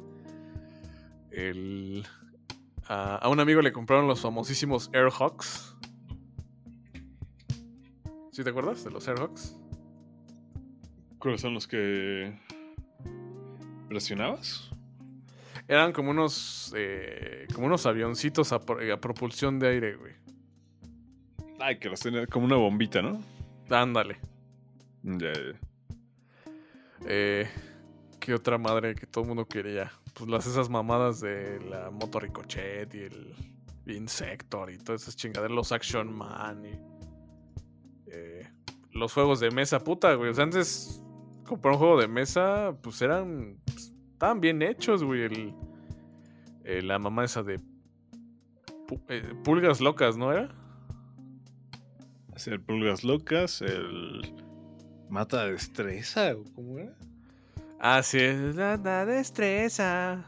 El, 1.32 2.06
a, 2.88 3.16
a 3.16 3.30
un 3.30 3.40
amigo 3.40 3.62
le 3.62 3.72
compraron 3.72 4.08
los 4.08 4.20
famosísimos 4.20 4.90
Airhawks. 4.94 5.78
¿Sí 8.34 8.44
te 8.44 8.50
acuerdas 8.50 8.84
de 8.84 8.92
los 8.92 9.08
Airhawks? 9.08 9.58
¿Cuáles 11.22 11.40
son 11.40 11.54
los 11.54 11.68
que. 11.68 12.34
presionabas? 13.88 14.72
Eran 15.68 15.94
como 15.94 16.10
unos 16.10 16.74
eh, 16.76 17.48
como 17.54 17.68
unos 17.68 17.86
avioncitos 17.86 18.52
a 18.52 18.60
propulsión 18.60 19.60
de 19.60 19.70
aire, 19.70 19.96
güey. 19.96 20.14
Ay, 21.60 21.78
que 21.78 21.90
los 21.90 22.00
tenía 22.00 22.26
como 22.26 22.48
una 22.48 22.56
bombita, 22.56 23.04
¿no? 23.04 23.22
Ándale. 23.70 24.18
Ya, 25.04 25.32
ya. 25.32 25.60
Eh, 27.06 27.48
¿Qué 28.20 28.34
otra 28.34 28.58
madre 28.58 28.96
que 28.96 29.06
todo 29.06 29.24
el 29.24 29.28
mundo 29.28 29.46
quería? 29.46 29.92
Pues 30.16 30.28
las 30.28 30.48
esas 30.48 30.70
mamadas 30.70 31.22
de 31.22 31.60
la 31.70 31.92
moto 31.92 32.20
Ricochet 32.20 32.94
y 32.96 33.00
el 33.00 33.36
Insector 33.86 34.72
y 34.72 34.80
todas 34.80 35.04
esas 35.04 35.16
chingaderas, 35.16 35.56
los 35.56 35.72
Action 35.72 36.12
Man 36.12 36.66
y 36.66 36.80
eh, 38.08 38.50
los 38.92 39.14
juegos 39.14 39.40
de 39.40 39.52
mesa, 39.52 39.80
puta, 39.80 40.16
güey. 40.16 40.32
O 40.32 40.34
sea, 40.34 40.46
antes 40.46 41.01
comprar 41.52 41.74
un 41.74 41.80
juego 41.80 42.00
de 42.02 42.08
mesa, 42.08 42.76
pues 42.82 43.02
eran. 43.02 43.58
pues, 43.66 43.94
estaban 44.14 44.40
bien 44.42 44.62
hechos, 44.62 45.04
güey. 45.04 45.24
El, 45.24 45.54
eh, 46.64 46.82
la 46.82 46.98
mamá 47.00 47.24
esa 47.26 47.44
de 47.44 47.60
pu- 48.88 49.02
eh, 49.10 49.34
pulgas 49.44 49.82
locas, 49.82 50.18
¿no 50.18 50.32
era? 50.32 50.50
Hacer 52.36 52.62
pulgas 52.62 53.04
locas, 53.04 53.62
el. 53.62 54.34
Mata 55.10 55.46
destreza, 55.46 56.34
¿o 56.36 56.44
cómo 56.56 56.80
era? 56.80 56.96
Ah, 57.80 58.02
sí, 58.02 58.20
es 58.20 58.56
la, 58.56 58.78
la 58.78 59.06
destreza. 59.06 60.26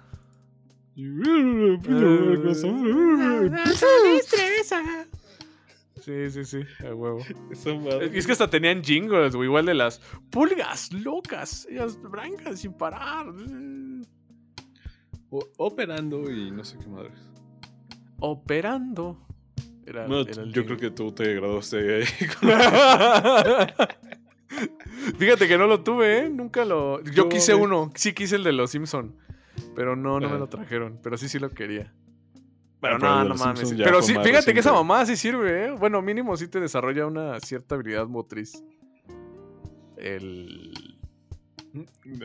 Sí, 6.04 6.30
sí, 6.32 6.44
sí, 6.44 6.60
a 6.86 6.94
huevo. 6.94 7.20
Madre. 7.84 8.12
Es 8.18 8.26
que 8.26 8.34
hasta 8.34 8.50
tenían 8.50 8.84
jingles, 8.84 9.36
güey, 9.36 9.48
igual 9.48 9.66
de 9.66 9.74
las 9.74 10.00
pulgas 10.30 10.92
locas, 10.92 11.66
ellas 11.70 11.98
brancan 12.02 12.58
sin 12.58 12.74
parar. 12.74 13.28
O- 15.30 15.48
Operando 15.58 16.30
y 16.30 16.52
no 16.52 16.64
sé 16.66 16.78
qué 16.78 16.88
madres. 16.88 17.18
Operando. 18.20 19.26
Era, 19.86 20.08
No, 20.08 20.22
era 20.22 20.44
el 20.44 20.52
yo 20.54 20.66
creo 20.66 20.78
que 20.78 20.92
tú 20.92 21.12
te 21.14 21.34
graduaste 21.36 21.96
ahí. 21.96 22.04
Fíjate 25.18 25.48
que 25.48 25.58
no 25.58 25.68
lo 25.68 25.82
tuve, 25.84 26.20
¿eh? 26.26 26.30
Nunca 26.30 26.66
lo. 26.66 27.02
Yo 27.04 27.28
quise 27.30 27.56
uno, 27.56 27.92
sí 27.96 28.14
quise 28.14 28.36
el 28.36 28.44
de 28.44 28.54
los 28.54 28.72
Simpson, 28.72 29.16
pero 29.76 29.96
no, 29.96 30.20
no 30.20 30.30
me 30.30 30.36
Ah. 30.36 30.40
lo 30.40 30.48
trajeron, 30.50 31.00
pero 31.02 31.18
sí, 31.18 31.28
sí 31.28 31.40
lo 31.40 31.50
quería. 31.50 31.92
Pero 32.84 32.96
Ah, 32.96 33.00
pero 33.00 33.24
no, 33.24 33.30
no 33.30 33.36
mames. 33.36 33.74
Pero 33.78 34.02
sí, 34.02 34.14
fíjate 34.22 34.54
que 34.54 34.60
esa 34.60 34.74
mamá 34.74 35.06
sí 35.06 35.16
sirve, 35.16 35.68
¿eh? 35.68 35.72
Bueno, 35.72 36.02
mínimo 36.02 36.36
sí 36.36 36.50
te 36.50 36.60
desarrolla 36.60 37.08
una 37.08 37.40
cierta 37.40 37.76
habilidad 37.76 38.08
motriz. 38.08 38.62
El. 39.96 40.74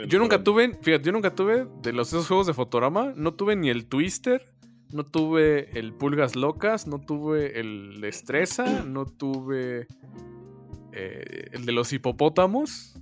Yo 0.09 0.19
nunca 0.19 0.43
tuve, 0.43 0.75
fíjate, 0.83 1.05
yo 1.05 1.13
nunca 1.13 1.33
tuve 1.33 1.69
de 1.81 1.93
los 1.93 2.09
esos 2.09 2.27
juegos 2.27 2.49
de 2.49 2.55
Fotorama, 2.55 3.13
no 3.15 3.35
tuve 3.35 3.55
ni 3.55 3.71
el 3.71 3.87
Twister, 3.87 4.53
no 4.93 5.07
tuve 5.07 5.79
el 5.79 5.93
Pulgas 5.95 6.35
Locas, 6.35 6.89
no 6.89 7.01
tuve 7.01 7.61
el 7.61 8.01
Destreza, 8.01 8.83
no 8.83 9.07
tuve 9.07 9.87
eh, 10.93 11.51
el 11.53 11.67
de 11.67 11.73
los 11.73 11.93
hipopótamos. 11.93 12.99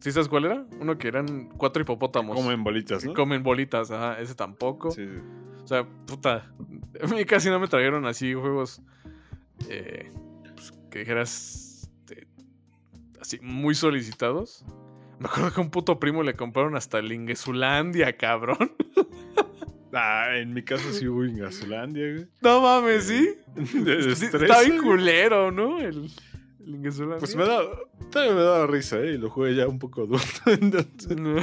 ¿Sí 0.00 0.12
sabes 0.12 0.28
cuál 0.28 0.44
era? 0.44 0.66
Uno 0.80 0.98
que 0.98 1.08
eran 1.08 1.48
cuatro 1.56 1.80
hipopótamos. 1.82 2.36
Comen 2.36 2.62
bolitas, 2.62 3.02
que 3.02 3.08
¿no? 3.08 3.14
comen 3.14 3.42
bolitas, 3.42 3.90
ajá, 3.90 4.20
ese 4.20 4.34
tampoco. 4.34 4.90
Sí, 4.90 5.06
sí. 5.06 5.20
O 5.68 5.70
sea, 5.70 5.86
puta. 6.06 6.50
A 6.98 7.06
mí 7.08 7.26
casi 7.26 7.50
no 7.50 7.60
me 7.60 7.68
trajeron 7.68 8.06
así 8.06 8.32
juegos 8.32 8.80
eh, 9.68 10.10
pues, 10.54 10.72
que 10.90 11.00
dijeras 11.00 11.90
este, 12.00 12.26
así 13.20 13.38
muy 13.42 13.74
solicitados. 13.74 14.64
Me 15.18 15.26
acuerdo 15.26 15.52
que 15.52 15.60
a 15.60 15.64
un 15.64 15.70
puto 15.70 16.00
primo 16.00 16.22
le 16.22 16.32
compraron 16.32 16.74
hasta 16.74 17.00
el 17.00 17.12
Ingesulandia, 17.12 18.16
cabrón. 18.16 18.72
Ah, 19.90 20.36
en 20.36 20.52
mi 20.52 20.62
caso 20.62 20.92
sí 20.92 21.08
hubo 21.08 21.24
en 21.24 21.38
Gasolandia, 21.38 22.12
güey. 22.12 22.26
No 22.42 22.60
mames, 22.60 23.04
¿sí? 23.04 23.36
De 23.56 23.64
Sí, 23.64 23.80
destreza, 23.82 24.36
Está 24.44 24.60
bien 24.60 24.82
culero, 24.82 25.50
¿no? 25.50 25.80
El, 25.80 26.10
el. 26.60 27.16
Pues 27.18 27.34
me 27.34 27.46
da, 27.46 27.62
todavía 28.10 28.34
me 28.34 28.42
daba 28.42 28.66
risa, 28.66 29.00
¿eh? 29.00 29.14
Y 29.14 29.16
lo 29.18 29.30
jugué 29.30 29.54
ya 29.54 29.66
un 29.66 29.78
poco 29.78 30.02
adulto. 30.02 30.26
Entonces, 30.46 31.16
No. 31.16 31.42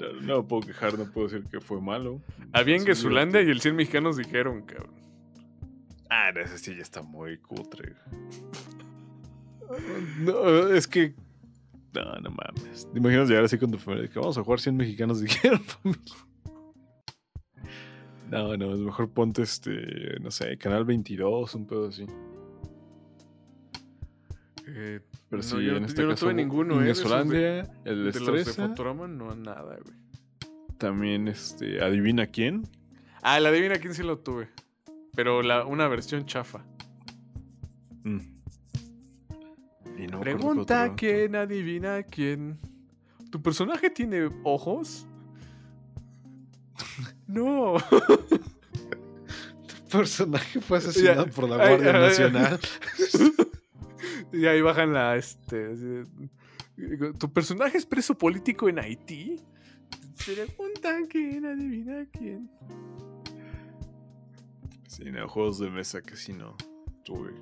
No, 0.00 0.12
no 0.20 0.46
puedo 0.48 0.62
quejar, 0.66 0.98
no 0.98 1.10
puedo 1.10 1.28
decir 1.28 1.46
que 1.48 1.60
fue 1.60 1.80
malo. 1.80 2.20
Había 2.52 2.76
Sí, 2.76 2.82
Ingesulandia 2.82 3.40
y 3.40 3.44
divertido. 3.44 3.52
el 3.52 3.60
100 3.60 3.76
mexicanos 3.76 4.16
dijeron, 4.16 4.62
cabrón. 4.62 4.94
Ah, 6.08 6.30
ese 6.30 6.58
sí 6.58 6.74
ya 6.76 6.82
está 6.82 7.02
muy 7.02 7.38
cutre. 7.38 7.94
No, 10.20 10.68
es 10.72 10.86
que. 10.86 11.14
No, 11.94 12.04
no 12.20 12.30
mames. 12.30 12.88
¿Te 12.92 12.98
imaginas 12.98 13.28
llegar 13.28 13.44
así 13.44 13.58
con 13.58 13.70
tu 13.70 13.78
familia? 13.78 14.08
Que 14.08 14.18
vamos 14.18 14.36
a 14.38 14.42
jugar 14.44 14.60
100 14.60 14.76
mexicanos 14.76 15.20
dijeron, 15.22 15.60
familia. 15.60 16.02
No, 18.30 18.56
no, 18.56 18.74
es 18.74 18.80
mejor 18.80 19.10
ponte 19.10 19.42
este, 19.42 20.18
no 20.20 20.30
sé, 20.32 20.58
Canal 20.58 20.84
22, 20.84 21.54
un 21.54 21.66
pedo 21.66 21.88
así. 21.88 22.06
Eh, 24.66 25.00
Pero 25.28 25.42
no, 25.42 25.48
sí, 25.48 25.64
yo, 25.64 25.76
en 25.76 25.82
no- 25.82 25.88
este 25.88 26.02
yo 26.02 26.06
no 26.08 26.12
caso, 26.14 26.26
tuve 26.26 26.34
ninguno, 26.34 26.82
¿eh? 26.82 26.90
esos 26.90 27.28
de- 27.28 27.60
el 27.84 28.12
de 28.12 28.20
los 28.20 28.44
de 28.46 29.08
no 29.08 29.34
nada, 29.34 29.76
güey. 29.82 29.96
también 30.78 31.26
este, 31.28 31.82
adivina 31.82 32.26
quién. 32.28 32.68
Ah, 33.22 33.40
la 33.40 33.48
adivina 33.48 33.76
quién 33.76 33.94
sí 33.94 34.02
lo 34.02 34.18
tuve. 34.18 34.48
Pero 35.14 35.42
la, 35.42 35.64
una 35.64 35.88
versión 35.88 36.26
chafa. 36.26 36.64
Mm. 38.04 38.18
Y 39.98 40.06
no 40.06 40.20
Pregunta 40.20 40.84
otro. 40.84 40.96
quién, 40.96 41.34
adivina 41.34 42.02
quién. 42.02 42.58
¿Tu 43.30 43.42
personaje 43.42 43.90
tiene 43.90 44.30
ojos? 44.44 45.06
No. 47.26 47.76
personaje 49.90 50.60
fue 50.60 50.78
asesinado 50.78 51.26
por 51.28 51.48
la 51.48 51.56
Guardia 51.56 51.92
Nacional. 51.92 52.60
y 54.32 54.46
ahí 54.46 54.60
bajan 54.60 54.92
la 54.92 55.16
este. 55.16 55.74
¿Tu 57.18 57.32
personaje 57.32 57.78
es 57.78 57.86
preso 57.86 58.16
político 58.16 58.68
en 58.68 58.78
Haití? 58.78 59.40
Pregunta 60.24 60.96
quién, 61.08 61.46
adivina 61.46 62.06
quién. 62.12 62.50
Sí, 64.88 65.04
no, 65.10 65.28
juegos 65.28 65.58
de 65.58 65.70
mesa 65.70 66.00
que 66.02 66.16
sí 66.16 66.32
no 66.32 66.56
tuve. 67.04 67.32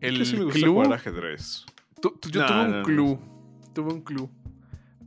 El 0.00 0.24
sí 0.24 0.36
me 0.36 0.50
club. 0.62 0.74
jugar 0.74 0.92
ajedrez. 0.92 1.64
Tu- 2.00 2.10
tu- 2.20 2.28
yo 2.30 2.40
No, 2.42 2.46
tuve 2.46 2.64
un 2.64 2.70
no. 2.72 2.82
Tuve 3.74 3.92
un 3.94 4.00
club. 4.02 4.30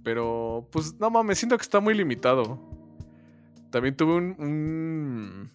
Pero, 0.03 0.67
pues, 0.71 0.95
no 0.99 1.09
mames, 1.09 1.37
siento 1.37 1.55
que 1.57 1.61
está 1.63 1.79
muy 1.79 1.93
limitado. 1.93 2.59
También 3.69 3.95
tuve 3.95 4.15
un. 4.15 4.35
Un, 4.39 5.51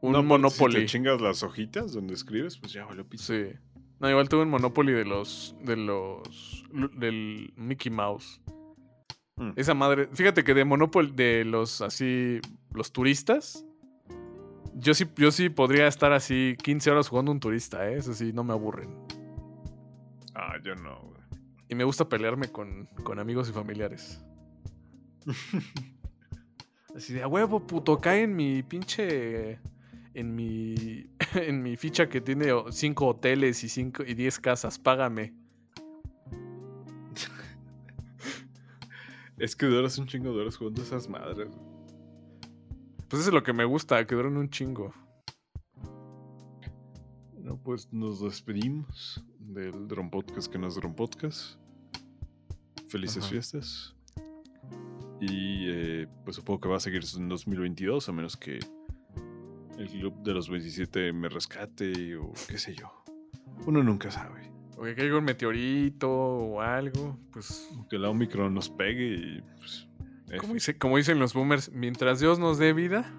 un 0.00 0.12
No, 0.12 0.18
pues, 0.18 0.24
Monopoly. 0.24 0.74
Si 0.74 0.80
te 0.80 0.86
chingas 0.86 1.20
las 1.20 1.42
hojitas 1.42 1.92
donde 1.92 2.14
escribes, 2.14 2.56
pues 2.58 2.72
ya 2.72 2.84
valió 2.84 3.04
pito. 3.06 3.22
sí. 3.24 3.44
No, 4.02 4.10
igual 4.10 4.28
tuve 4.28 4.42
un 4.42 4.50
Monopoly 4.50 4.92
de 4.92 5.04
los. 5.04 5.54
De 5.62 5.76
los. 5.76 6.64
Del 6.96 7.52
Mickey 7.56 7.92
Mouse. 7.92 8.40
Mm. 9.36 9.52
Esa 9.54 9.74
madre. 9.74 10.08
Fíjate 10.12 10.42
que 10.42 10.54
de 10.54 10.64
Monopoly, 10.64 11.12
de 11.12 11.44
los 11.44 11.80
así. 11.80 12.40
Los 12.74 12.92
turistas. 12.92 13.64
Yo 14.74 14.94
sí, 14.94 15.06
yo 15.16 15.30
sí 15.30 15.50
podría 15.50 15.86
estar 15.86 16.12
así 16.12 16.56
15 16.64 16.90
horas 16.90 17.08
jugando 17.08 17.30
un 17.30 17.38
turista, 17.38 17.88
¿eh? 17.88 17.98
Eso 17.98 18.12
sí, 18.12 18.32
no 18.32 18.42
me 18.42 18.52
aburren. 18.52 18.90
Ah, 20.34 20.56
yo 20.64 20.74
no, 20.74 20.98
güey. 20.98 21.22
Y 21.68 21.74
me 21.76 21.84
gusta 21.84 22.08
pelearme 22.08 22.48
con, 22.48 22.86
con 23.04 23.20
amigos 23.20 23.48
y 23.50 23.52
familiares. 23.52 24.24
Así 26.96 27.14
de 27.14 27.22
a 27.22 27.28
huevo, 27.28 27.66
puto, 27.66 27.98
cae 28.00 28.22
en 28.22 28.34
mi 28.34 28.62
pinche. 28.62 29.60
En 30.14 30.34
mi. 30.34 31.06
En 31.34 31.62
mi 31.62 31.78
ficha 31.78 32.10
que 32.10 32.20
tiene 32.20 32.52
5 32.70 33.06
hoteles 33.06 33.64
y 33.64 33.68
5 33.68 34.02
y 34.06 34.14
10 34.14 34.38
casas, 34.40 34.78
págame. 34.78 35.34
Es 39.38 39.56
que 39.56 39.66
duras 39.66 39.96
un 39.96 40.06
chingo 40.06 40.34
de 40.34 40.42
horas 40.42 40.56
jugando 40.56 40.82
esas 40.82 41.08
madres. 41.08 41.48
Pues 43.08 43.22
eso 43.22 43.30
es 43.30 43.34
lo 43.34 43.42
que 43.42 43.52
me 43.52 43.64
gusta, 43.64 44.06
que 44.06 44.14
duran 44.14 44.36
un 44.36 44.50
chingo. 44.50 44.92
No, 47.38 47.56
pues 47.56 47.92
nos 47.92 48.20
despedimos 48.20 49.24
del 49.38 49.88
Drone 49.88 50.10
Podcast 50.10 50.52
que 50.52 50.58
no 50.58 50.68
es 50.68 50.74
Drone 50.74 50.94
Podcast. 50.94 51.58
Felices 52.88 53.24
Ajá. 53.24 53.32
fiestas. 53.32 53.96
Y 55.20 55.66
eh, 55.68 56.08
pues 56.24 56.36
supongo 56.36 56.60
que 56.60 56.68
va 56.68 56.76
a 56.76 56.80
seguir 56.80 57.02
en 57.16 57.28
2022, 57.28 58.08
a 58.08 58.12
menos 58.12 58.36
que 58.36 58.58
el 59.82 59.90
club 59.90 60.22
de 60.22 60.32
los 60.32 60.48
27 60.48 61.12
me 61.12 61.28
rescate 61.28 62.16
o 62.16 62.32
qué 62.48 62.58
sé 62.58 62.74
yo. 62.74 63.04
Uno 63.66 63.82
nunca 63.82 64.10
sabe. 64.10 64.50
O 64.76 64.84
que 64.84 64.94
caiga 64.94 65.18
un 65.18 65.24
meteorito 65.24 66.10
o 66.10 66.60
algo. 66.60 67.18
Pues. 67.32 67.68
Que 67.90 67.98
la 67.98 68.10
Omicron 68.10 68.54
nos 68.54 68.68
pegue 68.70 69.14
y 69.14 69.42
pues. 69.58 69.88
Como, 70.40 70.54
dice, 70.54 70.78
como 70.78 70.96
dicen 70.96 71.18
los 71.18 71.34
boomers, 71.34 71.70
mientras 71.72 72.18
Dios 72.20 72.38
nos 72.38 72.56
dé 72.58 72.72
vida, 72.72 73.12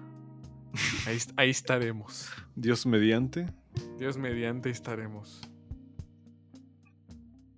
ahí, 1.06 1.18
ahí 1.36 1.50
estaremos. 1.50 2.28
Dios 2.56 2.86
mediante. 2.86 3.46
Dios 3.98 4.16
mediante 4.16 4.70
estaremos. 4.70 5.40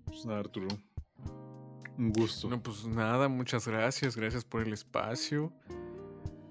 Pues 0.05 0.27
nada, 0.27 0.41
Arturo. 0.41 0.69
Un 1.97 2.13
gusto. 2.13 2.51
No, 2.51 2.63
pues 2.63 2.85
nada, 2.87 3.29
muchas 3.29 3.67
gracias, 3.67 4.17
gracias 4.17 4.45
por 4.45 4.63
el 4.63 4.75
espacio. 4.75 5.53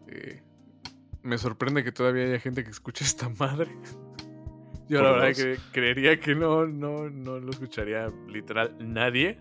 Eh, 0.07 0.41
me 1.25 1.37
sorprende 1.37 1.83
que 1.83 1.91
todavía 1.91 2.25
haya 2.25 2.39
gente 2.39 2.63
que 2.63 2.69
escuche 2.69 3.03
esta 3.03 3.29
madre. 3.29 3.71
Yo 4.87 5.01
la 5.01 5.11
verdad 5.13 5.35
que 5.35 5.57
creería 5.71 6.19
que 6.19 6.35
no, 6.35 6.67
no, 6.67 7.09
no 7.09 7.39
lo 7.39 7.49
escucharía 7.49 8.13
literal 8.27 8.75
nadie. 8.79 9.39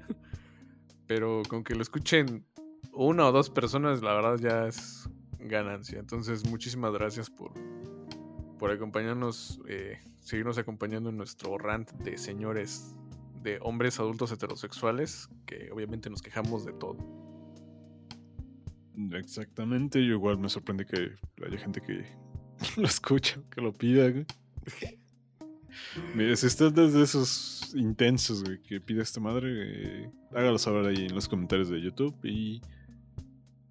Pero 1.07 1.43
con 1.49 1.63
que 1.63 1.75
lo 1.75 1.83
escuchen 1.83 2.47
una 2.95 3.27
o 3.27 3.33
dos 3.33 3.51
personas, 3.51 4.03
la 4.03 4.15
verdad 4.15 4.39
ya 4.39 4.67
es 4.67 5.09
ganancia. 5.39 5.99
Entonces, 5.99 6.49
muchísimas 6.49 6.95
gracias 6.95 7.29
por, 7.29 7.53
por 8.59 8.71
acompañarnos, 8.71 9.61
eh, 9.69 9.99
seguirnos 10.21 10.57
acompañando 10.57 11.11
en 11.11 11.19
nuestro 11.19 11.59
rant 11.59 11.91
de 11.93 12.17
señores, 12.17 12.97
de 13.43 13.59
hombres 13.61 14.01
adultos 14.01 14.33
heterosexuales, 14.33 15.29
que 15.45 15.71
obviamente 15.71 16.09
nos 16.09 16.23
quejamos 16.23 16.65
de 16.65 16.73
todo. 16.73 17.24
Exactamente, 19.13 20.05
yo 20.05 20.15
igual 20.15 20.39
me 20.39 20.49
sorprende 20.49 20.87
que 20.87 21.13
haya 21.45 21.59
gente 21.59 21.81
que 21.81 22.05
lo 22.77 22.87
escucha, 22.87 23.41
que 23.51 23.61
lo 23.61 23.73
pida. 23.73 24.13
Mira, 26.15 26.37
si 26.37 26.47
estás 26.47 26.75
desde 26.75 27.03
esos 27.03 27.75
intensos, 27.75 28.45
que 28.67 28.81
pide 28.81 29.03
esta 29.03 29.21
madre, 29.21 29.51
eh, 29.51 30.11
hágalo 30.33 30.59
ahí 30.87 31.07
en 31.07 31.15
los 31.15 31.29
comentarios 31.29 31.69
de 31.69 31.81
YouTube 31.81 32.15
y 32.25 32.63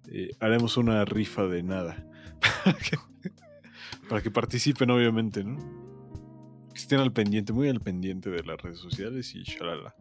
eh, 0.08 0.30
haremos 0.40 0.76
una 0.76 1.04
rifa 1.04 1.46
de 1.46 1.62
nada. 1.62 2.06
Para 4.08 4.20
que, 4.20 4.30
participen, 4.30 4.90
obviamente, 4.90 5.42
¿no? 5.42 5.58
Que 6.74 6.78
estén 6.78 7.00
al 7.00 7.12
pendiente, 7.12 7.54
muy 7.54 7.68
al 7.68 7.80
pendiente 7.80 8.28
de 8.28 8.42
las 8.42 8.60
redes 8.60 8.78
sociales 8.78 9.34
y 9.34 9.42
shalala. 9.42 9.94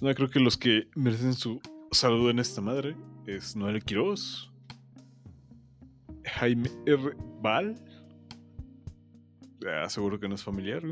Pues 0.00 0.14
creo 0.14 0.28
que 0.28 0.40
los 0.40 0.56
que 0.56 0.88
merecen 0.94 1.34
su 1.34 1.60
saludo 1.92 2.30
en 2.30 2.38
esta 2.38 2.60
madre 2.60 2.96
es 3.26 3.56
Noel 3.56 3.82
Quiroz, 3.84 4.52
Jaime 6.24 6.70
R. 6.86 7.16
Val. 7.40 7.74
Ah, 9.66 9.88
seguro 9.88 10.18
que 10.20 10.28
no 10.28 10.34
es 10.34 10.42
familiar. 10.44 10.82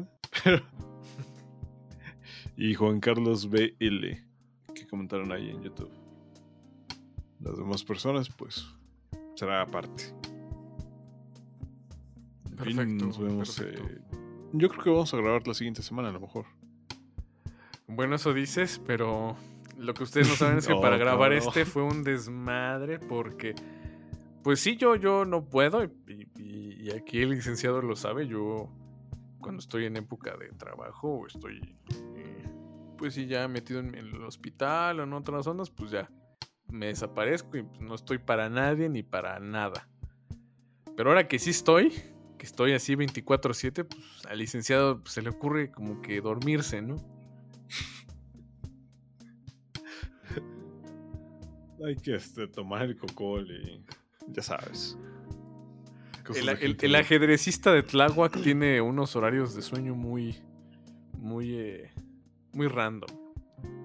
Pero- 0.43 0.63
y 2.57 2.75
Juan 2.75 3.01
Carlos 3.01 3.49
BL, 3.49 4.07
que 4.75 4.87
comentaron 4.89 5.31
ahí 5.33 5.51
en 5.51 5.63
YouTube. 5.63 5.91
Las 7.41 7.57
demás 7.59 7.85
personas, 7.85 8.29
pues, 8.31 8.67
será 9.37 9.63
aparte. 9.63 10.05
En 12.51 12.59
fin, 12.59 12.77
Perfecto, 12.77 13.05
nos 13.07 13.19
vemos. 13.19 13.57
perfecto. 13.57 13.85
eh, 13.89 14.01
yo 14.53 14.69
creo 14.69 14.85
que 14.85 14.91
vamos 14.91 15.13
a 15.13 15.17
grabar 15.19 15.47
la 15.47 15.55
siguiente 15.55 15.83
semana, 15.83 16.09
a 16.09 16.13
lo 16.13 16.21
mejor. 16.21 16.47
Bueno, 17.87 18.15
eso 18.15 18.33
dices, 18.33 18.81
pero 18.87 19.37
lo 19.85 19.95
que 19.95 20.03
ustedes 20.03 20.29
no 20.29 20.35
saben 20.37 20.59
es 20.59 20.67
que 20.67 20.73
No, 20.75 20.81
para 20.81 20.97
grabar 20.97 21.33
este 21.33 21.65
fue 21.65 21.83
un 21.83 22.03
desmadre 22.03 22.99
porque, 22.99 23.55
pues 24.43 24.61
sí, 24.61 24.77
yo, 24.77 24.97
yo 24.97 25.25
no 25.25 25.45
puedo 25.45 25.85
y, 25.85 25.91
y- 26.39 26.65
y 26.85 26.91
aquí 26.91 27.23
el 27.23 27.31
licenciado 27.31 27.81
lo 27.81 27.97
sabe, 27.97 28.27
yo 28.27 28.69
cuando 29.41 29.61
estoy 29.61 29.87
en 29.87 29.97
época 29.97 30.37
de 30.37 30.49
trabajo 30.51 31.09
o 31.21 31.27
estoy, 31.27 31.77
eh, 32.17 32.45
pues 32.99 33.15
sí, 33.15 33.27
ya 33.27 33.47
metido 33.49 33.81
en, 33.81 33.95
en 33.95 34.07
el 34.15 34.23
hospital 34.25 35.01
o 35.01 35.05
en 35.05 35.13
otras 35.15 35.45
zonas, 35.45 35.71
pues 35.71 35.91
ya 35.91 36.11
me 36.71 36.87
desaparezco 36.87 37.57
y 37.59 37.63
pues, 37.63 37.81
no 37.81 37.95
estoy 37.95 38.19
para 38.19 38.49
nadie 38.51 38.89
ni 38.89 39.03
para 39.03 39.39
nada. 39.41 39.89
Pero 40.97 41.11
ahora 41.11 41.27
que 41.29 41.39
sí 41.39 41.51
estoy, 41.51 41.91
que 42.39 42.47
estoy 42.47 42.73
así 42.73 42.95
24/7, 42.97 43.85
pues 43.85 44.27
al 44.29 44.39
licenciado 44.39 45.01
pues, 45.01 45.13
se 45.15 45.23
le 45.23 45.31
ocurre 45.31 45.71
como 45.71 46.01
que 46.03 46.21
dormirse, 46.21 46.83
¿no? 46.83 46.97
Hay 51.85 51.97
que 51.97 52.15
este, 52.15 52.47
tomar 52.49 52.83
el 52.83 52.97
cocol 52.97 53.51
y 53.51 53.85
ya 54.29 54.43
sabes. 54.43 54.97
El, 56.35 56.95
ajedrecista 56.95 57.73
de 57.73 57.83
Tláhuac 57.83 58.41
tiene 58.41 58.81
unos 58.81 59.15
horarios 59.15 59.55
de 59.55 59.61
sueño 59.61 59.95
muy. 59.95 60.37
Muy. 61.19 61.55
eh, 61.55 61.91
muy 62.53 62.69
random. 62.69 63.11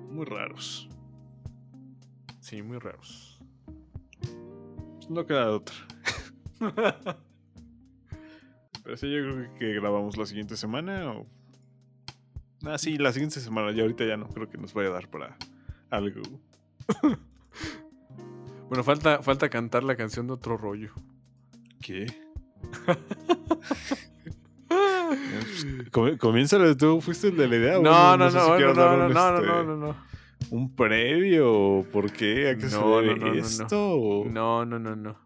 muy 0.10 0.26
raros. 0.26 0.88
Sí, 2.40 2.62
muy 2.62 2.80
raros. 2.80 3.42
No 5.10 5.26
queda 5.26 5.46
de 5.46 5.52
otra. 5.52 5.76
Pero 8.84 8.98
sí, 8.98 9.12
yo 9.12 9.22
creo 9.22 9.54
que 9.56 9.74
grabamos 9.74 10.16
la 10.16 10.26
siguiente 10.26 10.56
semana. 10.56 11.12
O... 11.12 11.28
Ah, 12.64 12.78
sí, 12.78 12.98
la 12.98 13.12
siguiente 13.12 13.42
semana. 13.42 13.72
Ya 13.72 13.82
ahorita 13.82 14.06
ya 14.06 14.16
no 14.16 14.30
creo 14.30 14.50
que 14.50 14.58
nos 14.58 14.74
vaya 14.74 14.90
a 14.90 14.94
dar 14.94 15.10
para 15.10 15.38
algo. 15.90 16.22
Bueno, 18.70 18.84
falta, 18.84 19.22
falta 19.24 19.50
cantar 19.50 19.84
la 19.84 19.96
canción 19.96 20.28
de 20.28 20.34
otro 20.34 20.58
rollo. 20.58 20.92
¿Qué? 21.82 22.06
Com- 25.92 26.18
Comienza 26.18 26.58
tú, 26.78 27.02
fuiste 27.02 27.30
el 27.30 27.38
de 27.38 27.48
la 27.48 27.56
idea. 27.56 27.74
No, 27.80 28.16
no, 28.18 28.18
no, 28.18 28.30
no, 28.30 28.60
no, 28.60 28.60
no, 28.60 28.68
un, 28.68 28.76
no, 28.76 29.10
no, 29.10 29.36
este, 29.38 29.48
no, 29.48 29.64
no, 29.64 29.76
no. 29.78 29.96
Un 30.52 30.76
previo, 30.76 31.86
¿por 31.92 32.12
qué? 32.12 32.50
¿A 32.52 32.58
qué 32.58 32.70
se 32.70 32.80
No, 32.80 33.02
debe 33.02 33.16
no, 33.16 33.26
no, 33.26 33.28
no, 33.28 33.34
no. 33.34 33.40
esto? 33.40 34.24
No, 34.28 34.66
no, 34.66 34.80
no, 34.80 34.96
no. 34.96 35.18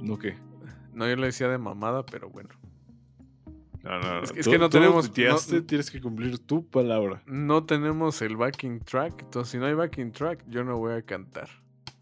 ¿No 0.00 0.18
qué? 0.18 0.36
No, 0.94 1.08
yo 1.08 1.16
le 1.16 1.26
decía 1.26 1.48
de 1.48 1.58
mamada, 1.58 2.04
pero 2.06 2.30
bueno. 2.30 2.50
No, 3.82 3.98
no, 3.98 4.14
no. 4.14 4.22
Es 4.22 4.32
que- 4.32 4.40
es 4.40 4.48
que 4.48 4.58
no 4.58 4.68
tenemos- 4.70 5.08
no- 5.08 5.62
tienes 5.66 5.90
que 5.90 6.00
cumplir 6.00 6.38
tu 6.38 6.66
palabra. 6.68 7.22
No 7.26 7.64
tenemos 7.64 8.22
el 8.22 8.36
backing 8.36 8.80
track, 8.80 9.22
entonces 9.22 9.50
si 9.52 9.58
no 9.58 9.66
hay 9.66 9.74
backing 9.74 10.12
track, 10.12 10.44
yo 10.48 10.64
no 10.64 10.78
voy 10.78 10.94
a 10.94 11.02
cantar. 11.02 11.48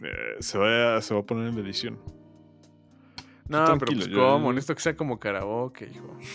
Eh, 0.01 0.37
se, 0.41 0.59
va 0.59 0.97
a, 0.97 1.03
se 1.03 1.13
va 1.15 1.21
a 1.21 1.23
poner 1.25 1.49
en 1.49 1.55
la 1.57 1.61
edición. 1.63 1.99
No, 3.49 3.65
pero 3.79 3.93
pues 3.93 4.07
yo- 4.09 4.19
cómo, 4.19 4.53
necesito 4.53 4.75
que 4.75 4.81
sea 4.83 4.97
como 4.97 5.19
karaoke, 5.19 5.87
hijo. 5.93 6.17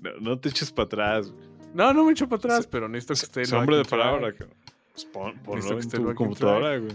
No, 0.00 0.10
no 0.20 0.38
te 0.40 0.48
eches 0.48 0.72
para 0.72 0.86
atrás. 0.86 1.30
güey. 1.30 1.44
No, 1.74 1.92
no 1.92 2.04
me 2.06 2.12
echo 2.12 2.26
para 2.26 2.38
atrás, 2.38 2.66
pero 2.66 2.88
necesito 2.88 3.12
que 3.14 3.20
esté 3.26 3.42
Es 3.42 3.52
hombre 3.52 3.76
de 3.76 3.84
palabra. 3.84 4.32
cabrón. 4.32 4.56
Pues 4.92 5.04
pon- 5.04 5.38
ponlo 5.40 5.78
en 5.80 5.88
tu 5.90 6.14
computadora, 6.14 6.78
güey. 6.78 6.92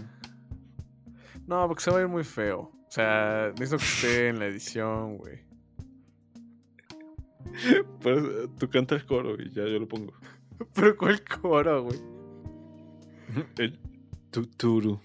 No, 1.46 1.68
porque 1.68 1.82
se 1.84 1.90
va 1.92 1.98
a 1.98 2.00
ir 2.00 2.08
muy 2.08 2.24
feo. 2.24 2.60
O 2.62 2.90
sea, 2.90 3.52
necesito 3.58 3.76
que 3.78 3.84
esté 3.84 4.28
en 4.28 4.38
la 4.40 4.46
edición, 4.46 5.18
güey. 5.18 5.38
Pues, 8.00 8.24
eh, 8.24 8.48
tú 8.58 8.68
canta 8.70 8.94
el 8.94 9.04
coro 9.06 9.34
y 9.40 9.50
ya 9.50 9.64
yo 9.64 9.78
lo 9.78 9.86
pongo. 9.86 10.12
Pero 10.74 10.96
¿cuál 10.96 11.22
coro, 11.24 11.84
güey? 11.84 11.98
El 13.58 13.78
tu, 14.30 14.46
turu. 14.46 15.00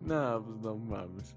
No, 0.00 0.44
pues 0.44 0.60
no 0.60 0.76
mames. 0.76 1.36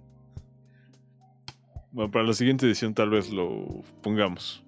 Bueno, 1.92 2.10
para 2.12 2.26
la 2.26 2.34
siguiente 2.34 2.66
edición 2.66 2.94
tal 2.94 3.10
vez 3.10 3.32
lo 3.32 3.84
pongamos. 4.02 4.64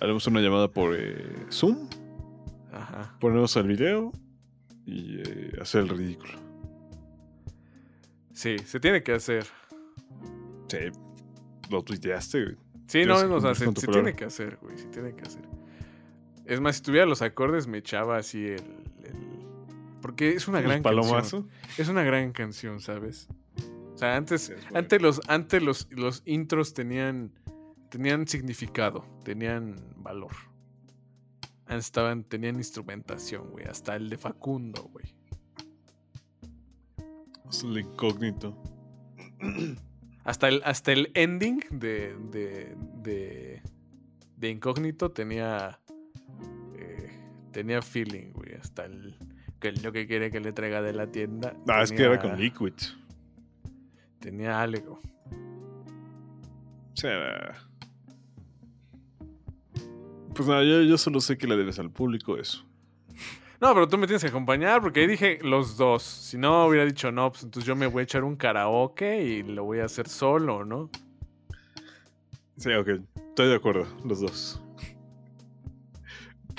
Haremos 0.00 0.26
una 0.26 0.40
llamada 0.40 0.68
por 0.68 0.96
eh, 0.98 1.46
Zoom, 1.50 1.88
Ajá. 2.72 3.16
ponemos 3.20 3.54
el 3.56 3.66
video 3.68 4.12
y 4.86 5.20
eh, 5.20 5.52
hacer 5.60 5.82
el 5.82 5.90
ridículo. 5.90 6.32
Sí, 8.32 8.58
se 8.58 8.80
tiene 8.80 9.02
que 9.02 9.12
hacer. 9.12 9.46
Sí, 10.68 10.78
lo 11.68 11.82
tuiteaste, 11.82 12.44
güey. 12.44 12.56
Sí, 12.86 13.04
no, 13.04 13.18
que 13.18 13.26
o 13.26 13.40
sea, 13.40 13.64
cumplir 13.66 13.74
se, 13.74 13.86
se 13.86 13.92
tiene 13.92 14.14
que 14.14 14.24
hacer, 14.24 14.58
güey, 14.60 14.78
se 14.78 14.86
tiene 14.86 15.14
que 15.14 15.22
hacer. 15.22 15.49
Es 16.50 16.60
más, 16.60 16.76
si 16.76 16.82
tuviera 16.82 17.06
los 17.06 17.22
acordes 17.22 17.66
me 17.66 17.78
echaba 17.78 18.16
así 18.18 18.44
el... 18.44 18.60
el- 19.04 19.46
Porque 20.02 20.30
es 20.32 20.48
una 20.48 20.60
gran 20.60 20.82
palomazo. 20.82 21.46
canción. 21.46 21.48
Es 21.78 21.88
una 21.88 22.02
gran 22.02 22.32
canción, 22.32 22.80
¿sabes? 22.80 23.28
O 23.94 23.98
sea, 23.98 24.16
antes, 24.16 24.42
Sí, 24.42 24.52
es 24.54 24.62
bueno. 24.64 24.78
antes, 24.78 25.02
los, 25.02 25.20
antes 25.28 25.62
los, 25.62 25.88
los 25.90 26.22
intros 26.24 26.72
tenían, 26.74 27.32
tenían 27.90 28.26
significado, 28.26 29.04
tenían 29.24 29.76
valor. 29.96 30.32
Antes 31.66 31.86
Estaban, 31.86 32.24
tenían 32.24 32.56
instrumentación, 32.56 33.50
güey. 33.50 33.66
Hasta 33.66 33.94
el 33.94 34.08
de 34.10 34.18
Facundo, 34.18 34.90
güey. 34.92 35.14
Es 37.48 37.62
el 37.62 37.78
incógnito. 37.78 38.56
Hasta 40.24 40.48
el, 40.48 40.60
hasta 40.64 40.92
el 40.92 41.10
ending 41.14 41.60
de, 41.70 42.14
de, 42.30 42.76
de, 43.02 43.62
de 44.36 44.50
Incógnito 44.50 45.10
tenía. 45.10 45.79
Eh, 47.50 47.52
tenía 47.52 47.82
feeling, 47.82 48.32
güey. 48.32 48.54
Hasta 48.54 48.84
el. 48.84 49.16
Que 49.58 49.72
lo 49.72 49.92
que 49.92 50.06
quiere 50.06 50.30
que 50.30 50.40
le 50.40 50.52
traiga 50.52 50.80
de 50.80 50.92
la 50.92 51.10
tienda. 51.10 51.54
Ah, 51.68 51.82
es 51.82 51.92
que 51.92 52.02
era 52.02 52.18
con 52.18 52.38
Liquid. 52.38 52.74
Tenía 54.18 54.60
algo. 54.60 55.02
O 56.92 56.96
sea. 56.96 57.54
Pues 60.34 60.48
nada, 60.48 60.64
yo, 60.64 60.82
yo 60.82 60.96
solo 60.96 61.20
sé 61.20 61.36
que 61.36 61.46
le 61.46 61.56
debes 61.56 61.78
al 61.78 61.90
público 61.90 62.38
eso. 62.38 62.64
No, 63.60 63.74
pero 63.74 63.86
tú 63.86 63.98
me 63.98 64.06
tienes 64.06 64.22
que 64.22 64.28
acompañar 64.28 64.80
porque 64.80 65.00
ahí 65.00 65.06
dije 65.06 65.38
los 65.42 65.76
dos. 65.76 66.02
Si 66.02 66.38
no 66.38 66.66
hubiera 66.66 66.86
dicho 66.86 67.12
no, 67.12 67.30
pues 67.30 67.44
entonces 67.44 67.66
yo 67.66 67.76
me 67.76 67.86
voy 67.86 68.00
a 68.00 68.04
echar 68.04 68.24
un 68.24 68.36
karaoke 68.36 69.22
y 69.22 69.42
lo 69.42 69.64
voy 69.64 69.80
a 69.80 69.84
hacer 69.84 70.08
solo, 70.08 70.64
¿no? 70.64 70.88
Sí, 72.56 72.72
ok. 72.72 72.88
Estoy 73.28 73.48
de 73.48 73.54
acuerdo, 73.54 73.86
los 74.04 74.20
dos. 74.20 74.62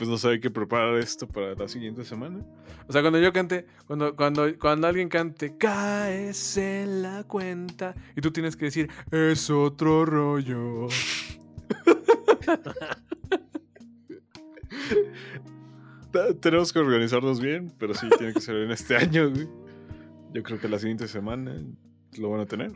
Pues 0.01 0.23
no 0.23 0.29
hay 0.31 0.39
que 0.39 0.49
preparar 0.49 0.95
esto 0.95 1.27
para 1.27 1.53
la 1.53 1.67
siguiente 1.67 2.03
semana. 2.03 2.43
O 2.87 2.91
sea, 2.91 3.01
cuando 3.01 3.19
yo 3.19 3.31
cante, 3.31 3.67
cuando, 3.85 4.15
cuando, 4.15 4.47
cuando 4.57 4.87
alguien 4.87 5.09
cante, 5.09 5.55
caes 5.59 6.57
en 6.57 7.03
la 7.03 7.23
cuenta, 7.23 7.93
y 8.17 8.21
tú 8.21 8.31
tienes 8.31 8.57
que 8.57 8.65
decir, 8.65 8.89
es 9.11 9.51
otro 9.51 10.03
rollo. 10.03 10.87
Tenemos 16.41 16.73
que 16.73 16.79
organizarnos 16.79 17.39
bien, 17.39 17.71
pero 17.77 17.93
sí, 17.93 18.09
tiene 18.17 18.33
que 18.33 18.41
ser 18.41 18.55
en 18.55 18.71
este 18.71 18.97
año, 18.97 19.29
güey. 19.29 19.47
Yo 20.33 20.41
creo 20.41 20.59
que 20.59 20.67
la 20.67 20.79
siguiente 20.79 21.07
semana 21.07 21.61
lo 22.17 22.31
van 22.31 22.39
a 22.39 22.47
tener. 22.47 22.71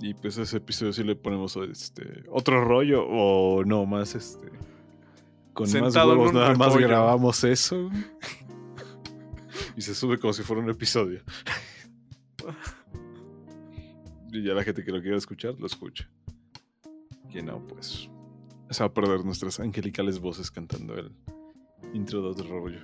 Y 0.00 0.14
pues 0.14 0.38
ese 0.38 0.56
episodio 0.56 0.94
sí 0.94 1.04
le 1.04 1.14
ponemos 1.14 1.56
este 1.56 2.24
otro 2.30 2.64
rollo 2.64 3.06
o 3.06 3.66
no, 3.66 3.84
más 3.84 4.14
este 4.14 4.50
con 5.60 5.82
más 5.82 5.92
Sentado 5.92 6.12
en 6.12 6.18
huevos 6.18 6.32
nada 6.32 6.54
más 6.54 6.74
grabamos 6.76 7.44
eso. 7.44 7.90
y 9.76 9.82
se 9.82 9.94
sube 9.94 10.18
como 10.18 10.32
si 10.32 10.42
fuera 10.42 10.62
un 10.62 10.70
episodio. 10.70 11.22
y 14.32 14.42
ya 14.42 14.54
la 14.54 14.64
gente 14.64 14.82
que 14.82 14.90
lo 14.90 15.02
quiera 15.02 15.18
escuchar 15.18 15.54
lo 15.58 15.66
escucha. 15.66 16.08
Que 17.30 17.42
no, 17.42 17.66
pues 17.66 18.08
se 18.70 18.82
va 18.82 18.86
a 18.86 18.94
perder 18.94 19.22
nuestras 19.22 19.60
angelicales 19.60 20.18
voces 20.18 20.50
cantando 20.50 20.94
el 20.94 21.12
intro 21.92 22.22
de 22.22 22.28
otro 22.28 22.48
rollo. 22.48 22.80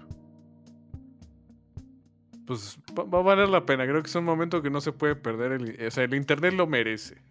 Pues 2.47 2.79
va, 2.97 3.05
va 3.05 3.21
a 3.21 3.23
valer 3.23 3.49
la 3.49 3.65
pena. 3.65 3.85
Creo 3.87 4.03
que 4.03 4.09
es 4.09 4.15
un 4.15 4.25
momento 4.25 4.61
que 4.61 4.69
no 4.69 4.83
se 4.83 4.93
puede 4.93 5.17
perder. 5.17 5.53
El, 5.53 5.87
o 5.87 5.91
sea, 5.91 6.05
el 6.05 6.15
internet 6.15 6.53
lo 6.53 6.67
merece. 6.67 7.23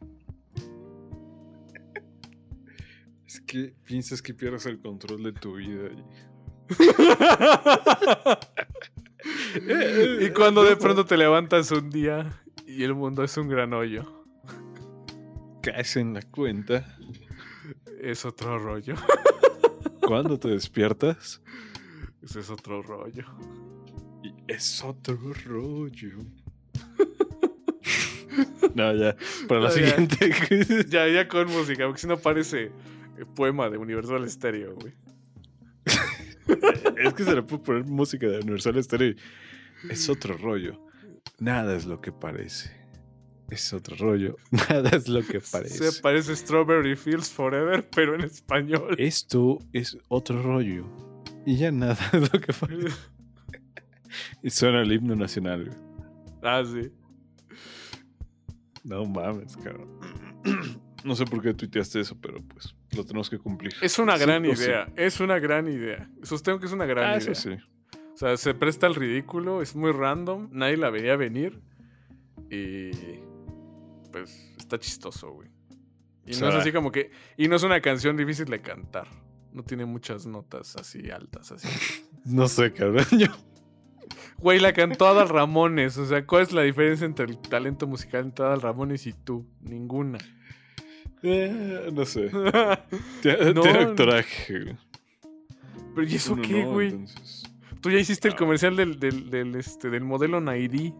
Es 3.35 3.41
que 3.41 3.73
piensas 3.83 4.21
que 4.21 4.33
pierdes 4.33 4.65
el 4.65 4.79
control 4.79 5.23
de 5.23 5.33
tu 5.33 5.55
vida 5.57 5.89
y 10.21 10.29
cuando 10.29 10.63
de 10.63 10.77
pronto 10.77 11.05
te 11.05 11.17
levantas 11.17 11.69
un 11.71 11.89
día 11.89 12.41
y 12.65 12.83
el 12.83 12.93
mundo 12.95 13.23
es 13.25 13.35
un 13.35 13.49
gran 13.49 13.73
hoyo, 13.73 14.23
caes 15.61 15.97
en 15.97 16.13
la 16.13 16.21
cuenta. 16.21 16.97
es 18.01 18.23
otro 18.23 18.57
rollo. 18.57 18.95
Cuando 20.01 20.39
te 20.39 20.47
despiertas 20.49 21.41
Ese 22.23 22.39
es 22.39 22.49
otro 22.49 22.81
rollo. 22.83 23.25
y 24.23 24.33
es 24.47 24.81
otro 24.81 25.17
rollo. 25.45 26.19
No, 28.75 28.93
ya, 28.95 29.15
para 29.47 29.59
la 29.61 29.69
No, 29.69 29.75
ya. 29.75 29.89
siguiente. 29.89 30.85
Ya, 30.89 31.07
ya 31.09 31.27
con 31.27 31.47
música, 31.49 31.85
porque 31.85 31.99
si 32.01 32.07
no 32.07 32.17
parece 32.17 32.71
poema 33.35 33.69
de 33.69 33.77
Universal 33.77 34.29
Stereo, 34.29 34.75
güey. 34.75 34.93
es 36.97 37.13
que 37.13 37.23
se 37.23 37.35
le 37.35 37.43
puede 37.43 37.63
poner 37.63 37.85
música 37.85 38.27
de 38.27 38.39
Universal 38.39 38.83
Stereo. 38.83 39.15
Es 39.89 40.09
otro 40.09 40.37
rollo. 40.37 40.81
Nada 41.39 41.75
es 41.75 41.85
lo 41.85 42.01
que 42.01 42.11
parece. 42.11 42.71
Es 43.49 43.73
otro 43.73 43.95
rollo. 43.97 44.35
Nada 44.69 44.89
es 44.89 45.07
lo 45.07 45.21
que 45.21 45.39
parece. 45.39 45.91
Se 45.91 46.01
parece 46.01 46.35
Strawberry 46.35 46.95
Fields 46.95 47.29
Forever, 47.29 47.87
pero 47.95 48.15
en 48.15 48.21
español. 48.21 48.95
Esto 48.97 49.59
es 49.73 49.97
otro 50.07 50.41
rollo. 50.41 50.85
Y 51.45 51.57
ya 51.57 51.71
nada 51.71 51.97
es 52.13 52.33
lo 52.33 52.39
que 52.41 52.53
parece. 52.53 52.95
Y 54.41 54.49
suena 54.49 54.81
el 54.81 54.91
himno 54.91 55.15
nacional. 55.15 55.65
güey. 55.65 55.77
Ah, 56.41 56.63
sí. 56.65 56.91
No 58.83 59.05
mames, 59.05 59.55
cabrón. 59.57 59.89
No 61.05 61.15
sé 61.15 61.23
por 61.25 61.41
qué 61.41 61.53
tuiteaste 61.53 61.99
eso, 61.99 62.17
pero 62.19 62.41
pues 62.43 62.75
lo 62.95 63.05
tenemos 63.05 63.29
que 63.29 63.37
cumplir. 63.37 63.73
Es 63.81 63.99
una 63.99 64.17
gran 64.17 64.43
sí. 64.43 64.49
idea. 64.63 64.87
Es 64.95 65.19
una 65.19 65.39
gran 65.39 65.67
idea. 65.67 66.09
Sostengo 66.23 66.59
que 66.59 66.65
es 66.65 66.71
una 66.73 66.85
gran 66.85 67.05
Ah, 67.05 67.17
idea. 67.17 67.31
eso 67.31 67.35
sí. 67.35 67.55
O 68.13 68.17
sea, 68.17 68.35
se 68.37 68.53
presta 68.53 68.87
al 68.87 68.95
ridículo, 68.95 69.61
es 69.61 69.75
muy 69.75 69.91
random, 69.91 70.49
nadie 70.51 70.77
la 70.77 70.89
veía 70.89 71.15
venir. 71.15 71.61
Y. 72.49 72.91
Pues 74.11 74.53
está 74.57 74.79
chistoso, 74.79 75.31
güey. 75.31 75.49
Y 76.25 76.35
O 76.35 76.39
no 76.41 76.49
es 76.49 76.55
así 76.55 76.71
como 76.71 76.91
que. 76.91 77.11
Y 77.37 77.47
no 77.47 77.55
es 77.57 77.63
una 77.63 77.81
canción 77.81 78.17
difícil 78.17 78.45
de 78.45 78.61
cantar. 78.61 79.07
No 79.53 79.63
tiene 79.63 79.85
muchas 79.85 80.25
notas 80.25 80.75
así 80.75 81.09
altas, 81.11 81.51
así. 81.51 81.67
No 82.25 82.47
sé, 82.47 82.73
cabrón. 82.73 83.05
Yo- 83.19 83.27
Güey, 84.37 84.59
la 84.59 84.73
cantó 84.73 85.07
Adal 85.07 85.29
Ramones. 85.29 85.97
O 85.97 86.05
sea, 86.05 86.25
¿cuál 86.25 86.41
es 86.43 86.51
la 86.51 86.61
diferencia 86.63 87.05
entre 87.05 87.25
el 87.25 87.37
talento 87.37 87.85
musical 87.87 88.25
entre 88.25 88.45
Adal 88.45 88.61
Ramones 88.61 89.05
y 89.07 89.13
tú? 89.13 89.47
Ninguna. 89.61 90.17
Eh, 91.27 91.89
no 91.91 92.05
sé. 92.05 92.29
Tiene 93.21 93.53
No, 93.53 93.63
actoraje. 93.63 94.77
Pero 95.95 96.07
¿y 96.07 96.15
eso 96.15 96.35
qué, 96.35 96.65
güey? 96.65 96.89
entonces. 96.89 97.43
Tú 97.81 97.89
ya 97.89 97.99
hiciste 97.99 98.27
el 98.27 98.33
Ah. 98.35 98.37
comercial 98.37 98.75
del, 98.75 98.99
del, 98.99 99.29
del, 99.29 99.55
este, 99.55 99.89
del 99.89 100.03
modelo 100.03 100.39
Nairi. 100.41 100.93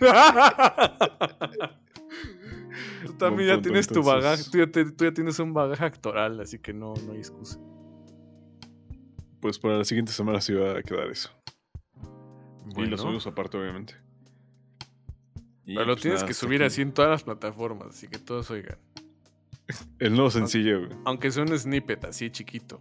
también 3.18 3.48
ya 3.48 3.54
punto, 3.54 3.68
tienes 3.68 3.86
tu 3.88 4.02
bagaje, 4.02 4.44
tú 4.50 4.58
ya, 4.58 4.66
te- 4.66 4.90
tú 4.92 5.04
ya 5.04 5.12
tienes 5.12 5.38
un 5.38 5.52
bagaje 5.52 5.84
actoral, 5.84 6.40
así 6.40 6.58
que 6.58 6.72
no, 6.72 6.94
no 7.06 7.12
hay 7.12 7.18
excusa. 7.18 7.58
Pues 9.40 9.58
para 9.58 9.78
la 9.78 9.84
siguiente 9.84 10.12
semana 10.12 10.40
sí 10.40 10.52
va 10.54 10.78
a 10.78 10.82
quedar 10.82 11.08
eso. 11.10 11.30
Y 12.76 12.86
lo 12.86 12.96
subimos 12.96 13.26
aparte, 13.26 13.58
obviamente. 13.58 13.94
Y, 15.64 15.74
pero 15.74 15.86
lo 15.86 15.94
pues, 15.94 16.02
tienes 16.02 16.20
nada, 16.20 16.28
que 16.28 16.34
subir 16.34 16.62
aquí. 16.62 16.66
así 16.68 16.82
en 16.82 16.92
todas 16.92 17.10
las 17.10 17.24
plataformas, 17.24 17.88
así 17.88 18.08
que 18.08 18.18
todos 18.18 18.50
oigan. 18.50 18.78
El 19.98 20.12
nuevo 20.14 20.30
sencillo, 20.30 20.86
güey. 20.86 20.98
Aunque 21.04 21.30
sea 21.30 21.42
un 21.42 21.58
snippet 21.58 22.04
así 22.04 22.30
chiquito. 22.30 22.80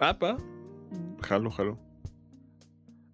Ah, 0.00 0.18
pa. 0.18 0.36
Jalo, 1.22 1.50
jalo. 1.50 1.78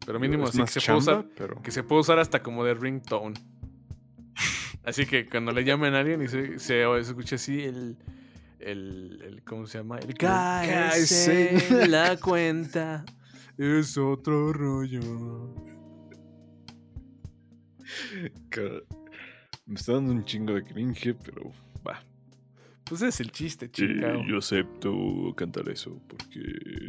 Pero 0.07 0.19
mínimo 0.19 0.45
Es 0.45 0.51
así 0.59 0.63
que 0.63 0.81
se, 0.81 0.87
puede 0.87 0.99
usar, 0.99 1.27
pero... 1.37 1.63
que 1.63 1.71
se 1.71 1.83
puede 1.83 2.01
usar 2.01 2.19
hasta 2.19 2.43
como 2.43 2.65
de 2.65 2.73
ringtone. 2.75 3.35
Así 4.85 5.05
que 5.05 5.29
cuando 5.29 5.53
le 5.53 5.65
llamen 5.65 5.95
a 5.95 5.99
alguien 6.01 6.23
y 6.23 6.29
se, 6.29 6.59
se, 6.59 6.87
o 6.87 6.95
se 6.95 7.11
escucha 7.11 7.35
así 7.37 7.61
el, 7.63 7.99
el, 8.59 9.21
el- 9.23 9.43
¿Cómo 9.45 9.67
se 9.67 9.77
llama? 9.79 9.99
El 9.99 10.15
Cáese. 10.15 11.87
la 11.89 12.17
cuenta. 12.17 13.05
Es 13.59 13.99
otro 13.99 14.55
rollo. 14.55 15.53
Me 19.69 19.75
está 19.75 19.93
dando 19.93 20.13
un 20.13 20.25
chingo 20.25 20.55
de 20.55 20.65
cringe, 20.65 21.15
pero 21.25 21.53
va. 21.87 22.03
Pues 22.85 23.03
es 23.03 23.21
el 23.21 23.31
chiste, 23.31 23.67
Sí, 23.67 23.87
chingado. 23.87 24.25
yo 24.27 24.39
acepto 24.39 25.35
cantar 25.37 25.69
eso 25.69 26.01
porque 26.09 26.41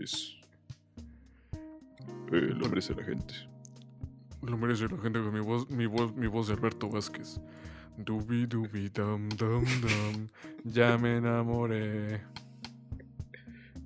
es. 0.02 0.38
eh, 2.32 2.54
lo 2.56 2.70
merece 2.70 2.96
la 2.96 3.04
gente. 3.04 3.34
Lo 4.42 4.58
merece 4.58 4.88
la 4.88 4.98
gente 4.98 5.20
con 5.20 5.34
mi 5.34 5.42
voz, 5.42 5.70
mi 5.70 5.86
voz, 5.86 6.16
mi 6.16 6.28
voz 6.28 6.48
de 6.48 6.54
Alberto 6.54 6.90
Vázquez. 6.90 7.40
Dubi 7.98 8.46
dubi 8.46 8.90
dam 8.90 9.28
dam 9.30 9.66
dam. 9.82 10.30
Ya 10.64 10.98
me 10.98 11.18
enamoré. 11.18 12.22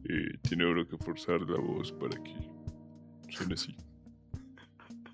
Eh, 0.07 0.37
tiene 0.43 0.65
uno 0.69 0.87
que 0.87 0.97
forzar 0.97 1.41
la 1.41 1.59
voz 1.59 1.91
para 1.93 2.21
que 2.21 2.35
suene 3.29 3.55
así. 3.55 3.75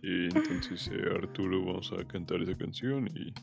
Eh, 0.02 0.30
entonces, 0.36 0.90
eh, 0.92 1.02
Arturo, 1.16 1.64
vamos 1.64 1.94
a 1.94 2.04
cantar 2.06 2.42
esa 2.42 2.56
canción 2.58 3.08
y 3.08 3.34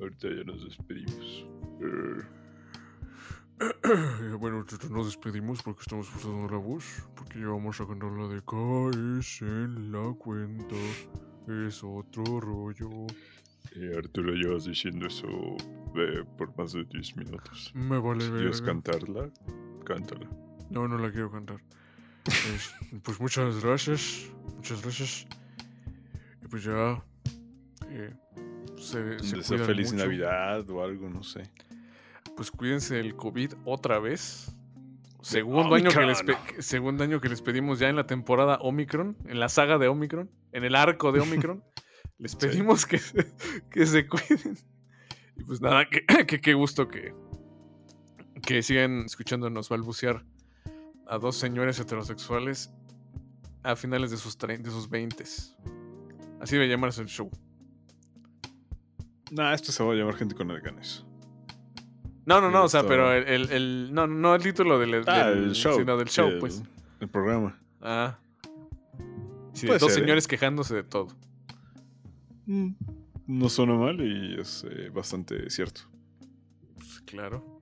ahorita 0.00 0.28
ya 0.28 0.44
nos 0.44 0.64
despedimos. 0.64 1.46
Eh, 1.80 2.22
bueno, 4.38 4.62
nosotros 4.62 4.90
nos 4.90 5.06
despedimos 5.06 5.62
porque 5.62 5.80
estamos 5.82 6.08
forzando 6.08 6.48
la 6.48 6.58
voz. 6.58 6.84
Porque 7.14 7.40
ya 7.40 7.46
vamos 7.48 7.80
a 7.80 7.86
cantar 7.86 8.12
la 8.12 8.28
de 8.28 8.42
Caes 8.44 9.40
en 9.42 9.92
la 9.92 10.12
cuenta. 10.18 10.74
Es 11.66 11.82
otro 11.84 12.40
rollo. 12.40 13.06
eh, 13.74 13.92
Arturo, 13.96 14.32
llevas 14.34 14.64
diciendo 14.64 15.06
eso 15.06 15.26
eh, 15.96 16.24
por 16.36 16.56
más 16.58 16.72
de 16.72 16.84
10 16.84 17.16
minutos. 17.16 17.70
Me 17.74 17.98
vale 17.98 18.24
Si 18.24 18.30
ver. 18.30 18.40
quieres 18.40 18.62
cantarla, 18.62 19.30
cántala. 19.84 20.28
No, 20.70 20.86
no 20.88 20.98
la 20.98 21.10
quiero 21.10 21.30
cantar. 21.30 21.60
Es- 22.26 22.74
pues 23.02 23.20
muchas 23.20 23.62
gracias. 23.62 24.30
Muchas 24.56 24.82
gracias. 24.82 25.26
Y 26.44 26.48
pues 26.48 26.64
ya. 26.64 27.02
eh, 27.88 28.12
se, 28.76 29.18
se 29.20 29.36
Deseo 29.36 29.58
feliz 29.64 29.92
mucho. 29.92 30.04
Navidad 30.04 30.68
o 30.70 30.82
algo, 30.82 31.08
no 31.08 31.22
sé. 31.22 31.50
Pues 32.36 32.50
cuídense 32.50 32.96
del 32.96 33.16
COVID 33.16 33.54
otra 33.64 33.98
vez. 33.98 34.52
Segundo 35.22 35.74
año, 35.74 35.90
que 35.90 36.06
les 36.06 36.22
segundo 36.64 37.02
año 37.02 37.20
que 37.20 37.28
les 37.28 37.42
pedimos 37.42 37.78
ya 37.80 37.88
en 37.88 37.96
la 37.96 38.06
temporada 38.06 38.58
Omicron, 38.60 39.16
en 39.26 39.40
la 39.40 39.48
saga 39.48 39.76
de 39.78 39.88
Omicron, 39.88 40.30
en 40.52 40.64
el 40.64 40.74
arco 40.76 41.10
de 41.12 41.20
Omicron. 41.20 41.64
les 42.18 42.36
pedimos 42.36 42.86
que, 42.86 42.98
se- 42.98 43.32
que 43.70 43.86
se 43.86 44.06
cuiden. 44.06 44.56
Y 45.36 45.42
pues 45.42 45.60
nada, 45.60 45.88
que 45.88 46.04
que- 46.26 46.40
qué 46.40 46.54
gusto 46.54 46.86
que, 46.88 47.12
que 48.42 48.62
sigan 48.62 49.00
escuchándonos 49.06 49.68
balbucear 49.68 50.24
a 51.08 51.18
dos 51.18 51.36
señores 51.36 51.78
heterosexuales 51.80 52.70
a 53.64 53.74
finales 53.74 54.10
de 54.12 54.16
sus, 54.18 54.38
de 54.38 54.70
sus 54.70 54.88
20. 54.88 55.24
Así 56.40 56.54
debe 56.54 56.68
llamarse 56.68 57.02
el 57.02 57.08
show. 57.08 57.30
Nah, 59.30 59.52
esto 59.54 59.72
se 59.72 59.82
va 59.82 59.92
a 59.92 59.96
llamar 59.96 60.14
gente 60.14 60.34
con 60.34 60.48
ganas. 60.48 61.04
No, 62.24 62.40
no, 62.40 62.50
no, 62.50 62.64
o 62.64 62.68
sea, 62.68 62.86
pero 62.86 63.12
el, 63.12 63.24
el- 63.28 63.50
el- 63.52 63.94
no, 63.94 64.06
no 64.06 64.34
el 64.34 64.42
título 64.42 64.78
del, 64.78 65.04
Ah, 65.06 65.28
del- 65.30 65.44
el 65.44 65.52
show. 65.52 65.78
sino 65.78 65.96
del 65.96 66.08
show, 66.08 66.30
pues. 66.40 66.62
El 67.00 67.08
programa. 67.08 67.58
Ah. 67.80 68.18
Sí, 69.52 69.66
Puede 69.66 69.78
dos 69.78 69.92
ser, 69.92 70.00
¿eh? 70.02 70.04
señores 70.04 70.26
quejándose 70.28 70.74
de 70.74 70.82
todo. 70.84 71.08
Mm, 72.46 72.72
No 73.26 73.48
suena 73.48 73.74
mal 73.74 74.00
y 74.00 74.40
es 74.40 74.64
eh, 74.70 74.90
bastante 74.90 75.48
cierto. 75.50 75.82
Pues, 76.74 77.00
claro. 77.06 77.60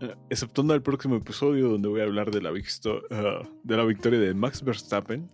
Eh, 0.00 0.14
exceptuando 0.28 0.74
el 0.74 0.82
próximo 0.82 1.16
episodio 1.16 1.68
donde 1.68 1.88
voy 1.88 2.00
a 2.00 2.04
hablar 2.04 2.30
de 2.30 2.40
la, 2.40 2.50
ah, 3.10 3.42
de 3.62 3.76
la 3.76 3.84
victoria 3.84 4.18
de 4.20 4.34
Max 4.34 4.62
Verstappen, 4.64 5.30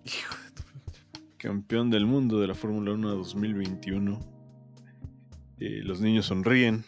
campeón 1.38 1.90
del 1.90 2.06
mundo 2.06 2.40
de 2.40 2.46
la 2.48 2.54
Fórmula 2.54 2.92
1 2.92 3.08
2021. 3.16 4.35
Eh, 5.58 5.80
los 5.82 6.00
niños 6.00 6.26
sonríen, 6.26 6.84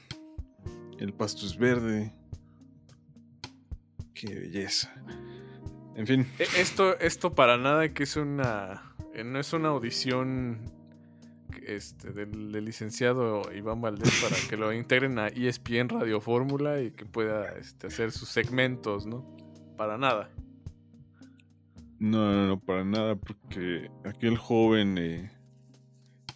el 0.99 1.13
pasto 1.13 1.47
es 1.47 1.57
verde. 1.57 2.13
Qué 4.15 4.35
belleza. 4.35 4.93
En 5.95 6.07
fin, 6.07 6.27
E- 6.39 6.61
Esto, 6.61 6.99
esto 6.99 7.35
para 7.35 7.57
nada 7.57 7.93
que 7.93 8.03
es 8.05 8.17
una. 8.17 8.95
eh, 9.15 9.25
No 9.25 9.39
es 9.41 9.53
una 9.53 9.69
audición 9.69 10.61
este, 11.67 12.13
del, 12.13 12.53
del 12.53 12.65
licenciado 12.65 13.43
Iván 13.55 13.81
Valdés 13.81 14.11
para 14.23 14.37
que 14.49 14.57
lo 14.57 14.73
integren 14.73 15.19
a 15.19 15.29
ESPN 15.29 15.89
Radio 15.89 16.21
Fórmula 16.21 16.81
y 16.83 16.91
que 16.91 17.05
pueda 17.07 17.47
este, 17.59 17.87
hacer 17.89 18.13
sus 18.13 18.29
segmentos, 18.29 19.07
¿no? 19.07 19.25
Para 19.77 19.97
nada. 19.99 20.31
No, 21.99 22.33
no, 22.33 22.47
no, 22.47 22.61
para 22.61 22.85
nada, 22.85 23.17
porque 23.17 23.91
aquel 24.05 24.37
joven 24.37 24.99
eh, 24.99 25.31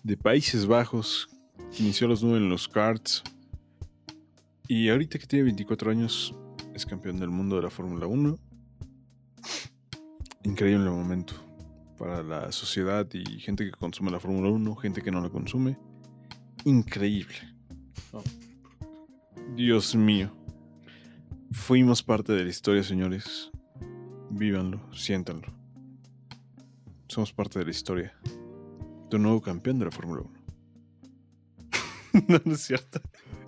de 0.02 0.16
Países 0.16 0.66
Bajos 0.66 1.28
inició 1.78 2.08
los 2.08 2.22
nueve 2.22 2.38
en 2.38 2.48
los 2.48 2.68
karts 2.68 3.22
y 4.68 4.88
ahorita 4.88 5.18
que 5.18 5.26
tiene 5.26 5.44
24 5.44 5.90
años 5.90 6.34
es 6.74 6.86
campeón 6.86 7.18
del 7.18 7.30
mundo 7.30 7.56
de 7.56 7.62
la 7.62 7.70
Fórmula 7.70 8.06
1. 8.06 8.38
Increíble 10.44 10.90
momento 10.90 11.34
para 11.98 12.22
la 12.22 12.50
sociedad 12.52 13.06
y 13.12 13.38
gente 13.38 13.64
que 13.64 13.70
consume 13.70 14.10
la 14.10 14.18
Fórmula 14.18 14.50
1, 14.50 14.74
gente 14.76 15.02
que 15.02 15.10
no 15.10 15.20
la 15.20 15.28
consume. 15.28 15.78
Increíble. 16.64 17.36
No. 18.12 18.22
Dios 19.54 19.94
mío. 19.94 20.34
Fuimos 21.52 22.02
parte 22.02 22.32
de 22.32 22.44
la 22.44 22.50
historia, 22.50 22.82
señores. 22.82 23.50
Vívanlo, 24.30 24.80
siéntanlo. 24.92 25.52
Somos 27.08 27.32
parte 27.32 27.58
de 27.58 27.66
la 27.66 27.70
historia. 27.70 28.14
Un 29.12 29.22
nuevo 29.22 29.42
campeón 29.42 29.78
de 29.78 29.84
la 29.84 29.90
Fórmula 29.90 30.22
1. 30.22 30.41
no, 32.28 32.40
no 32.44 32.54
es 32.54 32.60
cierto. 32.60 33.00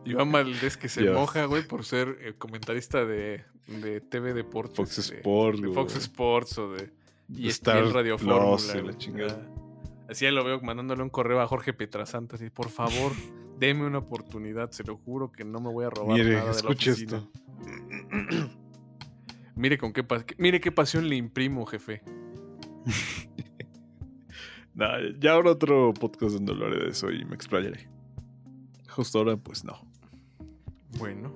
Iván 0.04 0.32
Valdés 0.32 0.76
que 0.76 0.88
se 0.88 1.02
Dios. 1.02 1.14
moja, 1.14 1.44
güey, 1.46 1.66
por 1.66 1.84
ser 1.84 2.18
eh, 2.20 2.34
comentarista 2.36 3.04
de, 3.04 3.44
de 3.66 4.00
TV 4.00 4.34
Deportes. 4.34 4.76
Fox 4.76 4.98
Sports. 4.98 5.62
de. 5.62 5.72
Fox 5.72 5.96
Sports 5.96 6.58
o 6.58 6.72
de 6.72 6.92
y 7.28 7.48
Star 7.48 7.78
el 7.78 7.92
Radio 7.92 8.18
Fórmula. 8.18 8.82
la 8.82 8.98
chingada. 8.98 9.48
Así 10.08 10.24
ya 10.26 10.30
lo 10.30 10.44
veo 10.44 10.60
mandándole 10.60 11.02
un 11.02 11.08
correo 11.10 11.40
a 11.40 11.46
Jorge 11.46 11.72
Pietrasanta. 11.72 12.36
Así, 12.36 12.50
por 12.50 12.68
favor, 12.68 13.12
deme 13.58 13.86
una 13.86 13.98
oportunidad. 13.98 14.70
Se 14.72 14.84
lo 14.84 14.96
juro 14.98 15.32
que 15.32 15.44
no 15.44 15.60
me 15.60 15.70
voy 15.72 15.86
a 15.86 15.90
robar 15.90 16.18
Mire, 16.18 16.34
nada 16.34 16.46
de 16.46 16.50
escuche 16.52 16.90
esto. 16.90 17.30
Mire 19.56 19.78
con 19.78 19.92
qué, 19.92 20.04
mire 20.36 20.60
qué 20.60 20.72
pasión 20.72 21.08
le 21.08 21.16
imprimo, 21.16 21.64
jefe. 21.66 22.02
Nah, 24.76 24.98
ya 25.20 25.34
habrá 25.34 25.52
otro 25.52 25.94
podcast 25.94 26.34
donde 26.34 26.50
hablaré 26.50 26.82
de 26.86 26.90
eso 26.90 27.08
y 27.12 27.24
me 27.24 27.36
explayaré. 27.36 27.88
Justo 28.94 29.18
ahora, 29.18 29.36
pues 29.36 29.64
no. 29.64 29.80
Bueno, 30.98 31.32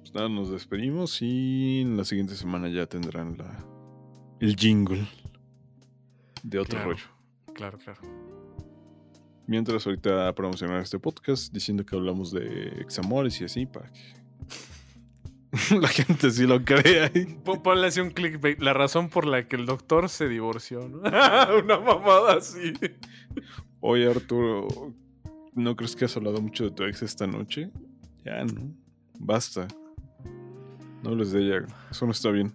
Pues 0.00 0.12
nada, 0.14 0.28
nos 0.28 0.50
despedimos 0.50 1.22
y 1.22 1.82
en 1.82 1.96
la 1.96 2.04
siguiente 2.04 2.34
semana 2.34 2.68
ya 2.68 2.86
tendrán 2.86 3.36
la 3.38 3.64
el 4.40 4.56
jingle 4.56 5.06
de 6.42 6.58
otro 6.58 6.76
Claro. 6.78 6.90
rollo. 6.90 7.04
claro, 7.54 7.78
claro. 7.78 8.00
Mientras 9.46 9.86
ahorita 9.86 10.32
promocionar 10.34 10.80
este 10.80 10.98
podcast 10.98 11.52
diciendo 11.52 11.84
que 11.84 11.94
hablamos 11.94 12.32
de 12.32 12.68
examores 12.80 13.40
y 13.40 13.44
así 13.44 13.66
para 13.66 13.92
que 13.92 14.00
la 15.80 15.88
gente 15.88 16.30
sí 16.30 16.46
lo 16.46 16.64
crea. 16.64 17.10
Pon- 17.44 17.62
Ponle 17.62 17.88
así 17.88 18.00
un 18.00 18.10
clickbait. 18.10 18.60
La 18.60 18.72
razón 18.72 19.08
por 19.08 19.26
la 19.26 19.46
que 19.48 19.56
el 19.56 19.66
doctor 19.66 20.08
se 20.08 20.28
divorció, 20.28 20.88
¿no? 20.88 20.98
Una 21.64 21.78
mamada 21.80 22.34
así. 22.34 22.72
Oye 23.80 24.08
Arturo, 24.10 24.68
¿no 25.54 25.76
crees 25.76 25.96
que 25.96 26.04
has 26.04 26.16
hablado 26.16 26.40
mucho 26.40 26.64
de 26.64 26.70
tu 26.70 26.84
ex 26.84 27.02
esta 27.02 27.26
noche? 27.26 27.70
Ya, 28.24 28.44
¿no? 28.44 28.74
Basta. 29.18 29.66
No 31.02 31.10
hables 31.10 31.32
de 31.32 31.40
ella. 31.40 31.66
Eso 31.90 32.06
no 32.06 32.12
está 32.12 32.30
bien. 32.30 32.52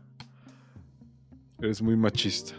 Eres 1.59 1.81
muy 1.81 1.95
machista. 1.95 2.53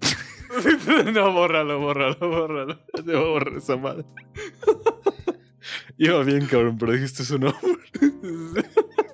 no, 1.12 1.32
bórralo, 1.32 1.80
bórralo, 1.80 2.18
bórralo. 2.18 2.78
Debo 3.04 3.30
borrar 3.30 3.56
esa 3.56 3.76
madre. 3.76 4.04
Iba 5.98 6.22
bien, 6.24 6.46
cabrón, 6.46 6.76
pero 6.78 6.92
dijiste 6.92 7.24
su 7.24 7.38
nombre. 7.38 7.60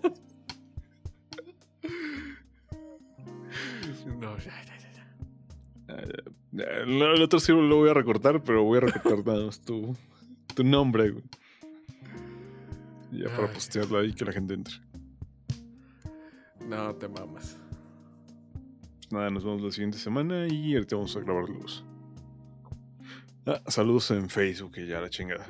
no, 6.52 7.12
El 7.12 7.22
otro 7.22 7.40
sí 7.40 7.52
lo 7.52 7.76
voy 7.76 7.90
a 7.90 7.94
recortar, 7.94 8.42
pero 8.42 8.62
voy 8.62 8.78
a 8.78 8.80
recortar 8.82 9.26
nada 9.26 9.46
más 9.46 9.60
tu, 9.60 9.96
tu 10.54 10.64
nombre, 10.64 11.10
güey. 11.10 11.24
Ya 13.10 13.28
para 13.36 13.52
postearlo 13.52 13.98
ahí 13.98 14.14
que 14.14 14.24
la 14.24 14.32
gente 14.32 14.54
entre. 14.54 14.74
No, 16.66 16.94
te 16.94 17.08
mamas. 17.08 17.58
Pues 18.98 19.12
nada, 19.12 19.30
nos 19.30 19.44
vemos 19.44 19.60
la 19.60 19.70
siguiente 19.70 19.98
semana 19.98 20.46
y 20.48 20.74
ahorita 20.74 20.96
vamos 20.96 21.14
a 21.16 21.20
grabar 21.20 21.48
luz. 21.48 21.84
Ah, 23.44 23.60
saludos 23.66 24.10
en 24.12 24.30
Facebook 24.30 24.76
ya 24.76 25.00
la 25.00 25.10
chingada. 25.10 25.46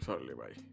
Sale, 0.00 0.34
bye. 0.34 0.71